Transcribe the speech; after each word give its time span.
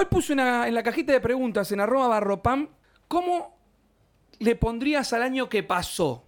Hoy 0.00 0.06
puse 0.06 0.32
una, 0.32 0.66
en 0.66 0.74
la 0.74 0.82
cajita 0.82 1.12
de 1.12 1.20
preguntas 1.20 1.70
en 1.72 1.80
arroba 1.80 2.08
barropam, 2.08 2.68
¿cómo 3.06 3.54
le 4.38 4.56
pondrías 4.56 5.12
al 5.12 5.22
año 5.22 5.50
que 5.50 5.62
pasó? 5.62 6.24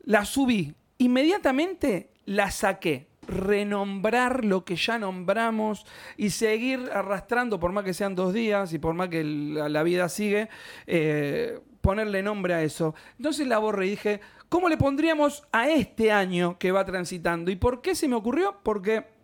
La 0.00 0.24
subí. 0.24 0.74
Inmediatamente 0.98 2.10
la 2.24 2.50
saqué. 2.50 3.06
Renombrar 3.28 4.44
lo 4.44 4.64
que 4.64 4.74
ya 4.74 4.98
nombramos 4.98 5.86
y 6.16 6.30
seguir 6.30 6.90
arrastrando, 6.92 7.60
por 7.60 7.70
más 7.70 7.84
que 7.84 7.94
sean 7.94 8.16
dos 8.16 8.32
días 8.34 8.72
y 8.72 8.80
por 8.80 8.94
más 8.94 9.08
que 9.08 9.22
la, 9.22 9.82
vida 9.84 10.08
sigue, 10.08 10.48
eh, 10.88 11.60
ponerle 11.82 12.24
nombre 12.24 12.54
a 12.54 12.64
eso. 12.64 12.96
Entonces 13.18 13.46
la 13.46 13.58
borré 13.58 13.86
y 13.86 13.90
dije, 13.90 14.20
¿cómo 14.48 14.68
le 14.68 14.78
pondríamos 14.78 15.44
a 15.52 15.68
este 15.68 16.10
año 16.10 16.58
que 16.58 16.72
va 16.72 16.84
transitando? 16.84 17.52
¿Y 17.52 17.56
por 17.56 17.82
qué 17.82 17.94
se 17.94 18.08
me 18.08 18.16
ocurrió? 18.16 18.58
Porque 18.64 19.15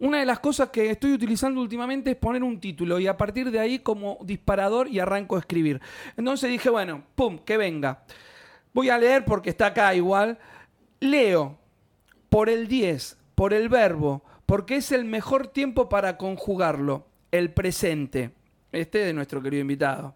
una 0.00 0.18
de 0.18 0.24
las 0.24 0.40
cosas 0.40 0.70
que 0.70 0.90
estoy 0.90 1.12
utilizando 1.12 1.60
últimamente 1.60 2.10
es 2.10 2.16
poner 2.16 2.42
un 2.42 2.58
título 2.58 2.98
y 2.98 3.06
a 3.06 3.18
partir 3.18 3.50
de 3.50 3.60
ahí 3.60 3.80
como 3.80 4.18
disparador 4.22 4.88
y 4.88 4.98
arranco 4.98 5.36
a 5.36 5.40
escribir. 5.40 5.80
Entonces 6.16 6.50
dije, 6.50 6.70
bueno, 6.70 7.04
pum, 7.14 7.38
que 7.38 7.58
venga. 7.58 8.02
Voy 8.72 8.88
a 8.88 8.96
leer 8.96 9.26
porque 9.26 9.50
está 9.50 9.66
acá 9.66 9.94
igual. 9.94 10.38
Leo 11.00 11.58
por 12.30 12.48
el 12.48 12.66
10, 12.66 13.18
por 13.34 13.52
el 13.52 13.68
verbo, 13.68 14.24
porque 14.46 14.76
es 14.76 14.90
el 14.90 15.04
mejor 15.04 15.48
tiempo 15.48 15.90
para 15.90 16.16
conjugarlo, 16.16 17.06
el 17.30 17.52
presente. 17.52 18.30
Este 18.72 18.98
de 19.00 19.12
nuestro 19.12 19.42
querido 19.42 19.60
invitado. 19.60 20.14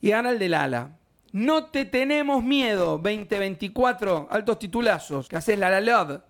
Y 0.00 0.10
Ana 0.10 0.30
el 0.30 0.40
del 0.40 0.54
ala. 0.54 0.90
No 1.30 1.66
te 1.66 1.84
tenemos 1.84 2.42
miedo, 2.42 2.98
2024, 2.98 4.26
altos 4.28 4.58
titulazos. 4.58 5.28
¿Qué 5.28 5.36
haces, 5.36 5.56
la 5.56 5.80
love? 5.80 6.20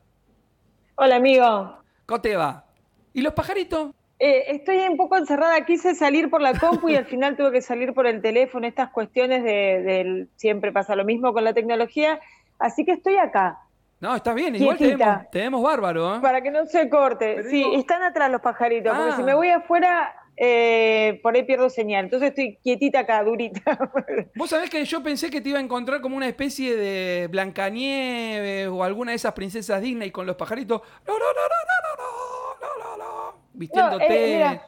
Hola, 0.96 1.16
amigo. 1.16 1.82
¿Cómo 2.12 2.21
te 2.21 2.37
va? 2.37 2.66
¿Y 3.15 3.23
los 3.23 3.33
pajaritos? 3.33 3.93
Eh, 4.19 4.45
estoy 4.48 4.77
un 4.80 4.98
poco 4.98 5.16
encerrada, 5.16 5.65
quise 5.65 5.95
salir 5.95 6.29
por 6.29 6.43
la 6.43 6.52
compu 6.59 6.91
y 6.91 6.97
al 6.97 7.07
final 7.12 7.38
tuve 7.38 7.52
que 7.52 7.62
salir 7.62 7.95
por 7.95 8.07
el 8.07 8.21
teléfono, 8.21 8.66
estas 8.66 8.91
cuestiones 8.91 9.43
de, 9.43 10.27
siempre 10.37 10.73
pasa 10.73 10.95
lo 10.95 11.07
mismo 11.07 11.33
con 11.33 11.43
la 11.43 11.55
tecnología, 11.55 12.21
así 12.59 12.85
que 12.85 12.93
estoy 12.93 13.16
acá. 13.16 13.60
No, 14.01 14.15
está 14.15 14.35
bien, 14.35 14.55
igual 14.57 14.77
te 14.77 14.95
vemos, 14.95 15.30
te 15.30 15.38
vemos 15.38 15.63
bárbaro. 15.63 16.16
¿eh? 16.16 16.21
Para 16.21 16.43
que 16.43 16.51
no 16.51 16.66
se 16.66 16.90
corte. 16.90 17.45
sí, 17.45 17.65
están 17.77 18.02
atrás 18.02 18.30
los 18.30 18.43
pajaritos, 18.43 18.95
porque 18.95 19.13
si 19.13 19.23
Ah. 19.23 19.24
me 19.24 19.33
voy 19.35 19.49
afuera, 19.49 20.15
eh, 20.37 21.21
por 21.23 21.35
ahí 21.35 21.45
pierdo 21.45 21.69
señal. 21.69 22.05
Entonces 22.05 22.30
estoy 22.30 22.57
quietita 22.63 23.01
acá, 23.01 23.23
durita. 23.23 23.79
Vos 24.35 24.51
sabés 24.51 24.71
que 24.71 24.85
yo 24.85 25.02
pensé 25.02 25.30
que 25.30 25.41
te 25.41 25.51
iba 25.51 25.59
a 25.59 25.63
encontrar 25.63 26.01
como 26.01 26.16
una 26.16 26.29
especie 26.29 26.77
de 26.77 27.29
Blancanieves 27.29 28.69
o 28.69 28.83
alguna 28.83 29.13
de 29.13 29.16
esas 29.16 29.35
princesas 29.35 29.80
Disney 29.83 30.11
con 30.11 30.27
los 30.27 30.37
pajaritos. 30.37 30.80
No, 31.07 31.13
no, 31.13 31.19
no, 31.19 31.43
no, 31.43 31.99
no, 31.99 32.79
no, 32.79 32.97
no, 32.97 33.05
no, 33.05 33.35
Vistiéndote. 33.52 34.09
No, 34.09 34.15
eh, 34.15 34.61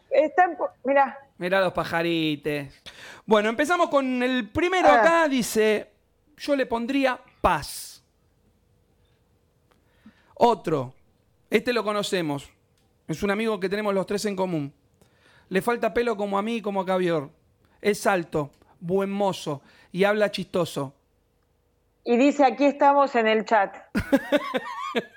mirá, 0.84 1.18
mirá. 1.38 1.60
los 1.60 1.72
pajarites. 1.72 2.82
Bueno, 3.24 3.48
empezamos 3.48 3.88
con 3.88 4.22
el 4.22 4.48
primero 4.50 4.88
ah. 4.88 5.00
acá, 5.00 5.28
dice, 5.28 5.90
yo 6.36 6.54
le 6.54 6.66
pondría 6.66 7.18
paz. 7.40 8.04
Otro, 10.34 10.92
este 11.48 11.72
lo 11.72 11.84
conocemos, 11.84 12.50
es 13.08 13.22
un 13.22 13.30
amigo 13.30 13.58
que 13.60 13.68
tenemos 13.68 13.94
los 13.94 14.04
tres 14.04 14.24
en 14.26 14.36
común. 14.36 14.72
Le 15.48 15.62
falta 15.62 15.92
pelo 15.94 16.16
como 16.16 16.38
a 16.38 16.42
mí 16.42 16.56
y 16.56 16.62
como 16.62 16.80
a 16.80 16.86
Cavior. 16.86 17.30
Es 17.80 18.06
alto, 18.06 18.50
buen 18.80 19.10
mozo 19.10 19.62
y 19.92 20.04
habla 20.04 20.30
chistoso. 20.30 20.94
y 22.04 22.16
dice 22.16 22.44
aquí 22.44 22.64
estamos 22.64 23.14
en 23.14 23.26
el 23.28 23.44
chat. 23.44 23.76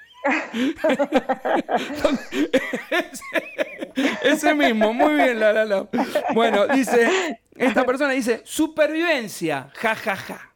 Ese 4.21 4.53
mismo, 4.53 4.93
muy 4.93 5.15
bien, 5.15 5.39
la, 5.39 5.53
la, 5.53 5.65
la. 5.65 5.87
Bueno, 6.33 6.67
dice, 6.67 7.39
esta 7.55 7.85
persona 7.85 8.11
dice, 8.11 8.41
supervivencia, 8.45 9.69
ja, 9.75 9.95
ja, 9.95 10.15
ja. 10.15 10.53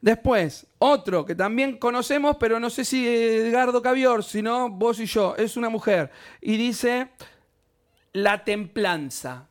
Después, 0.00 0.66
otro 0.78 1.24
que 1.26 1.34
también 1.34 1.76
conocemos, 1.78 2.36
pero 2.40 2.58
no 2.58 2.70
sé 2.70 2.84
si 2.84 3.06
Edgardo 3.06 3.82
Cavior, 3.82 4.24
sino 4.24 4.70
vos 4.70 4.98
y 4.98 5.06
yo, 5.06 5.36
es 5.36 5.56
una 5.56 5.68
mujer. 5.68 6.10
Y 6.40 6.56
dice, 6.56 7.08
la 8.12 8.44
templanza. 8.44 9.48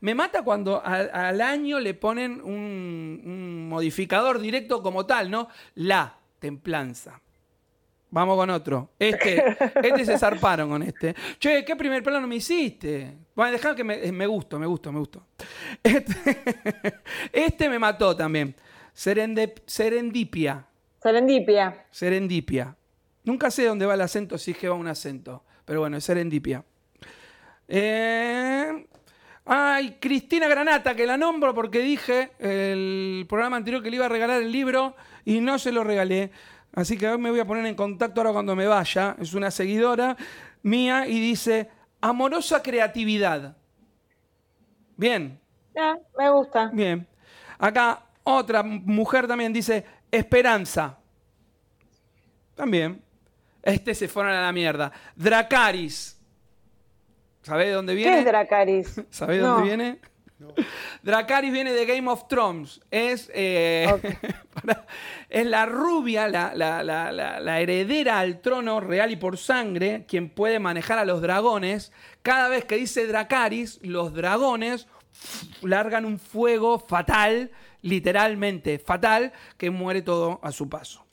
Me 0.00 0.14
mata 0.14 0.42
cuando 0.42 0.84
al, 0.84 1.10
al 1.12 1.40
año 1.40 1.80
le 1.80 1.94
ponen 1.94 2.40
un, 2.40 3.22
un 3.24 3.68
modificador 3.68 4.38
directo 4.38 4.82
como 4.82 5.04
tal, 5.06 5.30
¿no? 5.30 5.48
La 5.74 6.16
templanza. 6.38 7.20
Vamos 8.12 8.36
con 8.36 8.50
otro. 8.50 8.90
Este, 8.98 9.56
este 9.82 10.04
se 10.04 10.18
zarparon 10.18 10.68
con 10.68 10.82
este. 10.82 11.14
Che, 11.38 11.64
¿qué 11.64 11.76
primer 11.76 12.02
plano 12.02 12.26
me 12.26 12.36
hiciste? 12.36 13.16
Bueno, 13.34 13.52
dejá 13.52 13.74
que 13.74 13.84
me, 13.84 14.10
me 14.12 14.26
gustó, 14.26 14.58
me 14.58 14.66
gustó, 14.66 14.92
me 14.92 14.98
gustó. 14.98 15.26
Este, 15.82 16.14
este 17.32 17.68
me 17.68 17.78
mató 17.78 18.16
también. 18.16 18.54
Serendip- 18.94 19.62
serendipia. 19.66 20.66
Serendipia. 21.02 21.86
Serendipia. 21.90 22.76
Nunca 23.24 23.50
sé 23.50 23.64
dónde 23.64 23.86
va 23.86 23.94
el 23.94 24.00
acento, 24.00 24.38
si 24.38 24.50
es 24.52 24.58
que 24.58 24.68
va 24.68 24.74
un 24.74 24.88
acento. 24.88 25.44
Pero 25.64 25.80
bueno, 25.80 25.96
es 25.96 26.04
serendipia. 26.04 26.64
Eh, 27.72 28.86
Ay, 29.52 29.96
Cristina 29.98 30.46
Granata, 30.46 30.94
que 30.94 31.04
la 31.04 31.16
nombro 31.16 31.52
porque 31.52 31.80
dije 31.80 32.30
el 32.38 33.26
programa 33.28 33.56
anterior 33.56 33.82
que 33.82 33.90
le 33.90 33.96
iba 33.96 34.06
a 34.06 34.08
regalar 34.08 34.40
el 34.42 34.52
libro 34.52 34.94
y 35.24 35.40
no 35.40 35.58
se 35.58 35.72
lo 35.72 35.82
regalé. 35.82 36.30
Así 36.72 36.96
que 36.96 37.18
me 37.18 37.30
voy 37.32 37.40
a 37.40 37.44
poner 37.44 37.66
en 37.66 37.74
contacto 37.74 38.20
ahora 38.20 38.32
cuando 38.32 38.54
me 38.54 38.68
vaya. 38.68 39.16
Es 39.18 39.34
una 39.34 39.50
seguidora 39.50 40.16
mía 40.62 41.08
y 41.08 41.18
dice, 41.18 41.68
amorosa 42.00 42.62
creatividad. 42.62 43.56
Bien, 44.96 45.40
me 46.16 46.30
gusta. 46.30 46.70
bien. 46.72 47.08
Acá 47.58 48.04
otra 48.22 48.62
mujer 48.62 49.26
también 49.26 49.52
dice, 49.52 49.84
esperanza. 50.12 50.96
También. 52.54 53.02
Este 53.62 53.96
se 53.96 54.06
fueron 54.06 54.32
a 54.32 54.42
la 54.42 54.52
mierda. 54.52 54.92
Dracaris. 55.16 56.19
¿Sabés 57.42 57.66
de 57.68 57.72
dónde 57.72 57.94
viene? 57.94 58.12
¿Qué 58.12 58.18
es 58.20 58.24
Dracaris? 58.26 59.00
¿Sabés 59.10 59.40
No. 59.42 59.48
dónde 59.54 59.68
viene? 59.68 59.98
Dracaris 61.02 61.52
viene 61.52 61.72
de 61.72 61.84
Game 61.84 62.08
of 62.10 62.26
Thrones. 62.28 62.80
Es, 62.90 63.30
eh, 63.34 63.86
para- 64.54 64.86
es 65.28 65.46
la 65.46 65.66
rubia, 65.66 66.28
la, 66.28 66.54
la- 66.54 66.82
la- 66.82 67.12
la- 67.12 67.40
la 67.40 67.60
heredera 67.60 68.18
al 68.20 68.40
trono 68.40 68.80
real 68.80 69.10
y 69.10 69.16
por 69.16 69.36
sangre, 69.36 70.06
quien 70.08 70.30
puede 70.30 70.58
manejar 70.58 70.98
a 70.98 71.04
los 71.04 71.20
dragones. 71.20 71.92
Cada 72.22 72.48
vez 72.48 72.64
que 72.64 72.76
dice 72.76 73.06
Dracaris, 73.06 73.80
los 73.82 74.14
dragones 74.14 74.86
largan 75.62 76.04
un 76.06 76.18
fuego 76.18 76.78
fatal, 76.78 77.50
literalmente 77.82 78.78
fatal, 78.78 79.32
que 79.58 79.70
muere 79.70 80.00
todo 80.02 80.40
a 80.42 80.52
su 80.52 80.68
paso. 80.70 81.04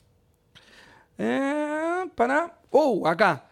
Eh, 1.18 2.04
para. 2.14 2.58
Uh, 2.70 3.06
acá. 3.06 3.47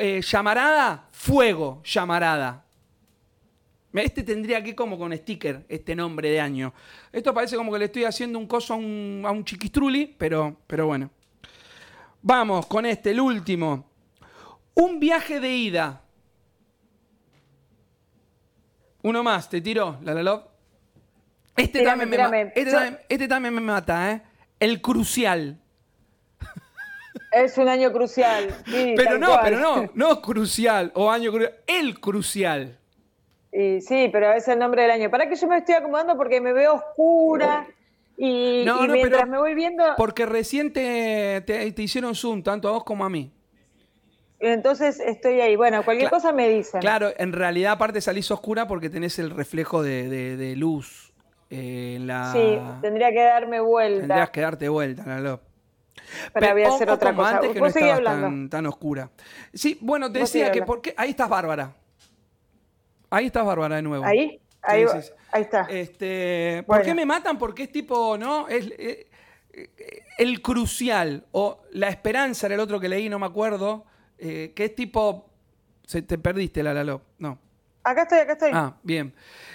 Eh, 0.00 0.20
llamarada, 0.22 1.08
fuego, 1.10 1.82
llamarada. 1.84 2.64
Este 3.92 4.22
tendría 4.22 4.62
que 4.62 4.74
como 4.74 4.98
con 4.98 5.16
sticker, 5.16 5.64
este 5.68 5.96
nombre 5.96 6.30
de 6.30 6.40
año. 6.40 6.72
Esto 7.10 7.32
parece 7.32 7.56
como 7.56 7.72
que 7.72 7.78
le 7.78 7.84
estoy 7.86 8.04
haciendo 8.04 8.38
un 8.38 8.46
coso 8.46 8.74
a 8.74 8.76
un, 8.76 9.22
a 9.26 9.30
un 9.30 9.44
chiquistruli, 9.44 10.14
pero, 10.18 10.56
pero 10.66 10.86
bueno. 10.86 11.10
Vamos 12.22 12.66
con 12.66 12.86
este, 12.86 13.10
el 13.10 13.20
último. 13.20 13.90
Un 14.74 15.00
viaje 15.00 15.40
de 15.40 15.50
ida. 15.50 16.02
Uno 19.02 19.22
más, 19.22 19.48
te 19.48 19.60
tiró, 19.60 19.98
la. 20.02 20.44
Este, 21.56 21.80
Tírame, 21.80 22.06
también 22.06 22.30
me, 22.30 22.60
este, 22.60 22.70
también, 22.70 22.98
este 23.08 23.28
también 23.28 23.54
me 23.54 23.60
mata, 23.60 24.12
¿eh? 24.12 24.22
El 24.60 24.80
crucial. 24.80 25.58
Es 27.38 27.58
un 27.58 27.68
año 27.68 27.92
crucial. 27.92 28.54
sí, 28.66 28.94
Pero 28.96 29.18
no, 29.18 29.28
cual. 29.28 29.40
pero 29.44 29.58
no, 29.60 29.90
no 29.94 30.20
crucial 30.22 30.92
o 30.94 31.10
año 31.10 31.30
crucial, 31.30 31.54
el 31.66 32.00
crucial. 32.00 32.78
Y 33.52 33.80
sí, 33.80 34.08
pero 34.12 34.32
es 34.32 34.46
el 34.48 34.58
nombre 34.58 34.82
del 34.82 34.90
año. 34.90 35.10
Para 35.10 35.28
que 35.28 35.34
yo 35.36 35.46
me 35.48 35.58
estoy 35.58 35.74
acomodando 35.74 36.16
porque 36.16 36.40
me 36.40 36.52
veo 36.52 36.74
oscura 36.74 37.66
y, 38.16 38.62
No, 38.66 38.84
y 38.84 38.88
no, 38.88 38.92
mientras 38.94 39.22
pero 39.22 39.30
me 39.32 39.38
voy 39.38 39.54
viendo, 39.54 39.84
Porque 39.96 40.26
recién 40.26 40.72
te, 40.72 41.40
te- 41.46 41.72
te 41.72 41.82
hicieron 41.82 42.14
zoom, 42.14 42.42
tanto 42.42 42.68
a 42.68 42.72
vos 42.72 42.84
como 42.84 43.04
a 43.04 43.08
mí. 43.10 43.32
entonces 44.40 45.00
estoy 45.00 45.40
ahí. 45.40 45.56
Bueno, 45.56 45.82
cualquier 45.84 46.10
cosa 46.10 46.32
me 46.32 46.48
dicen. 46.48 46.80
Claro, 46.80 47.10
en 47.16 47.32
realidad 47.32 47.72
aparte 47.72 48.00
salís 48.00 48.30
oscura 48.30 48.66
porque 48.68 48.90
tenés 48.90 49.18
el 49.18 49.30
reflejo 49.30 49.82
de, 49.82 50.08
de- 50.08 50.36
de 50.36 50.56
luz 50.56 51.12
eh, 51.50 51.94
en 51.96 52.06
la... 52.06 52.32
Sí, 52.32 52.58
tendría 52.82 53.10
que 53.10 53.22
darme 53.22 53.60
vuelta. 53.60 54.00
Tendrías 54.00 54.30
que 54.30 54.40
darte 54.42 54.68
vuelta, 54.68 55.04
Lalo. 55.06 55.40
Pero 56.32 56.46
Pe- 56.46 56.52
voy 56.52 56.62
a 56.64 56.70
o- 56.70 56.74
hacer 56.74 56.90
otra 56.90 57.10
como 57.10 57.22
cosa. 57.22 57.36
antes 57.36 57.50
que 57.52 57.60
no 57.60 57.66
estabas 57.66 58.02
tan, 58.04 58.50
tan 58.50 58.66
oscura. 58.66 59.10
Sí, 59.52 59.78
bueno, 59.80 60.10
te 60.12 60.20
decía 60.20 60.50
que 60.52 60.62
porque... 60.62 60.94
Ahí 60.96 61.10
estás 61.10 61.28
Bárbara. 61.28 61.74
Ahí 63.10 63.26
estás 63.26 63.44
Bárbara 63.44 63.76
de 63.76 63.82
nuevo. 63.82 64.04
Ahí, 64.04 64.40
ahí, 64.62 64.84
ahí 65.32 65.42
está. 65.42 65.62
Este, 65.70 66.62
¿Por 66.66 66.76
Bueno. 66.76 66.84
qué 66.84 66.94
me 66.94 67.06
matan? 67.06 67.38
Porque 67.38 67.64
es 67.64 67.72
tipo, 67.72 68.18
¿no? 68.18 68.48
Es, 68.48 68.70
eh, 68.78 69.06
el 70.18 70.42
crucial 70.42 71.24
o 71.32 71.62
la 71.72 71.88
esperanza 71.88 72.46
era 72.46 72.54
el 72.54 72.60
otro 72.60 72.78
que 72.78 72.88
leí, 72.88 73.08
no 73.08 73.18
me 73.18 73.26
acuerdo, 73.26 73.84
eh, 74.18 74.52
que 74.54 74.66
es 74.66 74.74
tipo, 74.74 75.30
se 75.84 76.02
te 76.02 76.18
perdiste 76.18 76.62
la 76.62 76.74
Lalo, 76.74 77.02
no. 77.18 77.38
Acá 77.84 78.02
estoy, 78.02 78.18
acá 78.18 78.32
estoy. 78.34 78.50
Ah, 78.52 78.74
bien. 78.82 79.14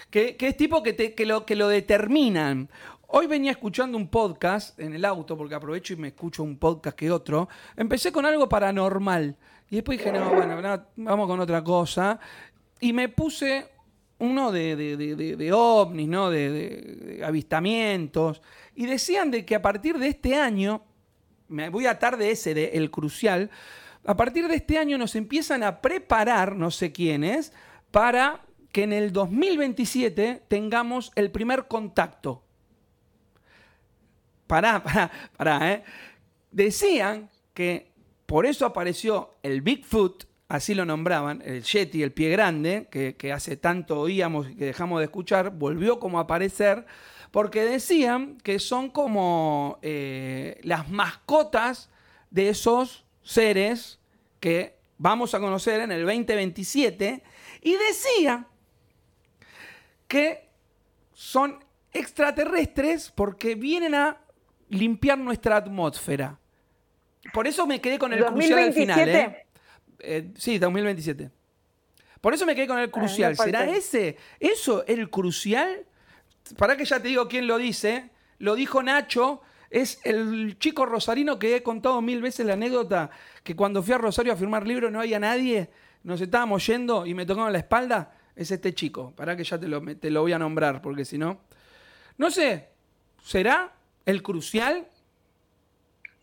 Que, 0.10 0.36
que 0.36 0.48
es 0.48 0.57
tipo 0.57 0.81
que, 0.81 0.94
te- 0.94 1.13
que, 1.13 1.25
lo, 1.25 1.45
que 1.45 1.56
lo 1.56 1.68
determinan. 1.68 2.69
Hoy 3.15 3.27
venía 3.27 3.51
escuchando 3.51 3.95
un 3.95 4.07
podcast 4.07 4.80
en 4.80 4.95
el 4.95 5.06
auto, 5.06 5.38
porque 5.38 5.54
aprovecho 5.54 5.94
y 5.94 5.98
me 5.98 6.07
escucho 6.07 6.42
un 6.42 6.57
podcast 6.57 6.98
que 6.98 7.12
otro. 7.12 7.48
Empecé 7.77 8.12
con 8.12 8.25
algo 8.25 8.50
paranormal. 8.50 9.38
Y 9.69 9.75
después 9.75 10.00
dije, 10.00 10.12
no, 10.12 10.33
bueno, 10.33 10.60
no, 10.60 10.83
vamos 10.95 11.27
con 11.27 11.39
otra 11.39 11.63
cosa. 11.63 12.19
Y 12.80 12.92
me 12.92 13.10
puse 13.10 13.68
uno 14.18 14.51
de, 14.51 14.75
de- 14.75 15.36
de- 15.36 15.54
ovnis, 15.54 16.07
¿no? 16.07 16.31
De 16.31 17.21
avistamientos. 17.24 18.42
Y 18.74 18.88
decían 18.88 19.30
de 19.30 19.45
que 19.45 19.54
a 19.54 19.62
partir 19.62 20.00
de 20.00 20.07
este 20.07 20.36
año, 20.36 20.83
me 21.50 21.69
voy 21.69 21.86
a 21.86 21.92
atar 21.92 22.18
de 22.18 22.31
ese, 22.31 22.56
de 22.56 22.71
El 22.74 22.89
Crucial, 22.89 23.51
a 24.06 24.18
partir 24.18 24.48
de 24.48 24.56
este 24.56 24.80
año 24.80 24.98
nos 24.98 25.16
empiezan 25.16 25.62
a 25.62 25.81
preparar, 25.81 26.56
no 26.56 26.71
sé 26.71 26.92
quiénes, 26.92 27.54
para 27.92 28.42
que 28.71 28.81
en 28.81 28.92
el 28.92 29.13
2027 29.13 30.45
tengamos 30.48 31.12
el 31.13 31.30
primer 31.30 31.68
contacto. 31.68 32.42
Pará, 34.48 34.84
pará, 34.84 35.12
pará, 35.36 35.72
¿eh? 35.72 35.84
Decían 36.51 37.30
que 37.54 37.92
por 38.25 38.45
eso 38.45 38.66
apareció 38.66 39.36
el 39.44 39.62
Bigfoot, 39.62 40.25
así 40.48 40.74
lo 40.74 40.86
nombraban, 40.86 41.42
el 41.45 41.63
Yeti, 41.63 42.04
el 42.04 42.12
pie 42.12 42.30
grande, 42.30 42.88
que, 42.90 43.34
hace 43.34 43.57
tanto 43.57 44.00
oíamos 44.00 44.50
y 44.50 44.56
que 44.56 44.66
dejamos 44.66 45.00
de 45.00 45.06
escuchar, 45.06 45.51
volvió 45.51 46.00
como 46.00 46.19
a 46.19 46.24
aparecer, 46.24 46.86
porque 47.31 47.63
decían 47.63 48.38
que 48.44 48.60
son 48.60 48.90
como 48.90 49.80
eh, 49.81 50.60
las 50.63 50.90
mascotas 50.90 51.90
de 52.30 52.50
esos 52.50 53.06
seres 53.24 54.00
que 54.40 54.78
vamos 54.98 55.34
a 55.34 55.40
conocer 55.40 55.81
en 55.81 55.92
el 55.92 56.06
2027, 56.06 57.24
y 57.62 57.75
decía 57.75 58.48
que 60.07 60.50
son 61.13 61.63
extraterrestres 61.94 63.12
porque 63.12 63.56
vienen 63.56 63.95
a 63.95 64.23
limpiar 64.74 65.18
nuestra 65.18 65.58
atmósfera. 65.58 66.38
Por 67.31 67.48
eso 67.48 67.66
me 67.66 67.80
quedé 67.80 67.98
con 67.98 68.12
el 68.12 68.25
crucial 68.25 68.60
al 68.60 68.74
final. 68.74 69.10
¿eh? 69.10 69.46
Eh, 70.00 70.31
sí, 70.36 70.58
2027. 70.58 71.31
Por 72.20 72.34
eso 72.34 72.46
me 72.46 72.56
quedé 72.56 72.68
con 72.68 72.80
el 72.80 72.90
crucial. 72.90 73.36
¿Será 73.36 73.66
ese? 73.66 74.18
¿Eso 74.40 74.86
el 74.86 75.10
crucial? 75.10 75.86
Para 76.58 76.75
que 76.75 76.86
ya 76.86 77.02
te 77.02 77.08
digo 77.08 77.28
quién 77.28 77.48
lo 77.48 77.58
dice. 77.58 78.12
Lo 78.40 78.56
dijo 78.56 78.84
Nacho. 78.84 79.42
Es 79.70 80.00
el 80.04 80.58
chico 80.60 80.86
rosarino 80.86 81.40
que 81.40 81.56
he 81.56 81.64
contado 81.64 82.00
mil 82.02 82.22
veces 82.22 82.46
la 82.46 82.54
anécdota 82.54 83.10
que 83.44 83.56
cuando 83.56 83.81
fui 83.81 83.94
a 83.94 83.98
Rosario 83.98 84.31
a 84.31 84.36
firmar 84.36 84.68
libros 84.68 84.92
no 84.92 85.00
había 85.00 85.19
nadie. 85.19 85.69
Nos 86.04 86.22
estábamos 86.22 86.66
yendo 86.68 87.06
y 87.06 87.14
me 87.14 87.26
tocaban 87.26 87.52
la 87.52 87.60
espalda. 87.60 88.16
Es 88.36 88.52
este 88.52 88.74
chico. 88.74 89.14
Para 89.16 89.36
que 89.36 89.44
ya 89.44 89.60
te 89.60 89.68
lo, 89.68 89.81
te 89.96 90.12
lo 90.12 90.22
voy 90.22 90.34
a 90.34 90.40
nombrar 90.40 90.81
porque 90.81 91.06
si 91.06 91.18
no. 91.18 91.42
No 92.18 92.30
sé. 92.30 92.69
¿Será 93.24 93.74
el 94.06 94.22
crucial? 94.24 94.88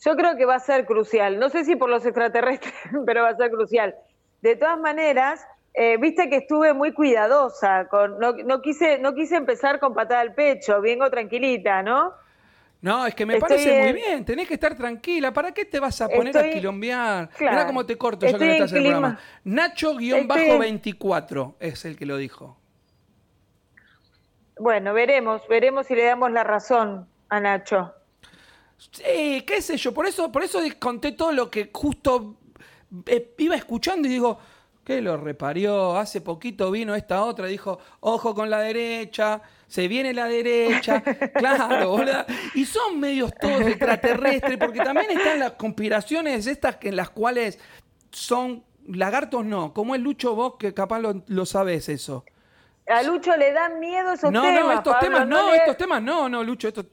Yo 0.05 0.17
creo 0.17 0.37
que 0.37 0.45
va 0.47 0.55
a 0.57 0.61
ser 0.61 0.87
crucial. 0.87 1.39
No 1.39 1.51
sé 1.51 1.65
si 1.65 1.77
por 1.77 1.91
los 1.91 2.05
extraterrestres, 2.07 2.73
pero 3.07 3.23
va 3.23 3.31
a 3.31 3.37
ser 3.37 3.51
crucial. 3.51 3.95
De 4.43 4.57
todas 4.57 4.79
maneras, 4.79 5.45
eh, 5.75 5.97
viste 5.99 6.29
que 6.31 6.37
estuve 6.37 6.73
muy 6.73 6.93
cuidadosa. 6.93 7.87
Con, 7.89 8.19
no, 8.19 8.33
no 8.33 8.63
quise, 8.63 8.99
no 8.99 9.15
quise 9.15 9.37
empezar 9.37 9.79
con 9.79 9.95
patada 9.95 10.21
al 10.21 10.35
pecho. 10.35 10.81
Vengo 10.81 11.11
tranquilita, 11.11 11.83
¿no? 11.83 12.13
No, 12.83 13.05
es 13.07 13.15
que 13.15 13.27
me 13.27 13.35
Estoy 13.35 13.49
parece 13.51 13.79
muy 13.79 13.89
en- 13.91 13.95
bien, 13.95 14.25
tenés 14.25 14.49
que 14.49 14.55
estar 14.55 14.75
tranquila. 14.75 15.35
¿Para 15.35 15.53
qué 15.53 15.67
te 15.67 15.79
vas 15.79 16.01
a 16.01 16.09
poner 16.09 16.35
a 16.35 16.41
Estoy- 16.41 16.55
quilombear? 16.55 17.29
Claro. 17.37 17.53
Mirá 17.57 17.67
cómo 17.67 17.85
te 17.85 17.99
corto 17.99 18.25
ya 18.25 18.31
que 18.31 18.37
Estoy 18.37 18.49
no 18.49 18.55
estás 18.55 18.73
en 18.73 18.77
el 18.79 18.83
programa. 18.85 19.19
Estoy- 19.45 19.53
Nacho-24 19.53 21.55
es 21.61 21.85
el 21.85 21.99
que 21.99 22.07
lo 22.07 22.17
dijo. 22.17 22.57
Bueno, 24.59 24.93
veremos, 24.95 25.43
veremos 25.49 25.87
si 25.87 25.95
le 25.95 26.05
damos 26.05 26.31
la 26.33 26.45
razón 26.45 27.07
a 27.31 27.41
Nacho. 27.41 27.95
Sí, 28.93 29.43
qué 29.47 29.61
sé 29.63 29.77
yo, 29.77 29.93
por 29.93 30.07
eso, 30.07 30.31
por 30.33 30.43
eso 30.43 30.61
conté 30.79 31.13
todo 31.13 31.33
lo 31.33 31.51
que 31.51 31.71
justo 31.73 32.37
eh, 33.07 33.35
iba 33.39 33.55
escuchando 33.55 34.09
y 34.09 34.11
digo, 34.13 34.39
¿qué 34.85 35.01
lo 35.03 35.17
reparió? 35.17 35.97
Hace 35.97 36.21
poquito 36.23 36.71
vino 36.71 36.95
esta 36.95 37.23
otra, 37.25 37.47
dijo, 37.47 37.79
ojo 38.01 38.35
con 38.35 38.49
la 38.49 38.61
derecha, 38.61 39.43
se 39.67 39.87
viene 39.87 40.13
la 40.15 40.27
derecha, 40.27 41.03
claro, 41.35 41.91
boludo. 41.91 42.25
Y 42.55 42.65
son 42.65 42.99
medios 42.99 43.33
todos 43.41 43.61
extraterrestres, 43.63 44.57
porque 44.59 44.81
también 44.81 45.11
están 45.11 45.39
las 45.39 45.53
conspiraciones 45.53 46.47
estas 46.47 46.77
que 46.77 46.89
en 46.89 46.97
las 46.97 47.11
cuales 47.11 47.59
son 48.11 48.65
lagartos, 48.87 49.45
no, 49.45 49.73
como 49.75 49.95
el 49.95 50.03
Lucho 50.03 50.35
vos, 50.35 50.55
que 50.59 50.73
capaz 50.75 51.01
lo, 51.01 51.23
lo 51.27 51.45
sabes 51.47 51.89
eso. 51.91 52.25
A 52.89 53.03
Lucho 53.03 53.37
le 53.37 53.53
dan 53.53 53.79
miedo 53.79 54.15
esos 54.15 54.33
No, 54.33 54.43
temas. 54.43 54.61
no, 54.65 54.73
estos 54.73 54.93
Pablo, 54.95 55.07
temas 55.07 55.29
no, 55.29 55.51
le- 55.51 55.57
estos 55.59 55.77
temas 55.77 56.03
no, 56.03 56.29
no, 56.31 56.43
Lucho, 56.43 56.67
estos... 56.69 56.87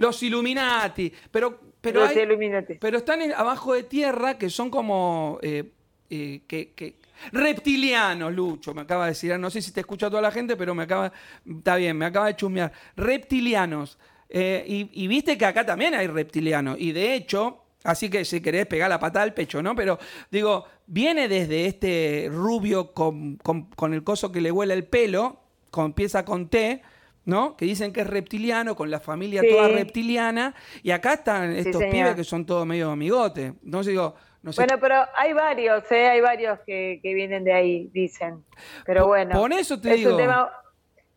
Los 0.00 0.22
Illuminati, 0.22 1.12
pero, 1.30 1.60
pero, 1.80 2.00
Los 2.00 2.10
hay- 2.10 2.20
Illuminati. 2.22 2.74
pero 2.80 2.96
están 2.98 3.20
en- 3.22 3.32
abajo 3.34 3.74
de 3.74 3.82
tierra 3.82 4.38
que 4.38 4.48
son 4.48 4.70
como 4.70 5.38
eh, 5.42 5.70
eh, 6.08 6.40
que, 6.48 6.72
que- 6.72 6.96
reptilianos, 7.32 8.32
Lucho, 8.32 8.72
me 8.74 8.80
acaba 8.80 9.04
de 9.04 9.10
decir, 9.10 9.38
no 9.38 9.50
sé 9.50 9.60
si 9.60 9.72
te 9.72 9.80
escucha 9.80 10.08
toda 10.08 10.22
la 10.22 10.30
gente, 10.30 10.56
pero 10.56 10.74
me 10.74 10.84
acaba, 10.84 11.12
está 11.46 11.76
bien, 11.76 11.96
me 11.98 12.06
acaba 12.06 12.26
de 12.28 12.36
chusmear, 12.36 12.72
reptilianos. 12.96 13.98
Eh, 14.28 14.64
y, 14.66 15.04
y 15.04 15.06
viste 15.06 15.36
que 15.36 15.44
acá 15.44 15.66
también 15.66 15.92
hay 15.94 16.06
reptilianos, 16.06 16.76
y 16.78 16.92
de 16.92 17.14
hecho, 17.14 17.64
así 17.84 18.08
que 18.08 18.24
si 18.24 18.40
querés 18.40 18.64
pegar 18.66 18.88
la 18.88 18.98
patada 19.00 19.24
al 19.24 19.34
pecho, 19.34 19.62
¿no? 19.62 19.74
Pero 19.74 19.98
digo, 20.30 20.64
viene 20.86 21.28
desde 21.28 21.66
este 21.66 22.28
rubio 22.32 22.92
con, 22.94 23.36
con- 23.36 23.64
con 23.70 23.92
el 23.92 24.02
coso 24.04 24.30
que 24.32 24.40
le 24.40 24.50
huele 24.50 24.72
el 24.74 24.84
pelo, 24.84 25.40
con, 25.70 25.86
empieza 25.86 26.24
con 26.24 26.48
T, 26.48 26.80
¿no? 27.24 27.56
Que 27.56 27.64
dicen 27.66 27.92
que 27.92 28.00
es 28.02 28.06
reptiliano, 28.06 28.74
con 28.74 28.90
la 28.90 29.00
familia 29.00 29.42
Sí. 29.42 29.48
toda 29.50 29.68
reptiliana, 29.68 30.54
y 30.82 30.90
acá 30.90 31.14
están 31.14 31.52
estos 31.52 31.82
pibes 31.84 32.14
que 32.14 32.24
son 32.24 32.44
todos 32.46 32.66
medio 32.66 32.90
amigotes. 32.90 33.52
Entonces 33.64 33.92
digo, 33.92 34.14
no 34.42 34.52
sé. 34.52 34.62
Bueno, 34.62 34.80
pero 34.80 34.96
hay 35.16 35.32
varios, 35.34 35.90
¿eh? 35.92 36.08
Hay 36.08 36.20
varios 36.20 36.58
que, 36.66 36.98
que 37.02 37.12
vienen 37.14 37.44
de 37.44 37.52
ahí, 37.52 37.90
dicen. 37.92 38.44
Pero 38.86 39.06
bueno. 39.06 39.38
por 39.38 39.52
eso 39.52 39.80
te 39.80 39.90
es 39.90 39.96
digo. 39.96 40.12
un 40.12 40.16
tema- 40.16 40.50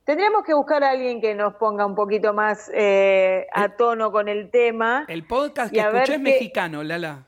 Tendríamos 0.05 0.43
que 0.43 0.53
buscar 0.53 0.83
a 0.83 0.89
alguien 0.89 1.21
que 1.21 1.33
nos 1.33 1.53
ponga 1.53 1.85
un 1.85 1.95
poquito 1.95 2.33
más 2.33 2.69
eh, 2.73 3.47
a 3.53 3.69
tono 3.77 4.11
con 4.11 4.27
el 4.27 4.51
tema. 4.51 5.05
el 5.07 5.25
podcast 5.25 5.73
que 5.73 5.79
escuché 5.79 6.15
es 6.15 6.19
mexicano, 6.19 6.83
Lala. 6.83 7.23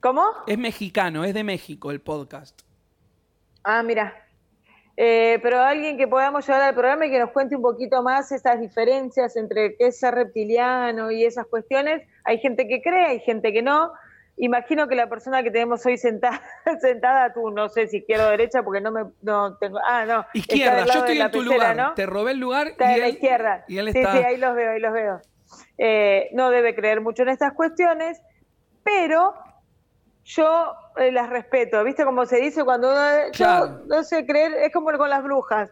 ¿Cómo? 0.00 0.24
Es 0.48 0.58
mexicano, 0.58 1.22
es 1.22 1.34
de 1.34 1.44
México 1.44 1.92
el 1.92 2.00
podcast. 2.00 2.62
Ah, 3.62 3.84
mira. 3.84 4.26
Eh, 5.00 5.38
pero 5.44 5.60
alguien 5.60 5.96
que 5.96 6.08
podamos 6.08 6.44
llevar 6.44 6.60
al 6.62 6.74
programa 6.74 7.06
y 7.06 7.10
que 7.12 7.20
nos 7.20 7.30
cuente 7.30 7.54
un 7.54 7.62
poquito 7.62 8.02
más 8.02 8.32
esas 8.32 8.58
diferencias 8.60 9.36
entre 9.36 9.76
qué 9.76 9.86
es 9.86 10.00
ser 10.00 10.12
reptiliano 10.12 11.12
y 11.12 11.24
esas 11.24 11.46
cuestiones. 11.46 12.02
Hay 12.24 12.38
gente 12.38 12.66
que 12.66 12.82
cree, 12.82 13.06
hay 13.06 13.20
gente 13.20 13.52
que 13.52 13.62
no. 13.62 13.92
Imagino 14.38 14.88
que 14.88 14.96
la 14.96 15.08
persona 15.08 15.44
que 15.44 15.52
tenemos 15.52 15.86
hoy 15.86 15.98
sentada, 15.98 16.42
sentada 16.80 17.32
tú, 17.32 17.48
no 17.52 17.68
sé 17.68 17.86
si 17.86 17.98
izquierda 17.98 18.26
o 18.26 18.30
derecha, 18.30 18.64
porque 18.64 18.80
no 18.80 18.90
me 18.90 19.04
no 19.22 19.56
tengo. 19.58 19.78
Ah, 19.86 20.04
no. 20.04 20.26
Izquierda, 20.34 20.84
yo 20.84 20.98
estoy 20.98 21.20
en 21.20 21.30
tu 21.30 21.38
pecera, 21.44 21.54
lugar. 21.54 21.76
¿no? 21.76 21.94
Te 21.94 22.04
robé 22.04 22.32
el 22.32 22.38
lugar 22.38 22.66
Está 22.66 22.90
y 22.90 22.94
en 22.94 23.00
la 23.00 23.06
él, 23.06 23.12
izquierda. 23.12 23.64
y 23.68 23.78
él 23.78 23.92
sí, 23.92 23.98
está. 24.00 24.12
sí, 24.16 24.18
ahí 24.18 24.36
los 24.36 24.56
veo, 24.56 24.72
ahí 24.72 24.80
los 24.80 24.92
veo. 24.92 25.20
Eh, 25.78 26.28
no 26.32 26.50
debe 26.50 26.74
creer 26.74 27.00
mucho 27.00 27.22
en 27.22 27.28
estas 27.28 27.52
cuestiones, 27.52 28.20
pero 28.82 29.32
yo 30.36 30.74
eh, 30.96 31.10
las 31.12 31.28
respeto. 31.30 31.82
¿Viste 31.84 32.04
cómo 32.04 32.24
se 32.26 32.36
dice 32.40 32.64
cuando 32.64 32.90
uno, 32.92 33.00
Claro. 33.32 33.66
yo 33.88 33.96
no 33.96 34.02
sé 34.04 34.24
creer, 34.26 34.52
es 34.54 34.72
como 34.72 34.90
con 34.96 35.08
las 35.10 35.22
brujas. 35.22 35.70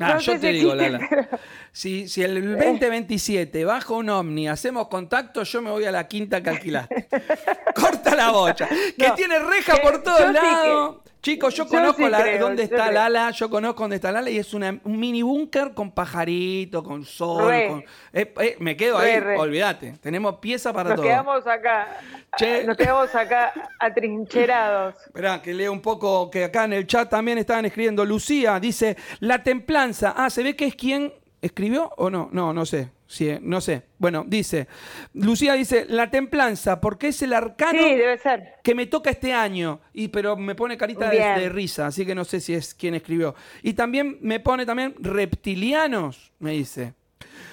Ah, 0.00 0.14
no 0.14 0.18
yo 0.18 0.32
te 0.32 0.40
si 0.40 0.52
digo, 0.54 0.74
Lala. 0.74 1.06
pero- 1.08 1.26
Si, 1.72 2.08
si 2.08 2.22
el 2.22 2.56
2027 2.58 3.64
bajo 3.64 3.96
un 3.96 4.10
ovni, 4.10 4.48
hacemos 4.48 4.88
contacto, 4.88 5.42
yo 5.44 5.62
me 5.62 5.70
voy 5.70 5.84
a 5.84 5.92
la 5.92 6.06
quinta 6.08 6.42
que 6.42 6.50
alquilaste. 6.50 7.08
Corta 7.74 8.14
la 8.16 8.30
bocha. 8.32 8.68
Que 8.98 9.08
No, 9.08 9.14
tiene 9.14 9.38
reja 9.38 9.76
por 9.82 10.02
todos 10.02 10.32
lados. 10.32 10.96
Chicos, 11.24 11.54
yo 11.54 11.64
yo 11.64 11.70
conozco 11.70 12.04
sí 12.04 12.10
la- 12.10 12.20
creo, 12.22 12.38
dónde 12.38 12.64
está 12.64 12.82
creo. 12.88 12.92
Lala, 12.92 13.30
yo 13.30 13.48
conozco 13.48 13.82
dónde 13.82 13.96
está 13.96 14.12
Lala 14.12 14.28
y 14.28 14.36
es 14.36 14.52
una- 14.52 14.78
un 14.84 15.00
mini 15.00 15.22
búnker 15.22 15.72
con 15.72 15.90
pajarito, 15.90 16.82
con 16.84 17.02
sol. 17.06 17.50
Con- 17.68 17.84
eh, 18.12 18.34
eh, 18.40 18.56
me 18.60 18.76
quedo 18.76 19.00
Re, 19.00 19.14
ahí, 19.14 19.20
re. 19.20 19.38
olvídate. 19.38 19.94
Tenemos 20.02 20.36
pieza 20.38 20.70
para 20.74 20.90
Nos 20.90 20.96
todo. 20.96 21.06
quedamos 21.06 21.46
acá, 21.46 21.88
Che. 22.36 22.64
nos 22.64 22.76
quedamos 22.76 23.14
acá 23.14 23.54
atrincherados. 23.80 24.94
Esperá, 25.06 25.40
que 25.40 25.54
leo 25.54 25.72
un 25.72 25.80
poco, 25.80 26.30
que 26.30 26.44
acá 26.44 26.64
en 26.64 26.74
el 26.74 26.86
chat 26.86 27.08
también 27.08 27.38
estaban 27.38 27.64
escribiendo. 27.64 28.04
Lucía 28.04 28.60
dice, 28.60 28.96
la 29.20 29.42
templanza. 29.42 30.12
Ah, 30.16 30.28
¿se 30.28 30.42
ve 30.42 30.54
que 30.54 30.66
es 30.66 30.74
quien 30.74 31.12
escribió 31.40 31.90
o 31.96 32.10
no? 32.10 32.28
No, 32.32 32.52
no 32.52 32.66
sé. 32.66 32.90
Sí, 33.06 33.28
eh, 33.28 33.38
no 33.42 33.60
sé. 33.60 33.82
Bueno, 33.98 34.24
dice, 34.26 34.66
Lucía 35.12 35.52
dice, 35.54 35.84
la 35.88 36.10
templanza, 36.10 36.80
porque 36.80 37.08
es 37.08 37.20
el 37.22 37.34
arcano 37.34 37.78
Sí, 37.82 37.94
debe 37.94 38.18
ser. 38.18 38.54
que 38.62 38.74
me 38.74 38.86
toca 38.86 39.10
este 39.10 39.32
año. 39.34 39.80
Y, 39.92 40.08
pero 40.08 40.36
me 40.36 40.54
pone 40.54 40.76
carita 40.76 41.10
de, 41.10 41.48
risa, 41.50 41.86
así 41.86 42.06
que 42.06 42.14
no 42.14 42.24
sé 42.24 42.40
si 42.40 42.54
es 42.54 42.74
quien 42.74 42.94
escribió. 42.94 43.34
Y 43.62 43.74
también 43.74 44.18
me 44.22 44.40
pone 44.40 44.64
también 44.64 44.94
reptilianos, 44.98 46.32
me 46.38 46.52
dice. 46.52 46.94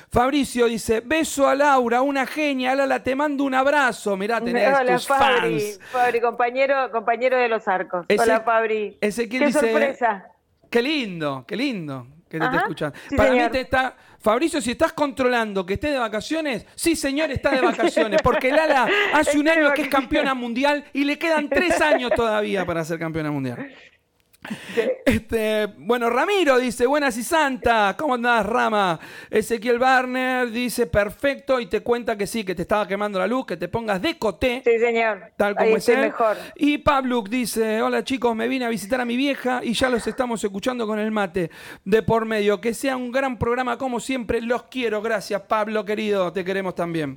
Fabricio 0.10 0.66
dice, 0.66 1.02
beso 1.02 1.48
a 1.48 1.56
Laura, 1.56 2.02
una 2.02 2.26
genia, 2.26 2.76
Lala, 2.76 3.02
te 3.04 3.16
mando 3.16 3.44
un 3.44 3.54
abrazo. 3.54 4.18
Mirá, 4.18 4.42
tenés 4.44 4.68
Hola, 4.68 4.94
tus 4.96 5.08
Fabri, 5.08 5.60
fans. 5.60 5.80
Fabri, 5.92 6.22
compañero, 6.22 6.92
compañero 6.92 7.38
de 7.38 7.48
los 7.50 7.68
arcos. 7.68 8.06
Ese- 8.08 8.24
Hola, 8.24 8.42
Fabri. 8.42 8.98
Ezequiel 9.02 9.42
Qué 9.42 9.46
dice- 9.48 9.60
sorpresa. 9.60 10.26
Qué 10.70 10.82
lindo, 10.82 11.44
qué 11.48 11.56
lindo 11.58 12.08
que 12.32 12.40
te, 12.40 12.46
esté 12.46 12.56
Ajá, 12.58 12.66
escuchando. 12.66 12.98
sí, 13.10 13.16
Para 13.16 13.32
mí 13.32 13.38
señor. 13.38 13.52
te 13.52 13.62
está. 13.62 13.96
Fabricio, 14.20 14.62
si 14.62 14.72
estás 14.72 14.94
controlando 14.94 15.66
que 15.66 15.74
esté 15.74 15.90
de 15.92 15.98
vacaciones, 15.98 16.66
sí, 16.76 16.96
señor, 16.96 17.32
está 17.32 17.50
de 17.52 17.62
vacaciones. 17.62 18.22
Porque 18.24 18.52
Lala 18.52 18.88
hace 19.14 19.38
un 19.40 19.50
año 19.50 19.74
que 19.74 19.84
es 19.84 19.88
campeona 19.88 20.34
mundial 20.34 20.84
y 20.94 21.04
le 21.04 21.18
quedan 21.20 21.50
tres 21.50 21.82
años 21.82 22.12
todavía 22.16 22.66
para 22.66 22.84
ser 22.86 23.00
campeona 23.00 23.32
mundial. 23.32 23.72
Este, 25.06 25.68
bueno, 25.78 26.10
Ramiro 26.10 26.58
dice, 26.58 26.88
buenas 26.88 27.16
y 27.16 27.24
santa, 27.24 27.96
¿cómo 27.98 28.16
andás, 28.16 28.44
Rama? 28.46 29.00
Ezequiel 29.30 29.78
Barner 29.78 30.50
dice, 30.50 30.88
perfecto, 30.88 31.60
y 31.60 31.68
te 31.68 31.82
cuenta 31.82 32.18
que 32.18 32.26
sí, 32.26 32.44
que 32.44 32.56
te 32.56 32.64
estaba 32.64 32.88
quemando 32.88 33.20
la 33.20 33.28
luz, 33.28 33.46
que 33.46 33.56
te 33.58 33.68
pongas 33.68 34.02
de 34.02 34.18
coté. 34.18 34.64
Sí, 34.66 34.80
señor. 34.80 35.32
Tal 35.38 35.56
como 35.56 35.68
Ahí 35.68 35.74
es 35.76 35.90
él. 35.90 36.00
mejor. 36.00 36.38
Y 36.56 36.80
Pablo 36.80 37.24
dice, 37.30 37.82
hola 37.84 38.04
chicos, 38.04 38.36
me 38.36 38.48
vine 38.48 38.66
a 38.66 38.70
visitar 38.70 39.00
a 39.00 39.06
mi 39.06 39.16
vieja 39.16 39.62
y 39.64 39.74
ya 39.74 39.90
los 39.90 40.08
estamos 40.08 40.44
escuchando 40.44 40.88
con 40.88 40.98
el 40.98 41.12
mate 41.12 41.52
de 41.86 42.02
por 42.02 42.26
medio. 42.26 42.60
Que 42.62 42.74
sea 42.74 42.98
un 42.98 43.12
gran 43.12 43.38
programa 43.38 43.78
como 43.78 44.00
siempre, 44.00 44.42
los 44.42 44.64
quiero. 44.64 45.02
Gracias 45.04 45.42
Pablo, 45.44 45.86
querido, 45.86 46.34
te 46.34 46.44
queremos 46.44 46.74
también. 46.74 47.14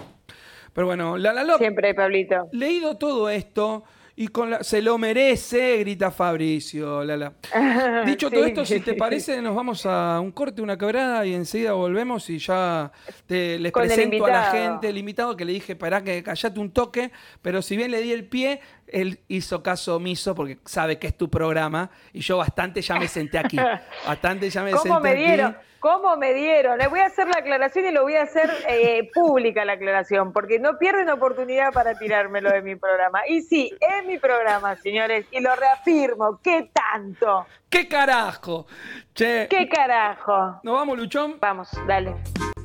Pero 0.74 0.88
bueno, 0.88 1.16
la 1.16 1.32
la 1.32 1.44
Lop, 1.44 1.58
Siempre, 1.58 1.94
Pablito. 1.94 2.48
leído 2.52 2.96
todo 2.98 3.30
esto 3.30 3.84
y 4.16 4.28
con 4.28 4.50
la- 4.50 4.62
se 4.62 4.80
lo 4.80 4.96
merece, 4.98 5.78
grita 5.78 6.10
Fabricio. 6.10 7.02
Lala. 7.04 7.32
Dicho 8.06 8.30
todo 8.30 8.44
esto, 8.44 8.64
si 8.64 8.80
te 8.80 8.94
parece, 8.96 9.40
nos 9.42 9.54
vamos 9.54 9.84
a 9.86 10.20
un 10.20 10.30
corte, 10.32 10.62
una 10.62 10.78
quebrada 10.78 11.24
y 11.26 11.34
enseguida 11.34 11.72
volvemos 11.72 12.28
y 12.30 12.38
ya 12.38 12.92
te, 13.26 13.58
les 13.58 13.72
Con 13.72 13.82
presento 13.84 14.24
a 14.26 14.30
la 14.30 14.42
gente, 14.44 14.88
el 14.88 14.98
invitado, 14.98 15.36
que 15.36 15.44
le 15.44 15.52
dije, 15.52 15.74
pará, 15.76 16.02
que 16.02 16.22
callate 16.22 16.58
un 16.60 16.70
toque, 16.70 17.10
pero 17.42 17.60
si 17.62 17.76
bien 17.76 17.90
le 17.90 18.00
di 18.02 18.12
el 18.12 18.24
pie, 18.24 18.60
él 18.86 19.20
hizo 19.28 19.62
caso 19.62 19.96
omiso 19.96 20.34
porque 20.34 20.58
sabe 20.64 20.98
que 20.98 21.08
es 21.08 21.16
tu 21.16 21.28
programa 21.28 21.90
y 22.12 22.20
yo 22.20 22.36
bastante 22.36 22.82
ya 22.82 22.96
me 22.98 23.08
senté 23.08 23.38
aquí. 23.38 23.58
Bastante 24.06 24.48
ya 24.50 24.62
me 24.62 24.70
¿Cómo 24.72 24.94
senté 25.00 25.16
me 25.36 25.42
aquí. 25.42 25.56
¿Cómo 25.84 26.16
me 26.16 26.32
dieron? 26.32 26.78
Le 26.78 26.86
voy 26.86 27.00
a 27.00 27.04
hacer 27.04 27.28
la 27.28 27.40
aclaración 27.40 27.84
y 27.84 27.90
lo 27.90 28.04
voy 28.04 28.14
a 28.14 28.22
hacer 28.22 28.50
eh, 28.70 29.10
pública 29.12 29.66
la 29.66 29.74
aclaración, 29.74 30.32
porque 30.32 30.58
no 30.58 30.78
pierden 30.78 31.10
oportunidad 31.10 31.74
para 31.74 31.98
tirármelo 31.98 32.50
de 32.50 32.62
mi 32.62 32.74
programa. 32.74 33.20
Y 33.28 33.42
sí, 33.42 33.70
es 33.78 34.06
mi 34.06 34.16
programa, 34.16 34.76
señores, 34.76 35.26
y 35.30 35.40
lo 35.40 35.54
reafirmo. 35.54 36.40
¿Qué 36.42 36.70
tanto? 36.72 37.44
¿Qué 37.68 37.86
carajo? 37.86 38.66
Che, 39.14 39.46
¿Qué 39.50 39.68
carajo? 39.68 40.58
¿nos 40.62 40.74
vamos, 40.74 40.96
Luchón? 40.96 41.36
Vamos, 41.38 41.68
dale. 41.86 42.14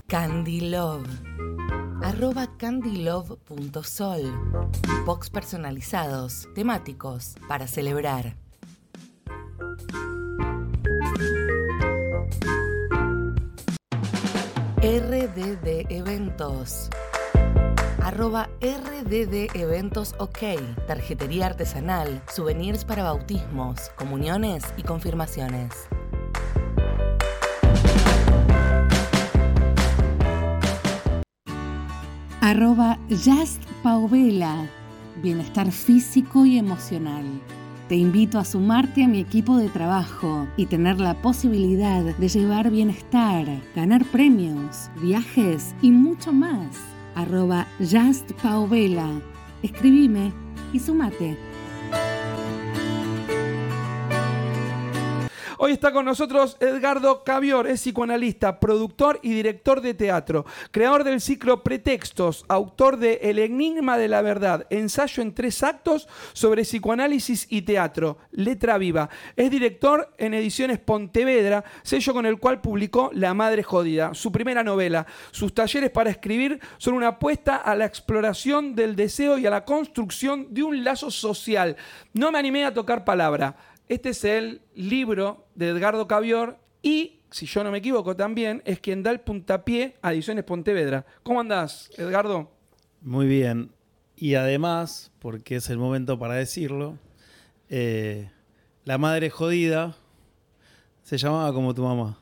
Candy 0.07 0.69
Love. 0.69 1.09
Arroba 2.01 2.47
candylove.sol. 2.57 4.21
Box 5.05 5.29
personalizados, 5.29 6.47
temáticos, 6.55 7.35
para 7.49 7.67
celebrar. 7.67 8.37
RDD 14.81 15.87
Eventos. 15.89 16.89
Arroba 18.01 18.49
RDD 18.61 19.53
Eventos 19.53 20.15
OK. 20.19 20.39
Tarjetería 20.87 21.47
artesanal, 21.47 22.21
souvenirs 22.33 22.85
para 22.85 23.03
bautismos, 23.03 23.89
comuniones 23.97 24.63
y 24.77 24.83
confirmaciones. 24.83 25.73
Arroba 32.39 32.97
Just. 33.09 33.61
Bienestar 35.17 35.69
físico 35.73 36.45
y 36.45 36.57
emocional. 36.57 37.25
Te 37.89 37.95
invito 37.95 38.37
a 38.37 38.45
sumarte 38.45 39.03
a 39.03 39.07
mi 39.07 39.19
equipo 39.19 39.57
de 39.57 39.67
trabajo 39.67 40.47
y 40.57 40.67
tener 40.67 40.99
la 40.99 41.19
posibilidad 41.23 42.03
de 42.03 42.27
llevar 42.29 42.69
bienestar, 42.69 43.47
ganar 43.75 44.05
premios, 44.05 44.91
viajes 45.01 45.73
y 45.81 45.89
mucho 45.89 46.31
más. 46.31 46.77
Arroba 47.15 47.65
Just 47.79 48.31
Paovela. 48.43 49.09
Escribime 49.63 50.31
y 50.71 50.77
sumate. 50.77 51.35
Hoy 55.69 55.73
está 55.73 55.91
con 55.91 56.05
nosotros 56.05 56.57
Edgardo 56.61 57.23
Cavior, 57.23 57.67
es 57.67 57.81
psicoanalista, 57.81 58.59
productor 58.59 59.19
y 59.21 59.33
director 59.33 59.81
de 59.81 59.93
teatro, 59.93 60.43
creador 60.71 61.03
del 61.03 61.21
ciclo 61.21 61.63
Pretextos, 61.63 62.43
autor 62.47 62.97
de 62.97 63.19
El 63.21 63.37
Enigma 63.37 63.99
de 63.99 64.07
la 64.07 64.23
Verdad, 64.23 64.65
ensayo 64.71 65.21
en 65.21 65.35
tres 65.35 65.61
actos 65.61 66.07
sobre 66.33 66.63
psicoanálisis 66.63 67.45
y 67.51 67.61
teatro, 67.61 68.17
Letra 68.31 68.79
Viva. 68.79 69.11
Es 69.35 69.51
director 69.51 70.11
en 70.17 70.33
Ediciones 70.33 70.79
Pontevedra, 70.79 71.63
sello 71.83 72.13
con 72.13 72.25
el 72.25 72.39
cual 72.39 72.61
publicó 72.61 73.11
La 73.13 73.35
Madre 73.35 73.61
Jodida, 73.61 74.15
su 74.15 74.31
primera 74.31 74.63
novela. 74.63 75.05
Sus 75.29 75.53
talleres 75.53 75.91
para 75.91 76.09
escribir 76.09 76.59
son 76.79 76.95
una 76.95 77.09
apuesta 77.09 77.57
a 77.57 77.75
la 77.75 77.85
exploración 77.85 78.73
del 78.73 78.95
deseo 78.95 79.37
y 79.37 79.45
a 79.45 79.51
la 79.51 79.65
construcción 79.65 80.47
de 80.49 80.63
un 80.63 80.83
lazo 80.83 81.11
social. 81.11 81.75
No 82.11 82.31
me 82.31 82.39
animé 82.39 82.65
a 82.65 82.73
tocar 82.73 83.05
palabra. 83.05 83.55
Este 83.89 84.09
es 84.09 84.23
el 84.23 84.61
libro 84.75 85.47
de 85.55 85.69
Edgardo 85.69 86.07
Cavior 86.07 86.59
y, 86.83 87.21
si 87.31 87.47
yo 87.47 87.63
no 87.63 87.71
me 87.71 87.79
equivoco 87.79 88.15
también, 88.15 88.61
es 88.63 88.79
quien 88.79 89.01
da 89.01 89.09
el 89.09 89.19
puntapié 89.19 89.95
a 90.03 90.13
Ediciones 90.13 90.43
Pontevedra. 90.43 91.07
¿Cómo 91.23 91.39
andás, 91.39 91.89
Edgardo? 91.97 92.51
Muy 93.01 93.25
bien. 93.25 93.71
Y 94.15 94.35
además, 94.35 95.11
porque 95.17 95.55
es 95.55 95.71
el 95.71 95.79
momento 95.79 96.19
para 96.19 96.35
decirlo, 96.35 96.99
eh, 97.67 98.29
la 98.85 98.99
madre 98.99 99.31
jodida 99.31 99.95
se 101.01 101.17
llamaba 101.17 101.51
como 101.51 101.73
tu 101.73 101.81
mamá. 101.81 102.19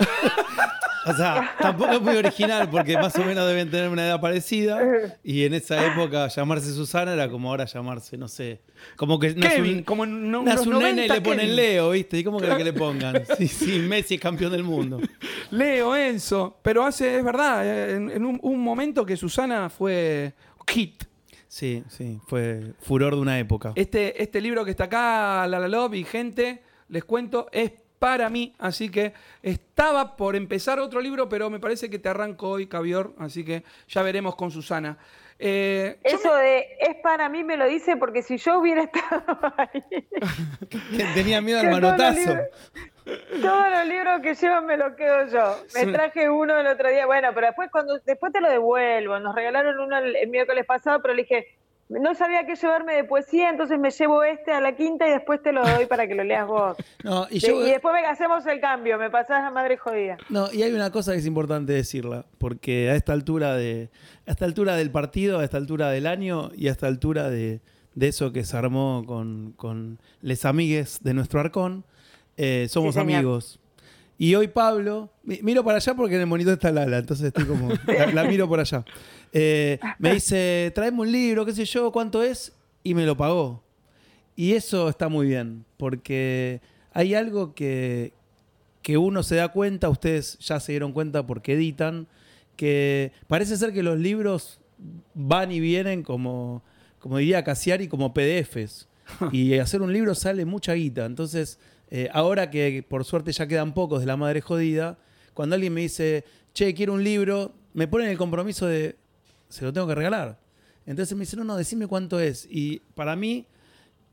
o 1.06 1.12
sea, 1.14 1.54
tampoco 1.60 1.92
es 1.92 2.00
muy 2.00 2.16
original 2.16 2.68
porque 2.70 2.94
más 2.96 3.14
o 3.16 3.24
menos 3.24 3.46
deben 3.46 3.70
tener 3.70 3.88
una 3.88 4.06
edad 4.06 4.20
parecida. 4.20 4.80
Y 5.22 5.44
en 5.44 5.54
esa 5.54 5.86
época 5.86 6.28
llamarse 6.28 6.72
Susana 6.72 7.12
era 7.12 7.28
como 7.28 7.48
ahora 7.50 7.64
llamarse, 7.66 8.16
no 8.16 8.28
sé. 8.28 8.60
Como 8.96 9.18
que 9.18 9.34
nace 9.34 9.56
Kevin, 9.56 9.76
un, 9.78 9.82
como 9.84 10.06
no- 10.06 10.42
nace 10.42 10.68
un 10.68 10.78
nene 10.78 11.04
y 11.04 11.08
90 11.08 11.14
le 11.14 11.20
ponen 11.20 11.40
Kevin. 11.40 11.56
Leo, 11.56 11.90
¿viste? 11.90 12.18
¿Y 12.18 12.24
cómo 12.24 12.38
querés 12.40 12.56
que 12.56 12.64
le 12.64 12.72
pongan? 12.74 13.22
Sí, 13.38 13.48
sí, 13.48 13.78
Messi 13.80 14.14
es 14.16 14.20
campeón 14.20 14.52
del 14.52 14.64
mundo. 14.64 15.00
Leo, 15.50 15.94
Enzo. 15.96 16.58
Pero 16.62 16.84
hace, 16.84 17.18
es 17.18 17.24
verdad, 17.24 17.90
en, 17.90 18.10
en 18.10 18.24
un, 18.24 18.38
un 18.42 18.60
momento 18.60 19.04
que 19.06 19.16
Susana 19.16 19.68
fue 19.70 20.32
hit. 20.68 21.04
Sí, 21.48 21.84
sí, 21.88 22.18
fue 22.26 22.72
furor 22.80 23.14
de 23.14 23.20
una 23.20 23.38
época. 23.38 23.72
Este, 23.76 24.20
este 24.20 24.40
libro 24.40 24.64
que 24.64 24.72
está 24.72 24.84
acá, 24.84 25.46
La 25.46 25.60
La 25.60 25.68
Love 25.68 25.94
y 25.94 26.04
gente, 26.04 26.62
les 26.88 27.04
cuento, 27.04 27.46
es 27.52 27.70
para 28.04 28.28
mí. 28.28 28.52
Así 28.58 28.90
que 28.90 29.14
estaba 29.42 30.14
por 30.16 30.36
empezar 30.36 30.78
otro 30.78 31.00
libro, 31.00 31.26
pero 31.30 31.48
me 31.48 31.58
parece 31.58 31.88
que 31.88 31.98
te 31.98 32.10
arranco 32.10 32.50
hoy, 32.50 32.66
Cavior. 32.66 33.14
Así 33.18 33.46
que 33.46 33.62
ya 33.88 34.02
veremos 34.02 34.36
con 34.36 34.50
Susana. 34.50 34.98
Eh, 35.38 35.96
Eso 36.04 36.34
de 36.36 36.66
es 36.80 36.96
para 37.02 37.30
mí 37.30 37.42
me 37.44 37.56
lo 37.56 37.66
dice 37.66 37.96
porque 37.96 38.22
si 38.22 38.36
yo 38.36 38.58
hubiera 38.58 38.82
estado 38.82 39.24
ahí, 39.56 39.82
Tenía 41.14 41.40
miedo 41.40 41.60
al 41.60 41.64
Que 41.66 41.70
todos 41.70 41.82
los 41.82 41.90
manotazo. 41.98 42.20
libros- 42.20 42.48
todos 43.42 43.70
los 43.70 43.86
libros 43.86 44.20
que 44.20 44.34
llevan 44.34 44.66
me 44.66 44.76
los 44.76 44.94
quedo 44.96 45.26
yo. 45.28 45.56
Me 45.74 45.92
traje 45.92 46.28
uno 46.30 46.58
el 46.58 46.66
otro 46.66 46.88
día, 46.90 47.06
bueno, 47.06 47.30
pero 47.34 47.46
después 47.48 47.70
cuando 47.70 47.98
después 48.00 48.32
te 48.34 48.40
lo 48.42 48.50
devuelvo. 48.50 49.18
Nos 49.18 49.34
regalaron 49.34 49.78
uno 49.80 49.96
el, 49.98 50.14
el 50.16 50.28
miércoles 50.28 50.64
pasado, 50.66 51.00
pero 51.02 51.14
le 51.14 51.22
dije, 51.22 51.46
no 51.88 52.14
sabía 52.14 52.46
qué 52.46 52.54
llevarme 52.56 52.94
de 52.94 53.04
poesía, 53.04 53.50
entonces 53.50 53.78
me 53.78 53.90
llevo 53.90 54.22
este 54.24 54.52
a 54.52 54.60
la 54.60 54.74
quinta 54.74 55.06
y 55.06 55.10
después 55.12 55.42
te 55.42 55.52
lo 55.52 55.62
doy 55.62 55.86
para 55.86 56.06
que 56.08 56.14
lo 56.14 56.24
leas 56.24 56.46
vos. 56.46 56.76
No, 57.04 57.26
y 57.30 57.38
yo, 57.38 57.66
y 57.66 57.70
después 57.70 57.94
venga, 57.94 58.10
hacemos 58.10 58.46
el 58.46 58.58
cambio, 58.60 58.96
me 58.98 59.10
pasás 59.10 59.42
la 59.42 59.50
madre 59.50 59.76
jodida. 59.76 60.16
No, 60.30 60.50
y 60.50 60.62
hay 60.62 60.72
una 60.72 60.90
cosa 60.90 61.12
que 61.12 61.18
es 61.18 61.26
importante 61.26 61.74
decirla, 61.74 62.24
porque 62.38 62.88
a 62.90 62.94
esta 62.94 63.12
altura 63.12 63.54
de 63.56 63.90
a 64.26 64.30
esta 64.30 64.46
altura 64.46 64.74
del 64.76 64.90
partido, 64.90 65.40
a 65.40 65.44
esta 65.44 65.58
altura 65.58 65.90
del 65.90 66.06
año 66.06 66.50
y 66.56 66.68
a 66.68 66.70
esta 66.70 66.86
altura 66.86 67.28
de, 67.28 67.60
de 67.94 68.08
eso 68.08 68.32
que 68.32 68.42
se 68.44 68.56
armó 68.56 69.04
con, 69.06 69.52
con 69.58 69.98
les 70.22 70.46
amigues 70.46 71.00
de 71.02 71.12
nuestro 71.12 71.40
arcón, 71.40 71.84
eh, 72.38 72.66
somos 72.70 72.94
Sí, 72.94 73.00
amigos. 73.02 73.60
Y 74.16 74.34
hoy 74.36 74.48
Pablo, 74.48 75.10
mi- 75.24 75.40
miro 75.42 75.62
para 75.62 75.76
allá 75.76 75.92
porque 75.94 76.14
en 76.14 76.22
el 76.22 76.26
monitor 76.26 76.54
está 76.54 76.70
Lala, 76.72 76.98
entonces 76.98 77.26
estoy 77.26 77.44
como, 77.44 77.68
la, 77.86 78.06
la 78.06 78.24
miro 78.24 78.48
por 78.48 78.60
allá. 78.60 78.82
Eh, 79.34 79.78
me 79.98 80.14
dice, 80.14 80.72
traeme 80.74 81.00
un 81.00 81.12
libro, 81.12 81.44
qué 81.44 81.52
sé 81.52 81.66
yo, 81.66 81.92
cuánto 81.92 82.22
es, 82.22 82.52
y 82.82 82.94
me 82.94 83.04
lo 83.04 83.16
pagó. 83.16 83.62
Y 84.36 84.52
eso 84.52 84.88
está 84.88 85.08
muy 85.08 85.26
bien, 85.26 85.64
porque 85.76 86.60
hay 86.92 87.14
algo 87.14 87.54
que, 87.54 88.12
que 88.80 88.96
uno 88.96 89.22
se 89.22 89.36
da 89.36 89.48
cuenta, 89.48 89.90
ustedes 89.90 90.38
ya 90.38 90.58
se 90.60 90.72
dieron 90.72 90.92
cuenta 90.92 91.26
porque 91.26 91.52
editan, 91.52 92.06
que 92.56 93.12
parece 93.26 93.56
ser 93.56 93.72
que 93.72 93.82
los 93.82 93.98
libros 93.98 94.60
van 95.14 95.50
y 95.52 95.60
vienen 95.60 96.02
como, 96.02 96.62
como 97.00 97.18
diría 97.18 97.44
Casiari, 97.44 97.88
como 97.88 98.14
PDFs. 98.14 98.88
Y 99.32 99.58
hacer 99.58 99.82
un 99.82 99.92
libro 99.92 100.14
sale 100.14 100.46
mucha 100.46 100.72
guita. 100.72 101.04
Entonces, 101.04 101.58
eh, 101.90 102.08
ahora 102.12 102.48
que 102.48 102.82
por 102.88 103.04
suerte 103.04 103.32
ya 103.32 103.46
quedan 103.46 103.74
pocos 103.74 104.00
de 104.00 104.06
la 104.06 104.16
madre 104.16 104.40
jodida, 104.40 104.96
cuando 105.34 105.56
alguien 105.56 105.74
me 105.74 105.82
dice, 105.82 106.24
che, 106.54 106.72
quiero 106.72 106.94
un 106.94 107.04
libro, 107.04 107.52
me 107.74 107.86
ponen 107.86 108.08
el 108.08 108.16
compromiso 108.16 108.66
de, 108.66 108.96
se 109.54 109.64
lo 109.64 109.72
tengo 109.72 109.86
que 109.86 109.94
regalar. 109.94 110.38
Entonces 110.86 111.16
me 111.16 111.22
dice, 111.22 111.36
no, 111.36 111.44
no, 111.44 111.56
decime 111.56 111.86
cuánto 111.86 112.20
es. 112.20 112.46
Y 112.50 112.80
para 112.94 113.16
mí 113.16 113.46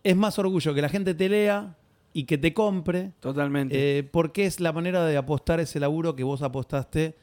es 0.04 0.16
más 0.16 0.40
orgullo 0.40 0.74
que 0.74 0.82
la 0.82 0.90
gente 0.90 1.14
te 1.14 1.28
lea 1.28 1.76
y 2.14 2.24
que 2.24 2.38
te 2.38 2.54
compre. 2.54 3.12
Totalmente. 3.20 4.00
Eh, 4.00 4.04
porque 4.04 4.46
es 4.46 4.60
la 4.60 4.72
manera 4.72 5.06
de 5.06 5.18
apostar 5.18 5.60
ese 5.60 5.80
laburo 5.80 6.16
que 6.16 6.24
vos 6.24 6.42
apostaste 6.42 7.16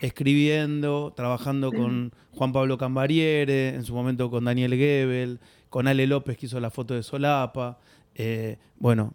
escribiendo, 0.00 1.12
trabajando 1.16 1.72
con 1.72 2.12
Juan 2.32 2.52
Pablo 2.52 2.76
Cambariere, 2.76 3.68
en 3.68 3.84
su 3.84 3.94
momento 3.94 4.30
con 4.30 4.44
Daniel 4.44 4.74
Gebel, 4.74 5.38
con 5.68 5.86
Ale 5.86 6.06
López 6.08 6.36
que 6.36 6.46
hizo 6.46 6.58
la 6.58 6.70
foto 6.70 6.94
de 6.94 7.02
Solapa. 7.02 7.78
Eh, 8.14 8.58
bueno, 8.78 9.14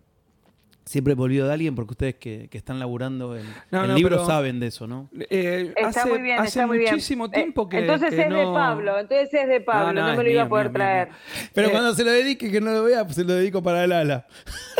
siempre 0.88 1.16
me 1.16 1.22
olvido 1.22 1.46
de 1.48 1.54
alguien 1.54 1.76
porque 1.76 1.92
ustedes 1.92 2.16
que, 2.16 2.48
que 2.50 2.58
están 2.58 2.80
laburando 2.80 3.36
en 3.38 3.44
No, 3.70 3.84
el 3.84 3.90
no, 3.90 3.96
libro 3.96 4.16
pero- 4.16 4.26
saben 4.26 4.60
de 4.60 4.68
eso, 4.68 4.88
¿no? 4.88 5.10
Eh, 5.30 5.74
Está 5.76 6.02
hace 6.02 6.10
muy 6.10 6.22
bien, 6.22 6.40
hace 6.40 6.48
está 6.48 6.66
muy 6.68 6.78
bien. 6.80 6.92
muchísimo 6.92 7.26
Eh, 7.26 7.30
tiempo 7.30 7.68
que. 7.70 7.80
entonces 7.80 8.10
que 8.10 8.22
es 8.22 8.30
de 8.30 8.44
no- 8.44 8.54
Pablo, 8.54 8.98
entonces 9.00 9.30
es 9.34 9.48
de 9.48 9.62
Pablo, 9.62 9.94
no, 9.94 10.08
no, 10.12 10.18
me 10.18 10.24
lo 10.24 10.30
iba 10.32 10.44
a 10.44 10.50
poder 10.50 10.68
mío, 10.68 10.72
mío, 10.72 10.78
traer. 10.80 11.10
Pero 11.54 11.68
Eh, 11.68 11.72
cuando 11.72 11.94
se 11.94 12.04
lo 12.04 12.12
dedique, 12.12 12.50
que 12.52 12.62
no 12.62 12.72
lo 12.72 12.84
vea, 12.84 13.04
pues 13.04 13.16
se 13.16 13.24
lo 13.24 13.34
dedico 13.34 13.62
para 13.62 13.84
el 13.84 13.92
ala. 13.92 14.26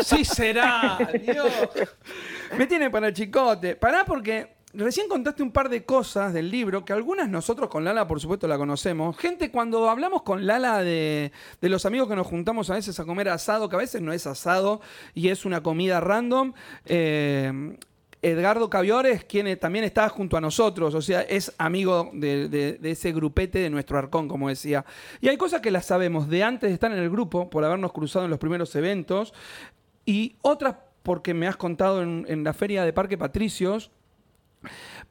Sí 0.00 0.24
será, 0.24 0.98
Dios. 1.22 1.46
Me 2.56 2.66
tiene 2.66 2.88
para 2.90 3.08
el 3.08 3.12
chicote. 3.14 3.76
Pará 3.76 4.04
porque 4.04 4.57
recién 4.78 5.08
contaste 5.08 5.42
un 5.42 5.52
par 5.52 5.68
de 5.68 5.84
cosas 5.84 6.32
del 6.32 6.50
libro 6.50 6.84
que 6.84 6.92
algunas 6.92 7.28
nosotros 7.28 7.68
con 7.68 7.84
Lala, 7.84 8.06
por 8.06 8.20
supuesto, 8.20 8.48
la 8.48 8.56
conocemos. 8.56 9.16
Gente, 9.18 9.50
cuando 9.50 9.88
hablamos 9.90 10.22
con 10.22 10.46
Lala 10.46 10.82
de, 10.82 11.32
de 11.60 11.68
los 11.68 11.84
amigos 11.84 12.08
que 12.08 12.16
nos 12.16 12.26
juntamos 12.26 12.70
a 12.70 12.74
veces 12.74 12.98
a 12.98 13.04
comer 13.04 13.28
asado, 13.28 13.68
que 13.68 13.76
a 13.76 13.80
veces 13.80 14.00
no 14.00 14.12
es 14.12 14.26
asado 14.26 14.80
y 15.14 15.28
es 15.28 15.44
una 15.44 15.62
comida 15.62 16.00
random, 16.00 16.52
eh, 16.86 17.76
Edgardo 18.20 18.68
Caviores, 18.68 19.24
quien 19.24 19.56
también 19.60 19.84
está 19.84 20.08
junto 20.08 20.36
a 20.36 20.40
nosotros, 20.40 20.92
o 20.94 21.00
sea, 21.02 21.20
es 21.22 21.54
amigo 21.58 22.10
de, 22.14 22.48
de- 22.48 22.72
de 22.72 22.90
ese 22.90 23.12
grupete 23.12 23.60
de 23.60 23.70
nuestro 23.70 23.96
arcón, 23.96 24.26
como 24.26 24.48
decía. 24.48 24.84
Y 25.20 25.28
hay 25.28 25.36
cosas 25.36 25.60
que 25.60 25.70
las 25.70 25.86
sabemos 25.86 26.28
de 26.28 26.42
antes 26.42 26.68
de 26.68 26.74
estar 26.74 26.90
en 26.90 26.98
el 26.98 27.10
grupo, 27.10 27.48
por 27.48 27.64
habernos 27.64 27.92
cruzado 27.92 28.24
en 28.24 28.30
los 28.32 28.40
primeros 28.40 28.74
eventos, 28.74 29.34
y 30.04 30.34
otras 30.42 30.74
porque 31.04 31.32
me 31.32 31.46
has 31.46 31.56
contado 31.56 32.02
en, 32.02 32.26
en 32.28 32.42
la 32.42 32.52
feria 32.54 32.84
de 32.84 32.92
Parque 32.92 33.16
Patricios. 33.16 33.92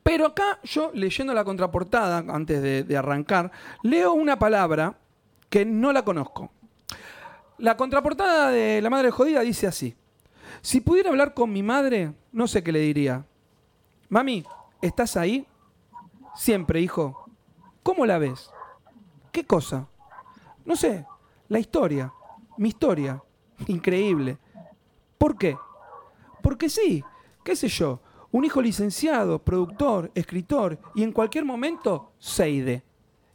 Pero 0.03 0.27
acá 0.27 0.59
yo, 0.63 0.91
leyendo 0.93 1.33
la 1.33 1.43
contraportada, 1.43 2.17
antes 2.17 2.87
de, 2.87 2.97
arrancar, 2.97 3.51
leo 3.83 4.13
una 4.13 4.39
palabra 4.39 4.97
que 5.49 5.65
no 5.65 5.91
la 5.93 6.03
conozco. 6.03 6.51
La 7.57 7.75
contraportada 7.75 8.51
de 8.51 8.81
La 8.81 8.89
Madre 8.89 9.11
Jodida 9.11 9.41
dice 9.41 9.67
así. 9.67 9.95
Si 10.61 10.81
pudiera 10.81 11.09
hablar 11.09 11.33
con 11.33 11.51
mi 11.51 11.63
madre, 11.63 12.13
no 12.31 12.47
sé 12.47 12.63
qué 12.63 12.71
le 12.71 12.79
diría. 12.79 13.25
Mami, 14.09 14.45
¿estás 14.81 15.17
ahí? 15.17 15.45
Siempre, 16.35 16.81
hijo. 16.81 17.29
¿Cómo 17.83 18.05
la 18.05 18.17
ves? 18.17 18.51
¿Qué 19.31 19.45
cosa? 19.45 19.87
No 20.65 20.75
sé, 20.75 21.05
la 21.47 21.59
historia, 21.59 22.11
mi 22.57 22.69
historia. 22.69 23.21
Increíble. 23.67 24.37
¿Por 25.17 25.37
qué? 25.37 25.57
Porque 26.41 26.69
sí, 26.69 27.03
qué 27.43 27.55
sé 27.55 27.67
yo, 27.67 28.01
un 28.31 28.45
hijo 28.45 28.61
licenciado, 28.61 29.39
productor, 29.39 30.11
escritor 30.15 30.79
y 30.95 31.03
en 31.03 31.11
cualquier 31.11 31.45
momento, 31.45 32.11
Seide. 32.19 32.83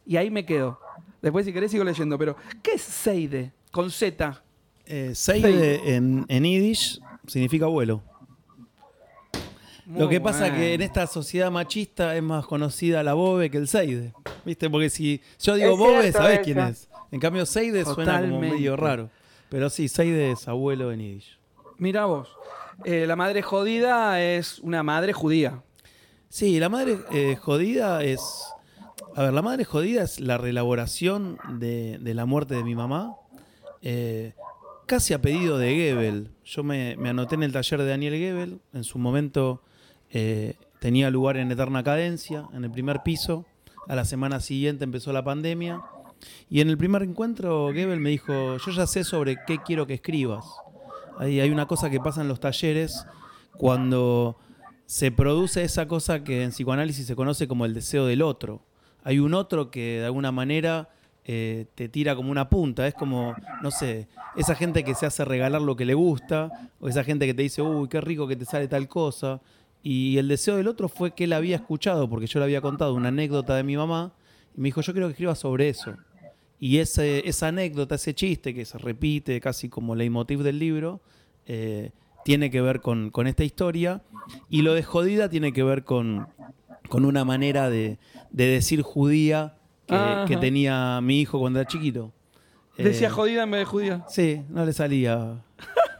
Y 0.06 0.16
ahí 0.16 0.30
me 0.30 0.44
quedo. 0.44 0.78
Después 1.20 1.46
si 1.46 1.52
querés 1.52 1.70
sigo 1.70 1.84
leyendo, 1.84 2.18
pero 2.18 2.36
¿qué 2.62 2.72
es 2.72 2.82
Seide? 2.82 3.52
Con 3.70 3.90
Z. 3.90 4.42
Eh, 4.86 5.12
Seide 5.14 5.94
en, 5.94 6.24
en 6.28 6.44
Yiddish 6.44 7.00
significa 7.26 7.66
abuelo. 7.66 8.02
Lo 9.86 10.08
que 10.08 10.20
pasa 10.20 10.40
bueno. 10.40 10.56
que 10.56 10.74
en 10.74 10.82
esta 10.82 11.06
sociedad 11.06 11.50
machista 11.50 12.16
es 12.16 12.22
más 12.22 12.46
conocida 12.46 13.02
la 13.02 13.14
Bobe 13.14 13.50
que 13.50 13.58
el 13.58 13.68
Seide. 13.68 14.12
¿Viste? 14.44 14.70
Porque 14.70 14.90
si 14.90 15.20
yo 15.40 15.54
digo 15.54 15.72
Es 15.72 15.78
Bobe, 15.78 16.12
¿sabés 16.12 16.34
eso. 16.36 16.44
quién 16.44 16.58
es? 16.58 16.88
En 17.10 17.20
cambio, 17.20 17.44
Seide 17.46 17.84
suena 17.84 18.20
como 18.20 18.40
medio 18.40 18.76
raro. 18.76 19.10
Pero 19.48 19.68
sí, 19.70 19.88
Seide 19.88 20.32
es 20.32 20.48
abuelo 20.48 20.92
en 20.92 21.00
Yiddish. 21.00 21.38
Mira 21.78 22.06
vos. 22.06 22.28
Eh, 22.84 23.06
la 23.06 23.16
madre 23.16 23.42
jodida 23.42 24.20
es 24.22 24.58
una 24.60 24.82
madre 24.82 25.12
judía. 25.12 25.62
Sí, 26.28 26.58
la 26.58 26.68
madre 26.68 26.98
eh, 27.12 27.36
jodida 27.36 28.02
es. 28.02 28.20
A 29.14 29.22
ver, 29.24 29.32
la 29.34 29.42
madre 29.42 29.64
jodida 29.64 30.02
es 30.02 30.20
la 30.20 30.38
reelaboración 30.38 31.38
de, 31.58 31.98
de 32.00 32.14
la 32.14 32.24
muerte 32.24 32.54
de 32.54 32.64
mi 32.64 32.74
mamá. 32.74 33.16
eh, 33.82 34.32
casi 34.86 35.14
a 35.14 35.20
pedido 35.22 35.58
de 35.58 35.74
Gebel. 35.74 36.30
Yo 36.44 36.62
me, 36.64 36.96
me 36.98 37.08
anoté 37.10 37.34
en 37.34 37.42
el 37.42 37.52
taller 37.52 37.80
de 37.80 37.88
Daniel 37.88 38.14
Gebel. 38.14 38.60
En 38.72 38.84
su 38.84 38.98
momento 38.98 39.62
tenía 40.80 41.10
lugar 41.10 41.36
en 41.38 41.50
Eterna 41.50 41.82
Cadencia, 41.82 42.46
en 42.52 42.64
el 42.64 42.70
primer 42.70 43.02
piso. 43.02 43.46
A 43.88 43.94
la 43.96 44.04
semana 44.04 44.40
siguiente 44.40 44.84
empezó 44.84 45.12
la 45.12 45.24
pandemia. 45.24 45.80
Y 46.50 46.60
en 46.60 46.68
el 46.68 46.76
primer 46.78 47.02
encuentro, 47.02 47.70
Gebel 47.72 48.00
me 48.00 48.10
dijo: 48.10 48.56
Yo 48.58 48.72
ya 48.72 48.86
sé 48.86 49.02
sobre 49.04 49.36
qué 49.46 49.58
quiero 49.64 49.86
que 49.86 49.94
escribas. 49.94 50.44
Ahí 51.22 51.38
hay 51.38 51.50
una 51.50 51.66
cosa 51.66 51.88
que 51.88 52.00
pasa 52.00 52.20
en 52.20 52.26
los 52.26 52.40
talleres 52.40 53.06
cuando 53.56 54.38
se 54.86 55.12
produce 55.12 55.62
esa 55.62 55.86
cosa 55.86 56.24
que 56.24 56.42
en 56.42 56.50
psicoanálisis 56.50 57.06
se 57.06 57.14
conoce 57.14 57.46
como 57.46 57.64
el 57.64 57.74
deseo 57.74 58.06
del 58.06 58.22
otro. 58.22 58.60
Hay 59.04 59.20
un 59.20 59.32
otro 59.32 59.70
que 59.70 60.00
de 60.00 60.06
alguna 60.06 60.32
manera 60.32 60.88
eh, 61.24 61.66
te 61.76 61.88
tira 61.88 62.16
como 62.16 62.32
una 62.32 62.48
punta. 62.48 62.88
Es 62.88 62.94
como, 62.94 63.36
no 63.62 63.70
sé, 63.70 64.08
esa 64.34 64.56
gente 64.56 64.82
que 64.82 64.96
se 64.96 65.06
hace 65.06 65.24
regalar 65.24 65.62
lo 65.62 65.76
que 65.76 65.84
le 65.84 65.94
gusta, 65.94 66.50
o 66.80 66.88
esa 66.88 67.04
gente 67.04 67.24
que 67.26 67.34
te 67.34 67.42
dice, 67.42 67.62
uy, 67.62 67.86
qué 67.86 68.00
rico 68.00 68.26
que 68.26 68.34
te 68.34 68.44
sale 68.44 68.66
tal 68.66 68.88
cosa. 68.88 69.40
Y 69.80 70.18
el 70.18 70.26
deseo 70.26 70.56
del 70.56 70.66
otro 70.66 70.88
fue 70.88 71.12
que 71.12 71.22
él 71.22 71.34
había 71.34 71.54
escuchado, 71.54 72.10
porque 72.10 72.26
yo 72.26 72.40
le 72.40 72.46
había 72.46 72.60
contado 72.60 72.94
una 72.94 73.10
anécdota 73.10 73.54
de 73.54 73.62
mi 73.62 73.76
mamá, 73.76 74.12
y 74.56 74.60
me 74.60 74.66
dijo, 74.66 74.80
yo 74.80 74.92
quiero 74.92 75.06
que 75.06 75.12
escriba 75.12 75.36
sobre 75.36 75.68
eso. 75.68 75.94
Y 76.62 76.78
ese, 76.78 77.28
esa 77.28 77.48
anécdota, 77.48 77.96
ese 77.96 78.14
chiste 78.14 78.54
que 78.54 78.64
se 78.64 78.78
repite 78.78 79.40
casi 79.40 79.68
como 79.68 79.96
leitmotiv 79.96 80.44
del 80.44 80.60
libro, 80.60 81.00
eh, 81.44 81.90
tiene 82.24 82.52
que 82.52 82.60
ver 82.60 82.80
con, 82.80 83.10
con 83.10 83.26
esta 83.26 83.42
historia. 83.42 84.02
Y 84.48 84.62
lo 84.62 84.72
de 84.74 84.84
jodida 84.84 85.28
tiene 85.28 85.52
que 85.52 85.64
ver 85.64 85.82
con, 85.82 86.28
con 86.88 87.04
una 87.04 87.24
manera 87.24 87.68
de, 87.68 87.98
de 88.30 88.46
decir 88.46 88.82
judía 88.82 89.56
que, 89.88 90.36
tenía 90.36 91.00
mi 91.00 91.20
hijo 91.20 91.40
cuando 91.40 91.58
era 91.58 91.68
chiquito. 91.68 92.12
Decía 92.78 93.08
Eh, 93.08 93.10
jodida 93.10 93.42
en 93.42 93.50
vez 93.50 93.62
de 93.62 93.64
judía. 93.64 94.04
Sí, 94.08 94.42
no 94.48 94.64
le 94.64 94.72
salía. 94.72 95.42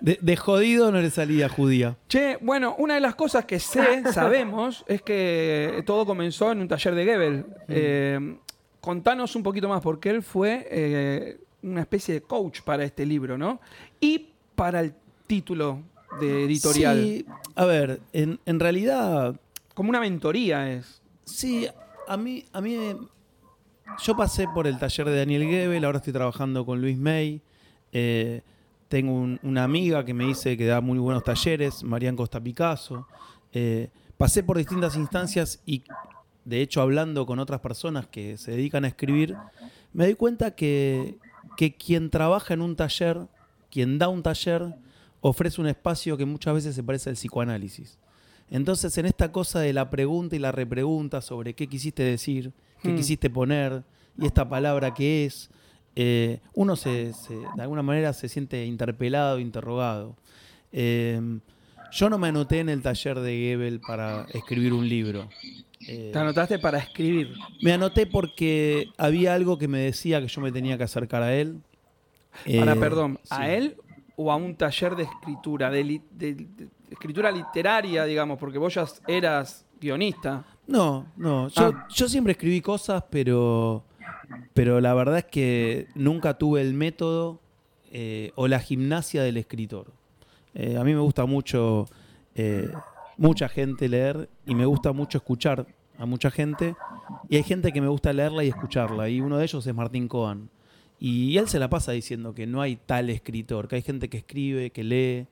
De, 0.01 0.17
de 0.21 0.37
jodido 0.37 0.93
no 0.93 1.01
le 1.01 1.11
salía 1.11 1.49
judía. 1.49 1.97
Che, 2.09 2.39
bueno, 2.41 2.77
una 2.79 2.95
de 2.95 3.01
las 3.01 3.17
cosas 3.17 3.47
que 3.47 3.59
sé, 3.59 4.05
sabemos, 4.13 4.85
es 4.87 5.03
que 5.03 5.83
todo 5.87 6.07
comenzó 6.07 6.53
en 6.53 6.61
un 6.61 6.69
taller 6.69 6.95
de 6.95 7.05
Goebbels. 7.05 7.45
Eh, 7.67 8.37
contanos 8.83 9.35
un 9.37 9.43
poquito 9.43 9.69
más, 9.69 9.81
porque 9.81 10.11
él 10.11 10.23
fue 10.23 10.67
eh, 10.71 11.41
una 11.63 11.81
especie 11.81 12.13
de 12.15 12.21
coach 12.21 12.61
para 12.61 12.85
este 12.85 13.07
libro, 13.07 13.39
¿no? 13.39 13.61
Y 14.01 14.29
para 14.55 14.81
el 14.81 14.93
título 15.27 15.81
de 16.21 16.45
editorial. 16.45 16.97
Sí, 17.03 17.25
a 17.55 17.65
ver, 17.65 18.01
en, 18.13 18.39
en 18.45 18.61
realidad 18.61 19.35
Como 19.75 19.89
una 19.89 20.01
mentoría 20.01 20.71
es. 20.71 21.01
Sí, 21.25 21.67
a 22.07 22.17
mí, 22.19 22.45
a 22.53 22.61
mí 22.61 22.77
yo 24.03 24.17
pasé 24.17 24.47
por 24.49 24.67
el 24.67 24.79
taller 24.79 25.07
de 25.09 25.17
Daniel 25.17 25.45
Gebel, 25.45 25.85
ahora 25.85 25.99
estoy 25.99 26.13
trabajando 26.13 26.67
con 26.67 26.81
Luis 26.81 26.99
May. 26.99 27.41
eh, 27.93 28.43
tengo 28.89 29.15
un- 29.15 29.39
una 29.43 29.65
amiga 29.65 30.05
que 30.05 30.13
me 30.13 30.27
dice 30.27 30.55
que 30.57 30.67
da 30.67 30.81
muy 30.83 30.99
buenos 30.99 31.25
talleres, 31.25 31.83
Marian 31.83 32.15
Costa 32.17 32.39
Picasso. 32.41 33.07
eh, 33.55 33.89
pasé 34.19 34.43
por 34.43 34.57
distintas 34.59 34.97
instancias 34.97 35.61
y, 35.67 35.83
de 36.45 36.61
hecho, 36.61 36.81
hablando 36.83 37.25
con 37.27 37.39
otras 37.39 37.61
personas 37.61 38.07
que 38.07 38.37
se 38.37 38.51
dedican 38.53 38.85
a 38.85 38.89
escribir, 38.89 39.37
me 39.93 40.05
doy 40.05 40.15
cuenta 40.15 40.55
que, 40.55 41.17
que 41.57 41.75
quien 41.75 42.11
trabaja 42.11 42.55
en 42.55 42.63
un 42.63 42.75
taller, 42.77 43.27
quien 43.71 43.99
da 43.99 44.09
un 44.09 44.23
taller, 44.23 44.75
ofrece 45.21 45.61
un 45.61 45.69
espacio 45.69 46.17
que 46.17 46.25
muchas 46.25 46.55
veces 46.55 46.75
se 46.75 46.83
parece 46.83 47.11
al 47.11 47.17
psicoanálisis. 47.17 47.99
Entonces, 48.51 48.97
en 48.99 49.07
esta 49.07 49.31
cosa 49.33 49.61
de 49.61 49.73
la 49.73 49.89
pregunta 49.89 50.37
y 50.37 50.39
la 50.39 50.53
repregunta 50.53 51.21
sobre 51.23 51.55
qué 51.55 51.69
quisiste 51.69 52.03
decir, 52.03 52.53
qué 52.83 52.91
Hmm. 52.93 52.97
quisiste 52.97 53.31
poner, 53.31 53.85
y 54.19 54.27
esta 54.27 54.49
palabra 54.49 54.93
que 54.93 55.25
es, 55.25 55.49
eh, 55.95 56.41
uno 56.55 56.75
se, 56.77 57.13
se- 57.13 57.51
de 57.53 57.63
alguna 57.63 57.83
manera 57.83 58.13
se 58.13 58.29
siente 58.29 58.65
interpelado, 58.67 59.39
interrogado. 59.39 60.17
Eh, 60.73 61.21
yo 61.93 62.11
no 62.11 62.19
me 62.19 62.29
anoté 62.29 62.61
en 62.61 62.69
el 62.71 62.83
taller 62.83 63.21
de 63.21 63.33
Gebel 63.39 63.81
para 63.81 64.27
escribir 64.33 64.73
un 64.73 64.89
libro. 64.89 65.29
Eh, 65.89 66.11
Te 66.13 66.19
anotaste 66.19 66.59
para 66.59 66.79
escribir. 66.79 67.35
me 67.63 67.73
anoté 67.73 68.07
porque 68.07 68.89
había 68.99 69.35
algo 69.35 69.59
que 69.59 69.69
me 69.69 69.79
decía 69.81 70.21
que 70.21 70.29
yo 70.29 70.41
me 70.41 70.53
tenía 70.53 70.77
que 70.79 70.85
acercar 70.85 71.23
a 71.23 71.35
él. 71.35 71.61
Para, 72.59 72.73
Eh, 72.73 72.77
perdón, 72.77 73.19
sí. 73.23 73.29
¿a 73.31 73.53
él 73.55 73.77
o 74.17 74.31
a 74.33 74.37
un 74.37 74.55
taller 74.57 74.97
de 74.97 75.03
escritura? 75.05 75.71
De, 75.71 75.85
li- 75.85 76.03
de- 76.13 76.35
de 76.35 76.69
escritura 76.91 77.31
literaria, 77.31 78.05
digamos, 78.05 78.39
porque 78.39 78.59
vos 78.59 78.73
ya 78.75 78.85
eras 79.07 79.67
guionista. 79.81 80.45
No, 80.67 81.07
no. 81.17 81.49
Yo, 81.49 81.73
Ah. 81.75 81.87
yo 81.95 82.09
siempre 82.09 82.33
escribí 82.33 82.61
cosas, 82.61 83.03
pero, 83.11 83.85
pero 84.55 84.81
la 84.81 84.95
verdad 84.95 85.19
es 85.19 85.25
que 85.25 85.89
nunca 85.95 86.39
tuve 86.39 86.61
el 86.63 86.75
método 86.75 87.41
eh, 87.95 88.33
o 88.37 88.49
la 88.49 88.59
gimnasia 88.61 89.23
del 89.23 89.37
escritor. 89.37 89.93
A 90.55 90.85
mí 90.85 90.95
me 90.95 91.01
gusta 91.01 91.27
mucho 91.27 91.87
eh, 92.35 92.71
mucha 93.17 93.49
gente 93.49 93.89
leer 93.89 94.29
y 94.47 94.55
me 94.55 94.67
gusta 94.67 94.93
mucho 94.93 95.19
escuchar 95.19 95.67
a 95.99 96.07
mucha 96.07 96.31
gente. 96.31 96.75
Y 97.29 97.37
hay 97.37 97.43
gente 97.43 97.73
que 97.73 97.81
me 97.81 97.89
gusta 97.89 98.13
leerla 98.13 98.45
y 98.45 98.49
escucharla. 98.49 99.09
Y 99.09 99.21
uno 99.21 99.39
de 99.39 99.45
ellos 99.45 99.67
es 99.67 99.75
Martín 99.75 100.09
Cohen. 100.09 100.51
Y 100.99 101.37
él 101.39 101.49
se 101.49 101.59
la 101.59 101.69
pasa 101.69 101.93
diciendo 101.93 102.35
que 102.35 102.47
no 102.47 102.61
hay 102.61 102.77
tal 102.77 103.11
escritor, 103.11 103.67
que 103.67 103.77
hay 103.77 103.83
gente 103.83 104.09
que 104.09 104.19
escribe, 104.19 104.71
que 104.71 104.85
lee. 104.85 105.27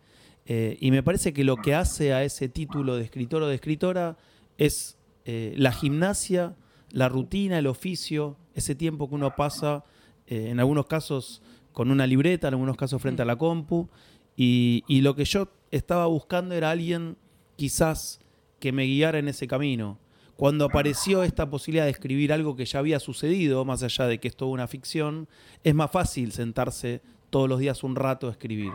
Eh, 0.47 0.77
y 0.81 0.91
me 0.91 1.03
parece 1.03 1.33
que 1.33 1.45
lo 1.45 1.57
que 1.57 1.75
hace 1.75 2.13
a 2.13 2.25
ese 2.25 2.49
título 2.49 2.97
de 2.97 3.05
escritor 3.05 3.43
o 3.43 3.47
de 3.47 3.55
escritora 3.55 4.17
es 4.59 4.99
eh, 5.25 5.55
la 5.57 5.71
gimnasia, 5.73 6.57
la 6.91 7.09
rutina, 7.09 7.59
el 7.59 7.69
oficio, 7.69 8.37
ese 8.55 8.75
tiempo 8.75 9.09
que 9.09 9.15
uno 9.15 9.37
pasa, 9.37 9.85
eh, 10.27 10.49
en 10.51 10.59
algunos 10.59 10.87
casos 10.87 11.41
con 11.73 11.91
una 11.91 12.07
libreta, 12.07 12.49
en 12.49 12.55
algunos 12.55 12.77
casos 12.77 13.01
frente 13.01 13.23
a 13.23 13.25
la 13.25 13.37
compu. 13.37 13.89
Y 14.37 15.03
lo 15.03 15.15
que 15.15 15.27
yo 15.27 15.53
estaba 15.71 16.07
buscando 16.07 16.55
era 16.55 16.71
alguien 16.71 17.17
quizás 17.61 18.21
que 18.59 18.73
me 18.73 18.85
guiara 18.85 19.19
en 19.19 19.29
ese 19.29 19.47
camino. 19.47 19.99
Cuando 20.35 20.65
apareció 20.65 21.23
esta 21.23 21.51
posibilidad 21.51 21.85
de 21.85 21.91
escribir 21.91 22.33
algo 22.33 22.57
que 22.57 22.65
ya 22.65 22.79
había 22.79 22.99
sucedido, 22.99 23.67
más 23.67 23.83
allá 23.83 24.07
de 24.07 24.19
que 24.19 24.29
es 24.29 24.35
toda 24.35 24.51
una 24.53 24.67
ficción, 24.67 25.29
es 25.63 25.75
más 25.75 25.91
fácil 25.91 26.33
sentarse 26.33 27.03
todos 27.29 27.51
los 27.51 27.59
días 27.59 27.85
un 27.85 27.97
rato 27.97 28.29
a 28.29 28.31
escribir. 28.31 28.73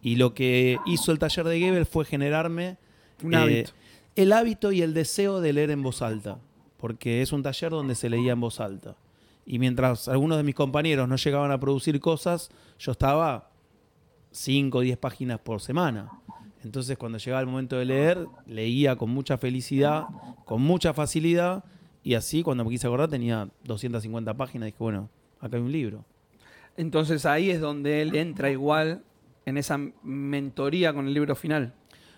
Y 0.00 0.16
lo 0.16 0.32
que 0.32 0.78
hizo 0.86 1.12
el 1.12 1.18
taller 1.18 1.44
de 1.44 1.58
Gebel 1.58 1.84
fue 1.84 2.06
generarme 2.06 2.78
Un 3.22 3.34
eh, 3.34 3.36
hábito. 3.36 3.72
el 4.16 4.32
hábito 4.32 4.72
y 4.72 4.80
el 4.80 4.94
deseo 4.94 5.42
de 5.42 5.52
leer 5.52 5.70
en 5.70 5.82
voz 5.82 6.00
alta, 6.00 6.38
porque 6.78 7.20
es 7.20 7.32
un 7.32 7.42
taller 7.42 7.70
donde 7.70 7.94
se 7.94 8.08
leía 8.08 8.32
en 8.32 8.40
voz 8.40 8.60
alta. 8.60 8.96
Y 9.44 9.58
mientras 9.58 10.08
algunos 10.08 10.38
de 10.38 10.42
mis 10.42 10.54
compañeros 10.54 11.06
no 11.06 11.16
llegaban 11.16 11.50
a 11.50 11.60
producir 11.60 12.00
cosas, 12.00 12.48
yo 12.78 12.92
estaba 12.92 13.50
5 14.30 14.78
o 14.78 14.80
10 14.80 14.96
páginas 14.96 15.38
por 15.38 15.60
semana. 15.60 16.10
Entonces 16.64 16.96
cuando 16.96 17.18
llegaba 17.18 17.40
el 17.40 17.46
momento 17.46 17.76
de 17.76 17.84
leer, 17.84 18.26
leía 18.46 18.96
con 18.96 19.10
mucha 19.10 19.36
felicidad, 19.38 20.04
con 20.44 20.62
mucha 20.62 20.92
facilidad, 20.94 21.64
y 22.04 22.14
así 22.14 22.42
cuando 22.42 22.64
me 22.64 22.70
quise 22.70 22.86
acordar 22.86 23.08
tenía 23.08 23.48
250 23.64 24.34
páginas, 24.34 24.66
dije, 24.66 24.76
bueno, 24.78 25.08
acá 25.40 25.56
hay 25.56 25.62
un 25.62 25.72
libro. 25.72 26.04
Entonces 26.76 27.26
ahí 27.26 27.50
es 27.50 27.60
donde 27.60 28.02
él 28.02 28.14
entra 28.16 28.50
igual 28.50 29.02
en 29.44 29.58
esa 29.58 29.78
mentoría 30.02 30.92
con 30.94 31.06
el 31.06 31.14
libro 31.14 31.34
final. 31.34 31.74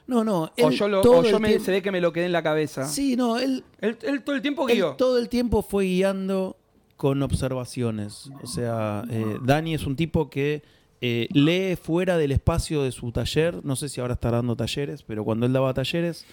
No, 0.06 0.22
no, 0.22 0.50
o 0.62 0.70
yo, 0.70 0.86
lo- 0.88 1.00
o 1.00 1.22
yo 1.22 1.40
me, 1.40 1.58
se 1.58 1.70
ve 1.70 1.80
que 1.82 1.90
me 1.90 2.00
lo 2.02 2.12
quedé 2.12 2.26
en 2.26 2.32
la 2.32 2.42
cabeza. 2.42 2.86
Sí, 2.86 3.16
no, 3.16 3.38
él, 3.38 3.64
Él, 3.80 3.96
él 4.02 4.22
todo 4.22 4.36
el 4.36 4.42
tiempo 4.42 4.68
Él 4.68 4.74
guió. 4.76 4.92
todo 4.96 5.18
el 5.18 5.30
tiempo 5.30 5.62
fue 5.62 5.84
guiando 5.86 6.56
con 6.96 7.22
observaciones. 7.22 8.30
O 8.42 8.46
sea, 8.46 9.04
eh, 9.10 9.38
Dani 9.42 9.74
es 9.74 9.86
un 9.86 9.96
tipo 9.96 10.28
que 10.28 10.62
eh, 11.06 11.28
lee 11.34 11.76
fuera 11.76 12.16
del 12.16 12.32
espacio 12.32 12.82
de 12.82 12.90
su 12.90 13.12
taller. 13.12 13.62
No 13.62 13.76
sé 13.76 13.90
si 13.90 14.00
ahora 14.00 14.14
está 14.14 14.30
dando 14.30 14.56
talleres, 14.56 15.02
pero 15.02 15.22
cuando 15.22 15.44
él 15.44 15.52
daba 15.52 15.74
talleres, 15.74 16.24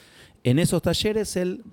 en 0.45 0.59
esos 0.59 0.81
talleres 0.81 1.35
él 1.35 1.65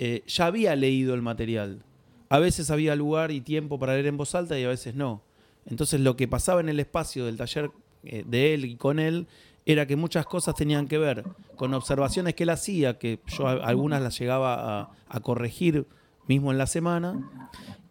eh, 0.00 0.24
ya 0.26 0.46
había 0.46 0.74
leído 0.74 1.14
el 1.14 1.22
material. 1.22 1.84
A 2.28 2.40
veces 2.40 2.72
había 2.72 2.96
lugar 2.96 3.30
y 3.30 3.40
tiempo 3.40 3.78
para 3.78 3.92
leer 3.92 4.06
en 4.06 4.16
voz 4.16 4.34
alta 4.34 4.58
y 4.58 4.64
a 4.64 4.68
veces 4.68 4.96
no. 4.96 5.22
Entonces 5.64 6.00
lo 6.00 6.16
que 6.16 6.26
pasaba 6.26 6.60
en 6.60 6.68
el 6.68 6.80
espacio 6.80 7.24
del 7.24 7.36
taller 7.36 7.70
eh, 8.02 8.24
de 8.26 8.54
él 8.54 8.64
y 8.64 8.74
con 8.74 8.98
él 8.98 9.28
era 9.64 9.86
que 9.86 9.94
muchas 9.94 10.26
cosas 10.26 10.56
tenían 10.56 10.88
que 10.88 10.98
ver 10.98 11.22
con 11.54 11.72
observaciones 11.72 12.34
que 12.34 12.42
él 12.42 12.50
hacía, 12.50 12.98
que 12.98 13.20
yo 13.28 13.46
algunas 13.46 14.02
las 14.02 14.18
llegaba 14.18 14.90
a, 15.08 15.20
corregir 15.20 15.86
mismo 16.26 16.50
en 16.50 16.58
la 16.58 16.66
semana, 16.66 17.30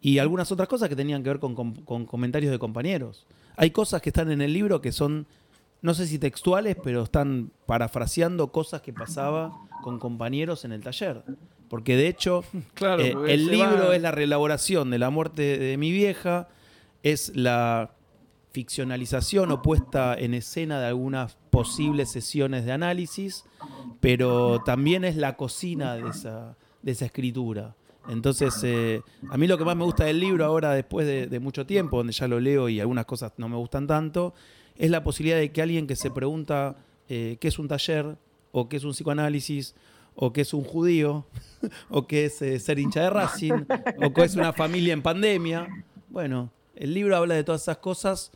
y 0.02 0.18
algunas 0.18 0.52
otras 0.52 0.68
cosas 0.68 0.90
que 0.90 0.96
tenían 0.96 1.22
que 1.22 1.30
ver 1.30 1.40
con 1.40 2.04
comentarios 2.04 2.52
de 2.52 2.58
compañeros. 2.58 3.26
Hay 3.56 3.70
cosas 3.70 4.00
que 4.02 4.10
están 4.10 4.30
en 4.30 4.40
el 4.40 4.52
libro 4.52 4.80
que 4.80 4.92
son, 4.92 5.26
no 5.82 5.94
sé 5.94 6.06
si 6.06 6.18
textuales, 6.18 6.76
pero 6.82 7.02
están 7.02 7.50
parafraseando 7.66 8.52
cosas 8.52 8.80
que 8.82 8.92
pasaba 8.92 9.52
con 9.82 9.98
compañeros 9.98 10.64
en 10.64 10.72
el 10.72 10.82
taller. 10.82 11.22
Porque 11.68 11.96
de 11.96 12.08
hecho, 12.08 12.44
Claro, 12.74 13.02
eh, 13.02 13.14
el 13.28 13.46
libro 13.46 13.88
va- 13.88 13.96
es 13.96 14.02
la 14.02 14.10
reelaboración 14.10 14.90
de 14.90 14.98
la 14.98 15.10
muerte 15.10 15.58
de 15.58 15.76
mi 15.76 15.90
vieja, 15.92 16.48
es 17.02 17.34
la 17.36 17.92
ficcionalización 18.52 19.50
o 19.52 19.62
puesta 19.62 20.14
en 20.18 20.34
escena 20.34 20.80
de 20.80 20.86
algunas 20.86 21.36
posibles 21.50 22.10
sesiones 22.10 22.64
de 22.64 22.72
análisis, 22.72 23.44
pero 24.00 24.60
también 24.64 25.04
es 25.04 25.16
la 25.16 25.36
cocina 25.36 25.94
de 25.94 26.08
esa, 26.08 26.56
de 26.82 26.92
esa 26.92 27.04
escritura. 27.06 27.74
Entonces, 28.10 28.58
eh, 28.64 29.02
a 29.28 29.38
mí 29.38 29.46
lo 29.46 29.56
que 29.56 29.64
más 29.64 29.76
me 29.76 29.84
gusta 29.84 30.04
del 30.04 30.18
libro 30.18 30.44
ahora, 30.44 30.72
después 30.72 31.06
de, 31.06 31.38
mucho 31.38 31.64
tiempo, 31.64 31.98
donde 31.98 32.12
ya 32.12 32.26
lo 32.26 32.40
leo 32.40 32.68
y 32.68 32.80
algunas 32.80 33.06
cosas 33.06 33.32
no 33.36 33.48
me 33.48 33.56
gustan 33.56 33.86
tanto, 33.86 34.34
es 34.76 34.90
la 34.90 35.04
posibilidad 35.04 35.38
de 35.38 35.52
que 35.52 35.62
alguien 35.62 35.86
que 35.86 35.94
se 35.94 36.10
pregunta 36.10 36.76
eh, 37.08 37.36
qué 37.40 37.48
es 37.48 37.58
un 37.60 37.68
taller, 37.68 38.16
o 38.50 38.68
qué 38.68 38.78
es 38.78 38.84
un 38.84 38.92
psicoanálisis, 38.92 39.76
o 40.16 40.32
qué 40.32 40.40
es 40.40 40.52
un 40.52 40.64
judío, 40.64 41.24
o 41.88 42.08
qué 42.08 42.24
es 42.24 42.42
eh, 42.42 42.58
ser 42.58 42.80
hincha 42.80 43.02
de 43.02 43.10
Racing, 43.10 43.64
o 44.02 44.12
qué 44.12 44.24
es 44.24 44.34
una 44.34 44.52
familia 44.52 44.92
en 44.92 45.02
pandemia. 45.02 45.68
Bueno, 46.08 46.50
el 46.74 46.92
libro 46.92 47.16
habla 47.16 47.36
de 47.36 47.44
todas 47.44 47.62
esas 47.62 47.78
cosas 47.78 48.32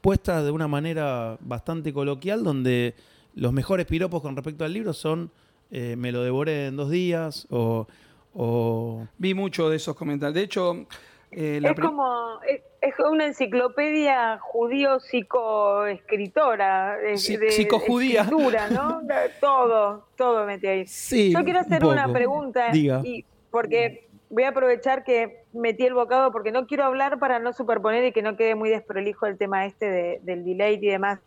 puestas 0.00 0.44
de 0.44 0.50
una 0.52 0.68
manera 0.68 1.38
bastante 1.40 1.92
coloquial, 1.92 2.44
donde 2.44 2.94
los 3.34 3.52
mejores 3.52 3.86
piropos 3.86 4.22
con 4.22 4.36
respecto 4.36 4.64
al 4.64 4.72
libro 4.72 4.92
son 4.92 5.32
me 5.70 6.10
lo 6.10 6.22
devoré 6.22 6.66
en 6.66 6.76
dos 6.76 6.90
días, 6.90 7.46
o, 7.48 7.86
o 8.34 9.06
Vi 9.18 9.34
mucho 9.34 9.68
de 9.68 9.76
esos 9.76 9.96
comentarios. 9.96 10.34
De 10.34 10.42
hecho, 10.42 10.86
eh, 11.32 11.58
la 11.60 11.70
Es 11.70 11.80
como, 11.80 12.40
es, 12.48 12.60
es 12.80 12.94
una 12.98 13.26
enciclopedia 13.26 14.38
judío 14.40 14.98
psicoescritora. 15.00 16.96
de- 16.98 17.16
Sí- 17.18 17.36
de- 17.36 17.50
psicojudía. 17.50 18.22
escritura, 18.22 18.68
¿no? 18.70 19.00
Todo, 19.40 20.06
todo 20.16 20.46
metí 20.46 20.66
ahí. 20.66 20.86
Sí, 20.86 21.32
Yo 21.32 21.42
quiero 21.44 21.60
un 21.60 21.66
hacer 21.66 21.84
una 21.84 22.12
pregunta 22.12 22.70
Diga. 22.70 23.00
y 23.04 23.24
porque 23.50 24.06
voy 24.28 24.44
a 24.44 24.50
aprovechar 24.50 25.02
que 25.04 25.42
metí 25.52 25.84
el 25.84 25.94
bocado 25.94 26.30
porque 26.32 26.52
no 26.52 26.66
quiero 26.66 26.84
hablar 26.84 27.18
para 27.18 27.38
no 27.40 27.52
superponer 27.52 28.04
y 28.04 28.12
que 28.12 28.22
no 28.22 28.36
quede 28.36 28.54
muy 28.54 28.70
desprolijo 28.70 29.26
el 29.26 29.36
tema 29.38 29.66
este 29.66 29.90
de- 29.90 30.20
del 30.22 30.44
delay 30.44 30.78
y 30.80 30.86
demás. 30.88 31.20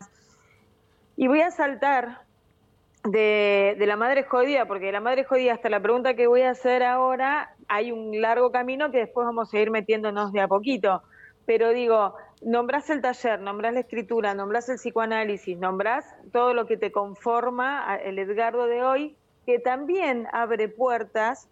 Y 1.16 1.28
voy 1.28 1.42
a 1.42 1.50
saltar 1.50 2.22
de, 3.04 3.76
la 3.86 3.96
madre 3.96 4.24
jodida, 4.24 4.66
porque 4.66 4.86
de 4.86 4.92
la 4.92 5.00
madre 5.00 5.24
jodida 5.24 5.52
hasta 5.52 5.68
la 5.68 5.80
pregunta 5.80 6.14
que 6.14 6.26
voy 6.26 6.42
a 6.42 6.50
hacer 6.50 6.82
ahora 6.82 7.54
hay 7.68 7.92
un 7.92 8.20
largo 8.20 8.50
camino 8.50 8.90
que 8.90 8.98
después 8.98 9.26
vamos 9.26 9.52
a 9.52 9.58
ir 9.58 9.70
metiéndonos 9.70 10.32
de 10.32 10.40
a 10.40 10.48
poquito. 10.48 11.02
Pero 11.46 11.70
digo, 11.70 12.14
nombrás 12.40 12.88
el 12.88 13.02
taller, 13.02 13.40
nombrás 13.40 13.74
la 13.74 13.80
escritura, 13.80 14.34
nombrás 14.34 14.68
el 14.70 14.76
psicoanálisis, 14.76 15.58
nombrás 15.58 16.06
todo 16.32 16.54
lo 16.54 16.66
que 16.66 16.78
te 16.78 16.90
conforma 16.90 17.96
el 17.96 18.18
Edgardo 18.18 18.66
de 18.66 18.82
hoy, 18.82 19.16
que 19.44 19.58
también 19.58 20.26
abre 20.32 20.68
puertas, 20.68 21.48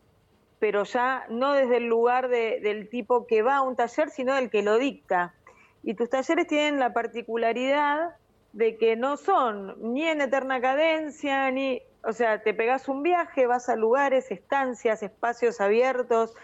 pero 0.58 0.84
ya 0.84 1.24
no 1.28 1.52
desde 1.52 1.76
el 1.76 1.86
lugar 1.86 2.28
de- 2.28 2.60
del 2.62 2.88
tipo 2.88 3.26
que 3.26 3.42
va 3.42 3.56
a 3.56 3.62
un 3.62 3.76
taller, 3.76 4.08
sino 4.08 4.34
del 4.34 4.48
que 4.48 4.62
lo 4.62 4.78
dicta. 4.78 5.34
Y 5.82 5.94
tus 5.94 6.08
talleres 6.08 6.46
tienen 6.46 6.78
la 6.78 6.94
particularidad 6.94 8.14
de 8.52 8.76
que 8.76 8.96
no 8.96 9.16
son 9.16 9.76
ni 9.94 10.06
en 10.06 10.20
eterna 10.20 10.60
cadencia, 10.60 11.50
ni, 11.50 11.80
o 12.04 12.12
sea, 12.12 12.42
te 12.42 12.52
pegas 12.52 12.88
un 12.88 13.02
viaje, 13.02 13.46
vas 13.46 13.68
a 13.68 13.76
lugares, 13.76 14.30
estancias, 14.30 15.02
espacios 15.02 15.60
abiertos, 15.60 16.34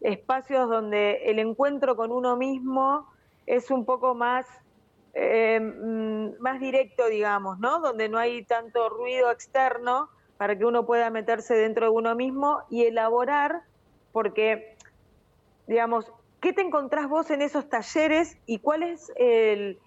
espacios 0.00 0.68
donde 0.68 1.30
el 1.30 1.38
encuentro 1.38 1.96
con 1.96 2.12
uno 2.12 2.36
mismo 2.36 3.08
es 3.46 3.70
un 3.70 3.84
poco 3.84 4.14
más, 4.14 4.46
eh, 5.14 5.58
mm, 5.60 6.40
más 6.40 6.60
directo, 6.60 7.06
digamos, 7.08 7.58
¿no? 7.58 7.80
Donde 7.80 8.08
no 8.08 8.18
hay 8.18 8.44
tanto 8.44 8.88
ruido 8.88 9.30
externo 9.30 10.08
para 10.36 10.56
que 10.56 10.64
uno 10.64 10.86
pueda 10.86 11.10
meterse 11.10 11.54
dentro 11.54 11.86
de 11.86 11.92
uno 11.92 12.14
mismo 12.14 12.62
y 12.70 12.84
elaborar, 12.84 13.62
porque, 14.12 14.76
digamos, 15.66 16.12
¿qué 16.40 16.52
te 16.52 16.60
encontrás 16.60 17.08
vos 17.08 17.30
en 17.30 17.42
esos 17.42 17.68
talleres 17.68 18.38
y 18.46 18.58
cuál 18.58 18.82
es 18.82 19.10
el, 19.16 19.80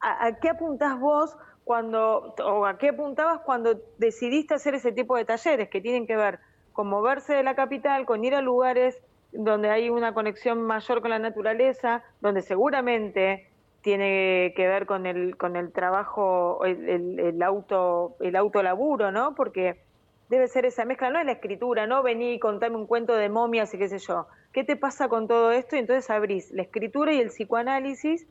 a, 0.00 0.32
qué 0.40 0.50
apuntás 0.50 0.98
vos 0.98 1.36
cuando, 1.64 2.34
o 2.44 2.66
a 2.66 2.78
qué 2.78 2.90
apuntabas 2.90 3.40
cuando 3.40 3.80
decidiste 3.98 4.54
hacer 4.54 4.74
ese 4.74 4.92
tipo 4.92 5.16
de 5.16 5.24
talleres 5.24 5.68
que 5.68 5.80
tienen 5.80 6.06
que 6.06 6.16
ver 6.16 6.38
con 6.72 6.88
moverse 6.88 7.34
de 7.34 7.42
la 7.42 7.54
capital, 7.54 8.06
con 8.06 8.24
ir 8.24 8.34
a 8.34 8.40
lugares 8.40 9.02
donde 9.32 9.68
hay 9.70 9.90
una 9.90 10.14
conexión 10.14 10.62
mayor 10.62 11.02
con 11.02 11.10
la 11.10 11.18
naturaleza, 11.18 12.02
donde 12.20 12.42
seguramente 12.42 13.50
tiene 13.82 14.54
que 14.56 14.66
ver 14.66 14.86
con 14.86 15.06
el, 15.06 15.36
con 15.36 15.56
el 15.56 15.72
trabajo, 15.72 16.64
el, 16.64 17.18
el, 17.18 17.42
auto, 17.42 18.16
el 18.20 18.36
autolaburo, 18.36 19.12
¿no? 19.12 19.34
Porque 19.34 19.80
debe 20.28 20.48
ser 20.48 20.66
esa 20.66 20.84
mezcla, 20.84 21.10
no 21.10 21.18
es 21.18 21.26
la 21.26 21.32
escritura, 21.32 21.86
no 21.86 22.02
vení 22.02 22.34
y 22.34 22.38
contame 22.38 22.76
un 22.76 22.86
cuento 22.86 23.14
de 23.14 23.28
momias 23.28 23.72
y 23.74 23.78
qué 23.78 23.88
sé 23.88 23.98
yo. 23.98 24.26
¿Qué 24.52 24.64
te 24.64 24.76
pasa 24.76 25.08
con 25.08 25.28
todo 25.28 25.52
esto? 25.52 25.76
Y 25.76 25.80
entonces 25.80 26.10
abrís 26.10 26.50
la 26.52 26.62
escritura 26.62 27.12
y 27.12 27.20
el 27.20 27.28
psicoanálisis 27.28 28.26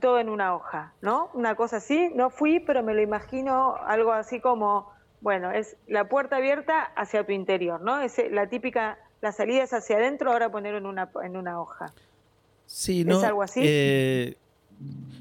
todo 0.00 0.18
en 0.18 0.28
una 0.28 0.54
hoja, 0.54 0.94
¿no? 1.00 1.30
Una 1.34 1.54
cosa 1.54 1.76
así, 1.78 2.10
no 2.14 2.30
fui, 2.30 2.60
pero 2.60 2.82
me 2.82 2.94
lo 2.94 3.02
imagino 3.02 3.76
algo 3.86 4.12
así 4.12 4.40
como, 4.40 4.90
bueno, 5.20 5.50
es 5.52 5.76
la 5.86 6.08
puerta 6.08 6.36
abierta 6.36 6.82
hacia 6.96 7.24
tu 7.24 7.32
interior, 7.32 7.80
¿no? 7.80 8.00
Es 8.00 8.16
la 8.30 8.48
típica, 8.48 8.98
la 9.20 9.32
salida 9.32 9.62
es 9.62 9.72
hacia 9.72 9.96
adentro, 9.96 10.32
ahora 10.32 10.50
ponerlo 10.50 10.78
en 10.78 10.86
una, 10.86 11.10
en 11.22 11.36
una 11.36 11.60
hoja. 11.60 11.92
Sí, 12.66 13.00
¿Es 13.00 13.06
no, 13.06 13.20
algo 13.20 13.42
así? 13.42 13.60
eh, 13.64 14.36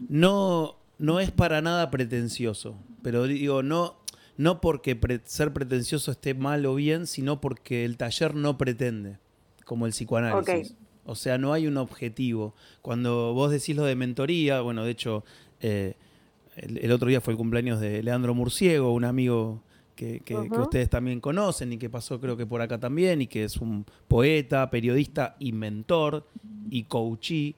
no, 0.10 0.76
no 0.98 1.20
es 1.20 1.32
para 1.32 1.62
nada 1.62 1.90
pretencioso, 1.90 2.76
pero 3.02 3.24
digo, 3.24 3.64
no, 3.64 3.96
no 4.38 4.62
porque 4.62 4.96
pre- 4.96 5.22
ser 5.26 5.54
pretencioso 5.54 6.12
esté 6.12 6.34
mal 6.34 6.66
o 6.66 6.76
bien, 6.76 7.08
sino 7.08 7.42
porque 7.42 7.86
el 7.86 7.98
taller 7.98 8.36
no 8.36 8.58
pretende, 8.58 9.18
como 9.66 9.86
el 9.86 9.92
psicoanálisis. 9.94 10.76
O 11.10 11.16
sea, 11.16 11.38
no 11.38 11.54
hay 11.54 11.66
un 11.68 11.78
objetivo. 11.78 12.54
Cuando 12.82 13.34
vos 13.34 13.52
decís 13.52 13.76
lo 13.76 13.84
de 13.84 13.96
mentoría, 13.96 14.62
bueno, 14.62 14.84
de 14.86 14.92
hecho, 14.92 15.24
eh, 15.62 15.94
el, 16.56 16.78
el 16.78 16.92
otro 16.92 17.08
día 17.10 17.20
fue 17.22 17.34
el 17.34 17.38
cumpleaños 17.38 17.80
de 17.80 18.04
Leandro 18.04 18.36
Murciego, 18.36 18.94
un 18.94 19.06
amigo 19.06 19.62
que, 19.96 20.20
que- 20.20 20.36
que 20.36 20.50
Ujú. 20.52 20.62
ustedes 20.62 20.90
también 20.90 21.20
conocen 21.20 21.74
y 21.74 21.78
que 21.78 21.90
pasó 21.90 22.20
creo 22.22 22.38
que 22.38 22.46
por 22.46 22.62
acá 22.62 22.80
también 22.80 23.22
y 23.22 23.28
que 23.28 23.44
es 23.44 23.58
un 23.58 23.86
poeta, 24.08 24.70
periodista 24.70 25.36
y 25.40 25.52
mentor 25.52 26.26
y 26.70 26.84
coachee. 26.84 27.56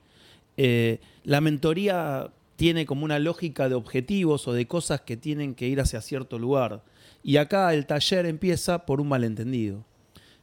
Eh, 0.58 1.00
la 1.24 1.42
mentoría 1.42 2.32
tiene 2.56 2.86
como 2.86 3.06
una 3.06 3.20
lógica 3.20 3.68
de 3.70 3.76
objetivos 3.76 4.48
o 4.48 4.54
de 4.54 4.66
cosas 4.68 5.02
que 5.02 5.18
tienen 5.18 5.56
que 5.56 5.68
ir 5.68 5.82
hacia 5.82 6.00
cierto 6.02 6.40
lugar. 6.40 6.84
Y 7.24 7.38
acá 7.38 7.74
el 7.74 7.86
taller 7.86 8.26
empieza 8.26 8.86
por 8.86 9.02
un 9.02 9.08
malentendido. 9.10 9.84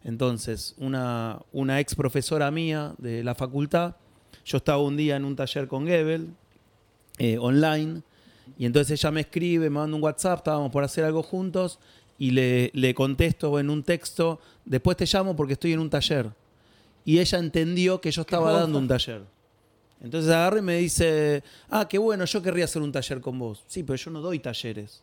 Entonces, 0.08 0.74
una, 0.78 1.38
una 1.52 1.80
ex 1.80 1.94
profesora 1.94 2.50
mía 2.50 2.94
de 2.96 3.22
la 3.22 3.34
facultad, 3.34 3.96
yo 4.42 4.56
estaba 4.56 4.82
un 4.82 4.96
día 4.96 5.16
en 5.16 5.26
un 5.26 5.36
taller 5.36 5.68
con 5.68 5.86
Gebel, 5.86 6.30
eh, 7.18 7.36
online, 7.36 8.00
y 8.56 8.64
entonces 8.64 8.98
ella 8.98 9.10
me 9.10 9.20
escribe, 9.20 9.64
me 9.64 9.78
manda 9.78 9.94
un 9.94 10.02
WhatsApp, 10.02 10.38
estábamos 10.38 10.72
por 10.72 10.82
hacer 10.82 11.04
algo 11.04 11.22
juntos, 11.22 11.78
y 12.18 12.30
le, 12.30 12.70
le 12.72 12.94
contesto 12.94 13.60
en 13.60 13.68
un 13.68 13.82
texto, 13.82 14.40
después 14.64 14.96
te 14.96 15.04
llamo 15.04 15.36
porque 15.36 15.52
estoy 15.52 15.74
en 15.74 15.80
un 15.80 15.90
taller. 15.90 16.30
Y 17.04 17.18
ella 17.18 17.38
entendió 17.38 18.00
que 18.00 18.10
yo 18.10 18.22
estaba 18.22 18.50
dando 18.52 18.78
un 18.78 18.88
taller. 18.88 19.20
Entonces 20.00 20.30
agarra 20.30 20.60
y 20.60 20.62
me 20.62 20.78
dice, 20.78 21.42
ah, 21.68 21.86
qué 21.86 21.98
bueno, 21.98 22.24
yo 22.24 22.40
querría 22.40 22.64
hacer 22.64 22.80
un 22.80 22.92
taller 22.92 23.20
con 23.20 23.38
vos. 23.38 23.62
Sí, 23.66 23.82
pero 23.82 23.96
yo 23.96 24.10
no 24.10 24.22
doy 24.22 24.38
talleres. 24.38 25.02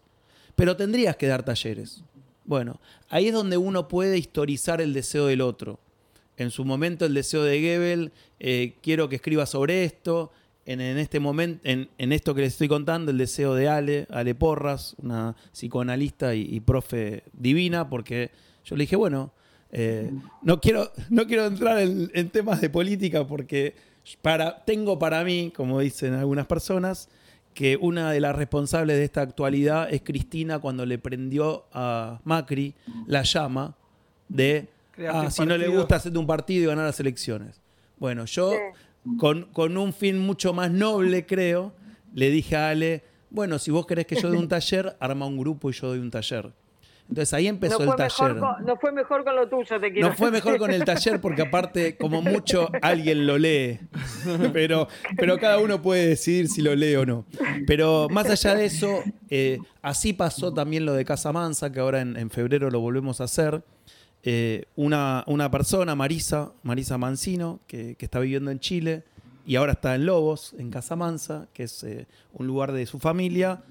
Pero 0.56 0.76
tendrías 0.76 1.16
que 1.16 1.28
dar 1.28 1.44
talleres. 1.44 2.02
Bueno, 2.46 2.80
ahí 3.10 3.28
es 3.28 3.34
donde 3.34 3.58
uno 3.58 3.88
puede 3.88 4.18
historizar 4.18 4.80
el 4.82 4.94
deseo 4.94 5.26
del 5.28 5.42
otro. 5.42 5.80
En 6.38 6.52
su 6.52 6.66
momento 6.66 7.06
el 7.06 7.14
deseo 7.14 7.44
de 7.44 7.60
Gebel, 7.60 8.12
eh, 8.40 8.76
quiero 8.82 9.10
que 9.10 9.16
escriba 9.16 9.46
sobre 9.46 9.84
esto. 9.84 10.32
En, 10.68 10.82
este 10.82 11.20
momento, 11.20 11.62
en, 11.64 12.12
esto 12.12 12.34
que 12.34 12.42
les 12.42 12.54
estoy 12.54 12.68
contando, 12.68 13.12
el 13.12 13.20
deseo 13.20 13.54
de 13.54 13.70
Ale, 13.70 14.08
Ale 14.10 14.34
Porras, 14.34 14.96
una 14.98 15.36
psicoanalista 15.52 16.34
y, 16.34 16.60
profe 16.60 17.24
divina, 17.34 17.88
porque 17.88 18.32
yo 18.64 18.76
le 18.76 18.86
dije, 18.86 18.96
bueno, 18.96 19.32
eh, 19.72 20.12
no, 20.42 20.60
quiero, 20.60 20.92
no 21.12 21.28
quiero 21.28 21.46
entrar 21.46 21.78
en, 21.78 22.30
temas 22.32 22.62
de 22.62 22.72
política 22.72 23.28
porque 23.28 23.76
tengo 24.66 24.98
para 24.98 25.24
mí, 25.24 25.54
como 25.56 25.80
dicen 25.82 26.14
algunas 26.14 26.48
personas, 26.48 27.10
que 27.56 27.78
una 27.82 28.12
de 28.12 28.20
las 28.20 28.36
responsables 28.36 28.98
de 28.98 29.04
esta 29.06 29.22
actualidad 29.22 29.92
es 29.92 30.02
Cristina 30.04 30.60
cuando 30.60 30.86
le 30.86 31.00
prendió 31.00 31.66
a 31.74 32.20
Macri 32.24 32.76
la 33.08 33.24
llama 33.24 33.76
de, 34.30 34.68
ah, 35.10 35.32
si 35.32 35.42
no 35.46 35.58
le 35.58 35.64
partido". 35.64 35.80
gusta 35.80 35.96
hacerte 35.96 36.18
un 36.20 36.28
partido 36.28 36.64
y 36.64 36.68
ganar 36.68 36.86
las 36.86 37.00
elecciones. 37.00 37.62
Bueno, 37.98 38.26
yo 38.26 38.52
Sí. 38.52 39.18
con, 39.18 39.46
con 39.54 39.78
un 39.78 39.94
fin 39.94 40.20
mucho 40.20 40.54
más 40.54 40.70
noble, 40.70 41.26
creo, 41.26 41.74
le 42.14 42.30
dije 42.30 42.56
a 42.56 42.70
Ale, 42.70 43.04
bueno, 43.30 43.58
si 43.58 43.72
vos 43.72 43.86
querés 43.88 44.06
que 44.06 44.16
yo 44.20 44.30
dé 44.30 44.38
un 44.38 44.48
taller, 44.48 44.96
arma 45.00 45.26
un 45.26 45.38
grupo 45.38 45.70
y 45.70 45.74
yo 45.74 45.88
doy 45.88 46.00
un 46.00 46.12
taller. 46.12 46.52
Entonces 47.08 47.34
ahí 47.34 47.48
empezó 47.48 47.80
no, 47.80 47.92
el 47.92 47.96
taller. 47.96 48.40
con, 48.40 48.66
no 48.66 48.78
fue 48.78 48.92
mejor 48.92 49.24
con 49.24 49.36
lo 49.36 49.48
tuyo, 49.48 49.80
te 49.80 49.92
quiero 49.92 50.10
No 50.10 50.16
fue 50.16 50.32
mejor 50.32 50.58
con 50.58 50.72
el 50.72 50.84
taller 50.86 51.22
porque 51.22 51.44
aparte, 51.44 51.98
como 51.98 52.22
mucho, 52.22 52.70
alguien 52.82 53.28
lo 53.28 53.38
lee. 53.38 53.80
Pero, 54.54 54.88
pero 55.18 55.38
cada 55.38 55.60
uno 55.60 55.82
puede 55.82 56.08
decidir 56.08 56.48
si 56.48 56.62
lo 56.62 56.76
lee 56.76 56.96
o 56.96 57.06
no. 57.06 57.26
Pero 57.68 58.08
más 58.10 58.30
allá 58.30 58.56
de 58.56 58.66
eso, 58.66 59.04
eh, 59.30 59.60
así 59.82 60.14
pasó 60.14 60.54
también 60.54 60.86
lo 60.86 60.94
de 60.94 61.06
Casa 61.06 61.32
Mansa, 61.32 61.72
que 61.72 61.80
ahora 61.80 62.02
en, 62.02 62.18
en 62.18 62.30
febrero 62.30 62.72
lo 62.72 62.80
volvemos 62.80 63.22
a 63.22 63.26
hacer. 63.26 63.64
Eh, 64.24 64.66
una, 64.76 65.24
una 65.28 65.52
persona, 65.52 65.94
Marisa, 65.94 66.54
Marisa 66.64 66.98
Mancino, 66.98 67.60
que, 67.68 67.96
que 67.96 68.06
está 68.06 68.20
viviendo 68.20 68.50
en 68.50 68.60
Chile 68.60 69.04
y 69.46 69.56
ahora 69.56 69.74
está 69.74 69.96
en 69.96 70.06
Lobos, 70.06 70.56
en 70.58 70.72
Casa 70.72 70.96
Mansa, 70.96 71.48
que 71.54 71.64
es 71.64 71.84
eh, 71.84 72.08
un 72.34 72.48
lugar 72.48 72.72
de 72.72 72.86
su 72.86 73.00
familia. 73.00 73.64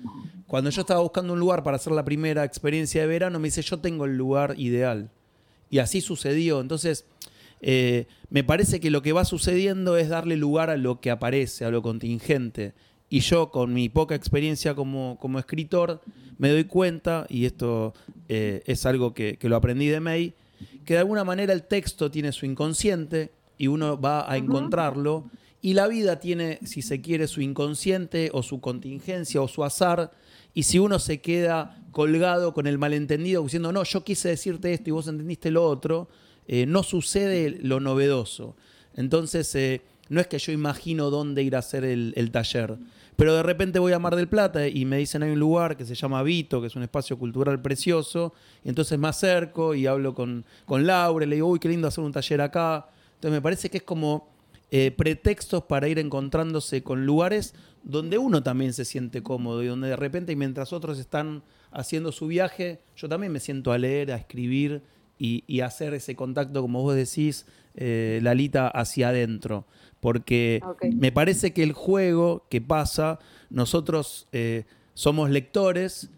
Cuando 0.47 0.71
yo 0.71 0.83
estaba 0.83 1.01
buscando 1.01 1.33
un 1.33 1.41
lugar 1.41 1.63
para 1.63 1.77
hacer 1.77 1.93
la 1.93 2.05
primera 2.05 2.45
experiencia 2.45 3.01
de 3.01 3.07
verano, 3.09 3.41
me 3.41 3.49
dice, 3.49 3.63
yo 3.63 3.79
tengo 3.79 4.05
el 4.05 4.17
lugar 4.17 4.55
ideal. 4.59 5.11
Y 5.71 5.79
así 5.79 6.01
sucedió. 6.01 6.61
Entonces, 6.61 7.07
eh, 7.61 8.07
me 8.31 8.45
parece 8.45 8.79
que 8.79 8.91
lo 8.91 9.03
que 9.03 9.13
va 9.13 9.25
sucediendo 9.25 9.97
es 9.97 10.09
darle 10.09 10.37
lugar 10.37 10.71
a 10.71 10.77
lo 10.77 11.01
que 11.01 11.11
aparece, 11.11 11.65
a 11.65 11.71
lo 11.71 11.83
contingente. 11.83 12.73
Y 13.11 13.21
yo, 13.21 13.51
con 13.51 13.75
mi 13.75 13.89
poca 13.89 14.15
experiencia 14.15 14.75
como, 14.75 15.19
como 15.21 15.39
escritor, 15.39 16.01
me 16.39 16.51
doy 16.51 16.65
cuenta, 16.65 17.27
y 17.29 17.47
esto 17.47 17.95
eh, 18.29 18.63
es 18.67 18.87
algo 18.87 19.15
que, 19.15 19.39
que 19.39 19.49
lo 19.49 19.57
aprendí 19.57 19.89
de 19.89 20.01
May, 20.01 20.35
que 20.85 20.95
de 20.95 21.01
alguna 21.01 21.25
manera 21.25 21.53
el 21.53 21.65
texto 21.65 22.11
tiene 22.11 22.33
su 22.33 22.47
inconsciente 22.47 23.33
y 23.59 23.67
uno 23.67 24.01
va 24.01 24.31
a 24.31 24.37
encontrarlo. 24.37 25.25
Y 25.65 25.73
la 25.73 25.89
vida 25.89 26.21
tiene, 26.21 26.59
si 26.67 26.83
se 26.83 27.01
quiere, 27.01 27.27
su 27.27 27.41
inconsciente 27.41 28.29
o 28.35 28.43
su 28.43 28.61
contingencia 28.61 29.41
o 29.41 29.49
su 29.49 29.65
azar. 29.65 30.11
Y 30.53 30.65
si 30.65 30.79
uno 30.79 30.99
se 30.99 31.23
queda 31.23 31.83
colgado 31.91 32.53
con 32.53 32.67
el 32.67 32.77
malentendido 32.77 33.43
diciendo, 33.43 33.73
no, 33.73 33.83
yo 33.83 34.05
quise 34.05 34.29
decirte 34.29 34.75
esto 34.75 34.91
y 34.91 34.93
vos 34.93 35.09
entendiste 35.09 35.51
lo 35.51 35.65
otro, 35.65 36.11
eh, 36.49 36.67
no 36.67 36.83
sucede 36.83 37.61
lo 37.63 37.81
novedoso. 37.81 38.57
Entonces, 38.95 39.55
eh, 39.55 39.81
no 40.11 40.21
es 40.21 40.27
que 40.27 40.39
yo 40.39 40.53
imagino 40.53 41.09
dónde 41.09 41.43
ir 41.43 41.57
a 41.57 41.61
hacer 41.61 41.85
el, 41.85 42.31
taller. 42.31 42.77
Pero 43.17 43.35
de 43.35 43.43
repente 43.43 43.79
voy 43.79 43.95
a 43.95 43.99
Mar 43.99 44.17
del 44.17 44.29
Plata 44.29 44.69
y 44.69 44.85
me 44.85 44.99
dicen 44.99 45.23
hay 45.23 45.31
un 45.31 45.41
lugar 45.41 45.79
que 45.79 45.87
se 45.87 45.95
llama 45.95 46.23
Vito, 46.23 46.61
que 46.61 46.67
es 46.67 46.77
un 46.77 46.83
espacio 46.83 47.19
cultural 47.19 47.63
precioso. 47.63 48.35
Y 48.65 48.69
entonces 48.69 48.99
me 48.99 49.09
acerco 49.09 49.75
y 49.75 49.87
hablo 49.87 50.15
con, 50.15 50.45
con 50.67 50.87
Laura 50.87 51.25
y 51.25 51.29
le 51.31 51.37
digo, 51.37 51.49
uy, 51.49 51.59
qué 51.59 51.71
lindo 51.71 51.89
hacer 51.89 52.05
un 52.05 52.13
taller 52.13 52.43
acá. 52.43 52.87
Entonces 53.15 53.33
me 53.33 53.41
parece 53.41 53.71
que 53.71 53.79
es 53.79 53.83
como 53.83 54.34
eh, 54.77 54.91
pretextos 54.91 55.63
para 55.63 55.87
ir 55.87 56.01
encontrándose 56.01 56.83
con 56.83 57.07
lugares 57.07 57.55
donde 57.85 58.19
uno 58.19 58.43
también 58.43 58.73
se 58.73 58.85
siente 58.85 59.23
cómodo 59.23 59.63
y 59.63 59.69
donde 59.69 59.87
de 59.87 59.95
repente, 59.95 60.33
y 60.33 60.37
mientras 60.37 60.73
otros 60.73 60.99
están 60.99 61.45
haciendo 61.71 62.11
su 62.11 62.27
viaje, 62.27 62.81
yo 62.97 63.09
también 63.09 63.31
me 63.31 63.39
siento 63.39 63.71
a 63.71 63.79
leer, 63.79 64.11
a 64.11 64.17
escribir 64.17 64.83
y, 65.17 65.45
y 65.47 65.61
hacer 65.61 65.95
ese 65.95 66.17
contacto, 66.17 66.61
como 66.61 66.83
vos 66.83 66.97
decís, 66.97 67.47
eh, 67.77 68.19
Lalita, 68.21 68.67
hacia 68.67 69.11
adentro. 69.11 69.65
Porque 70.01 70.61
me 70.93 71.13
parece 71.13 71.53
que 71.53 71.63
el 71.63 71.73
juego 71.73 72.45
que 72.51 72.61
pasa, 72.61 73.21
nosotros 73.51 74.27
eh, 74.33 74.65
somos 74.95 75.31
lectores 75.31 76.11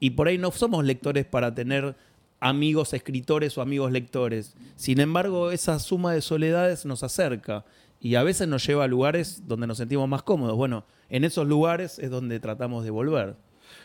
y 0.00 0.10
por 0.10 0.28
ahí 0.28 0.36
no 0.36 0.50
somos 0.50 0.84
lectores 0.84 1.24
para 1.24 1.54
tener 1.54 1.96
amigos 2.40 2.92
escritores 2.92 3.56
o 3.56 3.62
amigos 3.62 3.90
lectores. 3.90 4.54
Sin 4.76 5.00
embargo, 5.00 5.50
esa 5.50 5.78
suma 5.78 6.12
de 6.12 6.20
soledades 6.20 6.84
nos 6.84 7.02
acerca 7.02 7.64
y 8.02 8.16
a 8.16 8.24
veces 8.24 8.48
nos 8.48 8.66
lleva 8.66 8.82
a 8.82 8.88
lugares 8.88 9.46
donde 9.46 9.68
nos 9.68 9.78
sentimos 9.78 10.08
más 10.08 10.24
cómodos. 10.24 10.56
Bueno, 10.56 10.84
en 11.08 11.22
esos 11.22 11.46
lugares 11.46 12.00
es 12.00 12.10
donde 12.10 12.40
tratamos 12.40 12.82
de 12.82 12.90
volver. 12.90 13.36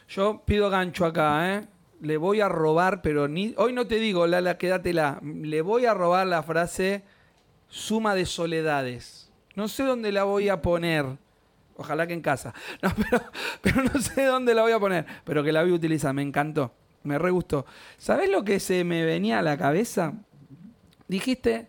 Yo 0.10 0.42
pido 0.44 0.72
gancho 0.72 1.06
acá, 1.06 1.54
¿eh? 1.54 1.68
Le 2.02 2.18
voy 2.18 2.42
a 2.42 2.50
robar, 2.50 3.04
pero 3.04 3.28
ni 3.28 3.54
hoy 3.58 3.74
no 3.74 3.86
te 3.86 4.00
digo, 4.00 4.26
Lala, 4.26 4.58
quédatela. 4.58 5.20
Le 5.22 5.62
voy 5.62 5.86
a 5.86 5.94
robar 5.94 6.26
la 6.26 6.42
frase 6.42 7.04
suma 7.70 8.16
de 8.16 8.26
soledades. 8.26 9.32
No 9.56 9.68
sé 9.68 9.84
dónde 9.84 10.12
la 10.12 10.24
voy 10.24 10.50
a 10.50 10.64
poner. 10.64 11.06
Ojalá 11.76 12.08
que 12.08 12.14
en 12.14 12.22
casa. 12.22 12.56
No, 12.82 12.92
pero, 12.96 13.24
pero 13.62 13.84
no 13.84 14.02
sé 14.02 14.26
dónde 14.26 14.56
la 14.56 14.64
voy 14.64 14.72
a 14.72 14.80
poner. 14.80 15.06
Pero 15.26 15.44
que 15.44 15.52
la 15.52 15.62
a 15.62 15.66
utilizar. 15.66 16.16
Me 16.16 16.24
encantó. 16.24 16.74
Me 17.04 17.20
re 17.20 17.30
gustó. 17.30 17.68
¿Sabés 18.00 18.32
lo 18.32 18.44
que 18.44 18.60
se 18.60 18.84
me 18.84 19.06
venía 19.06 19.40
a 19.40 19.44
la 19.44 19.60
cabeza? 19.60 20.14
Dijiste 21.08 21.68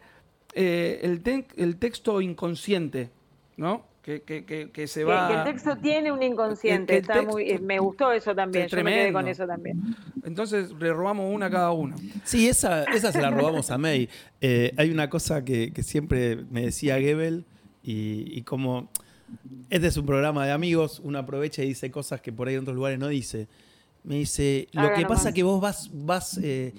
eh, 0.55 1.01
el, 1.03 1.21
te- 1.23 1.47
el 1.57 1.77
texto 1.77 2.21
inconsciente, 2.21 3.11
¿no? 3.57 3.87
Que, 4.03 4.23
que- 4.23 4.45
que- 4.47 4.71
que 4.71 4.87
se 4.87 5.05
va. 5.05 5.29
que 5.29 5.35
el 5.35 5.45
texto 5.45 5.77
tiene 5.77 6.11
un 6.11 6.23
inconsciente. 6.23 6.95
El 6.95 7.01
está 7.03 7.21
muy, 7.23 7.51
eh, 7.51 7.59
me 7.59 7.79
gustó 7.79 8.11
eso 8.11 8.35
también. 8.35 8.65
Es 8.65 8.71
Yo 8.73 8.83
me 8.83 8.91
quedé 8.95 9.13
con 9.13 9.29
eso 9.29 9.47
también. 9.47 9.83
Entonces 10.25 10.71
le 10.81 10.93
robamos 10.95 11.33
una 11.35 11.47
a 11.47 11.51
cada 11.51 11.73
uno. 11.73 11.95
Sí, 12.25 12.49
esa, 12.49 12.85
esa 12.85 13.13
se 13.13 13.21
la 13.21 13.31
robamos 13.31 13.71
a 13.71 13.77
May. 13.77 14.09
Eh, 14.41 14.73
hay 14.79 14.91
una 14.91 15.11
cosa 15.11 15.45
que, 15.45 15.73
que 15.75 15.83
siempre 15.83 16.37
me 16.51 16.63
decía 16.63 16.99
Gebel 16.99 17.45
y, 17.83 18.25
y 18.39 18.43
como 18.43 18.89
este 19.69 19.89
es 19.89 19.97
un 19.99 20.07
programa 20.07 20.47
de 20.47 20.53
amigos, 20.53 21.03
uno 21.05 21.19
aprovecha 21.19 21.63
y 21.63 21.69
dice 21.69 21.91
cosas 21.91 22.23
que 22.23 22.33
por 22.33 22.49
ahí 22.49 22.55
en 22.55 22.61
otros 22.63 22.77
lugares 22.77 22.99
no 22.99 23.09
dice. 23.09 23.47
Me 24.05 24.15
dice, 24.15 24.69
lo 24.73 24.81
Haga 24.83 24.95
que 24.95 25.03
nomás. 25.03 25.19
pasa 25.19 25.35
que 25.35 25.43
vos 25.43 25.61
vas, 25.61 25.91
vas 25.93 26.39
eh, 26.43 26.73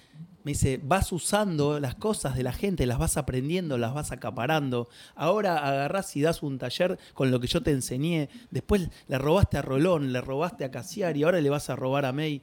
me 0.44 0.52
dice, 0.52 0.80
vas 0.82 1.12
usando 1.12 1.80
las 1.80 1.96
cosas 1.96 2.36
de 2.36 2.44
la 2.44 2.54
gente, 2.54 2.86
las 2.86 2.98
vas 2.98 3.18
aprendiendo, 3.18 3.78
las 3.78 3.94
vas 3.94 4.12
acaparando. 4.12 4.88
Ahora 5.16 5.58
agarrás 5.58 6.16
y 6.16 6.22
das 6.22 6.44
un 6.44 6.58
taller 6.58 6.98
con 7.14 7.30
lo 7.30 7.40
que 7.40 7.48
yo 7.48 7.62
te 7.62 7.72
enseñé. 7.72 8.30
Después 8.50 8.90
le 9.08 9.18
robaste 9.18 9.58
a 9.58 9.62
Rolón, 9.62 10.14
le 10.14 10.22
robaste 10.22 10.64
a 10.64 10.72
Casiar 10.72 11.18
y 11.18 11.24
ahora 11.24 11.42
le 11.42 11.50
vas 11.50 11.70
a 11.70 11.76
robar 11.76 12.06
a 12.06 12.14
May. 12.14 12.42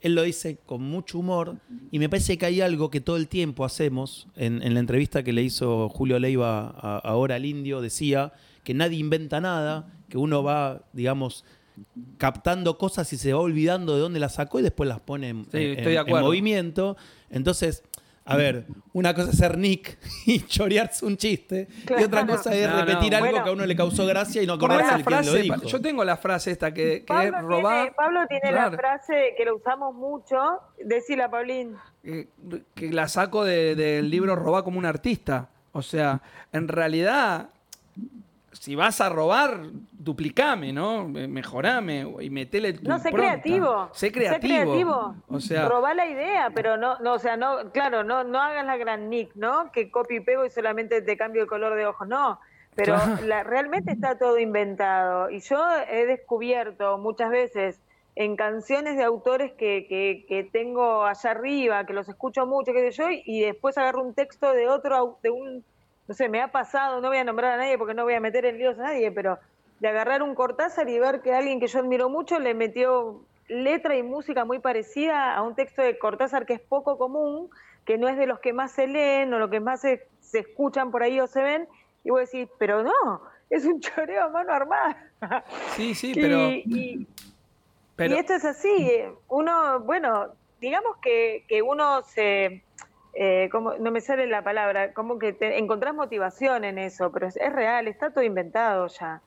Él 0.00 0.14
lo 0.14 0.22
dice 0.22 0.58
con 0.64 0.82
mucho 0.82 1.18
humor 1.18 1.58
y 1.90 1.98
me 1.98 2.08
parece 2.08 2.38
que 2.38 2.46
hay 2.46 2.60
algo 2.60 2.90
que 2.90 3.00
todo 3.00 3.16
el 3.16 3.28
tiempo 3.28 3.64
hacemos. 3.64 4.28
En, 4.36 4.62
en 4.62 4.74
la 4.74 4.80
entrevista 4.80 5.22
que 5.22 5.32
le 5.32 5.42
hizo 5.42 5.88
Julio 5.88 6.18
Leiva 6.18 6.68
ahora 7.00 7.36
al 7.36 7.44
indio, 7.44 7.80
decía 7.80 8.32
que 8.64 8.74
nadie 8.74 8.98
inventa 8.98 9.40
nada, 9.40 9.92
que 10.08 10.18
uno 10.18 10.42
va, 10.42 10.82
digamos, 10.92 11.44
captando 12.18 12.78
cosas 12.78 13.12
y 13.12 13.16
se 13.16 13.32
va 13.32 13.40
olvidando 13.40 13.94
de 13.94 14.00
dónde 14.00 14.20
las 14.20 14.34
sacó 14.34 14.60
y 14.60 14.62
después 14.62 14.88
las 14.88 15.00
pone 15.00 15.28
en, 15.30 15.44
Sí, 15.46 15.50
en- 15.58 15.70
estoy 15.78 15.92
de 15.92 15.94
en 15.94 15.98
acuerdo. 15.98 16.26
movimiento. 16.26 16.96
Entonces, 17.30 17.82
a 18.26 18.36
ver, 18.36 18.66
una 18.92 19.12
cosa 19.14 19.30
es 19.30 19.38
ser 19.38 19.58
Nick 19.58 19.98
y 20.26 20.40
chorearse 20.40 21.04
un 21.04 21.16
chiste, 21.16 21.66
y 21.98 22.04
otra 22.04 22.24
cosa 22.26 22.54
es 22.54 22.68
No, 22.68 22.76
no. 22.76 22.84
repetir 22.84 23.14
algo 23.14 23.28
Bueno. 23.30 23.44
que 23.44 23.50
a 23.50 23.52
uno 23.52 23.66
le 23.66 23.74
causó 23.74 24.06
gracia 24.06 24.42
y 24.42 24.46
no 24.46 24.52
acordarse 24.52 24.84
la 24.92 24.98
de 24.98 25.04
quién 25.04 25.16
lo 25.18 25.22
frase, 25.24 25.42
dijo. 25.42 25.62
yo 25.64 25.80
tengo 25.80 26.04
la 26.04 26.16
frase 26.16 26.50
esta 26.52 26.72
que, 26.72 26.82
que 26.82 26.98
es 26.98 27.32
Pablo 27.32 27.40
robar. 27.48 27.76
tiene, 27.82 27.92
Pablo 27.96 28.20
tiene 28.28 28.50
Claro. 28.50 28.70
la 28.72 28.76
frase 28.76 29.34
que 29.36 29.44
lo 29.44 29.56
usamos 29.56 29.94
mucho. 29.94 30.36
Decila, 30.84 31.28
Paulín. 31.30 31.74
que, 32.04 32.28
que 32.74 32.92
la 32.92 33.08
saco 33.08 33.44
de- 33.44 33.74
del 33.74 34.10
libro 34.10 34.36
Robar 34.36 34.62
como 34.64 34.78
un 34.78 34.86
artista. 34.86 35.48
O 35.72 35.82
sea, 35.82 36.20
en 36.52 36.68
realidad, 36.68 37.50
si 38.60 38.74
vas 38.74 39.00
a 39.00 39.08
robar, 39.08 39.62
duplicame, 39.90 40.70
¿no? 40.70 41.08
Me- 41.08 41.26
Mejorame 41.26 42.06
y 42.20 42.28
metele 42.28 42.74
tu 42.74 42.86
No, 42.86 42.98
sé 42.98 43.08
impronta. 43.08 43.40
creativo. 43.40 43.88
Sé 43.94 44.12
creativo. 44.12 44.38
creativo. 44.64 45.14
O 45.28 45.40
sea, 45.40 45.66
Robá 45.66 45.94
la 45.94 46.06
idea, 46.06 46.50
pero 46.54 46.76
no, 46.76 46.98
no, 46.98 47.14
o 47.14 47.18
sea, 47.18 47.38
no, 47.38 47.72
claro, 47.72 48.04
no, 48.04 48.22
no 48.22 48.38
hagas 48.38 48.66
la 48.66 48.76
gran 48.76 49.08
Nick, 49.08 49.34
¿no? 49.34 49.72
Que 49.72 49.90
copio 49.90 50.18
y 50.18 50.20
pego 50.20 50.44
y 50.44 50.50
solamente 50.50 51.00
te 51.00 51.16
cambio 51.16 51.40
el 51.40 51.48
color 51.48 51.74
de 51.74 51.86
ojos, 51.86 52.06
no. 52.06 52.38
Pero 52.74 52.96
Claro. 52.96 53.26
la- 53.26 53.42
realmente 53.44 53.92
está 53.92 54.18
todo 54.18 54.38
inventado. 54.38 55.30
Y 55.30 55.40
yo 55.40 55.58
he 55.90 56.04
descubierto 56.04 56.98
muchas 56.98 57.30
veces 57.30 57.80
en 58.14 58.36
canciones 58.36 58.98
de 58.98 59.04
autores 59.04 59.52
que, 59.52 59.86
que, 59.88 60.26
que 60.28 60.44
tengo 60.44 61.06
allá 61.06 61.30
arriba, 61.30 61.86
que 61.86 61.94
los 61.94 62.10
escucho 62.10 62.44
mucho, 62.44 62.74
qué 62.74 62.92
sé 62.92 62.98
yo, 62.98 63.08
y 63.24 63.40
después 63.40 63.78
agarro 63.78 64.02
un 64.02 64.12
texto 64.12 64.52
de 64.52 64.68
otro, 64.68 65.18
de 65.22 65.30
un, 65.30 65.64
no 66.10 66.14
sé, 66.14 66.28
me 66.28 66.42
ha 66.42 66.48
pasado, 66.50 67.00
no 67.00 67.06
voy 67.06 67.18
a 67.18 67.24
nombrar 67.24 67.52
a 67.52 67.56
nadie 67.58 67.78
porque 67.78 67.94
no 67.94 68.02
voy 68.02 68.14
a 68.14 68.20
meter 68.20 68.44
en 68.44 68.58
líos 68.58 68.76
a 68.80 68.82
nadie, 68.82 69.12
pero 69.12 69.38
de 69.78 69.86
agarrar 69.86 70.24
un 70.24 70.34
Cortázar 70.34 70.88
y 70.88 70.98
ver 70.98 71.22
que 71.22 71.32
alguien 71.32 71.60
que 71.60 71.68
yo 71.68 71.78
admiro 71.78 72.08
mucho 72.08 72.40
le 72.40 72.52
metió 72.52 73.20
letra 73.46 73.94
y 73.96 74.02
música 74.02 74.44
muy 74.44 74.58
parecida 74.58 75.32
a 75.36 75.42
un 75.42 75.54
texto 75.54 75.82
de 75.82 75.96
Cortázar 76.00 76.46
que 76.46 76.54
es 76.54 76.60
poco 76.60 76.98
común, 76.98 77.48
que 77.84 77.96
no 77.96 78.08
es 78.08 78.16
de 78.16 78.26
los 78.26 78.40
que 78.40 78.52
más 78.52 78.72
se 78.72 78.88
leen 78.88 79.32
o 79.32 79.38
los 79.38 79.50
que 79.50 79.60
más 79.60 79.82
se, 79.82 80.04
se 80.18 80.40
escuchan 80.40 80.90
por 80.90 81.04
ahí 81.04 81.20
o 81.20 81.28
se 81.28 81.42
ven, 81.42 81.68
y 82.02 82.10
vos 82.10 82.28
decís, 82.28 82.48
pero 82.58 82.82
no, 82.82 83.22
es 83.48 83.64
un 83.64 83.78
choreo 83.78 84.24
a 84.24 84.28
mano 84.30 84.52
armada. 84.52 84.96
sí, 85.76 85.94
sí, 85.94 86.10
Y- 86.10 86.14
pero, 86.20 86.48
y, 86.50 87.06
pero 87.94 88.16
y 88.16 88.18
esto 88.18 88.34
es 88.34 88.44
así, 88.44 88.68
eh, 88.68 89.12
uno, 89.28 89.78
bueno, 89.78 90.32
digamos 90.60 90.96
que, 91.00 91.44
que 91.48 91.62
uno 91.62 92.02
se, 92.02 92.64
eh, 93.14 93.48
como, 93.50 93.74
no 93.76 93.90
me 93.90 94.00
sale 94.00 94.26
la 94.26 94.42
palabra, 94.44 94.92
como 94.92 95.18
que 95.18 95.32
te, 95.32 95.58
encontrás 95.58 95.94
motivación 95.94 96.64
en 96.64 96.78
eso, 96.78 97.10
pero 97.12 97.26
es, 97.26 97.36
es 97.36 97.52
real, 97.52 97.88
está 97.88 98.10
todo 98.10 98.24
inventado 98.24 98.86
ya. 98.88 99.20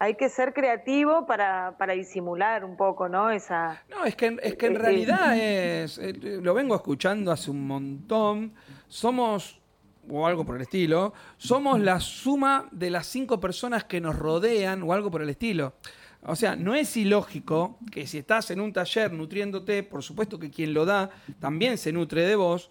Hay 0.00 0.14
que 0.14 0.28
ser 0.28 0.52
creativo 0.52 1.26
para, 1.26 1.74
para 1.76 1.92
disimular 1.94 2.64
un 2.64 2.76
poco, 2.76 3.08
¿no? 3.08 3.30
Esa, 3.30 3.82
No, 3.90 4.04
es 4.04 4.14
que, 4.14 4.36
es 4.42 4.54
que 4.54 4.66
en 4.66 4.76
Eh, 4.76 4.78
realidad 4.78 5.36
es. 5.36 5.98
eh, 5.98 6.12
Lo 6.40 6.54
vengo 6.54 6.76
escuchando 6.76 7.32
hace 7.32 7.50
un 7.50 7.66
montón. 7.66 8.54
Somos, 8.86 9.60
o 10.08 10.24
algo 10.26 10.44
por 10.44 10.54
el 10.54 10.62
estilo, 10.62 11.14
somos 11.36 11.80
la 11.80 11.98
suma 11.98 12.68
de 12.70 12.90
las 12.90 13.06
cinco 13.08 13.40
personas 13.40 13.84
que 13.84 14.00
nos 14.00 14.16
rodean, 14.16 14.84
o 14.84 14.92
algo 14.92 15.10
por 15.10 15.20
el 15.20 15.30
estilo. 15.30 15.74
O 16.22 16.36
sea, 16.36 16.54
no 16.56 16.74
es 16.76 16.96
ilógico 16.96 17.78
que 17.92 18.06
si 18.06 18.18
estás 18.18 18.50
en 18.52 18.60
un 18.60 18.72
taller 18.72 19.12
nutriéndote, 19.12 19.82
por 19.82 20.02
supuesto 20.04 20.38
que 20.38 20.50
quien 20.50 20.74
lo 20.74 20.84
da 20.84 21.10
también 21.40 21.76
se 21.78 21.92
nutre 21.92 22.22
de 22.22 22.36
vos, 22.36 22.70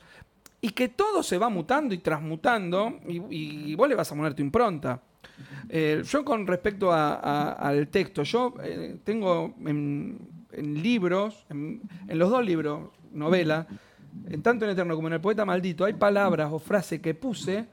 y 0.67 0.71
que 0.71 0.89
todo 0.89 1.23
se 1.23 1.37
va 1.37 1.49
mutando 1.49 1.93
y 1.93 1.99
transmutando, 1.99 2.99
y, 3.07 3.73
vos 3.75 3.87
le 3.87 3.95
vas 3.95 4.11
a 4.11 4.15
poner 4.15 4.33
tu 4.33 4.41
impronta. 4.41 5.01
Eh, 5.69 6.01
yo 6.05 6.25
con 6.25 6.45
respecto 6.47 6.91
al 6.91 7.87
texto, 7.89 8.23
yo 8.23 8.53
eh, 8.63 8.97
tengo 9.03 9.55
en, 9.65 10.17
libros, 10.81 11.45
en, 11.49 11.81
en 12.07 12.19
los 12.19 12.29
dos 12.29 12.43
libros, 12.45 12.89
novela, 13.11 13.67
en 14.29 14.41
tanto 14.41 14.65
en 14.65 14.71
Eterno 14.71 14.95
como 14.95 15.07
en 15.07 15.13
El 15.13 15.21
Poeta 15.21 15.45
Maldito, 15.45 15.85
hay 15.85 15.93
palabras 15.93 16.49
o 16.51 16.59
frases 16.59 16.99
que 16.99 17.13
puse 17.13 17.67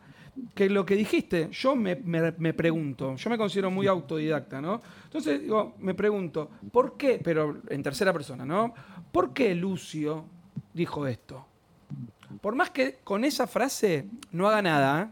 que 0.55 0.69
lo 0.69 0.85
que 0.85 0.97
dijiste, 0.97 1.49
yo 1.53 1.77
me, 1.77 1.95
me- 1.97 2.35
me 2.39 2.53
pregunto, 2.55 3.15
yo 3.17 3.31
me 3.31 3.39
considero 3.39 3.71
muy 3.71 3.87
autodidacta, 3.87 4.61
¿no? 4.61 4.83
Entonces, 5.05 5.41
digo, 5.43 5.75
me 5.79 5.95
pregunto, 5.95 6.51
¿por 6.73 6.97
qué, 6.97 7.21
pero 7.23 7.61
en 7.69 7.83
tercera 7.83 8.13
persona, 8.13 8.45
¿no? 8.45 8.75
¿Por 9.13 9.33
qué 9.33 9.55
Lucio 9.55 10.25
dijo 10.73 11.07
esto? 11.07 11.47
Por 12.41 12.55
más 12.55 12.71
que 12.71 12.97
con 13.05 13.25
esa 13.25 13.47
frase 13.47 14.07
no 14.33 14.49
haga 14.49 14.63
nada, 14.63 15.03
¿eh? 15.03 15.09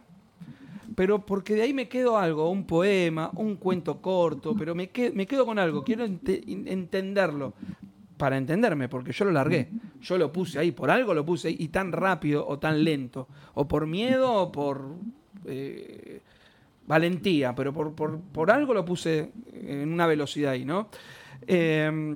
pero 0.95 1.25
porque 1.25 1.55
de 1.55 1.63
ahí 1.63 1.73
me 1.73 1.89
quedo 1.89 2.19
algo, 2.19 2.51
un 2.51 2.65
poema, 2.65 3.31
un 3.37 3.57
cuento 3.57 4.01
corto, 4.03 4.55
pero 4.57 4.75
me, 4.75 4.89
que- 4.91 5.11
me 5.11 5.27
quedo 5.27 5.47
con 5.47 5.59
algo, 5.59 5.83
quiero 5.85 6.05
entenderlo 6.05 7.55
para 8.19 8.37
entenderme, 8.37 8.89
porque 8.89 9.13
yo 9.13 9.25
lo 9.25 9.33
largué, 9.33 9.69
yo 10.01 10.19
lo 10.19 10.31
puse 10.33 10.59
ahí, 10.59 10.71
por 10.71 10.91
algo 10.91 11.15
lo 11.15 11.25
puse 11.25 11.49
ahí, 11.49 11.57
y 11.59 11.69
tan 11.69 11.93
rápido 11.93 12.47
o 12.47 12.59
tan 12.59 12.85
lento, 12.85 13.27
o 13.55 13.67
por 13.67 13.87
miedo 13.87 14.33
o 14.33 14.53
por 14.53 14.85
eh, 15.47 16.21
valentía, 16.87 17.55
pero 17.55 17.73
por, 17.73 17.93
por- 17.95 18.19
por 18.21 18.51
algo 18.51 18.75
lo 18.75 18.85
puse 18.85 19.31
en 19.55 19.93
una 19.93 20.07
velocidad 20.07 20.53
ahí, 20.53 20.65
¿no? 20.65 20.89
Eh, 21.47 22.15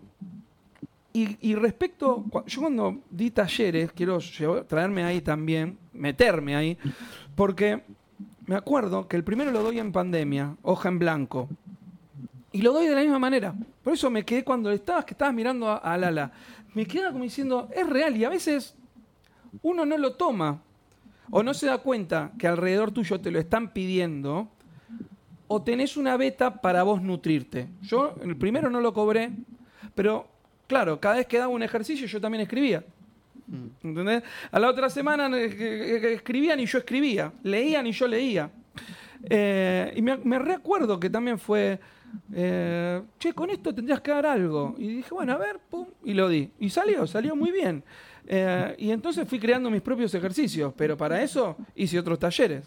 y, 1.40 1.55
respecto, 1.55 2.24
yo 2.46 2.61
cuando 2.61 2.98
di 3.11 3.31
talleres, 3.31 3.92
quiero 3.92 4.18
traerme 4.66 5.02
ahí 5.02 5.22
también, 5.22 5.79
meterme 5.94 6.55
ahí, 6.55 6.76
porque 7.35 7.83
me 8.46 8.55
acuerdo 8.55 9.09
que 9.09 9.16
el 9.16 9.24
primero 9.24 9.50
lo 9.50 9.62
doy 9.62 9.79
en 9.79 9.92
pandemia, 9.92 10.57
hoja 10.62 10.90
en 10.90 10.98
blanco. 10.98 11.48
Y 12.52 12.61
lo 12.61 12.72
doy 12.72 12.87
de 12.87 12.94
la 12.94 13.00
misma 13.00 13.18
manera. 13.18 13.55
Por 13.83 13.94
eso 13.94 14.11
me 14.11 14.24
quedé 14.24 14.44
cuando 14.44 14.70
estabas, 14.70 15.07
que 15.07 15.14
estabas 15.14 15.35
mirando 15.35 15.68
a, 15.68 15.76
a 15.76 15.96
Lala, 15.96 16.33
me 16.74 16.85
quedaba 16.85 17.12
como 17.12 17.24
diciendo, 17.24 17.70
es 17.74 17.88
real 17.88 18.14
y 18.16 18.24
a 18.24 18.29
veces 18.29 18.74
uno 19.62 19.87
no 19.87 19.96
lo 19.96 20.16
toma 20.16 20.61
o 21.31 21.42
no 21.42 21.55
se 21.55 21.66
da 21.66 21.79
cuenta 21.79 22.33
que 22.38 22.46
alrededor 22.46 22.90
tuyo 22.90 23.20
te 23.20 23.31
lo 23.31 23.38
están 23.38 23.72
pidiendo 23.72 24.48
o 25.48 25.62
tenés 25.62 25.96
una 25.96 26.16
beta 26.18 26.61
para 26.61 26.83
vos 26.83 27.00
nutrirte. 27.00 27.68
Yo 27.83 28.14
el 28.22 28.37
primero 28.37 28.68
no 28.68 28.81
lo 28.81 28.92
cobré, 28.92 29.33
pero 29.94 30.36
claro, 30.66 31.00
cada 31.00 31.16
vez 31.16 31.26
que 31.26 31.38
daba 31.38 31.48
un 31.48 31.62
ejercicio 31.62 32.07
yo 32.07 32.20
también 32.20 32.42
escribía. 32.42 32.83
¿Entendés? 33.83 34.24
A 34.50 34.59
la 34.59 34.68
otra 34.68 34.90
semana 34.90 35.29
eh, 35.38 35.46
eh, 35.59 36.12
escribían 36.14 36.59
y 36.59 36.66
yo 36.66 36.79
escribía, 36.79 37.33
leían 37.42 37.87
y 37.87 37.92
yo 37.92 38.09
leía. 38.09 38.50
Eh, 39.29 39.92
y 39.96 40.02
me, 40.02 40.16
me 40.16 40.38
recuerdo 40.38 40.98
que 40.98 41.11
también 41.11 41.38
fue, 41.38 41.79
eh, 42.35 43.02
che, 43.18 43.33
con 43.33 43.50
esto 43.50 43.74
tendrías 43.74 44.00
que 44.00 44.11
dar 44.11 44.26
algo. 44.26 44.74
Y 44.79 44.96
dije, 44.96 45.11
bueno, 45.12 45.33
a 45.33 45.38
ver, 45.38 45.59
pum, 45.70 45.87
y 46.05 46.14
lo 46.14 46.29
di. 46.29 46.50
Y 46.61 46.70
salió, 46.70 47.07
salió 47.07 47.37
muy 47.37 47.50
bien. 47.52 47.83
Eh, 48.26 48.74
y 48.79 48.90
entonces 48.90 49.29
fui 49.29 49.38
creando 49.38 49.70
mis 49.70 49.83
propios 49.83 50.12
ejercicios, 50.14 50.72
pero 50.76 50.96
para 50.96 51.22
eso 51.22 51.57
hice 51.74 51.98
otros 51.98 52.18
talleres. 52.18 52.64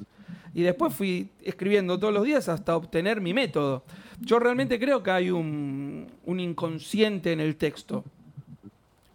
Y 0.54 0.62
después 0.64 0.94
fui 0.94 1.30
escribiendo 1.44 2.00
todos 2.00 2.14
los 2.14 2.24
días 2.24 2.50
hasta 2.50 2.76
obtener 2.76 3.22
mi 3.22 3.34
método. 3.34 3.84
Yo 4.22 4.40
realmente 4.40 4.80
creo 4.80 5.04
que 5.04 5.12
hay 5.12 5.30
un, 5.32 6.08
un 6.26 6.40
inconsciente 6.40 7.32
en 7.32 7.40
el 7.40 7.56
texto, 7.56 8.04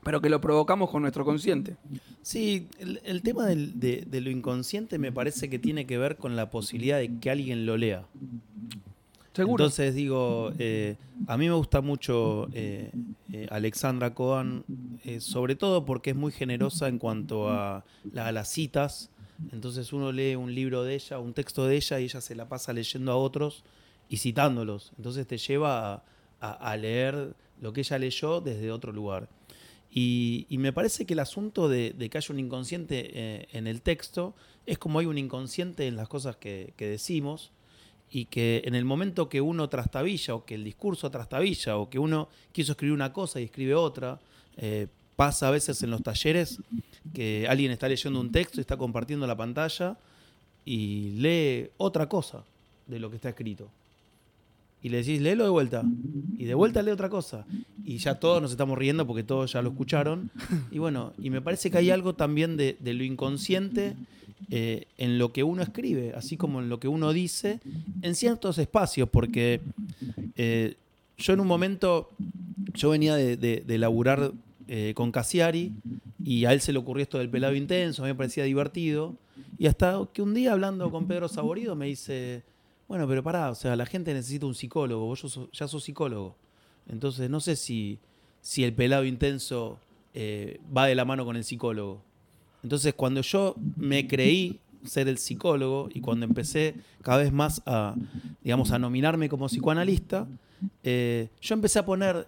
pero 0.03 0.20
que 0.20 0.29
lo 0.29 0.40
provocamos 0.40 0.90
con 0.90 1.03
nuestro 1.03 1.25
consciente. 1.25 1.77
Sí, 2.23 2.68
el, 2.79 3.01
el 3.05 3.23
tema 3.23 3.47
del- 3.47 3.79
de, 3.81 4.05
de 4.07 4.20
lo 4.20 4.31
inconsciente 4.31 4.99
me 4.99 5.12
parece 5.12 5.51
que 5.51 5.59
tiene 5.59 5.87
que 5.87 5.99
ver 5.99 6.16
con 6.16 6.37
la 6.37 6.51
posibilidad 6.51 6.99
de 6.99 7.11
que 7.18 7.31
alguien 7.31 7.66
lo 7.66 7.77
lea. 7.77 8.05
Seguro. 9.35 9.64
Entonces 9.64 9.94
digo, 9.97 10.53
eh, 10.61 10.94
a 11.27 11.37
mí 11.37 11.49
me 11.49 11.55
gusta 11.55 11.81
mucho 11.81 12.47
eh, 12.53 12.92
eh, 13.33 13.49
Alexandra 13.51 14.14
Cohen, 14.14 14.62
sobre 15.18 15.57
todo 15.57 15.85
porque 15.85 16.11
es 16.11 16.16
muy 16.16 16.31
generosa 16.31 16.87
en 16.87 16.99
cuanto 16.99 17.51
a, 17.51 17.85
la- 18.12 18.29
a 18.29 18.33
las 18.33 18.49
citas. 18.49 19.11
Entonces 19.53 19.92
uno 19.92 20.12
lee 20.12 20.37
un 20.37 20.55
libro 20.55 20.85
de 20.85 20.94
ella, 20.94 21.18
un 21.18 21.35
texto 21.35 21.66
de 21.66 21.77
ella 21.77 22.01
y 22.01 22.05
ella 22.05 22.20
se 22.20 22.35
la 22.35 22.49
pasa 22.49 22.73
leyendo 22.73 23.12
a 23.12 23.16
otros 23.16 23.64
y 24.09 24.18
citándolos. 24.18 24.92
Entonces 24.97 25.27
te 25.27 25.38
lleva 25.38 26.05
a, 26.40 26.77
leer 26.77 27.35
lo 27.61 27.73
que 27.73 27.81
ella 27.81 27.99
leyó 27.99 28.40
desde 28.40 28.70
otro 28.70 28.92
lugar. 28.92 29.29
Y, 29.90 30.47
me 30.51 30.73
parece 30.73 31.07
que 31.07 31.14
el 31.14 31.20
asunto 31.20 31.68
de, 31.68 31.94
que 32.11 32.18
haya 32.18 32.33
un 32.33 32.40
inconsciente 32.40 33.11
eh, 33.14 33.49
en 33.53 33.66
el 33.66 33.81
texto 33.81 34.35
es 34.66 34.79
como 34.79 34.99
hay 34.99 35.07
un 35.07 35.18
inconsciente 35.18 35.87
en 35.87 35.97
las 35.97 36.09
cosas 36.09 36.37
que, 36.37 36.75
que 36.77 36.87
decimos 36.88 37.53
y 38.11 38.27
que 38.27 38.62
en 38.64 38.75
el 38.75 38.85
momento 38.85 39.29
que 39.29 39.40
uno 39.40 39.68
trastabilla 39.68 40.35
o 40.35 40.44
que 40.44 40.54
el 40.54 40.65
discurso 40.65 41.11
trastabilla 41.11 41.77
o 41.77 41.90
que 41.90 41.98
uno 41.98 42.29
quiso 42.52 42.73
escribir 42.73 42.94
una 42.94 43.13
cosa 43.13 43.40
y 43.40 43.44
escribe 43.44 43.75
otra, 43.75 44.21
eh, 44.56 44.88
pasa 45.17 45.48
a 45.48 45.50
veces 45.50 45.83
en 45.83 45.90
los 45.90 46.02
talleres 46.02 46.58
que 47.12 47.46
alguien 47.48 47.71
está 47.71 47.88
leyendo 47.88 48.21
un 48.21 48.33
texto 48.33 48.58
y 48.58 48.62
está 48.62 48.77
compartiendo 48.77 49.27
la 49.27 49.37
pantalla 49.37 49.96
y 50.65 51.10
lee 51.19 51.69
otra 51.77 52.08
cosa 52.08 52.42
de 52.87 52.98
lo 52.98 53.10
que 53.10 53.17
está 53.17 53.29
escrito. 53.31 53.69
Y 54.83 54.90
le 54.90 54.98
decís, 54.98 55.21
léelo 55.23 55.44
de 55.44 55.50
vuelta. 55.50 55.83
Y 56.37 56.44
de 56.44 56.54
vuelta 56.54 56.83
lee 56.83 56.90
otra 56.90 57.08
cosa. 57.08 57.46
Y 57.87 57.96
ya 57.98 58.17
todos 58.17 58.42
nos 58.42 58.50
estamos 58.50 58.77
riendo 58.77 59.06
porque 59.06 59.23
todos 59.23 59.52
ya 59.52 59.62
lo 59.62 59.71
escucharon. 59.71 60.31
Y 60.71 60.79
bueno, 60.79 61.15
y 61.19 61.31
me 61.31 61.40
parece 61.40 61.71
que 61.71 61.79
hay 61.79 61.90
algo 61.90 62.15
también 62.15 62.56
de, 62.58 62.77
lo 62.83 63.02
inconsciente 63.02 63.94
eh, 64.50 64.85
en 64.98 65.19
lo 65.19 65.33
que 65.33 65.42
uno 65.42 65.62
escribe, 65.62 66.12
así 66.15 66.37
como 66.37 66.60
en 66.60 66.69
lo 66.69 66.81
que 66.81 66.88
uno 66.88 67.15
dice, 67.15 67.60
en 68.02 68.15
ciertos 68.15 68.58
espacios, 68.58 69.08
porque 69.08 69.62
eh, 70.37 70.75
yo 71.17 71.33
en 71.33 71.40
un 71.40 71.46
momento, 71.46 72.10
yo 72.75 72.90
venía 72.90 73.15
de, 73.17 73.38
de- 73.38 73.62
de 73.67 73.79
laburar 73.79 74.33
eh, 74.69 74.92
con 74.94 75.12
Cassiari 75.12 75.73
y 76.25 76.44
a 76.44 76.52
él 76.52 76.60
se 76.60 76.73
le 76.73 76.79
ocurrió 76.79 77.02
esto 77.02 77.19
del 77.19 77.29
pelado 77.31 77.54
intenso, 77.54 78.02
a 78.02 78.06
mí 78.06 78.12
me 78.12 78.17
parecía 78.17 78.44
divertido. 78.44 79.15
Y 79.58 79.67
hasta 79.67 80.00
que 80.12 80.23
un 80.23 80.35
día 80.35 80.52
hablando 80.52 80.90
con 80.90 81.06
Pedro 81.06 81.29
Saborido 81.29 81.75
me 81.77 81.87
dice, 81.87 82.42
bueno, 82.88 83.06
pero 83.08 83.23
pará, 83.23 83.50
o 83.50 83.54
sea, 83.54 83.77
la 83.77 83.87
gente 83.87 84.12
necesita 84.15 84.46
un 84.46 84.54
psicólogo, 84.54 85.06
vos 85.06 85.21
sos- 85.21 85.48
ya 85.52 85.67
sos 85.69 85.85
psicólogo. 85.85 86.37
Entonces 86.88 87.29
no 87.31 87.40
sé 87.40 87.56
si, 87.56 87.98
si 88.40 88.65
el 88.65 88.73
pelado 88.73 89.04
intenso 89.04 89.79
eh, 90.15 90.60
va 90.77 90.87
de 90.87 90.94
la 90.94 91.04
mano 91.04 91.25
con 91.25 91.37
el 91.37 91.44
psicólogo. 91.44 92.00
Entonces 92.62 92.94
cuando 92.94 93.21
yo 93.21 93.54
me 93.77 94.06
creí 94.06 94.60
ser 94.85 95.08
el 95.08 95.19
psicólogo 95.19 95.88
y 95.92 96.00
cuando 96.00 96.27
empecé 96.27 96.75
cada 97.02 97.19
vez 97.19 97.33
más 97.33 97.62
a, 97.67 97.94
digamos, 98.42 98.71
a 98.71 98.79
nominarme 98.79 99.29
como 99.29 99.46
psicoanalista, 99.46 100.27
eh, 100.83 101.29
yo 101.40 101.54
empecé 101.54 101.79
a 101.79 101.87
poner 101.87 102.27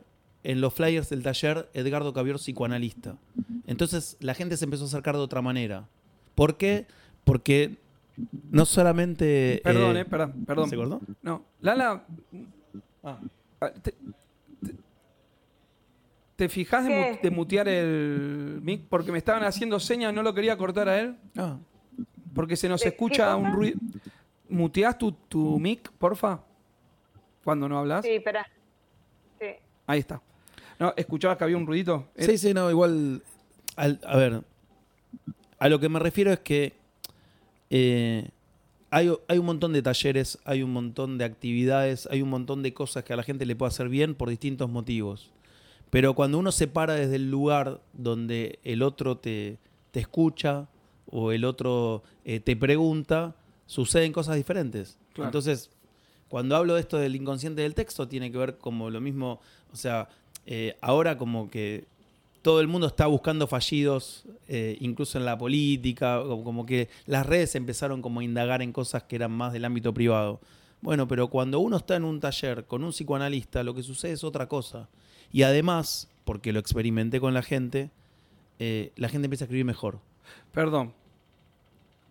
en 0.48 0.60
los 0.60 0.72
flyers 0.72 1.08
del 1.08 1.24
taller 1.24 1.68
Edgardo 1.74 2.12
Cavior 2.12 2.36
psicoanalista. 2.38 3.16
Entonces 3.66 4.16
la 4.20 4.32
gente 4.34 4.56
se 4.56 4.64
empezó 4.64 4.84
a 4.84 4.86
acercar 4.86 5.16
de 5.16 5.20
otra 5.22 5.42
manera. 5.42 5.88
¿Por 6.36 6.56
qué? 6.56 6.86
Porque 7.24 7.78
no 8.50 8.64
solamente... 8.64 9.60
Perdón, 9.64 9.96
eh, 9.96 10.00
eh, 10.00 10.04
perdón, 10.04 10.44
perdón. 10.46 10.70
¿Se 10.70 10.76
cortó? 10.76 11.00
No, 11.22 11.42
Lala. 11.60 12.04
ah, 13.02 13.18
¿Te, 13.82 13.90
te, 13.90 14.74
te 16.36 16.48
fijás 16.48 16.84
de, 16.84 16.90
mu- 16.90 17.18
de 17.22 17.30
mutear 17.30 17.66
el 17.68 18.60
mic? 18.62 18.82
Porque 18.88 19.10
me 19.10 19.18
estaban 19.18 19.42
haciendo 19.42 19.80
señas, 19.80 20.14
no 20.14 20.22
lo 20.22 20.32
quería 20.32 20.56
cortar 20.56 20.88
a 20.88 21.00
él. 21.00 21.16
Ah, 21.36 21.56
Porque 22.34 22.54
se 22.56 22.68
nos 22.68 22.80
¿De 22.80 22.84
qué 22.84 22.88
escucha 22.90 23.34
un 23.34 23.52
ruido. 23.52 23.78
¿Muteás 24.48 24.96
tu, 24.96 25.10
tu 25.10 25.58
mic, 25.58 25.90
porfa? 25.98 26.40
Cuando 27.42 27.68
no 27.68 27.78
hablas. 27.80 28.04
Sí, 28.04 28.12
espera. 28.12 28.46
Sí. 29.40 29.46
Ahí 29.88 29.98
está. 29.98 30.22
No, 30.78 30.92
¿escuchabas 30.96 31.36
que 31.38 31.44
había 31.44 31.56
un 31.56 31.66
ruidito? 31.66 32.08
Sí, 32.18 32.36
sí, 32.38 32.52
no, 32.54 32.70
igual. 32.70 33.22
al- 33.76 34.00
a 34.06 34.16
ver, 34.16 34.42
a 35.58 35.68
lo 35.68 35.80
que 35.80 35.88
me 35.88 35.98
refiero 35.98 36.32
es 36.32 36.40
que 36.40 36.74
eh, 37.70 38.28
hay, 38.90 39.10
hay 39.28 39.38
un 39.38 39.46
montón 39.46 39.72
de 39.72 39.82
talleres, 39.82 40.38
hay 40.44 40.62
un 40.62 40.72
montón 40.72 41.18
de 41.18 41.24
actividades, 41.24 42.06
hay 42.10 42.22
un 42.22 42.30
montón 42.30 42.62
de 42.62 42.72
cosas 42.72 43.04
que 43.04 43.12
a 43.12 43.16
la 43.16 43.22
gente 43.22 43.46
le 43.46 43.56
puede 43.56 43.68
hacer 43.68 43.88
bien 43.88 44.14
por 44.14 44.28
distintos 44.30 44.70
motivos. 44.70 45.30
Pero 45.90 46.14
cuando 46.14 46.38
uno 46.38 46.52
se 46.52 46.66
para 46.68 46.94
desde 46.94 47.16
el 47.16 47.30
lugar 47.30 47.80
donde 47.92 48.58
el 48.64 48.82
otro 48.82 49.16
te, 49.18 49.58
te 49.92 50.00
escucha 50.00 50.68
o 51.10 51.32
el 51.32 51.44
otro 51.44 52.02
eh, 52.24 52.40
te 52.40 52.56
pregunta, 52.56 53.34
suceden 53.66 54.12
cosas 54.12 54.36
diferentes. 54.36 54.98
Claro. 55.14 55.28
Entonces, 55.28 55.70
cuando 56.28 56.56
hablo 56.56 56.74
de 56.74 56.80
esto 56.80 56.98
del 56.98 57.14
inconsciente 57.14 57.62
del 57.62 57.74
texto, 57.74 58.08
tiene 58.08 58.32
que 58.32 58.38
ver 58.38 58.58
como 58.58 58.90
lo 58.90 59.00
mismo, 59.00 59.40
o 59.72 59.76
sea, 59.76 60.08
eh, 60.46 60.76
ahora 60.80 61.18
como 61.18 61.50
que 61.50 61.84
todo 62.42 62.60
el 62.60 62.68
mundo 62.68 62.86
está 62.86 63.06
buscando 63.06 63.46
fallidos, 63.48 64.24
eh, 64.46 64.76
incluso 64.80 65.18
en 65.18 65.24
la 65.24 65.36
política, 65.36 66.22
como, 66.22 66.64
que 66.64 66.88
las 67.06 67.26
redes 67.26 67.56
empezaron 67.56 68.00
como 68.02 68.20
a 68.20 68.24
indagar 68.24 68.62
en 68.62 68.72
cosas 68.72 69.02
que 69.02 69.16
eran 69.16 69.32
más 69.32 69.52
del 69.52 69.64
ámbito 69.64 69.92
privado. 69.92 70.40
Bueno, 70.80 71.08
pero 71.08 71.26
cuando 71.28 71.58
uno 71.58 71.78
está 71.78 71.96
en 71.96 72.04
un 72.04 72.20
taller 72.20 72.64
con 72.64 72.84
un 72.84 72.90
psicoanalista, 72.90 73.64
lo 73.64 73.74
que 73.74 73.82
sucede 73.82 74.12
es 74.12 74.22
otra 74.22 74.46
cosa. 74.46 74.88
Y 75.32 75.42
además, 75.42 76.08
porque 76.24 76.52
lo 76.52 76.60
experimenté 76.60 77.18
con 77.18 77.34
la 77.34 77.42
gente, 77.42 77.90
eh, 78.60 78.92
la 78.94 79.08
gente 79.08 79.26
empieza 79.26 79.44
a 79.44 79.46
escribir 79.46 79.64
mejor. 79.64 79.98
Perdón. 80.52 80.92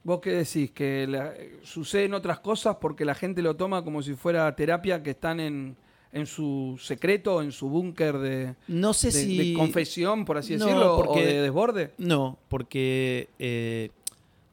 ¿Vos 0.03 0.19
qué 0.19 0.31
decís? 0.31 0.69
¿Que 0.71 1.07
la- 1.07 1.33
suceden 1.63 2.13
otras 2.13 2.39
cosas 2.39 2.75
porque 2.81 3.05
la 3.05 3.15
gente 3.15 3.41
lo 3.41 3.55
toma 3.55 3.83
como 3.83 4.03
si 4.03 4.13
fuera 4.15 4.53
terapia 4.55 5.01
que 5.01 5.11
están 5.11 5.39
en, 5.39 5.75
en 6.16 6.26
su 6.26 6.80
secreto, 6.82 7.41
en 7.41 7.51
su 7.51 7.70
búnker 7.70 8.18
de, 8.18 8.55
No 8.68 8.93
sé 8.93 9.07
de- 9.07 9.13
si... 9.13 9.38
de 9.38 9.53
confesión, 9.53 10.24
por 10.26 10.38
así 10.38 10.55
No, 10.55 10.66
decirlo, 10.66 10.95
porque- 10.95 11.20
o 11.20 11.26
de 11.26 11.41
desborde? 11.41 11.91
No, 11.97 12.39
porque, 12.47 13.28
eh, 13.38 13.89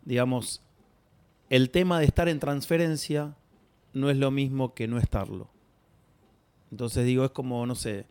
digamos, 0.04 0.60
el 1.48 1.70
tema 1.70 1.98
de 2.00 2.06
estar 2.06 2.28
en 2.28 2.40
transferencia 2.40 3.34
no 3.94 4.10
es 4.10 4.16
lo 4.16 4.30
mismo 4.30 4.74
que 4.74 4.88
no 4.88 4.98
estarlo. 4.98 5.48
Entonces 6.70 7.04
digo, 7.06 7.24
es 7.24 7.30
como, 7.30 7.64
no 7.66 7.74
sé, 7.74 8.06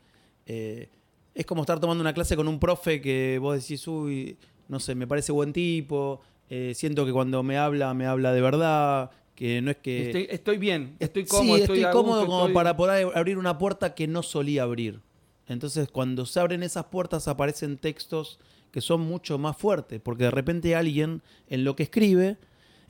eh, 0.45 0.89
es 1.36 1.45
como 1.45 1.62
estar 1.62 1.80
tomando 1.80 2.02
una 2.02 2.14
clase 2.14 2.36
con 2.36 2.47
un 2.47 2.60
profe 2.60 3.02
que 3.02 3.38
vos 3.39 3.56
decís, 3.60 3.88
uy, 3.88 4.38
no 4.70 4.80
sé, 4.80 4.95
me 4.95 5.08
parece 5.08 5.32
buen 5.32 5.52
tipo, 5.54 6.22
eh, 6.49 6.74
siento 6.76 7.06
que 7.06 7.12
cuando 7.12 7.43
me 7.43 7.58
habla, 7.58 7.93
me 7.93 8.06
habla 8.06 8.32
de 8.34 8.41
verdad, 8.41 9.12
que 9.42 9.60
no 9.60 9.72
es 9.72 9.78
que... 9.78 10.06
Estoy, 10.06 10.28
estoy 10.30 10.58
bien, 10.60 10.96
estoy 11.00 11.26
cómodo, 11.26 11.56
sí, 11.56 11.62
estoy, 11.64 11.82
cómodo 11.92 12.20
gusto, 12.20 12.26
como 12.28 12.39
estoy- 12.42 12.54
para 12.54 12.78
poder 12.78 13.08
abrir 13.16 13.39
una 13.39 13.58
puerta 13.58 13.96
que 13.96 14.06
no 14.08 14.22
solía 14.22 14.62
abrir. 14.62 15.00
Entonces, 15.48 15.89
cuando 15.89 16.28
se 16.28 16.39
abren 16.39 16.62
esas 16.62 16.86
puertas, 16.86 17.28
aparecen 17.28 17.78
textos 17.78 18.38
que 18.72 18.82
son 18.82 19.02
mucho 19.02 19.39
más 19.39 19.58
fuertes, 19.58 20.00
porque 20.00 20.26
de 20.26 20.32
repente 20.32 20.76
alguien 20.76 21.24
en 21.50 21.64
lo 21.64 21.76
que 21.76 21.82
escribe, 21.84 22.38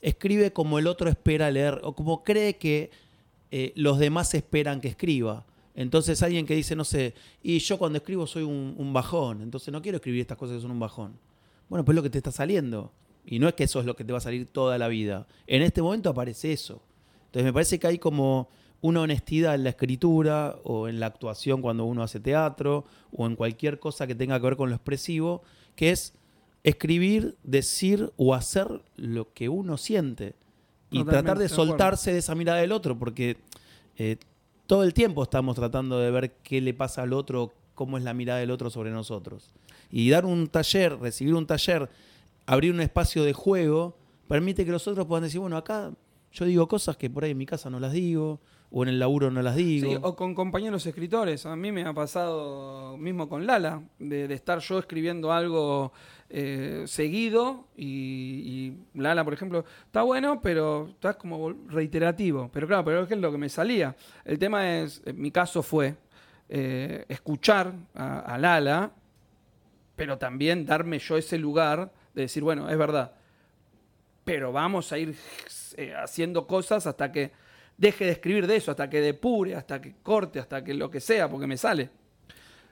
escribe 0.02 0.52
como 0.52 0.78
el 0.78 0.86
otro 0.88 1.08
espera 1.08 1.50
leer, 1.50 1.80
o 1.84 1.94
como 1.94 2.22
cree 2.22 2.56
que 2.56 2.90
eh, 3.50 3.72
los 3.74 3.98
demás 3.98 4.34
esperan 4.34 4.82
que 4.82 4.88
escriba. 4.88 5.46
Entonces, 5.74 6.22
alguien 6.22 6.44
que 6.44 6.54
dice, 6.54 6.76
no 6.76 6.84
sé, 6.84 7.14
y 7.42 7.58
yo 7.60 7.78
cuando 7.78 7.96
escribo 7.96 8.26
soy 8.26 8.42
un, 8.42 8.74
un 8.76 8.92
bajón, 8.92 9.40
entonces 9.40 9.72
no 9.72 9.80
quiero 9.80 9.96
escribir 9.96 10.20
estas 10.20 10.36
cosas 10.36 10.56
que 10.56 10.60
son 10.62 10.70
un 10.72 10.80
bajón. 10.80 11.14
Bueno, 11.70 11.82
pues 11.82 11.94
es 11.94 11.96
lo 11.96 12.02
que 12.02 12.10
te 12.10 12.18
está 12.18 12.30
saliendo. 12.30 12.92
Y 13.24 13.38
no 13.38 13.48
es 13.48 13.54
que 13.54 13.64
eso 13.64 13.80
es 13.80 13.86
lo 13.86 13.94
que 13.96 14.04
te 14.04 14.12
va 14.12 14.18
a 14.18 14.22
salir 14.22 14.46
toda 14.46 14.78
la 14.78 14.88
vida. 14.88 15.26
En 15.46 15.62
este 15.62 15.82
momento 15.82 16.10
aparece 16.10 16.52
eso. 16.52 16.82
Entonces 17.26 17.44
me 17.44 17.52
parece 17.52 17.78
que 17.78 17.86
hay 17.86 17.98
como 17.98 18.48
una 18.80 19.00
honestidad 19.00 19.54
en 19.54 19.64
la 19.64 19.70
escritura 19.70 20.56
o 20.64 20.88
en 20.88 21.00
la 21.00 21.06
actuación 21.06 21.62
cuando 21.62 21.84
uno 21.84 22.02
hace 22.02 22.20
teatro 22.20 22.84
o 23.12 23.26
en 23.26 23.36
cualquier 23.36 23.78
cosa 23.78 24.06
que 24.06 24.14
tenga 24.14 24.38
que 24.38 24.46
ver 24.46 24.56
con 24.56 24.70
lo 24.70 24.76
expresivo, 24.76 25.42
que 25.76 25.90
es 25.90 26.14
escribir, 26.64 27.36
decir 27.42 28.12
o 28.16 28.34
hacer 28.34 28.82
lo 28.96 29.32
que 29.32 29.48
uno 29.48 29.76
siente 29.76 30.34
y 30.90 30.98
Totalmente, 30.98 31.10
tratar 31.10 31.38
de 31.38 31.48
soltarse 31.48 32.12
de 32.12 32.18
esa 32.18 32.34
mirada 32.34 32.60
del 32.60 32.72
otro, 32.72 32.98
porque 32.98 33.38
eh, 33.96 34.16
todo 34.66 34.84
el 34.84 34.92
tiempo 34.92 35.22
estamos 35.22 35.56
tratando 35.56 35.98
de 35.98 36.10
ver 36.10 36.32
qué 36.42 36.60
le 36.60 36.74
pasa 36.74 37.02
al 37.02 37.12
otro, 37.12 37.54
cómo 37.74 37.98
es 37.98 38.04
la 38.04 38.14
mirada 38.14 38.40
del 38.40 38.50
otro 38.50 38.68
sobre 38.68 38.90
nosotros. 38.90 39.54
Y 39.90 40.10
dar 40.10 40.26
un 40.26 40.48
taller, 40.48 40.98
recibir 40.98 41.34
un 41.34 41.46
taller, 41.46 41.88
abrir 42.46 42.72
un 42.72 42.80
espacio 42.80 43.24
de 43.24 43.32
juego, 43.32 43.96
permite 44.28 44.64
que 44.64 44.72
los 44.72 44.86
otros 44.88 45.06
puedan 45.06 45.24
decir, 45.24 45.40
bueno, 45.40 45.56
acá 45.56 45.92
yo 46.32 46.44
digo 46.44 46.66
cosas 46.68 46.96
que 46.96 47.10
por 47.10 47.24
ahí 47.24 47.32
en 47.32 47.38
mi 47.38 47.46
casa 47.46 47.70
no 47.70 47.78
las 47.78 47.92
digo, 47.92 48.40
o 48.70 48.82
en 48.82 48.88
el 48.88 48.98
laburo 48.98 49.30
no 49.30 49.42
las 49.42 49.54
digo. 49.54 49.90
Sí, 49.90 49.98
o 50.00 50.16
con 50.16 50.34
compañeros 50.34 50.86
escritores. 50.86 51.44
A 51.44 51.54
mí 51.54 51.70
me 51.70 51.84
ha 51.84 51.92
pasado 51.92 52.96
mismo 52.96 53.28
con 53.28 53.46
Lala, 53.46 53.82
de, 53.98 54.32
estar 54.32 54.60
yo 54.60 54.78
escribiendo 54.78 55.30
algo 55.30 55.92
eh, 56.30 56.84
seguido 56.86 57.66
y, 57.76 58.72
Lala, 58.94 59.24
por 59.24 59.34
ejemplo, 59.34 59.64
está 59.84 60.02
bueno, 60.02 60.40
pero 60.40 60.88
está 60.88 61.14
como 61.18 61.50
reiterativo. 61.68 62.50
Pero 62.52 62.66
claro, 62.66 62.84
pero 62.84 63.02
es 63.02 63.08
que 63.08 63.14
es 63.14 63.20
lo 63.20 63.30
que 63.30 63.38
me 63.38 63.50
salía. 63.50 63.94
El 64.24 64.38
tema 64.38 64.78
es, 64.78 65.02
mi 65.14 65.30
caso 65.30 65.62
fue 65.62 65.94
eh, 66.48 67.04
escuchar 67.08 67.74
a 67.94 68.38
Lala, 68.38 68.90
pero 69.96 70.16
también 70.16 70.64
darme 70.64 70.98
yo 70.98 71.18
ese 71.18 71.36
lugar 71.36 71.92
de 72.14 72.22
decir, 72.22 72.42
bueno, 72.42 72.68
es 72.68 72.78
verdad, 72.78 73.12
pero 74.24 74.52
vamos 74.52 74.92
a 74.92 74.98
ir 74.98 75.14
eh, 75.76 75.94
haciendo 75.94 76.46
cosas 76.46 76.86
hasta 76.86 77.10
que 77.10 77.32
deje 77.76 78.04
de 78.04 78.12
escribir 78.12 78.46
de 78.46 78.56
eso, 78.56 78.70
hasta 78.70 78.88
que 78.88 79.00
depure, 79.00 79.54
hasta 79.54 79.80
que 79.80 79.94
corte, 80.02 80.38
hasta 80.38 80.62
que 80.62 80.74
lo 80.74 80.90
que 80.90 81.00
sea, 81.00 81.28
porque 81.28 81.46
me 81.46 81.56
sale. 81.56 81.90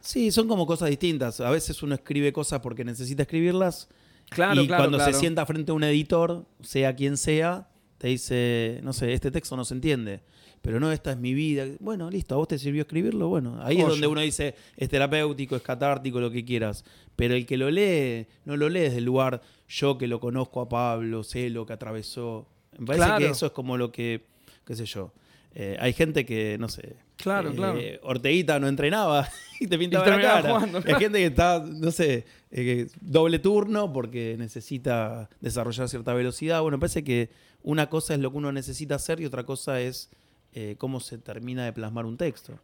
Sí, 0.00 0.30
son 0.30 0.48
como 0.48 0.66
cosas 0.66 0.88
distintas. 0.88 1.40
A 1.40 1.50
veces 1.50 1.82
uno 1.82 1.94
escribe 1.94 2.32
cosas 2.32 2.60
porque 2.60 2.84
necesita 2.84 3.22
escribirlas. 3.22 3.88
Claro, 4.30 4.62
y 4.62 4.66
claro, 4.66 4.82
cuando 4.82 4.98
claro. 4.98 5.12
se 5.12 5.18
sienta 5.18 5.44
frente 5.44 5.72
a 5.72 5.74
un 5.74 5.84
editor, 5.84 6.46
sea 6.62 6.94
quien 6.94 7.16
sea, 7.16 7.68
te 7.98 8.08
dice, 8.08 8.80
no 8.82 8.92
sé, 8.92 9.12
este 9.12 9.30
texto 9.30 9.56
no 9.56 9.64
se 9.64 9.74
entiende. 9.74 10.22
Pero 10.62 10.78
no, 10.78 10.92
esta 10.92 11.12
es 11.12 11.16
mi 11.18 11.32
vida. 11.32 11.64
Bueno, 11.80 12.10
listo, 12.10 12.34
a 12.34 12.38
vos 12.38 12.48
te 12.48 12.58
sirvió 12.58 12.82
escribirlo. 12.82 13.28
Bueno, 13.28 13.58
ahí 13.62 13.80
es 13.80 13.86
donde 13.86 14.06
uno 14.06 14.20
dice, 14.20 14.54
es 14.76 14.88
terapéutico, 14.90 15.56
es 15.56 15.62
catártico, 15.62 16.20
lo 16.20 16.30
que 16.30 16.44
quieras. 16.44 16.84
Pero 17.16 17.34
el 17.34 17.46
que 17.46 17.56
lo 17.56 17.70
lee, 17.70 18.26
no 18.44 18.56
lo 18.56 18.68
lee 18.68 18.80
desde 18.80 18.98
el 18.98 19.04
lugar, 19.04 19.40
yo 19.68 19.96
que 19.96 20.06
lo 20.06 20.20
conozco 20.20 20.60
a 20.60 20.68
Pablo, 20.68 21.22
sé 21.24 21.48
lo 21.50 21.64
que 21.64 21.72
atravesó. 21.72 22.46
Me 22.78 22.86
parece 22.86 23.04
Claro. 23.06 23.24
que 23.24 23.30
eso 23.32 23.46
es 23.46 23.52
como 23.52 23.76
lo 23.78 23.90
que, 23.90 24.26
qué 24.66 24.76
sé 24.76 24.84
yo. 24.84 25.12
Eh, 25.54 25.76
hay 25.80 25.92
gente 25.94 26.24
que, 26.26 26.56
no 26.60 26.68
sé. 26.68 26.94
Claro, 27.16 27.50
eh, 27.50 27.54
claro. 27.54 27.78
Orteguita 28.02 28.58
no 28.60 28.68
entrenaba 28.68 29.28
y 29.60 29.66
te 29.66 29.78
pintaba 29.78 30.06
Y 30.06 30.10
la 30.10 30.20
cara. 30.20 30.50
jugando, 30.54 30.78
Hay 30.78 30.84
claro. 30.84 31.00
gente 31.00 31.18
que 31.18 31.26
está, 31.26 31.64
no 31.66 31.90
sé, 31.90 32.24
eh, 32.50 32.86
doble 33.00 33.38
turno 33.38 33.92
porque 33.92 34.36
necesita 34.38 35.28
desarrollar 35.40 35.88
cierta 35.88 36.12
velocidad. 36.14 36.60
Bueno, 36.62 36.76
me 36.76 36.80
parece 36.82 37.02
que 37.02 37.30
una 37.62 37.88
cosa 37.90 38.14
es 38.14 38.20
lo 38.20 38.30
que 38.30 38.36
uno 38.38 38.52
necesita 38.52 38.94
hacer 38.96 39.20
y 39.20 39.24
otra 39.26 39.44
cosa 39.44 39.80
es 39.80 40.10
eh, 40.54 40.76
cómo 40.78 41.00
se 41.00 41.18
termina 41.18 41.64
de 41.64 41.72
plasmar 41.72 42.06
un 42.06 42.16
texto. 42.16 42.54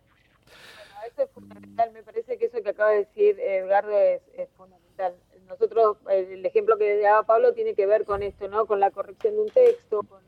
Eso 1.06 1.22
es 1.22 1.30
fundamental, 1.30 1.92
me 1.92 2.02
parece 2.02 2.36
que 2.36 2.46
eso 2.46 2.62
que 2.62 2.70
acaba 2.70 2.90
de 2.90 2.98
decir 2.98 3.38
Edgardo 3.38 3.96
es, 3.96 4.22
es 4.36 4.48
fundamental. 4.56 5.14
Nosotros, 5.48 5.98
el 6.10 6.44
ejemplo 6.44 6.76
que 6.76 6.98
daba 6.98 7.22
Pablo 7.22 7.54
tiene 7.54 7.74
que 7.74 7.86
ver 7.86 8.04
con 8.04 8.22
esto, 8.24 8.48
¿no? 8.48 8.66
Con 8.66 8.80
la 8.80 8.90
corrección 8.90 9.34
de 9.36 9.42
un 9.42 9.50
texto, 9.50 10.02
con- 10.02 10.20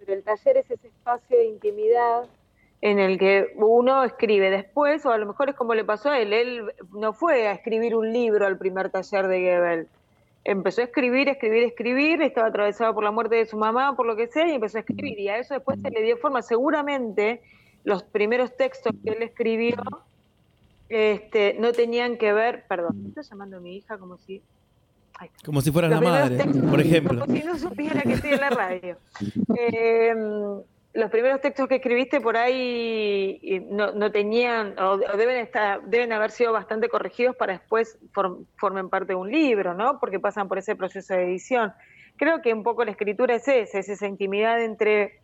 pero 0.00 0.12
el 0.14 0.24
taller 0.24 0.56
es 0.56 0.70
ese 0.70 0.88
espacio 0.88 1.36
de 1.38 1.44
intimidad 1.46 2.24
en 2.80 2.98
el 2.98 3.18
que 3.18 3.52
uno 3.56 4.04
escribe 4.04 4.50
después, 4.50 5.04
o 5.06 5.10
a 5.10 5.18
lo 5.18 5.26
mejor 5.26 5.50
es 5.50 5.56
como 5.56 5.74
le 5.74 5.84
pasó 5.84 6.10
a 6.10 6.18
él, 6.20 6.32
él 6.32 6.72
no 6.92 7.12
fue 7.12 7.46
a 7.48 7.52
escribir 7.52 7.94
un 7.96 8.12
libro 8.12 8.46
al 8.46 8.58
primer 8.58 8.90
taller 8.90 9.26
de 9.28 9.40
Gebel, 9.40 9.88
empezó 10.44 10.80
a 10.80 10.84
escribir, 10.84 11.28
escribir, 11.28 11.62
escribir, 11.64 12.22
estaba 12.22 12.48
atravesado 12.48 12.94
por 12.94 13.04
la 13.04 13.10
muerte 13.10 13.36
de 13.36 13.46
su 13.46 13.56
mamá, 13.58 13.94
por 13.96 14.06
lo 14.06 14.16
que 14.16 14.26
sea, 14.28 14.48
y 14.48 14.52
empezó 14.54 14.78
a 14.78 14.80
escribir. 14.80 15.18
Y 15.18 15.28
a 15.28 15.38
eso 15.38 15.54
después 15.54 15.80
se 15.80 15.90
le 15.90 16.02
dio 16.02 16.16
forma. 16.16 16.42
Seguramente 16.42 17.42
los 17.84 18.02
primeros 18.02 18.56
textos 18.56 18.92
que 19.04 19.10
él 19.10 19.22
escribió 19.22 19.76
este, 20.88 21.54
no 21.58 21.72
tenían 21.72 22.16
que 22.16 22.32
ver, 22.32 22.64
perdón, 22.68 23.04
estoy 23.08 23.24
llamando 23.24 23.58
a 23.58 23.60
mi 23.60 23.76
hija 23.76 23.98
como 23.98 24.16
si... 24.18 24.42
Ay, 25.20 25.30
Como 25.44 25.60
si 25.60 25.70
fueras 25.72 25.90
la 25.90 26.00
madre, 26.00 26.36
textos- 26.38 26.70
por 26.70 26.80
ejemplo. 26.80 27.20
Como 27.20 27.34
si 27.36 27.42
no 27.44 27.58
supiera 27.58 28.02
que 28.02 28.12
estoy 28.12 28.30
en 28.32 28.40
la 28.40 28.50
radio. 28.50 28.96
Eh, 29.58 30.14
los 30.98 31.10
primeros 31.10 31.40
textos 31.40 31.68
que 31.68 31.76
escribiste 31.76 32.20
por 32.20 32.36
ahí 32.36 33.64
no, 33.70 33.92
no 33.92 34.10
tenían, 34.10 34.76
o, 34.80 34.96
deben 34.98 35.36
estar, 35.36 35.80
deben 35.82 36.12
haber 36.12 36.32
sido 36.32 36.52
bastante 36.52 36.88
corregidos 36.88 37.36
para 37.36 37.52
después 37.52 37.98
form- 38.12 38.46
formen 38.56 38.88
parte 38.88 39.12
de 39.12 39.14
un 39.14 39.30
libro, 39.30 39.74
¿no? 39.74 39.98
Porque 40.00 40.18
pasan 40.18 40.48
por 40.48 40.58
ese 40.58 40.74
proceso 40.74 41.14
de 41.14 41.22
edición. 41.24 41.72
Creo 42.16 42.42
que 42.42 42.52
un 42.52 42.64
poco 42.64 42.84
la 42.84 42.90
escritura 42.90 43.36
es 43.36 43.46
esa, 43.46 43.78
es 43.78 43.88
esa 43.88 44.06
intimidad 44.08 44.60
entre 44.60 45.20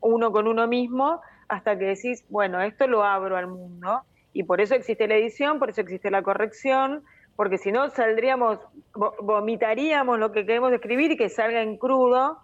uno 0.00 0.30
con 0.30 0.46
uno 0.46 0.68
mismo 0.68 1.22
hasta 1.48 1.78
que 1.78 1.86
decís, 1.86 2.24
bueno, 2.28 2.60
esto 2.60 2.86
lo 2.86 3.02
abro 3.02 3.36
al 3.38 3.46
mundo. 3.46 4.02
Y 4.34 4.42
por 4.42 4.60
eso 4.60 4.74
existe 4.74 5.08
la 5.08 5.14
edición, 5.16 5.58
por 5.58 5.70
eso 5.70 5.80
existe 5.80 6.10
la 6.10 6.22
corrección, 6.22 7.02
porque 7.34 7.56
si 7.56 7.72
no 7.72 7.88
saldríamos, 7.88 8.58
vo- 8.92 9.14
vomitaríamos 9.22 10.18
lo 10.18 10.32
que 10.32 10.44
queremos 10.44 10.70
escribir 10.72 11.12
y 11.12 11.16
que 11.16 11.30
salga 11.30 11.62
en 11.62 11.78
crudo, 11.78 12.38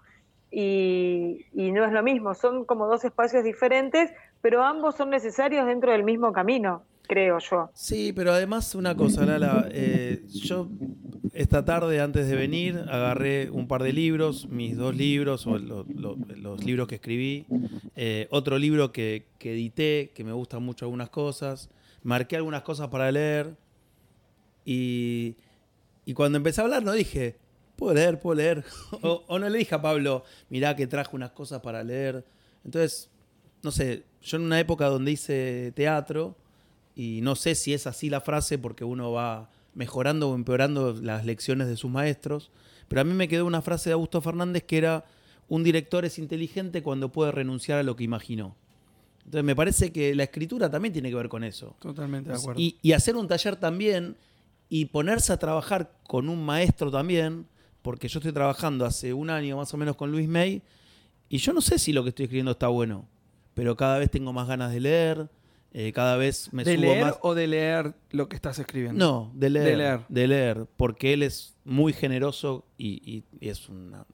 y, 0.51 1.46
no 1.55 1.84
es 1.84 1.92
lo 1.92 2.03
mismo, 2.03 2.34
son 2.34 2.64
como 2.64 2.86
dos 2.86 3.05
espacios 3.05 3.44
diferentes, 3.44 4.11
pero 4.40 4.64
ambos 4.64 4.96
son 4.96 5.11
necesarios 5.11 5.66
dentro 5.66 5.92
del 5.92 6.03
mismo 6.03 6.32
camino, 6.32 6.84
creo 7.03 7.38
yo. 7.38 7.70
Sí, 7.74 8.12
pero 8.14 8.32
además 8.32 8.74
una 8.74 8.96
cosa, 8.96 9.26
Lala, 9.26 9.68
eh, 9.70 10.22
yo 10.42 10.68
esta 11.32 11.64
tarde 11.64 12.01
antes 12.01 12.28
de 12.28 12.34
venir 12.34 12.76
agarré 12.88 13.51
un 13.51 13.68
par 13.68 13.82
de 13.82 13.92
libros, 13.92 14.48
mis 14.51 14.76
dos 14.76 14.96
libros 14.96 15.46
o 15.46 15.59
lo- 15.59 15.86
lo- 15.94 16.18
los 16.36 16.64
libros 16.64 16.88
que 16.88 16.96
escribí, 16.96 17.46
eh, 17.94 18.26
otro 18.30 18.59
libro 18.59 18.92
que, 18.92 19.26
que 19.38 19.53
edité, 19.53 20.11
que 20.14 20.24
me 20.24 20.32
gustan 20.32 20.62
mucho 20.62 20.86
algunas 20.86 21.11
cosas, 21.11 21.68
marqué 22.03 22.36
algunas 22.36 22.62
cosas 22.62 22.88
para 22.88 23.12
leer 23.12 23.55
y, 24.64 25.36
y 26.05 26.14
cuando 26.14 26.38
empecé 26.38 26.61
a 26.61 26.64
hablar 26.64 26.82
no 26.82 26.92
dije, 26.92 27.36
puedo 27.81 27.95
leer, 27.95 28.20
puedo 28.20 28.37
leer, 28.37 28.62
o, 29.03 29.24
o 29.26 29.39
no 29.39 29.49
le 29.49 29.59
dije 29.59 29.74
a 29.74 29.81
Pablo, 29.81 30.22
mirá 30.51 30.76
que 30.76 30.87
traje 30.87 31.16
unas 31.16 31.31
cosas 31.31 31.61
para 31.62 31.83
leer. 31.83 32.24
Entonces, 32.62 33.09
no 33.62 33.72
sé, 33.72 34.05
yo 34.22 34.37
en 34.37 34.45
una 34.45 34.61
época 34.61 34.87
donde 34.87 35.11
hice 35.12 35.72
teatro, 35.74 36.37
y 36.95 37.20
no 37.22 37.35
sé 37.35 37.55
si 37.55 37.72
es 37.72 37.87
así 37.87 38.11
la 38.11 38.20
frase 38.20 38.59
porque 38.59 38.85
uno 38.85 39.12
va 39.12 39.51
mejorando 39.74 40.31
o 40.31 40.35
empeorando 40.35 40.93
las 41.01 41.24
lecciones 41.24 41.68
de 41.68 41.76
sus 41.78 41.91
maestros, 41.91 42.51
pero 42.89 43.01
a 43.01 43.05
mí 43.05 43.14
me 43.14 43.28
quedó 43.28 43.47
una 43.47 43.62
frase 43.62 43.89
de 43.89 43.95
Augusto 43.95 44.20
Fernández 44.20 44.64
que 44.64 44.76
era, 44.76 45.07
un 45.49 45.64
director 45.64 46.05
es 46.05 46.18
inteligente 46.18 46.83
cuando 46.83 47.11
puede 47.11 47.33
renunciar 47.33 47.78
a 47.78 47.83
lo 47.83 47.97
que 47.97 48.05
imaginó. 48.05 48.57
Entonces 49.24 49.45
me 49.45 49.57
parece 49.57 49.93
que 49.93 50.14
la 50.14 50.24
escritura 50.24 50.70
también 50.70 50.93
tiene 50.93 51.09
que 51.09 51.14
ver 51.14 51.28
con 51.28 51.45
eso. 51.45 51.76
Totalmente 51.78 52.31
de 52.31 52.37
acuerdo. 52.37 52.61
Y, 52.61 52.78
y 52.83 52.93
hacer 52.93 53.16
un 53.16 53.26
taller 53.26 53.57
también 53.57 54.16
y 54.68 54.87
ponerse 54.87 55.33
a 55.33 55.39
trabajar 55.39 55.93
con 56.07 56.28
un 56.28 56.45
maestro 56.45 56.91
también, 56.91 57.47
porque 57.83 58.09
yo 58.09 58.18
estoy 58.18 58.33
trabajando 58.33 58.85
hace 58.85 59.12
un 59.12 59.31
año 59.31 59.57
más 59.57 59.72
o 59.74 59.76
menos 59.76 59.97
con 59.97 60.11
Luis 60.12 60.28
May, 60.28 60.62
y 61.28 61.39
yo 61.39 61.53
no 61.53 61.61
sé 61.61 61.78
si 61.78 61.93
lo 61.93 62.03
que 62.03 62.11
estoy 62.11 62.24
escribiendo 62.24 62.53
está 62.53 62.68
bueno, 62.68 63.09
pero 63.55 63.76
cada 63.76 63.99
vez 63.99 64.11
tengo 64.11 64.33
más 64.33 64.49
ganas 64.49 64.72
de 64.72 64.81
leer, 64.81 65.28
eh, 65.72 65.93
cada 65.93 66.16
vez 66.16 66.53
me 66.53 66.64
¿De 66.64 66.74
subo 66.74 66.83
leer 66.87 67.05
más... 67.05 67.18
o 67.22 67.35
de 67.35 67.47
leer 67.47 67.95
lo 68.11 68.28
que 68.28 68.35
estás 68.37 68.59
escribiendo? 68.59 68.99
No, 69.05 69.33
de 69.35 69.51
leer, 69.51 69.66
De 69.66 69.76
leer. 69.76 70.01
de 70.09 70.26
leer, 70.28 70.66
porque 70.76 71.12
él 71.12 71.22
es 71.22 71.57
muy 71.64 71.93
generoso 71.93 72.66
y, 72.76 73.01
y- 73.09 73.24
y 73.41 73.49
es 73.49 73.68
una 73.68 74.05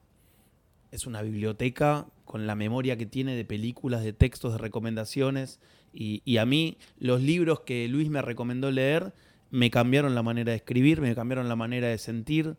es 0.91 1.05
una 1.05 1.21
biblioteca 1.21 2.07
con 2.23 2.47
la 2.47 2.55
memoria 2.55 2.97
que 2.97 3.05
tiene 3.05 3.35
de 3.35 3.43
películas, 3.43 4.03
de 4.03 4.13
textos, 4.13 4.53
de 4.53 4.57
recomendaciones. 4.57 5.59
Y, 5.93 6.21
y 6.23 6.37
a 6.37 6.45
mí 6.45 6.77
los 6.97 7.21
libros 7.21 7.59
que 7.61 7.87
Luis 7.89 8.09
me 8.09 8.21
recomendó 8.21 8.71
leer 8.71 9.13
me 9.51 9.69
cambiaron 9.69 10.15
la 10.15 10.23
manera 10.23 10.51
de 10.51 10.57
escribir, 10.57 11.01
me 11.01 11.13
cambiaron 11.13 11.49
la 11.49 11.55
manera 11.57 11.87
de 11.89 11.97
sentir, 11.97 12.55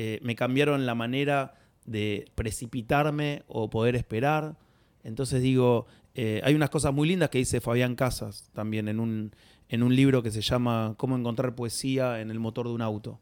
eh, 0.00 0.20
me 0.22 0.36
cambiaron 0.36 0.86
la 0.86 0.94
manera 0.94 1.54
de 1.84 2.30
precipitarme 2.36 3.42
o 3.48 3.68
poder 3.68 3.96
esperar. 3.96 4.56
Entonces 5.02 5.42
digo, 5.42 5.86
eh, 6.14 6.40
hay 6.44 6.54
unas 6.54 6.70
cosas 6.70 6.94
muy 6.94 7.08
lindas 7.08 7.30
que 7.30 7.38
dice 7.38 7.60
Fabián 7.60 7.96
Casas 7.96 8.48
también 8.52 8.86
en 8.86 9.00
un, 9.00 9.32
en 9.68 9.82
un 9.82 9.96
libro 9.96 10.22
que 10.22 10.30
se 10.30 10.40
llama 10.40 10.94
Cómo 10.98 11.18
encontrar 11.18 11.56
poesía 11.56 12.20
en 12.20 12.30
el 12.30 12.38
motor 12.38 12.68
de 12.68 12.74
un 12.74 12.82
auto. 12.82 13.18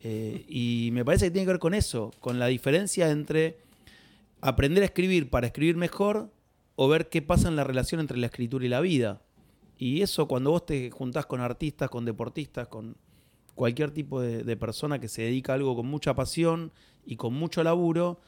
Eh, 0.00 0.46
y 0.48 0.88
me 0.94 1.04
parece 1.04 1.26
que 1.26 1.32
tiene 1.32 1.44
que 1.44 1.52
ver 1.52 1.60
con 1.60 1.74
eso, 1.74 2.10
con 2.20 2.38
la 2.38 2.46
diferencia 2.46 3.10
entre 3.10 3.58
aprender 4.40 4.84
a 4.84 4.86
escribir 4.86 5.28
para 5.28 5.48
escribir 5.48 5.76
mejor 5.76 6.30
o 6.76 6.88
ver 6.88 7.10
qué 7.10 7.20
pasa 7.20 7.48
en 7.48 7.56
la 7.56 7.64
relación 7.64 8.00
entre 8.00 8.16
la 8.16 8.26
escritura 8.28 8.64
y 8.64 8.70
la 8.70 8.80
vida. 8.80 9.20
Y 9.76 10.00
eso 10.00 10.26
cuando 10.28 10.50
vos 10.50 10.64
te 10.64 10.90
juntás 10.90 11.26
con 11.26 11.42
artistas, 11.42 11.90
con 11.90 12.06
deportistas, 12.06 12.68
con 12.68 12.96
cualquier 13.56 13.90
tipo 13.90 14.20
de, 14.20 14.44
de 14.44 14.56
persona 14.56 15.00
que 15.00 15.08
se 15.08 15.22
dedica 15.22 15.50
a 15.50 15.56
algo 15.56 15.74
con 15.74 15.86
mucha 15.86 16.14
pasión 16.14 16.70
y 17.04 17.16
con 17.16 17.34
mucho 17.34 17.64
laburo, 17.64 18.20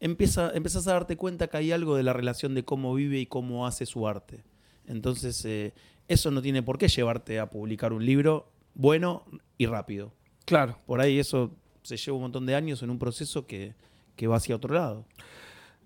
empieza, 0.00 0.50
empezás 0.54 0.88
a 0.88 0.94
darte 0.94 1.16
cuenta 1.16 1.46
que 1.46 1.58
hay 1.58 1.72
algo 1.72 1.94
de 1.94 2.02
la 2.02 2.12
relación 2.12 2.54
de 2.54 2.64
cómo 2.64 2.92
vive 2.94 3.20
y 3.20 3.26
cómo 3.26 3.66
hace 3.66 3.86
su 3.86 4.08
arte. 4.08 4.42
Entonces, 4.86 5.44
eh, 5.44 5.72
eso 6.08 6.30
no 6.30 6.42
tiene 6.42 6.62
por 6.62 6.78
qué 6.78 6.88
llevarte 6.88 7.38
a 7.38 7.48
publicar 7.50 7.92
un 7.92 8.04
libro 8.04 8.50
bueno 8.74 9.24
y 9.58 9.66
rápido. 9.66 10.12
Claro. 10.46 10.78
Por 10.86 11.00
ahí 11.00 11.18
eso 11.18 11.52
se 11.82 11.96
lleva 11.96 12.16
un 12.16 12.22
montón 12.22 12.46
de 12.46 12.54
años 12.54 12.82
en 12.82 12.90
un 12.90 12.98
proceso 12.98 13.46
que, 13.46 13.74
que 14.16 14.26
va 14.26 14.36
hacia 14.36 14.56
otro 14.56 14.74
lado. 14.74 15.04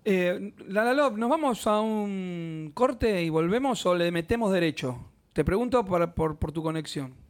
Eh, 0.03 0.53
Lala 0.67 0.93
Love, 0.93 1.17
¿nos 1.17 1.29
vamos 1.29 1.67
a 1.67 1.81
un 1.81 2.71
corte 2.73 3.23
y 3.23 3.29
volvemos 3.29 3.85
o 3.85 3.95
le 3.95 4.11
metemos 4.11 4.51
derecho? 4.51 4.99
Te 5.33 5.43
pregunto 5.43 5.83
por, 5.83 6.13
por, 6.13 6.37
por 6.37 6.51
tu 6.51 6.63
conexión. 6.63 7.24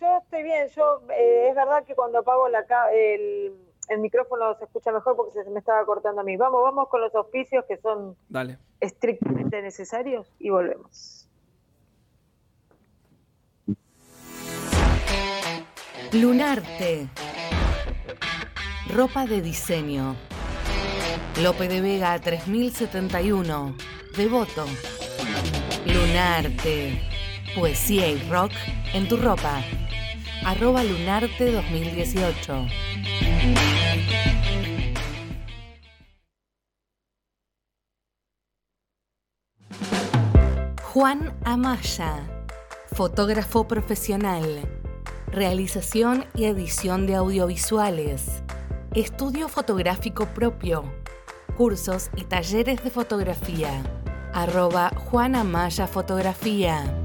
Yo 0.00 0.16
estoy 0.22 0.42
bien, 0.42 0.66
yo 0.74 1.02
eh, 1.10 1.48
es 1.50 1.54
verdad 1.54 1.84
que 1.84 1.94
cuando 1.94 2.18
apago 2.20 2.48
la 2.48 2.64
el, 2.90 3.52
el 3.88 3.98
micrófono 3.98 4.56
se 4.56 4.64
escucha 4.64 4.92
mejor 4.92 5.14
porque 5.14 5.32
se 5.32 5.50
me 5.50 5.58
estaba 5.58 5.84
cortando 5.84 6.22
a 6.22 6.24
mí. 6.24 6.38
Vamos, 6.38 6.62
vamos 6.62 6.88
con 6.88 7.02
los 7.02 7.14
auspicios 7.14 7.66
que 7.66 7.76
son 7.76 8.16
Dale. 8.28 8.58
estrictamente 8.80 9.60
necesarios 9.60 10.32
y 10.38 10.48
volvemos. 10.48 11.28
Lunarte. 16.12 17.08
Ropa 18.88 19.26
de 19.26 19.42
diseño. 19.42 20.16
Lope 21.42 21.68
de 21.68 21.80
Vega 21.80 22.18
3071. 22.18 23.76
Devoto. 24.16 24.64
Lunarte. 25.84 27.00
Poesía 27.54 28.08
y 28.08 28.28
rock 28.30 28.52
en 28.94 29.06
tu 29.08 29.16
ropa. 29.16 29.60
Arroba 30.44 30.82
Lunarte 30.82 31.52
2018. 31.52 32.66
Juan 40.82 41.38
Amaya. 41.44 42.26
Fotógrafo 42.92 43.68
profesional. 43.68 44.66
Realización 45.28 46.24
y 46.34 46.46
edición 46.46 47.06
de 47.06 47.16
audiovisuales. 47.16 48.42
Estudio 48.94 49.48
fotográfico 49.48 50.24
propio. 50.26 50.84
Cursos 51.58 52.10
y 52.16 52.24
talleres 52.24 52.82
de 52.82 52.90
fotografía. 52.90 53.82
Arroba 54.32 54.90
Juana 54.96 55.44
Maya 55.44 55.86
Fotografía. 55.86 56.99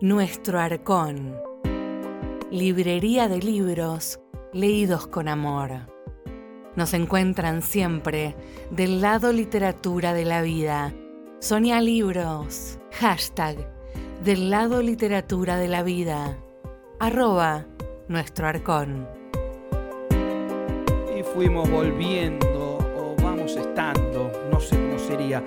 Nuestro 0.00 0.58
Arcón. 0.58 1.36
Librería 2.50 3.28
de 3.28 3.38
libros 3.38 4.18
leídos 4.52 5.06
con 5.06 5.28
amor. 5.28 5.70
Nos 6.74 6.94
encuentran 6.94 7.62
siempre 7.62 8.34
del 8.72 9.00
lado 9.00 9.32
literatura 9.32 10.12
de 10.12 10.24
la 10.24 10.42
vida. 10.42 10.92
Sonia 11.38 11.80
Libros. 11.80 12.80
Hashtag 12.98 13.56
del 14.24 14.50
lado 14.50 14.82
literatura 14.82 15.58
de 15.58 15.68
la 15.68 15.84
vida. 15.84 16.36
Arroba 16.98 17.64
nuestro 18.08 18.48
arcón. 18.48 19.08
Y 21.16 21.22
fuimos 21.22 21.70
volviendo 21.70 22.78
o 22.96 23.14
vamos 23.22 23.56
estando, 23.56 24.30
no 24.50 24.58
sé 24.58 24.76
cómo 24.76 24.98
sería. 24.98 25.44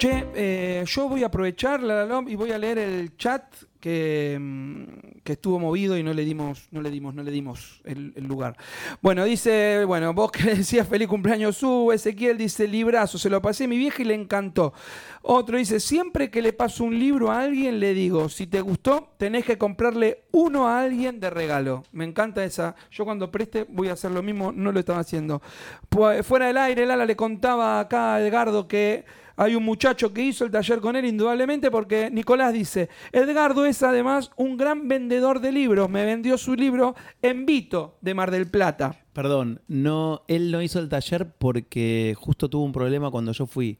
Che, 0.00 0.28
eh, 0.34 0.82
yo 0.86 1.10
voy 1.10 1.22
a 1.24 1.26
aprovechar 1.26 1.82
la, 1.82 2.24
y 2.26 2.34
voy 2.34 2.52
a 2.52 2.56
leer 2.56 2.78
el 2.78 3.18
chat 3.18 3.44
que, 3.78 4.38
mm, 4.40 5.20
que 5.22 5.32
estuvo 5.34 5.58
movido 5.58 5.98
y 5.98 6.02
no 6.02 6.14
le 6.14 6.24
dimos, 6.24 6.68
no 6.70 6.80
le 6.80 6.90
dimos, 6.90 7.14
no 7.14 7.22
le 7.22 7.30
dimos 7.30 7.82
el, 7.84 8.14
el 8.16 8.24
lugar. 8.24 8.56
Bueno, 9.02 9.24
dice, 9.24 9.84
bueno, 9.84 10.14
vos 10.14 10.32
que 10.32 10.54
decías 10.54 10.88
feliz 10.88 11.06
cumpleaños 11.06 11.58
su, 11.58 11.92
Ezequiel 11.92 12.38
dice 12.38 12.66
librazo, 12.66 13.18
se 13.18 13.28
lo 13.28 13.42
pasé 13.42 13.64
a 13.64 13.68
mi 13.68 13.76
vieja 13.76 14.00
y 14.00 14.06
le 14.06 14.14
encantó. 14.14 14.72
Otro 15.20 15.58
dice, 15.58 15.80
siempre 15.80 16.30
que 16.30 16.40
le 16.40 16.54
paso 16.54 16.84
un 16.84 16.98
libro 16.98 17.30
a 17.30 17.42
alguien 17.42 17.78
le 17.78 17.92
digo, 17.92 18.30
si 18.30 18.46
te 18.46 18.62
gustó, 18.62 19.12
tenés 19.18 19.44
que 19.44 19.58
comprarle 19.58 20.22
uno 20.32 20.66
a 20.66 20.80
alguien 20.80 21.20
de 21.20 21.28
regalo. 21.28 21.82
Me 21.92 22.06
encanta 22.06 22.42
esa. 22.42 22.74
Yo 22.90 23.04
cuando 23.04 23.30
preste 23.30 23.66
voy 23.68 23.88
a 23.88 23.92
hacer 23.92 24.12
lo 24.12 24.22
mismo, 24.22 24.50
no 24.50 24.72
lo 24.72 24.80
estaba 24.80 25.00
haciendo. 25.00 25.42
Pues, 25.90 26.26
fuera 26.26 26.46
del 26.46 26.56
aire, 26.56 26.86
Lala 26.86 27.04
le 27.04 27.16
contaba 27.16 27.80
acá 27.80 28.14
a 28.14 28.22
Edgardo 28.22 28.66
que 28.66 29.04
hay 29.40 29.54
un 29.54 29.64
muchacho 29.64 30.12
que 30.12 30.22
hizo 30.22 30.44
el 30.44 30.50
taller 30.50 30.80
con 30.80 30.96
él, 30.96 31.06
indudablemente, 31.06 31.70
porque 31.70 32.10
Nicolás 32.10 32.52
dice, 32.52 32.90
Edgardo 33.10 33.64
es 33.64 33.82
además 33.82 34.30
un 34.36 34.58
gran 34.58 34.86
vendedor 34.86 35.40
de 35.40 35.50
libros. 35.50 35.88
Me 35.88 36.04
vendió 36.04 36.36
su 36.36 36.54
libro 36.54 36.94
en 37.22 37.46
Vito, 37.46 37.96
de 38.02 38.12
Mar 38.12 38.30
del 38.30 38.50
Plata. 38.50 39.02
Perdón, 39.14 39.62
no, 39.66 40.24
él 40.28 40.50
no 40.50 40.60
hizo 40.60 40.78
el 40.78 40.90
taller 40.90 41.32
porque 41.38 42.14
justo 42.18 42.50
tuvo 42.50 42.64
un 42.64 42.72
problema 42.72 43.10
cuando 43.10 43.32
yo 43.32 43.46
fui. 43.46 43.78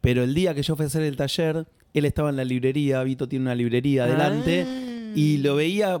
Pero 0.00 0.24
el 0.24 0.34
día 0.34 0.54
que 0.54 0.62
yo 0.62 0.74
fui 0.74 0.84
a 0.84 0.86
hacer 0.86 1.02
el 1.02 1.16
taller, 1.16 1.66
él 1.92 2.04
estaba 2.06 2.30
en 2.30 2.36
la 2.36 2.44
librería, 2.44 3.02
Vito 3.02 3.28
tiene 3.28 3.42
una 3.44 3.54
librería 3.54 4.04
adelante, 4.04 4.66
y 5.14 5.36
lo 5.36 5.56
veía 5.56 6.00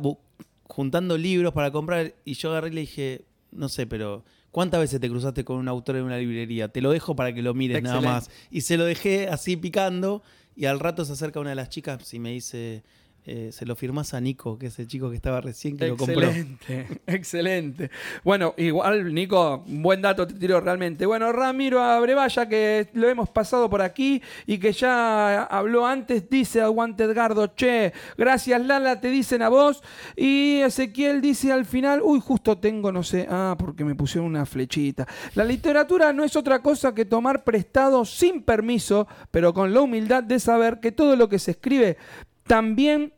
juntando 0.62 1.18
libros 1.18 1.52
para 1.52 1.70
comprar, 1.70 2.14
y 2.24 2.32
yo 2.32 2.52
agarré 2.52 2.68
y 2.68 2.72
le 2.72 2.80
dije, 2.80 3.26
no 3.52 3.68
sé, 3.68 3.86
pero 3.86 4.24
¿cuántas 4.54 4.78
veces 4.78 5.00
te 5.00 5.10
cruzaste 5.10 5.44
con 5.44 5.56
un 5.56 5.66
autor 5.66 5.96
en 5.96 6.04
una 6.04 6.16
librería? 6.16 6.68
Te 6.68 6.80
lo 6.80 6.92
dejo 6.92 7.16
para 7.16 7.34
que 7.34 7.42
lo 7.42 7.54
mires 7.54 7.82
nada 7.82 8.00
más. 8.00 8.30
Y 8.52 8.60
se 8.60 8.76
lo 8.76 8.84
dejé 8.84 9.26
así 9.26 9.56
picando, 9.56 10.22
y 10.54 10.66
al 10.66 10.78
rato 10.78 11.04
se 11.04 11.12
acerca 11.12 11.40
una 11.40 11.50
de 11.50 11.56
las 11.56 11.70
chicas 11.70 12.14
y 12.14 12.20
me 12.20 12.30
dice, 12.30 12.84
eh, 13.26 13.50
se 13.52 13.64
lo 13.64 13.74
firmás 13.74 14.12
a 14.12 14.20
Nico, 14.20 14.58
que 14.58 14.66
es 14.66 14.78
el 14.78 14.86
chico 14.86 15.08
que 15.08 15.16
estaba 15.16 15.40
recién 15.40 15.78
que 15.78 15.88
lo 15.88 15.96
compró. 15.96 16.28
Excelente, 16.28 16.86
excelente. 17.06 17.90
Bueno, 18.22 18.52
igual, 18.58 19.14
Nico, 19.14 19.64
buen 19.66 20.02
dato 20.02 20.26
te 20.26 20.34
tiró 20.34 20.60
realmente. 20.60 21.06
Bueno, 21.06 21.32
Ramiro 21.32 21.82
Abrevaya, 21.82 22.46
que 22.46 22.88
lo 22.92 23.08
hemos 23.08 23.30
pasado 23.30 23.70
por 23.70 23.80
aquí 23.80 24.20
y 24.46 24.58
que 24.58 24.72
ya 24.72 25.44
habló 25.44 25.86
antes, 25.86 26.28
dice 26.28 26.60
aguante 26.60 27.04
Edgardo, 27.04 27.54
che, 27.54 27.94
gracias 28.18 28.60
Lala, 28.60 29.00
te 29.00 29.08
dicen 29.08 29.40
a 29.40 29.48
vos. 29.48 29.82
Y 30.16 30.56
Ezequiel 30.60 31.22
dice 31.22 31.50
al 31.50 31.64
final, 31.64 32.02
uy, 32.02 32.20
justo 32.20 32.58
tengo, 32.58 32.92
no 32.92 33.02
sé, 33.02 33.26
ah, 33.30 33.56
porque 33.58 33.86
me 33.86 33.94
pusieron 33.94 34.28
una 34.28 34.44
flechita. 34.44 35.08
La 35.34 35.44
literatura 35.44 36.12
no 36.12 36.24
es 36.24 36.36
otra 36.36 36.60
cosa 36.60 36.94
que 36.94 37.06
tomar 37.06 37.42
prestado 37.42 38.04
sin 38.04 38.42
permiso, 38.42 39.08
pero 39.30 39.54
con 39.54 39.72
la 39.72 39.80
humildad 39.80 40.22
de 40.22 40.38
saber 40.38 40.80
que 40.80 40.92
todo 40.92 41.16
lo 41.16 41.30
que 41.30 41.38
se 41.38 41.52
escribe 41.52 41.96
también 42.46 43.12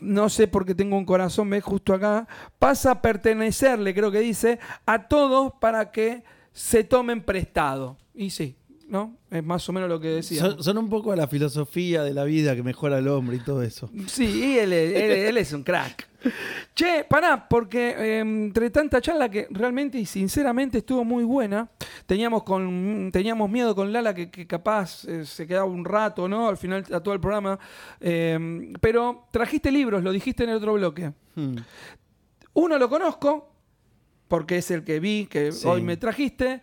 no 0.00 0.30
sé 0.30 0.48
por 0.48 0.64
qué 0.64 0.74
tengo 0.74 0.96
un 0.96 1.04
corazón, 1.04 1.50
ve 1.50 1.60
justo 1.60 1.92
acá, 1.92 2.26
pasa 2.58 2.92
a 2.92 3.02
pertenecerle, 3.02 3.94
creo 3.94 4.10
que 4.10 4.20
dice, 4.20 4.58
a 4.86 5.08
todos 5.08 5.52
para 5.60 5.90
que 5.92 6.22
se 6.52 6.84
tomen 6.84 7.22
prestado. 7.22 7.98
Y 8.14 8.30
sí, 8.30 8.56
¿no? 8.88 9.16
Es 9.30 9.44
más 9.44 9.68
o 9.68 9.72
menos 9.74 9.88
lo 9.90 10.00
que 10.00 10.08
decía. 10.08 10.40
Son, 10.40 10.62
son 10.62 10.78
un 10.78 10.88
poco 10.88 11.12
a 11.12 11.16
la 11.16 11.28
filosofía 11.28 12.02
de 12.02 12.14
la 12.14 12.24
vida 12.24 12.56
que 12.56 12.62
mejora 12.62 12.96
al 12.96 13.08
hombre 13.08 13.36
y 13.36 13.40
todo 13.40 13.62
eso. 13.62 13.90
Sí, 14.06 14.24
y 14.54 14.58
él, 14.58 14.72
él- 14.72 14.94
él 14.96 15.36
es 15.36 15.52
un 15.52 15.62
crack. 15.64 16.08
Che, 16.74 17.04
pará, 17.08 17.48
porque 17.48 17.90
eh, 17.90 18.18
entre 18.20 18.70
tanta 18.70 19.00
charla 19.00 19.28
que 19.30 19.46
realmente 19.50 19.98
y 19.98 20.06
sinceramente 20.06 20.78
estuvo 20.78 21.04
muy 21.04 21.24
buena, 21.24 21.68
teníamos, 22.06 22.42
con, 22.42 23.10
teníamos 23.12 23.50
miedo 23.50 23.74
con 23.74 23.92
Lala 23.92 24.14
que, 24.14 24.30
que 24.30 24.46
capaz 24.46 25.04
eh, 25.06 25.24
se 25.24 25.46
quedaba 25.46 25.64
un 25.66 25.84
rato, 25.84 26.28
¿no? 26.28 26.48
Al 26.48 26.56
final 26.56 26.84
a 26.92 27.00
todo 27.00 27.14
el 27.14 27.20
programa. 27.20 27.58
Eh, 28.00 28.72
pero 28.80 29.26
trajiste 29.30 29.70
libros, 29.70 30.02
lo 30.02 30.12
dijiste 30.12 30.44
en 30.44 30.50
el 30.50 30.56
otro 30.56 30.74
bloque. 30.74 31.12
Hmm. 31.34 31.56
Uno 32.54 32.78
lo 32.78 32.88
conozco, 32.88 33.52
porque 34.28 34.58
es 34.58 34.70
el 34.70 34.84
que 34.84 35.00
vi, 35.00 35.26
que 35.26 35.52
Sí. 35.52 35.66
hoy 35.66 35.82
me 35.82 35.96
trajiste. 35.96 36.60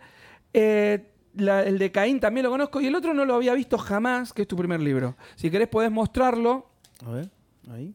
Eh, 0.52 1.12
la- 1.34 1.62
el 1.62 1.78
de 1.78 1.90
Caín 1.92 2.20
también 2.20 2.44
lo 2.44 2.50
conozco. 2.50 2.80
Y 2.80 2.86
el 2.86 2.94
otro 2.94 3.14
no 3.14 3.24
lo 3.24 3.34
había 3.34 3.54
visto 3.54 3.78
jamás, 3.78 4.32
que 4.32 4.42
es 4.42 4.48
tu 4.48 4.56
primer 4.56 4.80
libro. 4.80 5.16
Si 5.36 5.50
querés 5.50 5.68
podés 5.68 5.90
mostrarlo. 5.90 6.70
A 7.06 7.10
ver, 7.10 7.30
ahí. 7.70 7.94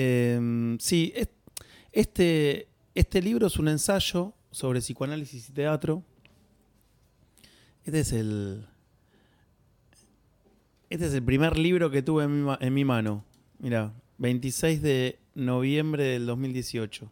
Em, 0.00 0.78
sí, 0.78 1.12
es- 1.16 1.28
este, 1.90 2.68
este 2.94 3.20
libro 3.20 3.48
es 3.48 3.58
un 3.58 3.66
ensayo 3.66 4.32
sobre 4.52 4.78
psicoanálisis 4.80 5.48
y 5.48 5.52
teatro. 5.52 6.04
Este 7.84 7.98
es 8.00 8.12
el. 8.12 8.64
Este 10.88 11.06
es 11.06 11.14
el 11.14 11.22
primer 11.24 11.58
libro 11.58 11.90
que 11.90 12.02
tuve 12.02 12.24
en 12.24 12.44
mi, 12.44 12.52
en 12.60 12.74
mi 12.74 12.84
mano. 12.84 13.24
Mira, 13.58 13.92
26 14.18 14.82
de 14.82 15.18
noviembre 15.34 16.04
del 16.04 16.26
2018. 16.26 17.10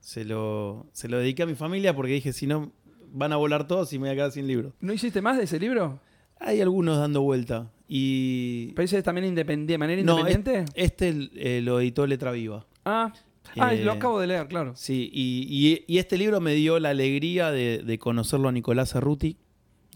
Se 0.00 0.24
lo, 0.26 0.86
se 0.92 1.08
lo 1.08 1.16
dediqué 1.18 1.44
a 1.44 1.46
mi 1.46 1.54
familia 1.54 1.94
porque 1.96 2.12
dije, 2.12 2.34
si 2.34 2.46
no, 2.46 2.70
van 3.12 3.32
a 3.32 3.36
volar 3.36 3.66
todos 3.66 3.92
y 3.94 3.98
me 3.98 4.08
voy 4.08 4.10
a 4.10 4.14
quedar 4.14 4.32
sin 4.32 4.46
libro. 4.46 4.74
¿No 4.80 4.92
hiciste 4.92 5.22
más 5.22 5.38
de 5.38 5.44
ese 5.44 5.58
libro? 5.58 6.00
Hay 6.38 6.60
algunos 6.60 6.98
dando 6.98 7.22
vuelta. 7.22 7.70
Y. 7.92 8.70
¿Pero 8.76 8.84
ese 8.84 8.98
es 8.98 9.04
también 9.04 9.26
independiente, 9.26 9.72
de 9.72 9.78
manera 9.78 10.02
No, 10.04 10.20
independiente? 10.20 10.72
este 10.80 11.28
eh, 11.34 11.60
lo 11.60 11.80
editó 11.80 12.06
Letra 12.06 12.30
Viva. 12.30 12.64
Ah, 12.84 13.12
ah 13.58 13.74
Eh, 13.74 13.82
lo 13.84 13.90
acabo 13.90 14.20
de 14.20 14.28
leer, 14.28 14.46
claro. 14.46 14.74
Sí, 14.76 15.10
y, 15.12 15.44
y- 15.50 15.84
y 15.92 15.98
este 15.98 16.16
libro 16.16 16.40
me 16.40 16.54
dio 16.54 16.78
la 16.78 16.90
alegría 16.90 17.50
de, 17.50 17.78
de 17.78 17.98
conocerlo 17.98 18.48
a 18.48 18.52
Nicolás 18.52 18.92
Cerruti, 18.92 19.36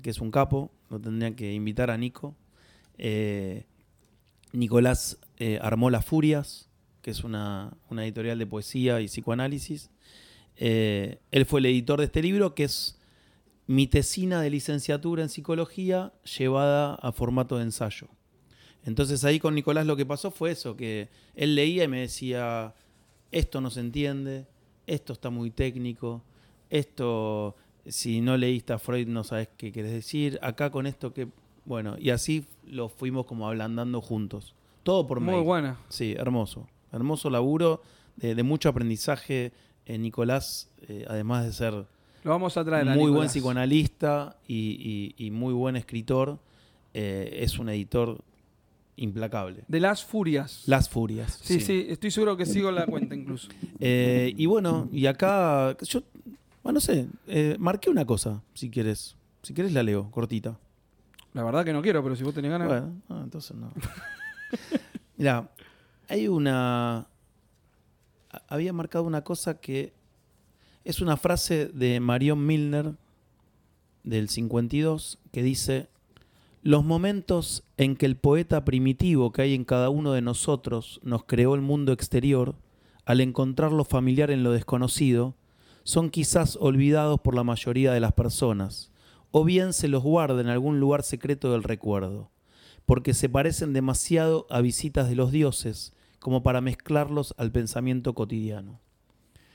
que 0.03 0.11
es 0.11 0.21
un 0.21 0.33
capo, 0.33 0.73
lo 0.91 0.99
tendrían 0.99 1.35
que 1.37 1.53
invitar 1.53 1.93
a 1.93 1.97
Nico. 1.97 2.35
Eh, 2.99 3.65
Nicolás 4.53 5.19
eh, 5.39 5.61
armó 5.63 5.89
Las 5.89 6.05
Furias, 6.05 6.69
que 7.01 7.13
es 7.13 7.23
una, 7.23 7.75
una 7.91 8.05
editorial 8.05 8.41
de 8.41 8.47
poesía 8.47 9.01
y 9.03 9.07
psicoanálisis. 9.07 9.91
Él 10.57 11.47
fue 11.47 11.61
el 11.61 11.67
editor 11.67 12.01
de 12.01 12.07
este 12.07 12.23
libro, 12.23 12.55
que 12.57 12.65
es 12.65 12.99
mi 13.67 13.87
tesina 13.87 14.41
de 14.41 14.51
licenciatura 14.51 15.23
en 15.23 15.29
psicología 15.29 16.13
llevada 16.39 16.95
a 16.97 17.13
formato 17.13 17.57
de 17.57 17.65
ensayo. 17.65 18.09
Entonces 18.85 19.25
ahí 19.25 19.41
con 19.41 19.55
Nicolás 19.55 19.87
lo 19.87 19.97
que 19.97 20.05
pasó 20.05 20.31
fue 20.31 20.51
eso, 20.51 20.77
que 20.77 21.09
él 21.35 21.55
leía 21.55 21.85
y 21.85 21.89
me 21.89 22.01
decía, 22.01 22.75
esto 23.33 23.61
no 23.61 23.71
se 23.71 23.81
entiende, 23.81 24.47
esto 24.87 25.15
está 25.15 25.31
muy 25.31 25.51
técnico, 25.51 26.23
esto, 26.69 27.57
si 27.87 28.21
no 28.21 28.37
leíste 28.37 28.75
a 28.75 28.79
Freud 28.79 29.09
no 29.09 29.25
sabes 29.25 29.49
qué 29.57 29.73
querés 29.73 29.93
decir, 29.93 30.39
acá 30.43 30.71
con 30.71 30.87
esto 30.87 31.13
que... 31.15 31.29
Bueno, 31.65 31.97
y 31.99 32.11
así 32.11 32.45
lo 32.67 32.91
fuimos 32.91 33.25
como 33.25 33.49
ablandando 33.49 34.03
juntos. 34.03 34.55
Todo 34.83 35.07
por 35.07 35.21
Muy 35.21 35.37
mail. 35.37 35.45
buena. 35.45 35.79
Sí, 35.89 36.15
hermoso. 36.19 36.69
Hermoso 36.93 37.31
laburo, 37.31 37.81
de, 38.17 38.35
de 38.35 38.43
mucho 38.43 38.69
aprendizaje. 38.69 39.53
Eh, 39.87 39.97
Nicolás, 39.97 40.71
eh, 40.89 41.07
además 41.09 41.47
de 41.47 41.53
ser 41.55 41.87
Lo 42.25 42.31
vamos 42.31 42.57
a 42.57 42.65
traer 42.65 42.89
a 42.89 42.95
muy 42.97 43.11
buen 43.11 43.29
psicoanalista 43.29 44.37
y, 44.49 45.15
y- 45.19 45.27
y 45.27 45.31
muy 45.31 45.53
buen 45.55 45.77
escritor, 45.77 46.39
eh, 46.95 47.39
es 47.43 47.59
un 47.59 47.69
editor 47.69 48.19
implacable. 48.97 49.65
De 49.69 49.79
Las 49.81 50.05
Furias. 50.05 50.63
Las 50.67 50.89
Furias. 50.89 51.39
sí, 51.43 51.61
sí, 51.61 51.87
estoy 51.89 52.11
seguro 52.11 52.37
que 52.37 52.47
sigo 52.47 52.71
la 52.71 52.87
cuenta 52.87 53.15
incluso. 53.15 53.49
Eh, 53.79 54.33
y 54.37 54.47
bueno, 54.47 54.89
y 54.93 55.07
acá 55.07 55.77
yo, 55.83 56.03
bueno, 56.63 56.77
no 56.79 56.81
sé, 56.81 57.09
eh, 57.27 57.57
marqué 57.59 57.91
una 57.91 58.05
cosa, 58.07 58.43
si 58.55 58.71
quieres. 58.71 59.17
Si 59.43 59.53
quieres 59.53 59.73
la 59.75 59.83
leo, 59.83 60.11
cortita. 60.11 60.59
La 61.35 61.43
verdad 61.45 61.65
que 61.65 61.73
no 61.75 61.83
quiero, 61.83 62.03
pero 62.03 62.17
si 62.17 62.23
vos 62.25 62.33
tenés 62.33 62.51
ganas. 62.53 62.69
Bueno, 62.69 62.93
ah, 63.11 63.21
entonces 63.23 63.55
no. 63.55 63.71
Mira, 65.19 65.51
hay 66.09 66.29
una. 66.29 67.07
Había 68.49 68.73
marcado 68.73 69.05
una 69.05 69.23
cosa 69.23 69.61
que 69.61 69.93
es 70.85 71.01
una 71.01 71.17
frase 71.17 71.67
de 71.69 71.99
Marion 71.99 72.45
Milner 72.45 72.95
del 74.03 74.29
52 74.29 75.19
que 75.33 75.43
dice: 75.43 75.89
Los 76.63 76.85
momentos 76.85 77.65
en 77.77 77.97
que 77.97 78.07
el 78.07 78.17
poeta 78.17 78.65
primitivo 78.65 79.33
que 79.33 79.43
hay 79.43 79.55
en 79.55 79.65
cada 79.65 79.89
uno 79.89 80.13
de 80.13 80.21
nosotros 80.21 81.01
nos 81.03 81.25
creó 81.25 81.55
el 81.55 81.63
mundo 81.63 81.93
exterior, 81.93 82.55
al 83.07 83.21
encontrar 83.21 83.73
lo 83.73 83.85
familiar 83.85 84.31
en 84.31 84.43
lo 84.43 84.53
desconocido, 84.53 85.35
son 85.85 86.11
quizás 86.11 86.57
olvidados 86.61 87.21
por 87.21 87.35
la 87.35 87.45
mayoría 87.45 87.93
de 87.93 88.01
las 88.01 88.13
personas, 88.13 88.91
o 89.31 89.45
bien 89.45 89.73
se 89.73 89.89
los 89.89 90.03
guarda 90.03 90.41
en 90.41 90.49
algún 90.49 90.81
lugar 90.81 91.03
secreto 91.03 91.53
del 91.53 91.63
recuerdo, 91.63 92.31
porque 92.87 93.15
se 93.15 93.29
parecen 93.29 93.73
demasiado 93.73 94.47
a 94.51 94.61
visitas 94.61 95.09
de 95.09 95.17
los 95.17 95.33
dioses 95.33 95.93
como 96.19 96.43
para 96.43 96.63
mezclarlos 96.63 97.35
al 97.37 97.53
pensamiento 97.53 98.15
cotidiano. 98.15 98.81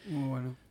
Muy 0.07 0.29
bueno. 0.29 0.68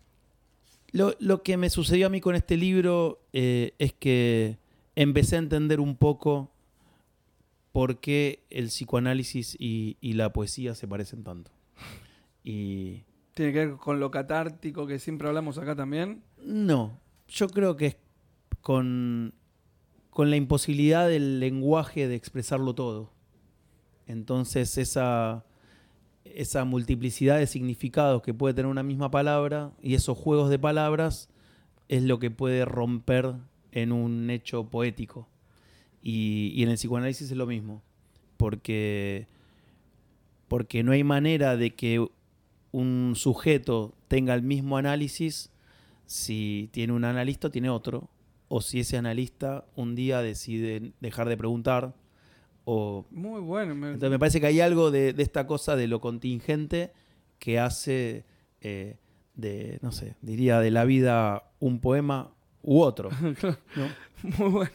Lo, 0.92 1.14
lo 1.18 1.42
que 1.42 1.56
me 1.56 1.70
sucedió 1.70 2.06
a 2.06 2.10
mí 2.10 2.20
con 2.20 2.34
este 2.34 2.56
libro 2.56 3.20
eh, 3.32 3.74
es 3.78 3.92
que 3.92 4.58
empecé 4.96 5.36
a 5.36 5.40
entender 5.40 5.80
un 5.80 5.96
poco 5.96 6.50
por 7.72 8.00
qué 8.00 8.44
el 8.50 8.66
psicoanálisis 8.68 9.54
y, 9.58 9.96
y 10.00 10.14
la 10.14 10.32
poesía 10.32 10.74
se 10.74 10.88
parecen 10.88 11.24
tanto. 11.24 11.50
Y 12.42 13.04
Tiene 13.34 13.52
que 13.52 13.66
ver 13.66 13.76
con 13.76 14.00
lo 14.00 14.10
catártico 14.10 14.86
que 14.86 14.98
siempre 14.98 15.28
hablamos 15.28 15.58
acá 15.58 15.76
también. 15.76 16.22
no, 16.42 16.98
yo 17.28 17.48
creo 17.50 17.76
que 17.76 17.86
es 17.86 17.96
con, 18.62 19.34
con 20.08 20.30
la 20.30 20.36
imposibilidad 20.36 21.06
del 21.06 21.40
lenguaje 21.40 22.08
de 22.08 22.14
expresarlo 22.14 22.74
todo. 22.74 23.12
Entonces 24.06 24.78
esa, 24.78 25.44
esa 26.38 26.64
multiplicidad 26.64 27.38
de 27.38 27.48
significados 27.48 28.22
que 28.22 28.32
puede 28.32 28.54
tener 28.54 28.70
una 28.70 28.84
misma 28.84 29.10
palabra 29.10 29.72
y 29.82 29.94
esos 29.94 30.16
juegos 30.16 30.50
de 30.50 30.58
palabras 30.60 31.28
es 31.88 32.04
lo 32.04 32.20
que 32.20 32.30
puede 32.30 32.64
romper 32.64 33.34
en 33.72 33.90
un 33.90 34.30
hecho 34.30 34.70
poético. 34.70 35.28
Y, 36.00 36.52
y 36.54 36.62
en 36.62 36.68
el 36.68 36.76
psicoanálisis 36.76 37.32
es 37.32 37.36
lo 37.36 37.46
mismo, 37.46 37.82
porque, 38.36 39.26
porque 40.46 40.84
no 40.84 40.92
hay 40.92 41.02
manera 41.02 41.56
de 41.56 41.74
que 41.74 42.06
un 42.70 43.14
sujeto 43.16 43.96
tenga 44.06 44.32
el 44.34 44.42
mismo 44.42 44.76
análisis 44.76 45.50
si 46.06 46.68
tiene 46.70 46.92
un 46.92 47.04
analista 47.04 47.48
o 47.48 47.50
tiene 47.50 47.68
otro, 47.68 48.10
o 48.46 48.60
si 48.60 48.78
ese 48.78 48.96
analista 48.96 49.64
un 49.74 49.96
día 49.96 50.22
decide 50.22 50.92
dejar 51.00 51.28
de 51.28 51.36
preguntar, 51.36 51.96
o 52.70 53.06
Muy 53.10 53.40
bueno. 53.40 53.74
me- 53.74 53.86
entonces 53.88 54.10
me 54.10 54.18
parece 54.18 54.40
que 54.42 54.46
hay 54.46 54.60
algo 54.60 54.90
de, 54.90 55.14
de 55.14 55.22
esta 55.22 55.46
cosa 55.46 55.74
de 55.74 55.86
lo 55.88 56.00
contingente 56.00 56.92
que 57.38 57.58
hace 57.58 58.24
eh, 58.60 58.96
de, 59.34 59.78
no 59.80 59.90
sé, 59.90 60.16
diría 60.20 60.60
de 60.60 60.70
la 60.70 60.84
vida 60.84 61.44
un 61.60 61.80
poema 61.80 62.30
u 62.62 62.80
otro. 62.82 63.08
¿no? 63.76 63.88
Muy 64.38 64.50
bueno. 64.50 64.70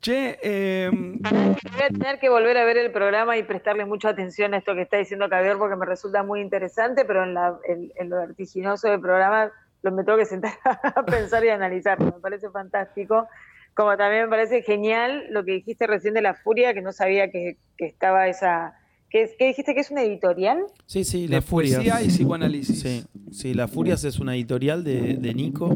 Che, 0.00 0.38
eh, 0.42 0.90
Voy 0.92 1.82
a 1.82 1.88
tener 1.88 2.20
que 2.20 2.28
volver 2.28 2.56
a 2.56 2.64
ver 2.64 2.76
el 2.76 2.92
programa 2.92 3.36
y 3.36 3.42
prestarle 3.42 3.84
mucha 3.84 4.10
atención 4.10 4.54
a 4.54 4.58
esto 4.58 4.76
que 4.76 4.82
está 4.82 4.96
diciendo 4.98 5.28
Caviar 5.28 5.58
porque 5.58 5.74
me 5.74 5.86
resulta 5.86 6.22
muy 6.22 6.40
interesante, 6.40 7.04
pero 7.04 7.24
en, 7.24 7.34
la- 7.34 7.58
en- 7.66 7.90
en 7.96 8.10
lo 8.10 8.16
vertiginoso 8.18 8.88
del 8.88 9.00
programa 9.00 9.50
lo 9.82 9.90
me 9.90 10.04
tengo 10.04 10.18
que 10.18 10.24
sentar 10.26 10.52
a 10.94 11.02
pensar 11.04 11.44
y 11.44 11.48
analizarlo. 11.48 12.06
Me 12.14 12.20
parece 12.20 12.48
fantástico. 12.50 13.26
Como 13.78 13.96
también 13.96 14.24
me 14.24 14.28
parece 14.28 14.62
genial 14.62 15.26
lo 15.30 15.44
que 15.44 15.52
dijiste 15.52 15.86
recién 15.86 16.12
de 16.12 16.20
La 16.20 16.34
Furia, 16.34 16.74
que 16.74 16.82
no 16.82 16.92
sabía 16.92 17.30
que, 17.30 17.58
que 17.76 17.86
estaba 17.86 18.26
esa... 18.26 18.74
¿Qué, 19.08 19.30
dijiste 19.38 19.72
que 19.72 19.78
es 19.78 19.92
una 19.92 20.02
editorial? 20.02 20.64
Sí, 20.86 21.04
sí, 21.04 21.28
La 21.28 21.40
Furias. 21.42 21.76
poesía 21.76 22.02
y 22.02 22.08
psicoanálisis. 22.08 22.80
Sí, 22.80 23.04
sí, 23.30 23.54
La 23.54 23.68
Furias 23.68 24.02
es 24.02 24.18
una 24.18 24.34
editorial 24.34 24.82
de, 24.82 25.14
de 25.14 25.32
Nico 25.32 25.72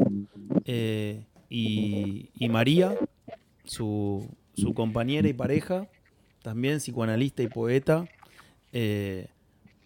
eh, 0.65 1.21
y, 1.49 2.29
y 2.37 2.49
María, 2.49 2.93
su, 3.63 4.27
su 4.53 4.73
compañera 4.73 5.29
y 5.29 5.33
pareja, 5.33 5.87
también 6.41 6.79
psicoanalista 6.79 7.41
y 7.41 7.47
poeta. 7.47 8.05
eh, 8.73 9.27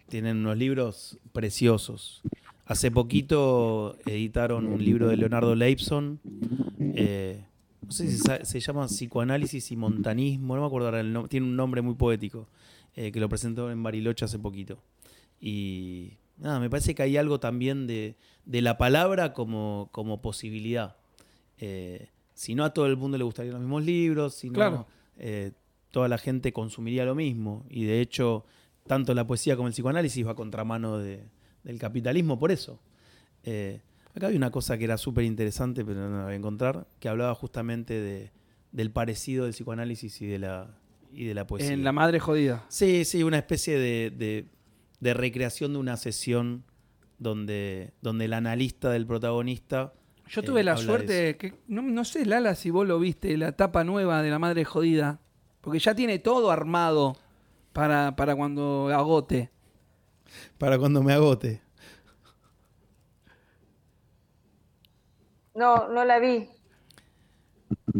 tienen 0.10 0.38
unos 0.38 0.58
libros 0.58 1.20
preciosos. 1.34 2.24
Hace 2.66 2.90
poquito 2.90 3.96
editaron 4.08 4.66
un 4.66 4.84
libro 4.84 5.08
de 5.08 5.18
Leonardo 5.18 5.54
Leibson. 5.54 6.20
eh, 6.96 7.44
no 7.82 7.92
sé 7.92 8.10
si 8.10 8.18
se 8.44 8.60
llama 8.60 8.88
Psicoanálisis 8.88 9.72
y 9.72 9.76
Montanismo, 9.78 10.56
no 10.56 10.62
me 10.62 10.68
acuerdo 10.68 10.88
ahora 10.88 11.00
el 11.02 11.14
nombre, 11.14 11.30
tiene 11.30 11.46
un 11.46 11.56
nombre 11.56 11.82
muy 11.82 11.96
poético, 11.96 12.48
eh, 12.96 13.12
que 13.12 13.20
lo 13.20 13.30
presentó 13.30 13.72
en 13.72 13.82
Bariloche 13.84 14.26
hace 14.26 14.40
poquito. 14.40 14.80
Y 15.40 16.14
nada, 16.38 16.60
me 16.60 16.70
parece 16.70 16.96
que 16.96 17.04
hay 17.04 17.18
algo 17.18 17.40
también 17.40 17.88
de, 17.88 18.16
de 18.46 18.62
la 18.62 18.78
palabra 18.78 19.34
como, 19.34 19.90
como 19.92 20.22
posibilidad. 20.22 20.98
Eh, 21.60 22.10
si 22.34 22.56
no 22.56 22.64
a 22.66 22.74
todo 22.74 22.86
el 22.88 22.98
mundo 22.98 23.18
le 23.18 23.24
gustarían 23.24 23.54
los 23.54 23.62
mismos 23.62 23.84
libros, 23.84 24.36
si 24.36 24.48
no 24.50 24.54
Claro. 24.54 24.88
eh, 25.18 25.52
toda 25.92 26.08
la 26.08 26.18
gente 26.18 26.54
consumiría 26.54 27.06
lo 27.06 27.16
mismo. 27.16 27.66
Y 27.70 27.86
de 27.86 28.02
hecho, 28.02 28.46
tanto 28.86 29.14
la 29.14 29.26
poesía 29.26 29.56
como 29.56 29.68
el 29.68 29.74
psicoanálisis 29.74 30.26
va 30.26 30.32
a 30.32 30.36
contramano 30.36 30.98
de- 30.98 31.24
del 31.64 31.80
capitalismo 31.80 32.38
por 32.40 32.52
eso. 32.52 32.80
Eh, 33.44 33.82
acá 34.18 34.28
había 34.28 34.38
una 34.38 34.52
cosa 34.52 34.78
que 34.78 34.84
era 34.84 34.98
súper 34.98 35.24
interesante, 35.24 35.84
pero 35.86 36.10
no 36.10 36.18
la 36.18 36.24
voy 36.26 36.34
a 36.34 36.36
encontrar, 36.38 36.88
que 37.00 37.10
hablaba 37.10 37.34
justamente 37.36 37.94
de, 38.00 38.32
del 38.72 38.92
parecido 38.92 39.46
del 39.46 39.54
psicoanálisis 39.54 40.22
y 40.22 40.28
de 40.28 40.40
la, 40.40 40.76
y 41.12 41.26
de 41.26 41.34
la 41.34 41.48
poesía. 41.48 41.72
en 41.74 41.84
La 41.84 41.92
Madre 41.92 42.20
Jodida. 42.20 42.66
Sí, 42.70 43.06
sí, 43.06 43.24
una 43.24 43.38
especie 43.38 43.78
de, 43.80 44.12
de- 44.12 44.46
de 45.00 45.14
recreación 45.14 45.74
de 45.74 45.80
una 45.80 45.96
sesión 45.96 46.64
donde, 47.20 47.94
donde 48.02 48.26
el 48.26 48.34
analista 48.34 48.90
del 48.90 49.06
protagonista. 49.06 49.94
Yo 50.28 50.42
eh, 50.42 50.44
tuve 50.44 50.64
la 50.64 50.76
suerte 50.78 51.38
que, 51.38 51.54
no, 51.68 51.82
no 51.84 52.04
sé, 52.04 52.26
Lala, 52.26 52.56
si 52.56 52.70
vos 52.72 52.88
lo 52.88 53.00
viste, 53.00 53.38
la 53.38 53.52
tapa 53.52 53.84
nueva 53.84 54.22
de 54.24 54.30
La 54.32 54.40
Madre 54.40 54.66
Jodida, 54.66 55.20
porque 55.62 55.80
ya 55.80 55.94
tiene 55.96 56.18
todo 56.20 56.50
armado 56.52 57.16
para, 57.74 58.16
para 58.16 58.36
cuando 58.36 58.90
agote. 58.94 59.52
Para 60.58 60.78
cuando 60.80 61.04
me 61.04 61.14
agote. 61.14 61.62
No, 65.58 65.88
no 65.90 66.06
la 66.06 66.20
vi. 66.20 66.48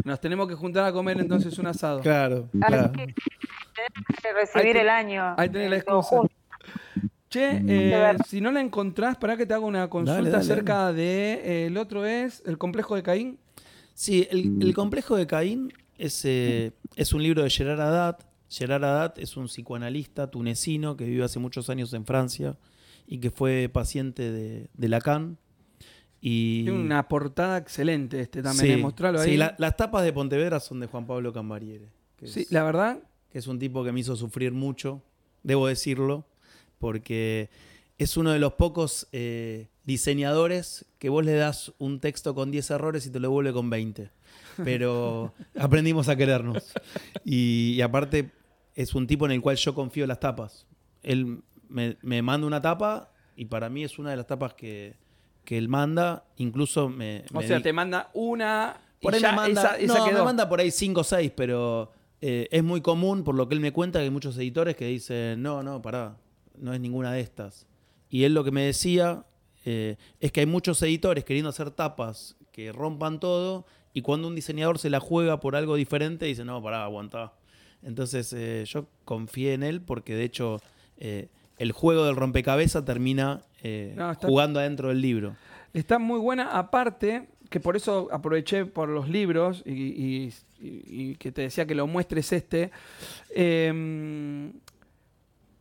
Nos 0.04 0.20
tenemos 0.20 0.48
que 0.48 0.54
juntar 0.54 0.84
a 0.84 0.92
comer 0.92 1.18
entonces 1.20 1.58
un 1.58 1.66
asado. 1.66 2.00
Claro, 2.00 2.48
claro. 2.52 2.92
que 2.92 4.32
recibir 4.32 4.74
te- 4.74 4.80
el 4.80 4.88
año. 4.88 5.34
ahí 5.36 5.48
tenés 5.48 5.70
la 5.70 5.76
eh, 5.76 5.78
excusa. 5.80 6.16
Che, 7.28 7.56
eh, 7.56 7.62
ver. 7.90 8.16
si 8.26 8.40
no 8.40 8.50
la 8.50 8.60
encontrás, 8.60 9.16
para 9.18 9.36
que 9.36 9.44
te 9.44 9.52
haga 9.52 9.64
una 9.66 9.90
consulta 9.90 10.14
Dale, 10.16 10.30
dale, 10.30 10.42
acerca 10.42 10.92
de. 10.92 11.32
eh, 11.44 11.66
el 11.66 11.76
otro 11.76 12.06
es 12.06 12.42
El 12.46 12.56
complejo 12.56 12.94
de 12.94 13.02
Caín. 13.02 13.38
Sí, 13.92 14.26
el, 14.30 14.62
el 14.62 14.74
complejo 14.74 15.16
de 15.16 15.26
Caín 15.26 15.72
es, 15.98 16.24
eh, 16.24 16.72
es 16.96 17.12
un 17.12 17.22
libro 17.22 17.42
de 17.42 17.50
Gerard 17.50 17.80
Haddad. 17.80 18.18
Gerard 18.48 18.84
Haddad 18.84 19.18
es 19.18 19.36
un 19.36 19.46
psicoanalista 19.48 20.30
tunecino 20.30 20.96
que 20.96 21.04
vive 21.04 21.24
hace 21.24 21.38
muchos 21.38 21.68
años 21.68 21.92
en 21.92 22.06
Francia 22.06 22.56
y 23.06 23.18
que 23.18 23.30
fue 23.30 23.68
paciente 23.70 24.30
de, 24.30 24.70
de 24.72 24.88
Lacan. 24.88 25.36
Y, 26.20 26.64
Tiene 26.64 26.80
una 26.80 27.06
portada 27.08 27.58
excelente 27.58 28.20
este 28.20 28.42
también. 28.42 28.76
Sí, 28.76 28.80
eh, 28.80 29.18
ahí. 29.20 29.30
sí, 29.30 29.36
la- 29.36 29.54
las 29.58 29.76
tapas 29.76 30.04
de 30.04 30.12
Pontevedra 30.12 30.58
son 30.60 30.80
de 30.80 30.86
Juan 30.86 31.06
Pablo 31.06 31.32
Cambariere. 31.32 31.88
Que 32.16 32.26
Sí, 32.26 32.40
es, 32.40 32.52
la 32.52 32.64
verdad, 32.64 32.98
que 33.30 33.38
es 33.38 33.46
un 33.46 33.58
tipo 33.58 33.84
que 33.84 33.92
me 33.92 34.00
hizo 34.00 34.16
sufrir 34.16 34.52
mucho, 34.52 35.02
debo 35.44 35.68
decirlo, 35.68 36.26
porque 36.78 37.50
es 37.98 38.16
uno 38.16 38.30
de 38.32 38.38
los 38.38 38.54
pocos 38.54 39.06
eh, 39.12 39.68
diseñadores 39.84 40.86
que 40.98 41.08
vos 41.08 41.24
le 41.24 41.34
das 41.34 41.72
un 41.78 42.00
texto 42.00 42.34
con 42.34 42.50
10 42.50 42.70
errores 42.70 43.06
y 43.06 43.10
te 43.10 43.20
lo 43.20 43.30
vuelve 43.30 43.52
con 43.52 43.70
20. 43.70 44.10
Pero 44.64 45.32
aprendimos 45.58 46.08
a 46.08 46.16
querernos. 46.16 46.72
Y, 47.24 47.74
y 47.76 47.80
aparte 47.82 48.30
es 48.74 48.94
un 48.94 49.06
tipo 49.06 49.24
en 49.26 49.32
el 49.32 49.40
cual 49.40 49.56
yo 49.56 49.74
confío 49.74 50.04
en 50.04 50.08
las 50.08 50.20
tapas. 50.20 50.66
Él 51.02 51.42
me, 51.68 51.96
me 52.02 52.22
manda 52.22 52.46
una 52.46 52.60
tapa 52.60 53.12
y 53.36 53.44
para 53.44 53.68
mí 53.68 53.84
es 53.84 53.98
una 53.98 54.10
de 54.10 54.16
las 54.16 54.26
tapas 54.26 54.54
que, 54.54 54.96
que 55.48 55.56
él 55.56 55.70
manda. 55.70 56.24
Incluso 56.36 56.90
me... 56.90 57.24
o 57.32 57.38
me 57.38 57.46
sea, 57.46 57.56
di- 57.56 57.62
te 57.62 57.72
manda 57.72 58.10
una. 58.12 58.76
por 59.00 59.14
ahí 59.14 59.22
me 59.22 59.32
manda, 59.32 59.62
esa, 59.62 59.78
esa 59.78 59.98
no, 60.00 60.04
quedó. 60.04 60.18
me 60.18 60.24
manda 60.26 60.46
por 60.46 60.60
ahí 60.60 60.70
5 60.70 61.00
o 61.00 61.04
6, 61.04 61.32
pero 61.34 61.90
eh, 62.20 62.48
es 62.50 62.62
muy 62.62 62.82
común, 62.82 63.24
por 63.24 63.34
lo 63.34 63.48
que 63.48 63.54
él 63.54 63.60
me 63.62 63.72
cuenta, 63.72 63.98
que 63.98 64.02
hay 64.04 64.10
muchos 64.10 64.36
editores 64.36 64.76
que 64.76 64.84
dicen, 64.84 65.40
no, 65.40 65.62
no, 65.62 65.80
pará, 65.80 66.18
no 66.58 66.74
es 66.74 66.80
ninguna 66.80 67.14
de 67.14 67.20
estas. 67.22 67.66
Y 68.10 68.24
él 68.24 68.34
lo 68.34 68.44
que 68.44 68.50
me 68.50 68.60
decía 68.64 69.24
eh, 69.64 69.96
es 70.20 70.32
que 70.32 70.40
hay 70.40 70.46
muchos 70.46 70.82
editores 70.82 71.24
queriendo 71.24 71.48
hacer 71.48 71.70
tapas 71.70 72.36
que 72.52 72.70
rompan 72.70 73.18
todo, 73.18 73.64
y 73.94 74.02
cuando 74.02 74.28
un 74.28 74.34
diseñador 74.34 74.78
se 74.78 74.90
la 74.90 75.00
juega 75.00 75.40
por 75.40 75.56
algo 75.56 75.76
diferente, 75.76 76.26
dice, 76.26 76.44
no, 76.44 76.62
pará, 76.62 76.84
aguantá. 76.84 77.32
Entonces 77.82 78.34
eh, 78.34 78.64
yo 78.66 78.84
confié 79.06 79.54
en 79.54 79.62
él 79.62 79.80
porque 79.80 80.14
de 80.14 80.24
hecho 80.24 80.60
el 80.98 81.72
juego 81.72 82.04
del 82.04 82.16
rompecabezas 82.16 82.84
termina 82.84 83.40
eh, 83.62 83.92
No, 83.96 84.10
está- 84.10 84.26
jugando 84.28 84.60
adentro 84.60 84.88
del 84.88 85.00
libro. 85.00 85.36
Está 85.74 85.98
muy 85.98 86.18
buena, 86.18 86.56
aparte, 86.58 87.28
que 87.50 87.60
por 87.60 87.76
eso 87.76 88.08
aproveché 88.12 88.64
por 88.66 88.88
los 88.88 89.08
libros 89.08 89.62
y, 89.66 89.72
y- 89.72 90.32
y- 90.60 90.82
y 91.10 91.14
que 91.16 91.30
te 91.32 91.42
decía 91.42 91.66
que 91.66 91.74
lo 91.74 91.86
muestres 91.86 92.32
este. 92.32 92.70
eh, 93.34 94.50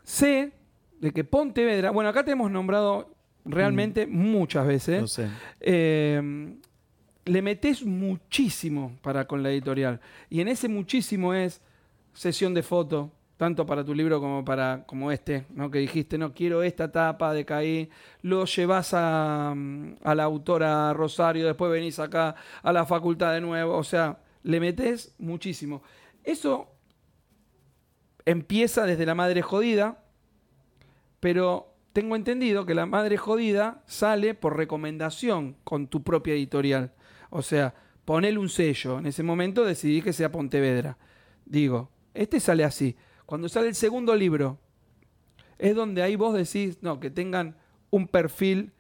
sé 0.04 0.52
de 1.00 1.12
que 1.12 1.24
Pontevedra, 1.24 1.92
bueno, 1.92 2.10
acá 2.10 2.24
te 2.24 2.32
hemos 2.32 2.50
nombrado 2.50 3.14
realmente 3.46 4.08
muchas 4.08 4.66
veces. 4.68 5.02
No 5.02 5.08
sé. 5.08 5.28
eh, 5.60 6.56
le 7.26 7.42
metes 7.42 7.84
muchísimo 7.86 8.94
para 9.02 9.28
con 9.28 9.44
la 9.44 9.52
editorial. 9.52 10.00
Y 10.30 10.40
en 10.42 10.48
ese 10.48 10.70
muchísimo 10.70 11.34
es 11.34 11.62
sesión 12.14 12.54
de 12.54 12.64
foto, 12.64 13.12
tanto 13.38 13.66
para 13.66 13.84
tu 13.86 13.94
libro 13.94 14.20
como 14.20 14.44
para 14.44 14.84
como 14.86 15.12
este, 15.12 15.46
¿no? 15.54 15.72
que 15.72 15.80
dijiste, 15.80 16.18
no 16.18 16.34
quiero 16.34 16.64
esta 16.64 16.92
tapa 16.92 17.34
de 17.34 17.46
Caí, 17.46 17.90
lo 18.22 18.46
llevas 18.46 18.94
a, 18.94 19.54
mm, 19.56 19.98
a 20.04 20.16
la 20.16 20.24
autora 20.24 20.92
Rosario, 20.94 21.46
después 21.46 21.72
venís 21.72 22.00
acá 22.00 22.36
a 22.64 22.74
la 22.74 22.86
facultad 22.86 23.34
de 23.34 23.42
nuevo, 23.42 23.78
o 23.78 23.84
sea, 23.84 24.20
le 24.44 24.60
metes 24.60 25.16
muchísimo. 25.20 25.84
Eso 26.24 26.74
empieza 28.26 28.86
desde 28.86 29.06
la 29.06 29.16
madre 29.16 29.42
jodida, 29.42 30.04
pero 31.20 31.74
tengo 31.94 32.16
entendido 32.16 32.66
que 32.66 32.76
la 32.76 32.86
madre 32.86 33.18
jodida 33.18 33.82
sale 33.88 34.34
por 34.36 34.58
recomendación 34.58 35.56
con 35.64 35.88
tu 35.88 36.04
propia 36.04 36.34
editorial. 36.34 36.94
O 37.30 37.42
sea, 37.42 37.74
ponele 38.06 38.38
un 38.38 38.50
sello. 38.50 39.00
En 39.00 39.08
ese 39.08 39.24
momento 39.24 39.66
decidí 39.66 40.02
que 40.02 40.14
sea 40.14 40.32
Pontevedra. 40.32 40.98
Digo, 41.46 41.90
este 42.14 42.40
sale 42.40 42.64
así. 42.64 42.96
Cuando 43.28 43.48
sale 43.50 43.68
el 43.68 43.76
segundo 43.76 44.16
libro, 44.16 44.58
es 45.60 45.76
donde 45.76 46.02
ahí 46.02 46.16
vos 46.16 46.34
decís, 46.34 46.78
no, 46.82 47.00
que 47.00 47.12
tengan 47.12 47.56
un 47.92 48.08
perfil 48.08 48.72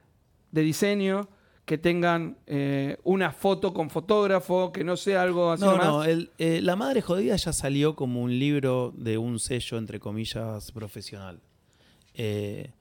de 0.52 0.62
diseño, 0.62 1.28
que 1.66 1.78
tengan 1.78 2.38
eh, 2.48 2.98
una 3.04 3.34
foto 3.34 3.74
con 3.74 3.90
fotógrafo, 3.90 4.72
que 4.72 4.86
no 4.86 4.96
sea 4.96 5.22
algo 5.24 5.52
así 5.52 5.66
No, 5.66 5.72
nomás? 5.74 5.88
no, 5.88 6.04
el, 6.06 6.32
eh, 6.38 6.62
La 6.64 6.78
Madre 6.78 7.02
Jodida 7.02 7.36
ya 7.36 7.52
salió 7.52 7.96
como 7.98 8.22
un 8.22 8.40
libro 8.40 8.94
de 8.96 9.18
un 9.18 9.38
sello, 9.40 9.78
entre 9.78 10.00
comillas, 10.00 10.72
profesional. 10.72 11.42
Eh, 12.14 12.72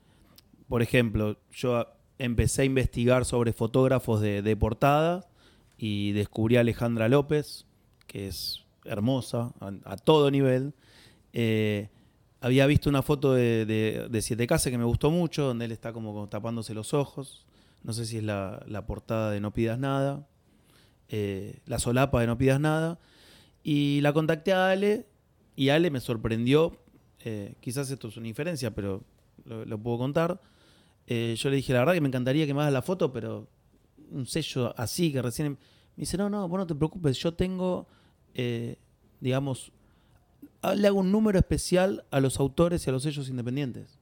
por 0.68 0.82
ejemplo, 0.82 1.36
yo 1.50 1.84
empecé 2.18 2.62
a 2.62 2.64
investigar 2.64 3.24
sobre 3.24 3.52
fotógrafos 3.52 4.20
de, 4.20 4.40
de 4.40 4.56
portada 4.56 5.26
y 5.76 6.12
descubrí 6.12 6.56
a 6.56 6.60
Alejandra 6.60 7.08
López, 7.08 7.66
que 8.06 8.28
es 8.28 8.64
hermosa 8.84 9.52
a, 9.58 9.72
a 9.84 9.96
todo 9.96 10.30
nivel. 10.30 10.74
Eh, 11.38 11.90
había 12.40 12.66
visto 12.66 12.88
una 12.88 13.02
foto 13.02 13.34
de, 13.34 13.66
de, 13.66 14.08
de 14.08 14.22
Siete 14.22 14.46
Casas 14.46 14.70
que 14.70 14.78
me 14.78 14.84
gustó 14.84 15.10
mucho, 15.10 15.44
donde 15.44 15.66
él 15.66 15.72
está 15.72 15.92
como, 15.92 16.28
tapándose 16.30 16.72
los 16.72 16.94
ojos. 16.94 17.44
No 17.82 17.92
sé 17.92 18.06
si 18.06 18.16
es 18.16 18.24
la, 18.24 18.84
portada 18.86 19.30
de 19.30 19.40
No 19.40 19.52
Pidas 19.52 19.78
Nada 19.78 20.26
eh, 21.10 21.60
la 21.66 21.78
solapa 21.78 22.22
de 22.22 22.26
No 22.26 22.38
Pidas 22.38 22.58
Nada. 22.58 22.98
Y 23.62 24.00
la 24.00 24.14
contacté 24.14 24.54
a 24.54 24.70
Ale 24.70 25.06
y 25.56 25.68
Ale 25.68 25.90
me 25.90 26.00
sorprendió. 26.00 26.78
eh, 27.20 27.54
quizás 27.60 27.90
esto 27.90 28.08
es 28.08 28.16
una 28.16 28.28
inferencia, 28.28 28.74
pero 28.74 29.04
lo, 29.44 29.78
puedo 29.78 29.98
contar. 29.98 30.40
Yo 31.06 31.50
le 31.50 31.56
dije, 31.56 31.74
la 31.74 31.80
verdad 31.80 31.92
que 31.92 32.00
me 32.00 32.08
encantaría 32.08 32.46
que 32.46 32.54
me 32.54 32.62
hagas 32.62 32.72
la 32.72 32.82
foto, 32.82 33.12
pero 33.12 33.46
un 34.10 34.26
sello 34.26 34.72
así 34.78 35.12
que 35.12 35.20
recién... 35.20 35.58
Me 35.96 36.02
dice, 36.02 36.16
no, 36.16 36.30
no, 36.30 36.48
vos 36.48 36.58
no 36.58 36.66
te 36.66 36.74
preocupes, 36.74 37.18
yo 37.18 37.34
tengo, 37.34 37.86
digamos, 39.20 39.72
le 40.76 40.88
hago 40.88 41.00
un 41.00 41.12
número 41.12 41.38
especial 41.38 42.04
a 42.10 42.20
los 42.20 42.38
autores 42.40 42.86
y 42.86 42.90
a 42.90 42.92
los 42.92 43.02
sellos 43.02 43.28
independientes. 43.28 43.98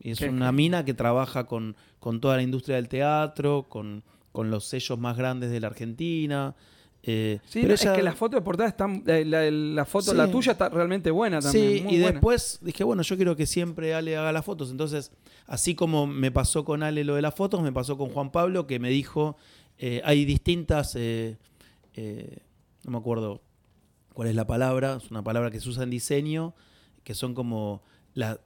Y 0.00 0.10
es 0.12 0.18
Qué 0.20 0.28
una 0.28 0.52
mina 0.52 0.84
que 0.84 0.94
trabaja 0.94 1.44
con, 1.46 1.74
con 1.98 2.20
toda 2.20 2.36
la 2.36 2.42
industria 2.42 2.76
del 2.76 2.88
teatro, 2.88 3.66
con, 3.68 4.04
con 4.32 4.50
los 4.50 4.64
sellos 4.64 4.98
más 4.98 5.16
grandes 5.16 5.50
de 5.50 5.58
la 5.60 5.66
Argentina. 5.66 6.54
eh, 7.02 7.40
Sí, 7.48 7.60
pero 7.62 7.74
es 7.74 7.84
que 7.84 8.02
las 8.02 8.14
fotos 8.14 8.40
de 8.40 8.44
portada 8.44 8.68
están. 8.68 9.02
eh, 9.06 9.24
la, 9.24 9.50
la 9.50 9.84
foto, 9.84 10.12
Sí. 10.12 10.16
la 10.16 10.30
tuya 10.30 10.52
está 10.52 10.68
realmente 10.68 11.10
buena 11.10 11.40
también. 11.40 11.78
Sí, 11.78 11.82
muy 11.84 11.94
y 11.94 11.98
buena. 12.00 12.12
después 12.12 12.58
dije, 12.62 12.84
bueno, 12.84 13.02
yo 13.02 13.16
quiero 13.16 13.34
que 13.34 13.46
siempre 13.46 13.92
Ale 13.94 14.16
haga 14.16 14.32
las 14.32 14.44
fotos. 14.44 14.70
Entonces, 14.70 15.10
así 15.46 15.74
como 15.74 16.06
me 16.06 16.30
pasó 16.30 16.64
con 16.64 16.82
Ale 16.84 17.02
lo 17.04 17.16
de 17.16 17.22
las 17.22 17.34
fotos, 17.34 17.60
me 17.62 17.72
pasó 17.72 17.98
con 17.98 18.10
Juan 18.10 18.30
Pablo, 18.30 18.66
que 18.68 18.78
me 18.78 18.90
dijo, 18.90 19.36
eh, 19.78 20.00
hay 20.04 20.24
distintas, 20.24 20.94
eh, 20.96 21.36
no 22.84 22.92
me 22.92 22.98
acuerdo 22.98 23.42
cuál 24.18 24.30
es 24.30 24.34
la 24.34 24.48
palabra, 24.48 24.98
es 25.00 25.12
una 25.12 25.22
palabra 25.22 25.52
que 25.52 25.60
se 25.60 25.68
usa 25.68 25.84
en 25.84 25.90
diseño, 25.90 26.52
que 27.04 27.14
son 27.14 27.34
como, 27.36 27.84
la, 28.14 28.40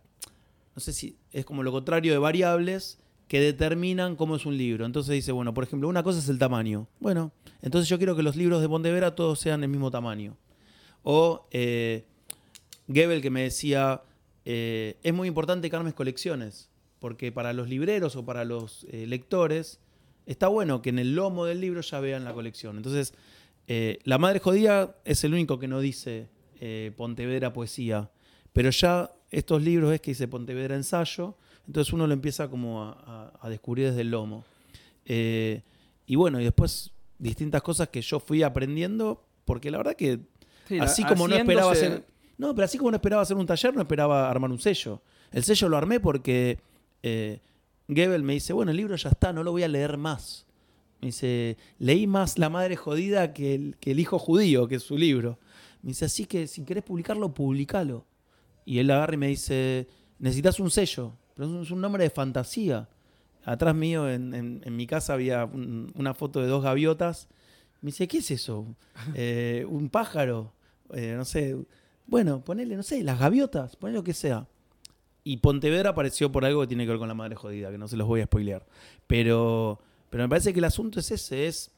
no 0.74 0.80
sé 0.82 0.92
si 0.92 1.16
es 1.30 1.46
como 1.46 1.62
lo 1.62 1.72
contrario 1.72 2.12
de 2.12 2.18
variables 2.18 2.98
que 3.26 3.40
determinan 3.40 4.14
cómo 4.14 4.36
es 4.36 4.44
un 4.44 4.58
libro. 4.58 4.84
Entonces 4.84 5.14
dice, 5.14 5.32
bueno, 5.32 5.54
por 5.54 5.64
ejemplo, 5.64 5.88
una 5.88 6.02
cosa 6.02 6.18
es 6.18 6.28
el 6.28 6.38
tamaño. 6.38 6.88
Bueno, 7.00 7.32
entonces 7.62 7.88
yo 7.88 7.96
quiero 7.96 8.14
que 8.14 8.22
los 8.22 8.36
libros 8.36 8.60
de 8.60 8.68
Pontevera 8.68 9.14
todos 9.14 9.40
sean 9.40 9.62
del 9.62 9.70
mismo 9.70 9.90
tamaño. 9.90 10.36
O 11.04 11.46
eh, 11.52 12.04
que 12.92 13.30
me 13.30 13.44
decía, 13.44 14.02
eh, 14.44 14.98
es 15.02 15.14
muy 15.14 15.26
importante 15.26 15.70
que 15.70 15.76
armes 15.76 15.94
colecciones, 15.94 16.68
porque 16.98 17.32
para 17.32 17.54
los 17.54 17.70
libreros 17.70 18.14
o 18.16 18.26
para 18.26 18.44
los 18.44 18.84
eh, 18.90 19.06
lectores 19.06 19.80
está 20.26 20.48
bueno 20.48 20.82
que 20.82 20.90
en 20.90 20.98
el 20.98 21.14
lomo 21.14 21.46
del 21.46 21.62
libro 21.62 21.80
ya 21.80 21.98
vean 21.98 22.24
la 22.24 22.34
colección. 22.34 22.76
Entonces, 22.76 23.14
eh, 23.68 23.98
La 24.04 24.18
Madre 24.18 24.38
Jodía 24.40 24.96
es 25.04 25.22
el 25.24 25.32
único 25.34 25.58
que 25.58 25.68
no 25.68 25.80
dice 25.80 26.28
eh, 26.60 26.92
Pontevedra 26.96 27.52
Poesía, 27.52 28.10
pero 28.52 28.70
ya 28.70 29.10
estos 29.30 29.62
libros 29.62 29.92
es 29.92 30.00
que 30.00 30.10
dice 30.12 30.28
Pontevedra 30.28 30.74
Ensayo, 30.76 31.36
entonces 31.66 31.92
uno 31.92 32.06
lo 32.06 32.12
empieza 32.12 32.48
como 32.48 32.82
a, 32.82 32.92
a- 32.92 33.32
a 33.46 33.48
descubrir 33.48 33.86
desde 33.88 34.02
el 34.02 34.10
lomo. 34.10 34.44
Eh, 35.04 35.62
y 36.06 36.16
bueno, 36.16 36.40
y 36.40 36.44
después 36.44 36.90
distintas 37.18 37.62
cosas 37.62 37.88
que 37.88 38.02
yo 38.02 38.20
fui 38.20 38.42
aprendiendo, 38.42 39.24
porque 39.44 39.70
la 39.70 39.78
verdad 39.78 39.94
que 39.96 40.20
Sí, 40.68 40.78
así 40.78 41.02
como 41.04 41.26
no 41.28 41.34
esperaba 41.48 41.72
hacer. 41.72 42.06
No, 42.38 42.54
pero 42.54 42.64
así 42.64 42.78
como 42.78 42.90
no 42.90 42.96
esperaba 42.96 43.22
hacer 43.22 43.36
un 43.36 43.46
taller, 43.46 43.74
no 43.74 43.82
esperaba 43.82 44.30
armar 44.30 44.50
un 44.50 44.58
sello. 44.58 45.00
El 45.30 45.44
sello 45.44 45.68
lo 45.68 45.76
armé 45.76 46.00
porque 46.00 46.58
Gebel 47.88 48.22
me 48.22 48.34
dice, 48.34 48.52
bueno, 48.52 48.70
el 48.70 48.76
libro 48.76 48.96
ya 48.96 49.10
está, 49.10 49.32
no 49.32 49.42
lo 49.42 49.52
voy 49.52 49.62
a 49.62 49.68
leer 49.68 49.96
más. 49.96 50.46
Me 51.02 51.06
dice, 51.08 51.56
leí 51.78 52.06
más 52.06 52.38
La 52.38 52.48
Madre 52.48 52.76
Jodida 52.76 53.32
que 53.34 53.54
el, 53.54 53.76
que 53.80 53.90
el 53.90 54.00
Hijo 54.00 54.18
Judío, 54.18 54.68
que 54.68 54.76
es 54.76 54.82
su 54.84 54.96
libro. 54.96 55.38
Me 55.82 55.88
dice, 55.88 56.04
así 56.06 56.24
que 56.26 56.46
si 56.46 56.64
querés 56.64 56.84
publicarlo, 56.84 57.34
publicalo. 57.34 58.06
Y 58.64 58.78
él 58.78 58.90
agarra 58.90 59.14
y 59.14 59.18
me 59.18 59.26
dice, 59.28 59.88
necesitas 60.20 60.60
un 60.60 60.70
sello, 60.70 61.14
pero 61.34 61.60
es 61.62 61.70
un 61.72 61.80
nombre 61.80 62.04
de 62.04 62.10
fantasía. 62.10 62.88
Atrás 63.44 63.74
mío, 63.74 64.08
en, 64.08 64.32
en- 64.34 64.62
en 64.64 64.76
mi 64.76 64.86
casa, 64.86 65.14
había 65.14 65.44
un- 65.44 65.90
una 65.96 66.14
foto 66.14 66.40
de 66.40 66.46
dos 66.46 66.62
gaviotas. 66.62 67.28
Me 67.80 67.88
dice, 67.88 68.06
¿qué 68.06 68.18
es 68.18 68.30
eso? 68.30 68.66
Eh, 69.16 69.66
¿Un 69.68 69.88
pájaro? 69.90 70.52
Eh, 70.94 71.14
no 71.16 71.24
sé. 71.24 71.56
Bueno, 72.06 72.44
ponele, 72.44 72.76
no 72.76 72.84
sé, 72.84 73.02
las 73.02 73.18
gaviotas, 73.18 73.74
ponele 73.74 73.98
lo 73.98 74.04
que 74.04 74.14
sea. 74.14 74.46
Y 75.24 75.38
Pontevedra 75.38 75.90
apareció 75.90 76.30
por 76.30 76.44
algo 76.44 76.60
que 76.60 76.66
tiene 76.68 76.84
que 76.84 76.90
ver 76.90 76.98
con 76.98 77.08
la 77.08 77.14
madre 77.14 77.34
jodida, 77.34 77.72
que 77.72 77.78
no 77.78 77.88
se 77.88 77.96
los 77.96 78.06
voy 78.06 78.20
a 78.20 78.24
spoilear. 78.26 78.64
Pero, 79.08 79.80
pero 80.12 80.24
me 80.24 80.28
parece 80.28 80.52
que 80.52 80.58
el 80.58 80.66
asunto 80.66 81.00
es 81.00 81.10
ese, 81.10 81.46
es... 81.46 81.70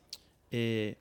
eh, 0.51 0.97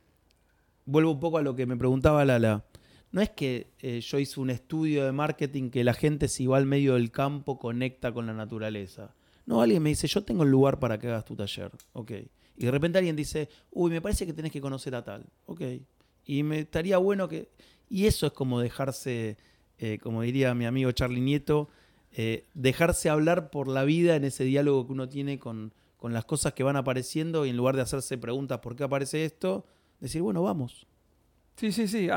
vuelvo 0.85 1.09
un 1.09 1.19
poco 1.19 1.39
a 1.39 1.41
lo 1.41 1.55
que 1.55 1.65
me 1.65 1.75
preguntaba 1.75 2.23
Lala. 2.23 2.63
No 3.11 3.21
es 3.21 3.31
que 3.31 3.71
eh, 3.79 4.01
yo 4.01 4.19
hice 4.19 4.39
un 4.39 4.51
estudio 4.51 5.03
de 5.03 5.11
marketing 5.11 5.71
que 5.71 5.83
la 5.83 5.95
gente 5.95 6.27
si 6.27 6.45
va 6.45 6.57
al 6.57 6.67
medio 6.67 6.93
del 6.93 7.09
campo 7.09 7.57
conecta 7.57 8.11
con 8.11 8.27
la 8.27 8.33
naturaleza. 8.33 9.15
No, 9.47 9.63
alguien 9.63 9.81
me 9.81 9.89
dice, 9.89 10.07
yo 10.07 10.23
tengo 10.23 10.43
el 10.43 10.51
lugar 10.51 10.77
para 10.77 10.99
que 10.99 11.07
hagas 11.07 11.25
tu 11.25 11.35
taller. 11.35 11.71
Ok. 11.93 12.11
Y 12.55 12.65
de 12.65 12.69
repente 12.69 12.99
alguien 12.99 13.15
dice, 13.15 13.49
uy, 13.71 13.89
me 13.89 13.99
parece 13.99 14.27
que 14.27 14.33
tenés 14.33 14.51
que 14.51 14.61
conocer 14.61 14.93
a 14.93 15.03
tal. 15.03 15.25
Ok. 15.47 15.61
Y 16.27 16.43
me 16.43 16.59
estaría 16.59 16.99
bueno 16.99 17.27
que... 17.27 17.49
Y 17.89 18.05
eso 18.05 18.27
es 18.27 18.33
como 18.33 18.59
dejarse, 18.59 19.37
eh, 19.79 19.97
como 20.03 20.21
diría 20.21 20.53
mi 20.53 20.67
amigo 20.67 20.91
Charlie 20.91 21.19
Nieto, 21.19 21.67
dejarse 22.53 23.09
hablar 23.09 23.49
por 23.49 23.67
la 23.67 23.85
vida 23.85 24.15
en 24.15 24.23
ese 24.23 24.43
diálogo 24.43 24.85
que 24.85 24.93
uno 24.93 25.09
tiene 25.09 25.39
con, 25.39 25.73
con 26.03 26.11
las 26.11 26.25
cosas 26.25 26.51
que 26.51 26.63
van 26.63 26.75
apareciendo 26.75 27.45
y 27.45 27.49
en 27.51 27.55
lugar 27.55 27.77
de 27.77 27.81
hacerse 27.81 28.17
preguntas 28.17 28.59
por 28.59 28.75
qué 28.75 28.83
aparece 28.83 29.23
esto, 29.23 29.65
decir, 30.01 30.21
bueno, 30.21 30.43
vamos. 30.43 30.85
Sí, 31.55 31.71
sí, 31.71 31.87
sí. 31.87 32.09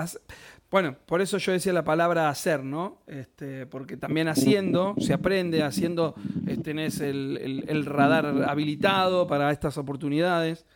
Bueno, 0.72 0.97
por 1.07 1.20
eso 1.20 1.39
yo 1.39 1.53
decía 1.53 1.72
la 1.72 1.84
palabra 1.84 2.28
hacer, 2.28 2.64
¿no? 2.64 2.99
Este, 3.07 3.64
porque 3.66 3.97
también 3.97 4.26
haciendo 4.26 4.97
se 4.99 5.12
aprende, 5.12 5.62
haciendo 5.62 6.16
este, 6.49 6.64
tenés 6.64 6.99
el, 7.01 7.39
el- 7.41 7.64
el 7.68 7.87
radar 7.87 8.26
habilitado 8.49 9.28
para 9.28 9.53
estas 9.53 9.78
oportunidades. 9.78 10.66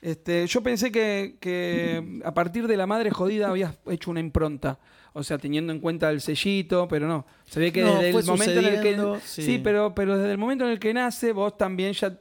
Este, 0.00 0.46
yo 0.46 0.62
pensé 0.62 0.90
que, 0.90 1.36
que 1.40 2.22
a 2.24 2.32
partir 2.32 2.66
de 2.66 2.78
la 2.78 2.86
madre 2.86 3.10
jodida 3.10 3.48
habías 3.50 3.76
hecho 3.90 4.10
una 4.10 4.20
impronta. 4.20 4.78
O 5.16 5.22
sea, 5.22 5.36
teniendo 5.38 5.72
en 5.72 5.80
cuenta 5.80 6.08
el 6.10 6.20
sellito, 6.22 6.88
pero 6.88 7.06
no. 7.06 7.24
Se 7.44 7.60
ve 7.60 7.70
que 7.72 7.82
No, 7.82 7.98
desde 8.00 8.18
el 8.20 8.24
momento 8.26 8.58
en 8.58 8.64
el 8.64 8.80
que. 8.80 9.20
sí. 9.24 9.60
pero, 9.62 9.94
pero 9.94 10.16
desde 10.16 10.32
el 10.32 10.38
momento 10.38 10.64
en 10.64 10.70
el 10.72 10.80
que 10.80 10.92
nace, 10.94 11.32
vos 11.32 11.56
también 11.56 11.92
ya 11.92 12.18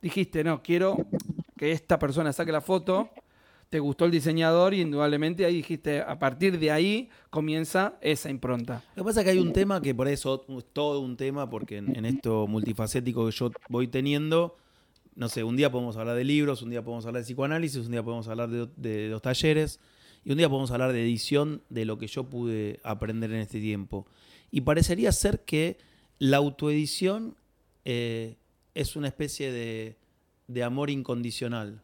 dijiste, 0.00 0.44
no, 0.44 0.62
quiero 0.62 0.96
que 1.56 1.72
esta 1.72 1.98
persona 1.98 2.32
saque 2.32 2.52
la 2.52 2.60
foto 2.60 3.10
te 3.70 3.78
gustó 3.78 4.04
el 4.04 4.10
diseñador 4.10 4.74
y 4.74 4.80
indudablemente 4.80 5.46
ahí 5.46 5.54
dijiste, 5.54 6.00
a 6.00 6.18
partir 6.18 6.58
de 6.58 6.72
ahí 6.72 7.08
comienza 7.30 7.94
esa 8.00 8.28
impronta. 8.28 8.82
Lo 8.96 9.04
que 9.04 9.08
pasa 9.08 9.20
es 9.20 9.24
que 9.24 9.30
hay 9.30 9.38
un 9.38 9.52
tema 9.52 9.80
que 9.80 9.94
por 9.94 10.08
eso 10.08 10.44
es 10.48 10.64
todo 10.72 10.98
un 11.00 11.16
tema, 11.16 11.48
porque 11.48 11.76
en, 11.76 12.04
esto 12.04 12.48
multifacético 12.48 13.24
que 13.26 13.30
yo 13.30 13.52
voy 13.68 13.86
teniendo, 13.86 14.56
no 15.14 15.28
sé, 15.28 15.44
un 15.44 15.56
día 15.56 15.70
podemos 15.70 15.96
hablar 15.96 16.16
de 16.16 16.24
libros, 16.24 16.62
un 16.62 16.70
día 16.70 16.82
podemos 16.82 17.06
hablar 17.06 17.22
de 17.22 17.26
psicoanálisis, 17.26 17.86
un 17.86 17.92
día 17.92 18.02
podemos 18.02 18.26
hablar 18.26 18.50
de, 18.50 18.68
de 18.76 19.08
los 19.08 19.22
talleres, 19.22 19.78
y 20.24 20.32
un 20.32 20.38
día 20.38 20.48
podemos 20.48 20.72
hablar 20.72 20.92
de 20.92 21.02
edición 21.02 21.62
de 21.68 21.84
lo 21.84 21.96
que 21.96 22.08
yo 22.08 22.24
pude 22.24 22.80
aprender 22.82 23.30
en 23.30 23.38
este 23.38 23.60
tiempo. 23.60 24.04
Y 24.50 24.62
parecería 24.62 25.12
ser 25.12 25.44
que 25.44 25.78
la 26.18 26.38
autoedición 26.38 27.36
eh, 27.84 28.36
es 28.74 28.96
una 28.96 29.08
especie 29.08 29.50
de, 29.52 29.96
de 30.48 30.62
amor 30.62 30.90
incondicional. 30.90 31.82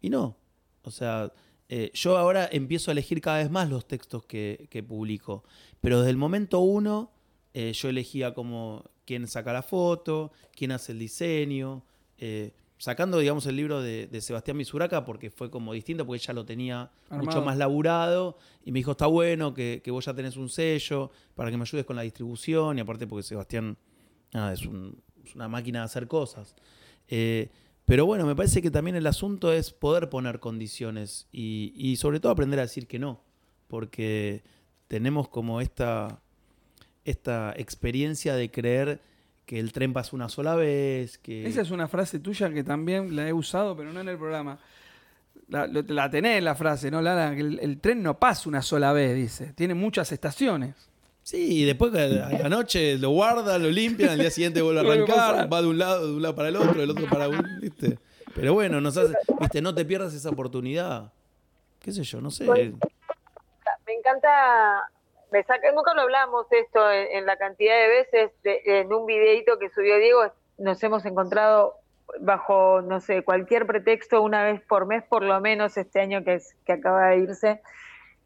Y 0.00 0.10
no. 0.10 0.36
O 0.82 0.90
sea, 0.90 1.32
eh, 1.68 1.90
yo 1.94 2.16
ahora 2.16 2.48
empiezo 2.52 2.90
a 2.90 2.92
elegir 2.92 3.20
cada 3.20 3.38
vez 3.38 3.50
más 3.50 3.68
los 3.68 3.86
textos 3.86 4.24
que, 4.24 4.68
que 4.70 4.82
publico. 4.82 5.44
Pero 5.80 5.98
desde 6.00 6.10
el 6.10 6.16
momento 6.16 6.60
uno, 6.60 7.10
eh, 7.54 7.72
yo 7.72 7.88
elegía 7.88 8.34
como 8.34 8.84
quién 9.04 9.26
saca 9.26 9.52
la 9.52 9.62
foto, 9.62 10.32
quién 10.54 10.72
hace 10.72 10.92
el 10.92 10.98
diseño. 10.98 11.84
eh, 12.18 12.52
sacando, 12.78 13.18
digamos, 13.18 13.46
el 13.46 13.56
libro 13.56 13.80
de, 13.80 14.06
de 14.06 14.20
Sebastián 14.20 14.58
Misuraca, 14.58 15.02
porque 15.06 15.30
fue 15.30 15.50
como 15.50 15.72
distinto, 15.72 16.04
porque 16.04 16.22
ella 16.22 16.34
lo 16.34 16.44
tenía 16.44 16.90
mucho 17.10 17.38
más 17.42 17.56
laburado. 17.56 18.36
Y 18.66 18.70
me 18.72 18.80
dijo, 18.80 18.90
está 18.90 19.06
bueno 19.06 19.54
que, 19.54 19.80
que 19.82 19.90
vos 19.90 20.04
ya 20.04 20.12
tenés 20.12 20.36
un 20.36 20.50
sello 20.50 21.10
para 21.34 21.50
que 21.50 21.56
me 21.56 21.62
ayudes 21.62 21.86
con 21.86 21.96
la 21.96 22.02
distribución. 22.02 22.76
Y 22.76 22.82
aparte, 22.82 23.06
porque 23.06 23.22
Sebastián 23.22 23.78
nada, 24.34 24.52
es, 24.52 24.66
un- 24.66 25.00
es 25.26 25.34
una 25.34 25.48
máquina 25.48 25.80
de 25.80 25.84
hacer 25.84 26.06
cosas. 26.08 26.54
Eh, 27.08 27.48
pero 27.84 28.04
bueno, 28.04 28.26
me 28.26 28.34
parece 28.34 28.62
que 28.62 28.70
también 28.70 28.96
el 28.96 29.06
asunto 29.06 29.52
es 29.52 29.70
poder 29.70 30.08
poner 30.08 30.40
condiciones 30.40 31.28
y, 31.30 31.96
sobre 31.98 32.18
todo 32.18 32.32
aprender 32.32 32.58
a 32.58 32.62
decir 32.62 32.86
que 32.88 32.98
no, 32.98 33.20
porque 33.68 34.42
tenemos 34.88 35.28
como 35.28 35.60
esta, 35.60 36.20
esta 37.04 37.54
experiencia 37.56 38.34
de 38.34 38.50
creer 38.50 39.00
que 39.46 39.60
el 39.60 39.72
tren 39.72 39.92
pasa 39.92 40.16
una 40.16 40.28
sola 40.28 40.56
vez, 40.56 41.18
que... 41.18 41.46
Esa 41.46 41.60
es 41.60 41.70
una 41.70 41.86
frase 41.86 42.18
tuya 42.18 42.50
que 42.50 42.64
también 42.64 43.14
la 43.14 43.28
he 43.28 43.32
usado, 43.32 43.76
pero 43.76 43.92
no 43.92 44.00
en 44.00 44.08
el 44.08 44.18
programa. 44.18 44.58
La, 45.46 46.10
tenés 46.10 46.42
la 46.42 46.56
frase, 46.56 46.90
¿no, 46.90 47.00
Lara? 47.00 47.32
El, 47.32 47.60
el 47.60 47.78
tren 47.78 48.02
no 48.02 48.18
pasa 48.18 48.48
una 48.48 48.62
sola 48.62 48.92
vez, 48.92 49.14
dice. 49.14 49.52
Tiene 49.52 49.74
muchas 49.74 50.10
estaciones. 50.10 50.88
Sí, 51.26 51.62
y 51.62 51.64
después 51.64 51.92
a 51.92 52.06
la 52.06 52.48
noche 52.48 52.98
lo 52.98 53.10
guarda, 53.10 53.58
lo 53.58 53.68
limpian, 53.68 54.10
al 54.10 54.18
día 54.20 54.30
siguiente 54.30 54.62
vuelve 54.62 54.78
a 54.78 54.92
arrancar, 54.92 55.52
va 55.52 55.60
de 55.60 55.66
un 55.66 55.76
lado, 55.76 56.06
de 56.06 56.12
un 56.14 56.22
lado 56.22 56.36
para 56.36 56.50
el 56.50 56.56
otro, 56.56 56.74
del 56.74 56.88
otro 56.88 57.04
para 57.10 57.28
un, 57.28 57.58
¿viste? 57.60 57.98
Pero 58.32 58.54
bueno, 58.54 58.80
nos 58.80 58.96
hace, 58.96 59.12
¿viste? 59.40 59.60
No 59.60 59.74
te 59.74 59.84
pierdas 59.84 60.14
esa 60.14 60.30
oportunidad. 60.30 61.12
¿Qué 61.80 61.90
sé 61.90 62.04
yo? 62.04 62.20
No 62.20 62.30
sé. 62.30 62.44
Pues, 62.46 62.70
Me 63.86 63.92
encanta, 63.94 64.88
me 65.32 65.42
saca, 65.42 65.72
nunca 65.72 65.94
lo 65.94 66.02
hablamos 66.02 66.46
esto 66.52 66.92
en, 66.92 67.08
en 67.16 67.26
la 67.26 67.36
cantidad 67.36 67.74
de 67.74 67.88
veces, 67.88 68.30
de- 68.44 68.62
en 68.64 68.92
un 68.92 69.04
videito 69.04 69.58
que 69.58 69.68
subió 69.70 69.98
Diego, 69.98 70.32
nos 70.58 70.80
hemos 70.84 71.04
encontrado 71.06 71.74
bajo, 72.20 72.82
no 72.82 73.00
sé, 73.00 73.22
cualquier 73.24 73.66
pretexto 73.66 74.22
una 74.22 74.44
vez 74.44 74.60
por 74.62 74.86
mes, 74.86 75.02
por 75.02 75.24
lo 75.24 75.40
menos 75.40 75.76
este 75.76 75.98
año 76.00 76.22
que, 76.22 76.34
es, 76.34 76.54
que 76.64 76.74
acaba 76.74 77.08
de 77.08 77.18
irse. 77.18 77.60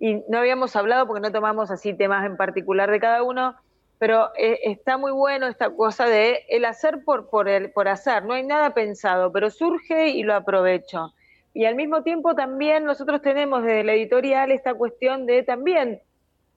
Y 0.01 0.25
no 0.29 0.39
habíamos 0.39 0.75
hablado 0.75 1.07
porque 1.07 1.21
no 1.21 1.31
tomamos 1.31 1.71
así 1.71 1.95
temas 1.95 2.27
en 2.27 2.37
particular 2.37 2.91
de 2.91 2.99
cada 2.99 3.23
uno, 3.23 3.55
pero 3.99 4.31
eh, 4.37 4.59
está 4.65 4.97
muy 4.97 5.13
bueno 5.13 5.47
esta 5.47 5.71
cosa 5.71 6.07
de 6.07 6.47
el 6.49 6.65
hacer 6.65 7.05
por, 7.05 7.29
por, 7.29 7.49
el, 7.49 7.71
por 7.71 7.87
hacer, 7.87 8.25
no 8.25 8.33
hay 8.33 8.43
nada 8.45 8.73
pensado, 8.73 9.31
pero 9.31 9.51
surge 9.51 10.09
y 10.09 10.23
lo 10.23 10.35
aprovecho. 10.35 11.13
Y 11.53 11.67
al 11.67 11.75
mismo 11.75 12.03
tiempo 12.03 12.35
también 12.35 12.85
nosotros 12.85 13.21
tenemos 13.21 13.63
desde 13.63 13.85
la 13.85 13.93
editorial 13.93 14.53
esta 14.53 14.73
cuestión 14.73 15.27
de 15.27 15.43
también 15.43 16.01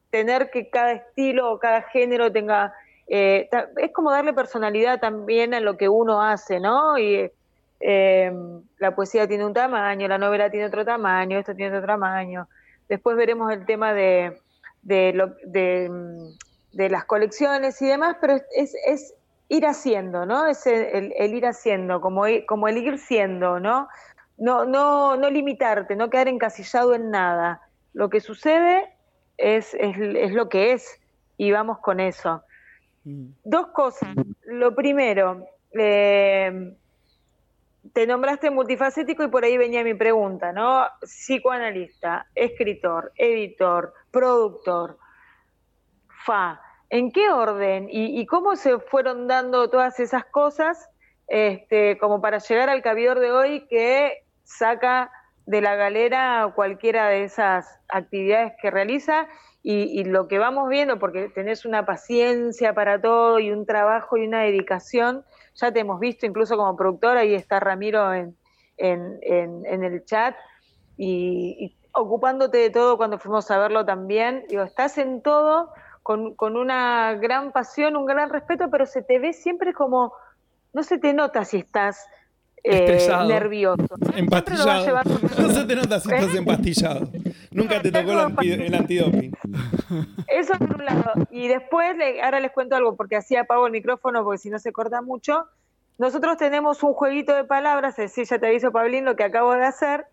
tener 0.09 0.49
que 0.51 0.69
cada 0.69 0.93
estilo 0.93 1.51
o 1.51 1.59
cada 1.59 1.81
género 1.81 2.31
tenga, 2.31 2.73
eh, 3.07 3.49
es 3.77 3.91
como 3.91 4.11
darle 4.11 4.31
personalidad 4.31 5.01
también 5.01 5.53
a 5.53 5.59
lo 5.59 5.75
que 5.75 5.89
uno 5.89 6.21
hace, 6.21 6.61
¿no? 6.61 6.97
Y 6.97 7.29
eh, 7.81 8.31
la 8.77 8.95
poesía 8.95 9.27
tiene 9.27 9.45
un 9.45 9.53
tamaño, 9.53 10.07
la 10.07 10.17
novela 10.17 10.49
tiene 10.49 10.67
otro 10.67 10.85
tamaño, 10.85 11.39
esto 11.39 11.53
tiene 11.53 11.75
otro 11.75 11.87
tamaño. 11.87 12.47
Después 12.89 13.15
veremos 13.17 13.51
el 13.51 13.65
tema 13.65 13.93
de, 13.93 14.37
de, 14.81 15.13
lo- 15.13 15.35
de, 15.45 15.89
mm, 15.89 16.77
de 16.77 16.89
las 16.89 17.05
colecciones 17.05 17.81
y 17.81 17.87
demás, 17.87 18.17
pero 18.21 18.35
es, 18.55 18.75
es, 18.85 19.13
ir 19.49 19.65
haciendo, 19.65 20.25
¿no? 20.25 20.47
Es 20.47 20.65
el, 20.65 21.13
ir 21.33 21.45
haciendo, 21.45 22.01
como, 22.01 22.23
como 22.47 22.67
el 22.67 22.77
ir 22.77 22.97
siendo, 22.97 23.59
¿no? 23.59 23.87
No, 24.37 24.65
no, 24.65 25.15
no 25.15 25.29
limitarte, 25.29 25.95
no 25.95 26.09
quedar 26.09 26.27
encasillado 26.27 26.95
en 26.95 27.11
nada. 27.11 27.61
Lo 27.93 28.09
que 28.09 28.19
sucede 28.19 28.89
es, 29.37 29.73
es, 29.75 29.95
es 29.97 30.31
lo 30.31 30.49
que 30.49 30.73
es 30.73 30.99
y 31.37 31.51
vamos 31.51 31.77
con 31.79 31.99
eso. 31.99 32.41
Mm. 33.03 33.27
Dos 33.43 33.67
cosas. 33.67 34.09
Lo 34.45 34.73
primero, 34.75 35.45
eh, 35.77 36.73
te 37.93 38.07
nombraste 38.07 38.49
multifacético 38.49 39.23
y 39.23 39.27
por 39.27 39.43
ahí 39.43 39.57
venía 39.57 39.83
mi 39.83 39.93
pregunta, 39.93 40.51
¿no? 40.51 40.85
Psicoanalista, 41.01 42.27
escritor, 42.33 43.11
editor, 43.15 43.93
productor, 44.11 44.97
fa. 46.25 46.59
¿En 46.89 47.11
qué 47.11 47.29
orden 47.29 47.87
y, 47.89 48.19
y 48.19 48.25
cómo 48.25 48.55
se 48.55 48.79
fueron 48.79 49.27
dando 49.27 49.69
todas 49.69 49.99
esas 49.99 50.25
cosas 50.25 50.89
este, 51.27 51.97
como 51.97 52.21
para 52.21 52.39
llegar 52.39 52.69
al 52.69 52.81
cabidor 52.81 53.19
de 53.19 53.31
hoy 53.31 53.67
que 53.67 54.23
saca 54.43 55.11
de 55.45 55.61
la 55.61 55.75
galera 55.75 56.51
cualquiera 56.55 57.07
de 57.09 57.23
esas 57.23 57.79
actividades 57.89 58.53
que 58.61 58.71
realiza 58.71 59.27
y, 59.61 59.99
y 59.99 60.03
lo 60.03 60.27
que 60.27 60.39
vamos 60.39 60.69
viendo, 60.69 60.99
porque 60.99 61.29
tenés 61.29 61.65
una 61.65 61.85
paciencia 61.85 62.73
para 62.73 63.01
todo 63.01 63.39
y 63.39 63.51
un 63.51 63.65
trabajo 63.65 64.17
y 64.17 64.27
una 64.27 64.41
dedicación, 64.41 65.23
ya 65.55 65.71
te 65.71 65.79
hemos 65.79 65.99
visto 65.99 66.25
incluso 66.25 66.57
como 66.57 66.75
productora, 66.75 67.21
ahí 67.21 67.33
está 67.35 67.59
Ramiro 67.59 68.13
en, 68.13 68.35
en, 68.77 69.19
en- 69.21 69.65
en 69.65 69.83
el 69.83 70.03
chat, 70.05 70.35
y, 70.97 71.57
y 71.59 71.77
ocupándote 71.93 72.57
de 72.57 72.69
todo 72.69 72.97
cuando 72.97 73.17
fuimos 73.19 73.49
a 73.51 73.57
verlo 73.59 73.85
también, 73.85 74.45
digo, 74.49 74.63
estás 74.63 74.97
en 74.97 75.21
todo 75.21 75.69
con, 76.01 76.35
con 76.35 76.57
una 76.57 77.13
gran 77.13 77.51
pasión, 77.51 77.95
un 77.95 78.05
gran 78.05 78.29
respeto, 78.29 78.69
pero 78.71 78.85
se 78.85 79.01
te 79.03 79.19
ve 79.19 79.33
siempre 79.33 79.73
como, 79.73 80.13
no 80.73 80.83
se 80.83 80.97
te 80.97 81.13
nota 81.13 81.45
si 81.45 81.57
estás 81.57 82.05
eh, 82.63 83.07
nervioso. 83.27 83.85
Empastillado. 84.15 85.01
No 85.37 85.49
se 85.49 85.65
te 85.65 85.75
nota 85.75 85.99
si 85.99 86.11
estás 86.13 86.33
¿Eh? 86.33 86.37
empastillado. 86.37 87.07
Nunca 87.51 87.81
te 87.81 87.91
tocó 87.91 88.11
el, 88.13 88.19
anti- 88.19 88.51
el 88.51 88.73
antidoping. 88.73 89.32
Eso 90.27 90.53
por 90.57 90.75
un 90.75 90.85
lado. 90.85 91.11
Y 91.29 91.47
después, 91.47 91.95
le- 91.97 92.21
ahora 92.21 92.39
les 92.39 92.51
cuento 92.51 92.75
algo, 92.75 92.95
porque 92.95 93.15
así 93.15 93.35
apago 93.35 93.65
el 93.67 93.71
micrófono, 93.71 94.23
porque 94.23 94.37
si 94.39 94.49
no 94.49 94.59
se 94.59 94.71
corta 94.71 95.01
mucho. 95.01 95.45
Nosotros 95.99 96.37
tenemos 96.37 96.81
un 96.81 96.93
jueguito 96.93 97.35
de 97.35 97.43
palabras, 97.43 97.99
es 97.99 98.05
decir, 98.11 98.25
ya 98.25 98.39
te 98.39 98.47
aviso, 98.47 98.71
Pablín, 98.71 99.05
lo 99.05 99.15
que 99.15 99.23
acabo 99.23 99.53
de 99.53 99.65
hacer. 99.65 100.05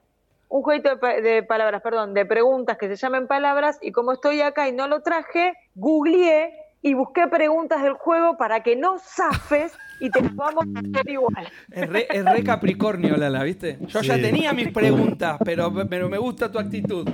Un 0.49 0.62
jueguito 0.62 0.91
de, 0.91 0.97
pa- 0.97 1.20
de 1.20 1.43
palabras, 1.43 1.80
perdón, 1.80 2.12
de 2.12 2.26
preguntas 2.26 2.76
que 2.76 2.88
se 2.88 2.97
llaman 2.97 3.26
palabras. 3.26 3.78
Y 3.80 3.93
como 3.93 4.12
estoy 4.12 4.41
acá 4.43 4.68
y 4.68 4.72
no 4.72 4.88
lo 4.88 5.01
traje, 5.01 5.55
googleé 5.74 6.53
y 6.82 6.95
busqué 6.95 7.28
preguntas 7.28 7.82
del 7.82 7.95
juego 7.95 8.36
para 8.36 8.62
que 8.62 8.74
no 8.76 8.99
zafes 8.99 9.72
y 10.01 10.11
te 10.11 10.22
las 10.22 10.34
vamos 10.34 10.64
a 10.74 10.78
hacer 10.80 11.09
igual. 11.11 11.49
Es 11.70 11.88
re, 11.88 12.07
es 12.11 12.24
re 12.24 12.43
Capricornio, 12.43 13.16
Lala, 13.16 13.43
¿viste? 13.43 13.78
Yo 13.80 14.01
ya 14.01 14.14
tenía 14.20 14.53
mis 14.53 14.72
preguntas, 14.72 15.38
pero, 15.45 15.72
pero 15.88 16.09
me 16.09 16.18
gusta 16.18 16.51
tu 16.51 16.59
actitud. 16.59 17.07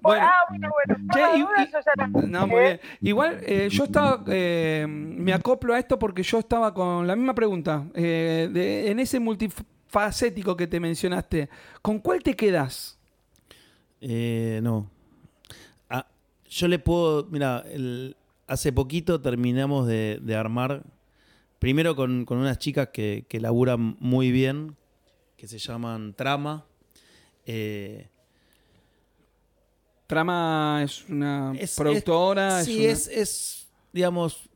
Bueno, 0.00 0.26
ah, 0.26 0.44
bueno, 0.48 0.68
bueno. 0.86 1.12
Che, 1.12 1.38
y- 1.38 2.28
no, 2.30 2.46
muy 2.46 2.60
bien. 2.60 2.80
Igual 3.02 3.38
eh, 3.42 3.68
yo 3.70 3.84
estaba, 3.84 4.24
eh, 4.28 4.86
me 4.88 5.32
acoplo 5.32 5.74
a 5.74 5.78
esto 5.78 5.98
porque 5.98 6.22
yo 6.22 6.38
estaba 6.38 6.72
con 6.74 7.06
la 7.06 7.14
misma 7.16 7.34
pregunta. 7.34 7.86
eh, 7.94 8.48
de- 8.52 8.90
en 8.90 8.98
ese 9.00 9.20
multifacético 9.20 10.56
que 10.56 10.66
te 10.66 10.80
mencionaste, 10.80 11.48
¿con 11.82 11.98
cuál 11.98 12.22
te 12.22 12.34
quedas? 12.34 12.98
Eh, 14.00 14.60
no. 14.62 14.90
Ah, 15.90 16.06
yo 16.48 16.68
le 16.68 16.78
puedo. 16.78 17.26
Mira, 17.30 17.64
el- 17.70 18.16
hace 18.46 18.72
poquito 18.72 19.20
terminamos 19.20 19.86
de, 19.86 20.18
de 20.22 20.36
armar. 20.36 20.82
Primero 21.58 21.96
con, 21.96 22.24
con 22.24 22.38
unas 22.38 22.58
chicas 22.58 22.88
que, 22.92 23.26
que 23.28 23.40
laburan 23.40 23.96
muy 23.98 24.30
bien, 24.30 24.76
que 25.36 25.48
se 25.48 25.58
llaman 25.58 26.14
Trama. 26.14 26.64
Eh, 27.46 28.08
Trama 30.08 30.80
es 30.82 31.04
una 31.08 31.52
Es- 31.56 31.76
productora. 31.76 32.62
es- 32.62 32.66
es 32.68 32.74
sí, 32.74 32.80
una- 32.80 32.92
es, 32.92 33.06
es, 33.08 33.68
digamos, 33.92 34.48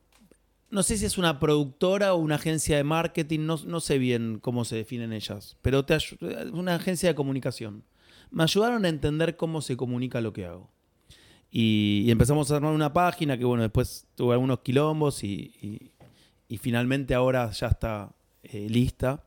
no 0.70 0.82
sé 0.82 0.96
si 0.96 1.05
es 1.05 1.18
una 1.18 1.38
productora 1.38 2.14
o 2.14 2.16
una 2.16 2.36
agencia 2.36 2.76
de 2.78 2.84
marketing, 2.84 3.40
no, 3.40 3.59
no 3.66 3.80
sé 3.80 3.98
bien 3.98 4.38
cómo 4.40 4.64
se 4.64 4.76
definen 4.76 5.12
ellas, 5.12 5.57
pero 5.62 5.84
te 5.84 5.94
ayu- 5.94 6.50
una 6.53 6.74
agencia 6.76 7.11
de 7.11 7.14
comunicación. 7.14 7.84
Me 8.30 8.42
ayudaron 8.44 8.86
a 8.86 8.88
entender 8.88 9.36
cómo 9.36 9.61
se 9.61 9.76
comunica 9.76 10.20
lo 10.22 10.32
que 10.32 10.46
hago. 10.46 10.70
Y, 11.50 12.05
y 12.07 12.11
empezamos 12.11 12.50
a 12.50 12.57
armar 12.57 12.72
una 12.72 12.90
página 12.94 13.36
que, 13.36 13.44
bueno, 13.44 13.62
después 13.62 14.07
tuve 14.14 14.32
algunos 14.32 14.61
quilombos 14.61 15.22
y, 15.22 15.53
y- 15.61 15.92
y 16.48 16.57
finalmente 16.57 17.14
ahora 17.14 17.50
ya 17.50 17.66
está 17.68 18.11
eh, 18.42 18.66
lista. 18.70 19.22